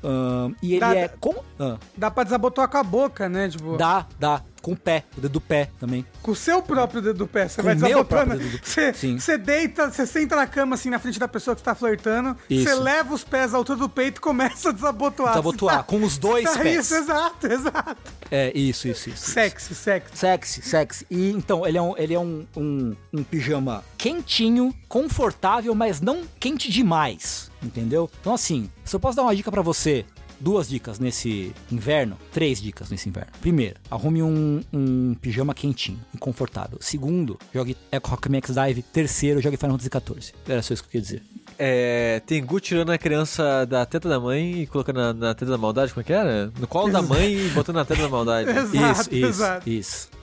Ahn, 0.03 0.53
e 0.63 0.73
ele 0.73 0.81
Dá- 0.81 0.95
é 0.97 1.09
com. 1.09 1.35
ah, 1.59 1.77
Dá 1.97 2.11
pra 2.11 2.25
desabotoar 2.25 2.69
com 2.69 2.77
a 2.79 2.83
boca, 2.83 3.29
né? 3.29 3.49
Tipo, 3.49 3.77
dá, 3.77 4.07
dá. 4.19 4.43
Com 4.63 4.73
o 4.73 4.77
pé, 4.77 5.05
o 5.19 5.21
dedo 5.21 5.33
do 5.33 5.41
pé 5.41 5.69
também. 5.79 6.07
com 6.23 6.31
o 6.31 6.37
seu 6.37 6.63
próprio 6.63 7.03
dedo 7.03 7.19
do 7.19 7.27
pé. 7.27 7.49
Você 7.49 7.57
Com 7.57 7.63
vai 7.65 7.75
desabotando. 7.75 8.41
Você, 8.63 9.37
deita, 9.37 9.91
você 9.91 10.07
senta 10.07 10.37
na 10.37 10.47
cama 10.47 10.77
assim 10.77 10.89
na 10.89 10.99
frente 10.99 11.19
da 11.19 11.27
pessoa 11.29 11.57
que 11.57 11.63
tá 11.63 11.75
flertando. 11.75 12.37
Você 12.49 12.75
leva 12.75 13.13
os 13.13 13.25
pés 13.25 13.53
à 13.53 13.57
altura 13.57 13.81
do 13.81 13.89
peito 13.89 14.19
e 14.19 14.21
começa 14.21 14.69
a 14.71 14.73
desabotoar. 14.73 15.31
Desabotoar, 15.31 15.79
Assim, 15.81 15.87
com 15.89 16.03
os 16.05 16.17
dois 16.17 16.45
tá 16.45 16.59
pés. 16.59 16.87
Isso, 16.87 16.95
exato, 16.95 17.47
exato. 17.47 18.13
É, 18.31 18.57
isso, 18.57 18.89
isso, 18.89 19.09
isso. 19.11 19.19
isso. 19.23 19.31
Sexy, 19.33 19.75
sexy. 19.75 20.17
Sexy, 20.17 20.63
sexy. 20.63 21.07
E 21.11 21.31
então, 21.31 21.67
ele 21.67 21.77
é 21.79 21.83
um, 21.83 21.95
ele 21.99 22.15
é 22.15 22.21
um, 22.21 22.47
um, 22.57 22.97
um 23.13 23.23
pijama 23.25 23.85
quentinho, 23.99 24.73
confortável, 24.89 25.75
mas 25.75 26.01
não 26.01 26.23
quente 26.39 26.71
demais. 26.71 27.51
Entendeu? 27.63 28.11
Então, 28.21 28.35
assim, 28.35 28.71
se 28.85 28.95
eu 28.95 29.01
posso 29.01 29.17
dar 29.17 29.23
uma 29.23 29.35
dica 29.35 29.51
pra 29.51 29.63
você. 29.63 30.05
Duas 30.43 30.69
dicas 30.69 30.99
nesse 30.99 31.55
inverno, 31.71 32.19
três 32.33 32.61
dicas 32.61 32.91
nesse 32.91 33.09
inverno. 33.09 33.31
Primeiro, 33.41 33.77
arrume 33.89 34.25
um, 34.25 34.61
um 34.73 35.15
pijama 35.15 35.55
quentinho 35.55 36.01
e 36.13 36.19
confortável. 36.19 36.79
Segundo, 36.81 37.39
jogue 37.55 37.77
Echo 37.93 38.11
Rock 38.11 38.29
Max 38.29 38.51
Dive. 38.53 38.83
Terceiro, 38.83 39.41
jogue 39.41 39.57
Final 39.57 39.79
Fantasy 39.79 40.21
XIV. 40.21 40.35
Era 40.49 40.61
só 40.61 40.75
isso 40.75 40.83
que 40.83 40.89
eu 40.89 40.91
queria 40.91 41.03
dizer. 41.03 41.23
É, 41.57 42.21
Tengu 42.27 42.59
tirando 42.59 42.91
a 42.91 42.99
criança 42.99 43.65
da 43.67 43.87
teta 43.87 44.09
da 44.09 44.19
mãe 44.19 44.63
e 44.63 44.67
colocando 44.67 44.97
na, 44.97 45.13
na 45.13 45.35
teta 45.35 45.53
da 45.53 45.59
maldade, 45.59 45.93
como 45.93 46.01
é 46.01 46.05
que 46.05 46.13
era? 46.13 46.53
No 46.59 46.67
colo 46.67 46.91
da 46.91 47.01
mãe 47.01 47.35
e 47.35 47.49
botando 47.51 47.77
na 47.77 47.85
teta 47.85 48.03
da 48.03 48.09
maldade. 48.09 48.51
Exato, 48.51 48.75
isso, 48.75 49.15
isso, 49.15 49.27
exato. 49.27 49.71
isso. 49.71 50.22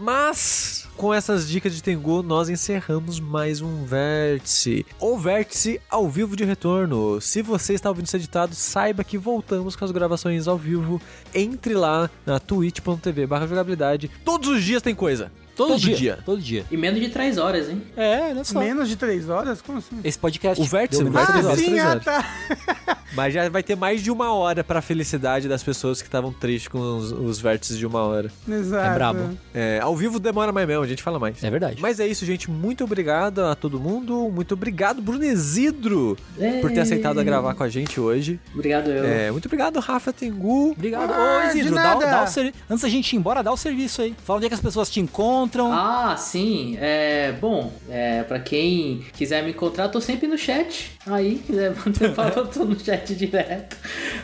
Mas, 0.00 0.88
com 0.96 1.12
essas 1.12 1.46
dicas 1.46 1.74
de 1.74 1.82
Tengu, 1.82 2.22
nós 2.22 2.48
encerramos 2.48 3.20
mais 3.20 3.60
um 3.60 3.84
Vértice. 3.84 4.86
O 4.98 5.18
Vértice 5.18 5.78
ao 5.90 6.08
vivo 6.08 6.34
de 6.34 6.42
retorno. 6.42 7.20
Se 7.20 7.42
você 7.42 7.74
está 7.74 7.90
ouvindo 7.90 8.06
isso 8.06 8.16
editado, 8.16 8.54
saiba 8.54 9.04
que 9.04 9.18
voltamos 9.18 9.76
com 9.76 9.84
as 9.84 9.90
gravações 9.90 10.48
ao 10.48 10.56
vivo. 10.56 10.98
Entre 11.34 11.74
lá 11.74 12.08
na 12.24 12.40
twitch.tv 12.40 13.26
barra 13.26 13.46
jogabilidade. 13.46 14.10
Todos 14.24 14.48
os 14.48 14.64
dias 14.64 14.80
tem 14.80 14.94
coisa. 14.94 15.30
Todo, 15.60 15.72
Todo 15.72 15.80
dia, 15.80 15.96
dia. 15.96 16.18
Todo 16.24 16.40
dia. 16.40 16.64
E 16.70 16.76
menos 16.76 16.98
de 17.00 17.10
3 17.10 17.36
horas, 17.36 17.68
hein? 17.68 17.82
É, 17.94 18.30
olha 18.30 18.44
só. 18.44 18.58
Menos 18.58 18.88
de 18.88 18.96
três 18.96 19.28
horas? 19.28 19.60
Como 19.60 19.76
assim? 19.76 20.00
Esse 20.02 20.18
podcast. 20.18 20.62
O 20.62 20.64
vértice, 20.66 21.02
deu 21.02 21.10
o 21.10 21.14
menos 21.14 21.28
três 21.28 21.44
Ah, 21.44 21.48
horas. 21.48 21.60
três 21.60 21.70
sim, 21.74 21.78
ah, 21.78 21.88
horas. 21.90 22.04
tá. 22.04 22.98
Mas 23.12 23.34
já 23.34 23.48
vai 23.48 23.62
ter 23.62 23.76
mais 23.76 24.02
de 24.02 24.10
uma 24.10 24.32
hora 24.32 24.62
pra 24.62 24.80
felicidade 24.80 25.48
das 25.48 25.62
pessoas 25.62 26.00
que 26.00 26.06
estavam 26.08 26.32
tristes 26.32 26.68
com 26.68 26.78
os, 26.96 27.10
os 27.12 27.40
vértices 27.40 27.76
de 27.76 27.84
uma 27.84 28.00
hora. 28.02 28.30
Exato. 28.48 28.86
É 28.90 28.94
brabo. 28.94 29.38
É, 29.52 29.80
ao 29.82 29.94
vivo 29.96 30.18
demora 30.20 30.52
mais 30.52 30.66
mesmo, 30.66 30.84
a 30.84 30.86
gente 30.86 31.02
fala 31.02 31.18
mais. 31.18 31.42
É 31.42 31.50
verdade. 31.50 31.76
Mas 31.82 31.98
é 32.00 32.06
isso, 32.06 32.24
gente. 32.24 32.48
Muito 32.50 32.84
obrigado 32.84 33.44
a 33.44 33.54
todo 33.54 33.80
mundo. 33.80 34.30
Muito 34.32 34.54
obrigado, 34.54 35.02
Bruno 35.02 35.24
Isidro, 35.24 36.16
por 36.60 36.70
ter 36.70 36.80
aceitado 36.80 37.18
a 37.18 37.24
gravar 37.24 37.54
com 37.54 37.64
a 37.64 37.68
gente 37.68 38.00
hoje. 38.00 38.38
Obrigado, 38.54 38.88
eu. 38.88 39.04
É, 39.04 39.30
muito 39.30 39.46
obrigado, 39.46 39.78
Rafa 39.80 40.12
Tengu. 40.12 40.70
Obrigado. 40.70 41.10
Ah, 41.12 41.42
Ô, 41.44 41.48
Isidro, 41.50 41.70
de 41.70 41.82
dá, 41.82 41.94
dá 41.96 42.22
o 42.22 42.26
ser... 42.28 42.54
antes 42.70 42.82
da 42.82 42.88
gente 42.88 43.12
ir 43.12 43.16
embora, 43.16 43.42
dá 43.42 43.52
o 43.52 43.56
serviço 43.56 44.02
aí. 44.02 44.14
Fala 44.24 44.36
onde 44.36 44.46
é 44.46 44.48
que 44.48 44.54
as 44.54 44.60
pessoas 44.60 44.88
te 44.88 45.00
encontram. 45.00 45.49
Ah, 45.72 46.16
sim. 46.16 46.76
É, 46.80 47.32
bom, 47.40 47.72
é, 47.88 48.22
pra 48.22 48.38
quem 48.38 49.04
quiser 49.12 49.42
me 49.42 49.50
encontrar, 49.50 49.88
tô 49.88 50.00
sempre 50.00 50.26
no 50.26 50.38
chat. 50.38 50.92
Aí, 51.06 51.42
quiser 51.46 51.72
bater 51.72 52.14
papo, 52.14 52.40
eu 52.40 52.46
tô 52.46 52.64
no 52.64 52.78
chat 52.78 53.14
direto. 53.14 53.76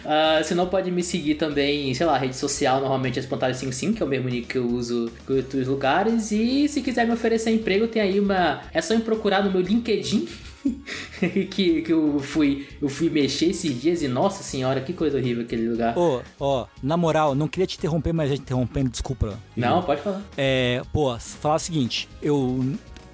Ah, 0.04 0.40
se 0.44 0.54
não, 0.54 0.68
pode 0.68 0.90
me 0.90 1.02
seguir 1.02 1.34
também, 1.34 1.92
sei 1.94 2.06
lá, 2.06 2.16
rede 2.16 2.36
social, 2.36 2.80
normalmente 2.80 3.18
é 3.18 3.22
Espantalho55, 3.22 3.94
que 3.94 4.02
é 4.02 4.06
o 4.06 4.08
mesmo 4.08 4.28
nick 4.28 4.46
que 4.46 4.58
eu 4.58 4.66
uso 4.66 5.10
em 5.28 5.34
outros 5.34 5.66
lugares. 5.66 6.30
E 6.32 6.68
se 6.68 6.80
quiser 6.80 7.06
me 7.06 7.12
oferecer 7.12 7.50
emprego, 7.50 7.88
tem 7.88 8.02
aí 8.02 8.20
uma. 8.20 8.60
É 8.72 8.80
só 8.80 8.94
me 8.94 9.00
procurar 9.02 9.42
no 9.44 9.50
meu 9.50 9.60
LinkedIn. 9.60 10.28
que, 11.50 11.82
que 11.82 11.92
eu 11.92 12.18
fui 12.20 12.66
eu 12.80 12.88
fui 12.88 13.08
mexer 13.10 13.46
esses 13.46 13.80
dias 13.80 14.02
e 14.02 14.08
nossa 14.08 14.42
senhora, 14.42 14.80
que 14.80 14.92
coisa 14.92 15.18
horrível 15.18 15.44
aquele 15.44 15.68
lugar. 15.68 15.96
Ô, 15.96 16.22
ó, 16.38 16.66
na 16.82 16.96
moral, 16.96 17.34
não 17.34 17.48
queria 17.48 17.66
te 17.66 17.76
interromper, 17.76 18.12
mas 18.12 18.30
já 18.30 18.36
te 18.36 18.42
interrompendo, 18.42 18.90
desculpa. 18.90 19.38
Não, 19.56 19.82
pode 19.82 20.02
falar. 20.02 20.22
É, 20.36 20.82
pô, 20.92 21.16
falar 21.18 21.56
o 21.56 21.58
seguinte, 21.58 22.08
eu. 22.22 22.64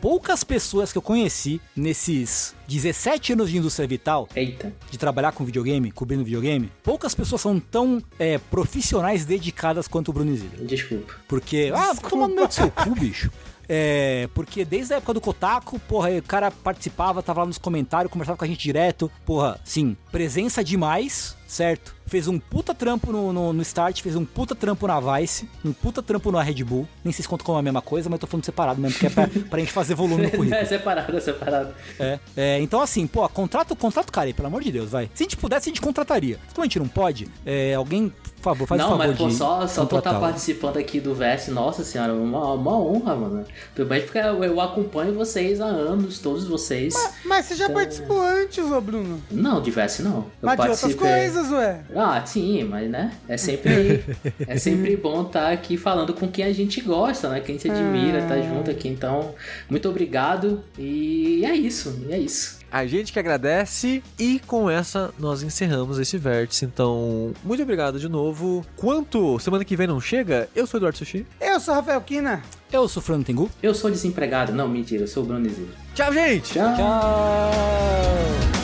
Poucas 0.01 0.43
pessoas 0.43 0.91
que 0.91 0.99
eu 0.99 1.03
conheci 1.03 1.61
nesses 1.77 2.57
17 2.67 3.35
anos 3.35 3.49
de 3.49 3.59
indústria 3.59 3.87
vital, 3.87 4.29
Eita. 4.35 4.73
de 4.91 4.99
trabalhar 4.99 5.31
com 5.31 5.45
videogame, 5.45 5.93
cobrindo 5.93 6.25
videogame, 6.25 6.73
poucas 6.83 7.15
pessoas 7.15 7.41
são 7.41 7.61
tão 7.61 8.03
é, 8.19 8.37
profissionais 8.37 9.25
dedicadas 9.25 9.87
quanto 9.87 10.09
o 10.09 10.13
Bruno 10.13 10.33
Isidro. 10.33 10.67
Desculpa. 10.67 11.15
Porque. 11.29 11.71
Ah, 11.73 11.95
fica 11.95 12.11
tomando 12.11 12.35
do 12.35 12.53
seu 12.53 12.69
cu, 12.69 12.91
bicho. 12.99 13.31
É, 13.69 14.29
porque 14.35 14.65
desde 14.65 14.95
a 14.95 14.97
época 14.99 15.15
do 15.15 15.21
Kotaku, 15.21 15.79
porra, 15.81 16.11
o 16.11 16.23
cara 16.23 16.51
participava, 16.51 17.23
tava 17.23 17.41
lá 17.41 17.47
nos 17.47 17.59
comentários, 17.59 18.13
conversava 18.13 18.37
com 18.37 18.45
a 18.45 18.49
gente 18.49 18.63
direto. 18.63 19.11
Porra, 19.25 19.61
sim, 19.65 19.97
presença 20.11 20.63
demais, 20.63 21.37
certo? 21.53 21.95
Fez 22.07 22.27
um 22.29 22.39
puta 22.39 22.75
trampo 22.75 23.11
no, 23.13 23.33
no, 23.33 23.53
no 23.53 23.63
Start, 23.63 24.03
fez 24.03 24.17
um 24.17 24.25
puta 24.25 24.55
trampo 24.55 24.87
na 24.87 24.99
Vice, 25.01 25.49
um 25.65 25.73
puta 25.73 26.03
trampo 26.03 26.31
na 26.33 26.43
Red 26.43 26.63
Bull. 26.65 26.87
Nem 27.05 27.13
sei 27.13 27.23
se 27.23 27.29
conta 27.29 27.45
como 27.45 27.57
a 27.59 27.63
mesma 27.63 27.81
coisa, 27.81 28.11
mas 28.11 28.19
tô 28.21 28.27
falando 28.27 28.45
separado 28.45 28.81
mesmo, 28.81 28.95
porque 28.99 29.07
é 29.07 29.11
pra, 29.11 29.29
pra 29.49 29.59
gente 29.61 29.73
fazer 29.73 29.95
volume 29.95 30.25
no 30.25 30.31
currículo. 30.33 30.55
é 30.55 30.65
separado, 30.65 31.17
é 31.17 31.21
separado. 31.21 31.75
É, 31.99 32.19
é, 32.37 32.61
então 32.61 32.81
assim, 32.81 33.07
pô, 33.07 33.27
contrata, 33.29 33.75
contrata 33.77 34.09
o 34.09 34.13
cara 34.13 34.27
aí, 34.27 34.35
pelo 34.35 34.49
amor 34.49 34.63
de 34.63 34.73
Deus, 34.73 34.91
vai. 34.91 35.09
Se 35.15 35.23
a 35.23 35.25
gente 35.25 35.37
pudesse, 35.37 35.69
a 35.69 35.71
gente 35.71 35.81
contrataria. 35.81 36.39
Como 36.55 36.63
a 36.63 36.67
gente 36.67 36.79
não 36.79 36.89
pode, 36.89 37.29
é, 37.47 37.75
alguém, 37.75 38.09
por 38.09 38.43
favor, 38.43 38.67
faz 38.67 38.81
o 38.81 38.85
não, 38.85 38.91
favor 38.91 39.07
mas 39.09 39.17
pô, 39.19 39.29
de 39.29 39.35
só, 39.35 39.67
só 39.67 39.85
por 39.87 39.99
estar 39.99 40.19
participando 40.21 40.77
aqui 40.79 41.01
do 41.01 41.15
Verse, 41.15 41.51
nossa 41.51 41.83
senhora, 41.85 42.13
uma, 42.13 42.53
uma 42.55 42.77
honra, 42.79 43.15
mano. 43.17 43.45
Principalmente 43.75 44.05
porque 44.05 44.19
eu, 44.19 44.45
eu 44.45 44.61
acompanho 44.61 45.15
vocês 45.15 45.61
há 45.61 45.67
anos, 45.67 46.19
todos 46.19 46.45
vocês. 46.47 46.93
Mas 47.25 47.47
você 47.47 47.55
já 47.55 47.71
participou 47.71 48.21
antes, 48.21 48.59
ô 48.71 48.81
Bruno. 48.81 49.23
Não, 49.31 49.63
de 49.63 49.71
Verse 49.71 50.03
não. 50.03 50.17
Eu 50.17 50.27
Mas 50.43 50.57
de 50.57 50.61
outras 50.63 50.81
participei- 50.81 51.09
coisas, 51.43 51.51
ué. 51.51 51.81
Ah, 51.95 52.25
sim, 52.25 52.65
mas 52.65 52.91
né? 52.91 53.13
É 53.29 53.37
sempre, 53.37 54.05
é 54.47 54.57
sempre 54.57 54.97
bom 54.97 55.23
estar 55.23 55.53
aqui 55.53 55.77
falando 55.77 56.15
com 56.15 56.29
quem 56.29 56.45
a 56.45 56.53
gente 56.53 56.81
gosta, 56.81 57.29
né? 57.29 57.41
Quem 57.41 57.59
se 57.59 57.71
admira, 57.71 58.23
tá 58.23 58.41
junto 58.41 58.71
aqui. 58.71 58.89
Então, 58.89 59.35
muito 59.69 59.89
obrigado. 59.89 60.63
E 60.79 61.45
é 61.45 61.55
isso, 61.55 62.05
é 62.09 62.19
isso. 62.19 62.61
A 62.71 62.87
gente 62.87 63.13
que 63.13 63.19
agradece 63.19 64.03
e 64.19 64.41
com 64.47 64.71
essa 64.71 65.13
nós 65.19 65.43
encerramos 65.43 65.99
esse 65.99 66.17
vértice. 66.17 66.65
Então, 66.65 67.33
muito 67.45 67.63
obrigado 67.63 67.99
de 67.99 68.09
novo. 68.09 68.65
Quanto 68.77 69.39
semana 69.39 69.65
que 69.65 69.77
vem 69.77 69.87
não 69.87 70.01
chega, 70.01 70.49
eu 70.55 70.67
sou 70.67 70.79
o 70.79 70.81
Eduardo 70.81 70.99
Sushi. 70.99 71.27
Eu 71.41 71.61
sou 71.61 71.75
Rafael 71.75 72.01
Kina. 72.01 72.43
Eu 72.73 72.89
sou 72.89 73.03
o 73.03 73.05
Fernando 73.05 73.27
Tengu. 73.27 73.51
Eu 73.63 73.75
sou 73.75 73.91
desempregado. 73.91 74.53
Não, 74.53 74.67
mentira, 74.67 75.03
eu 75.03 75.09
sou 75.09 75.23
o 75.23 75.27
Bruno 75.27 75.47
Isidro. 75.47 75.75
Tchau, 75.95 76.11
gente! 76.15 76.55
Tchau. 76.55 76.75
Tchau! 76.75 78.62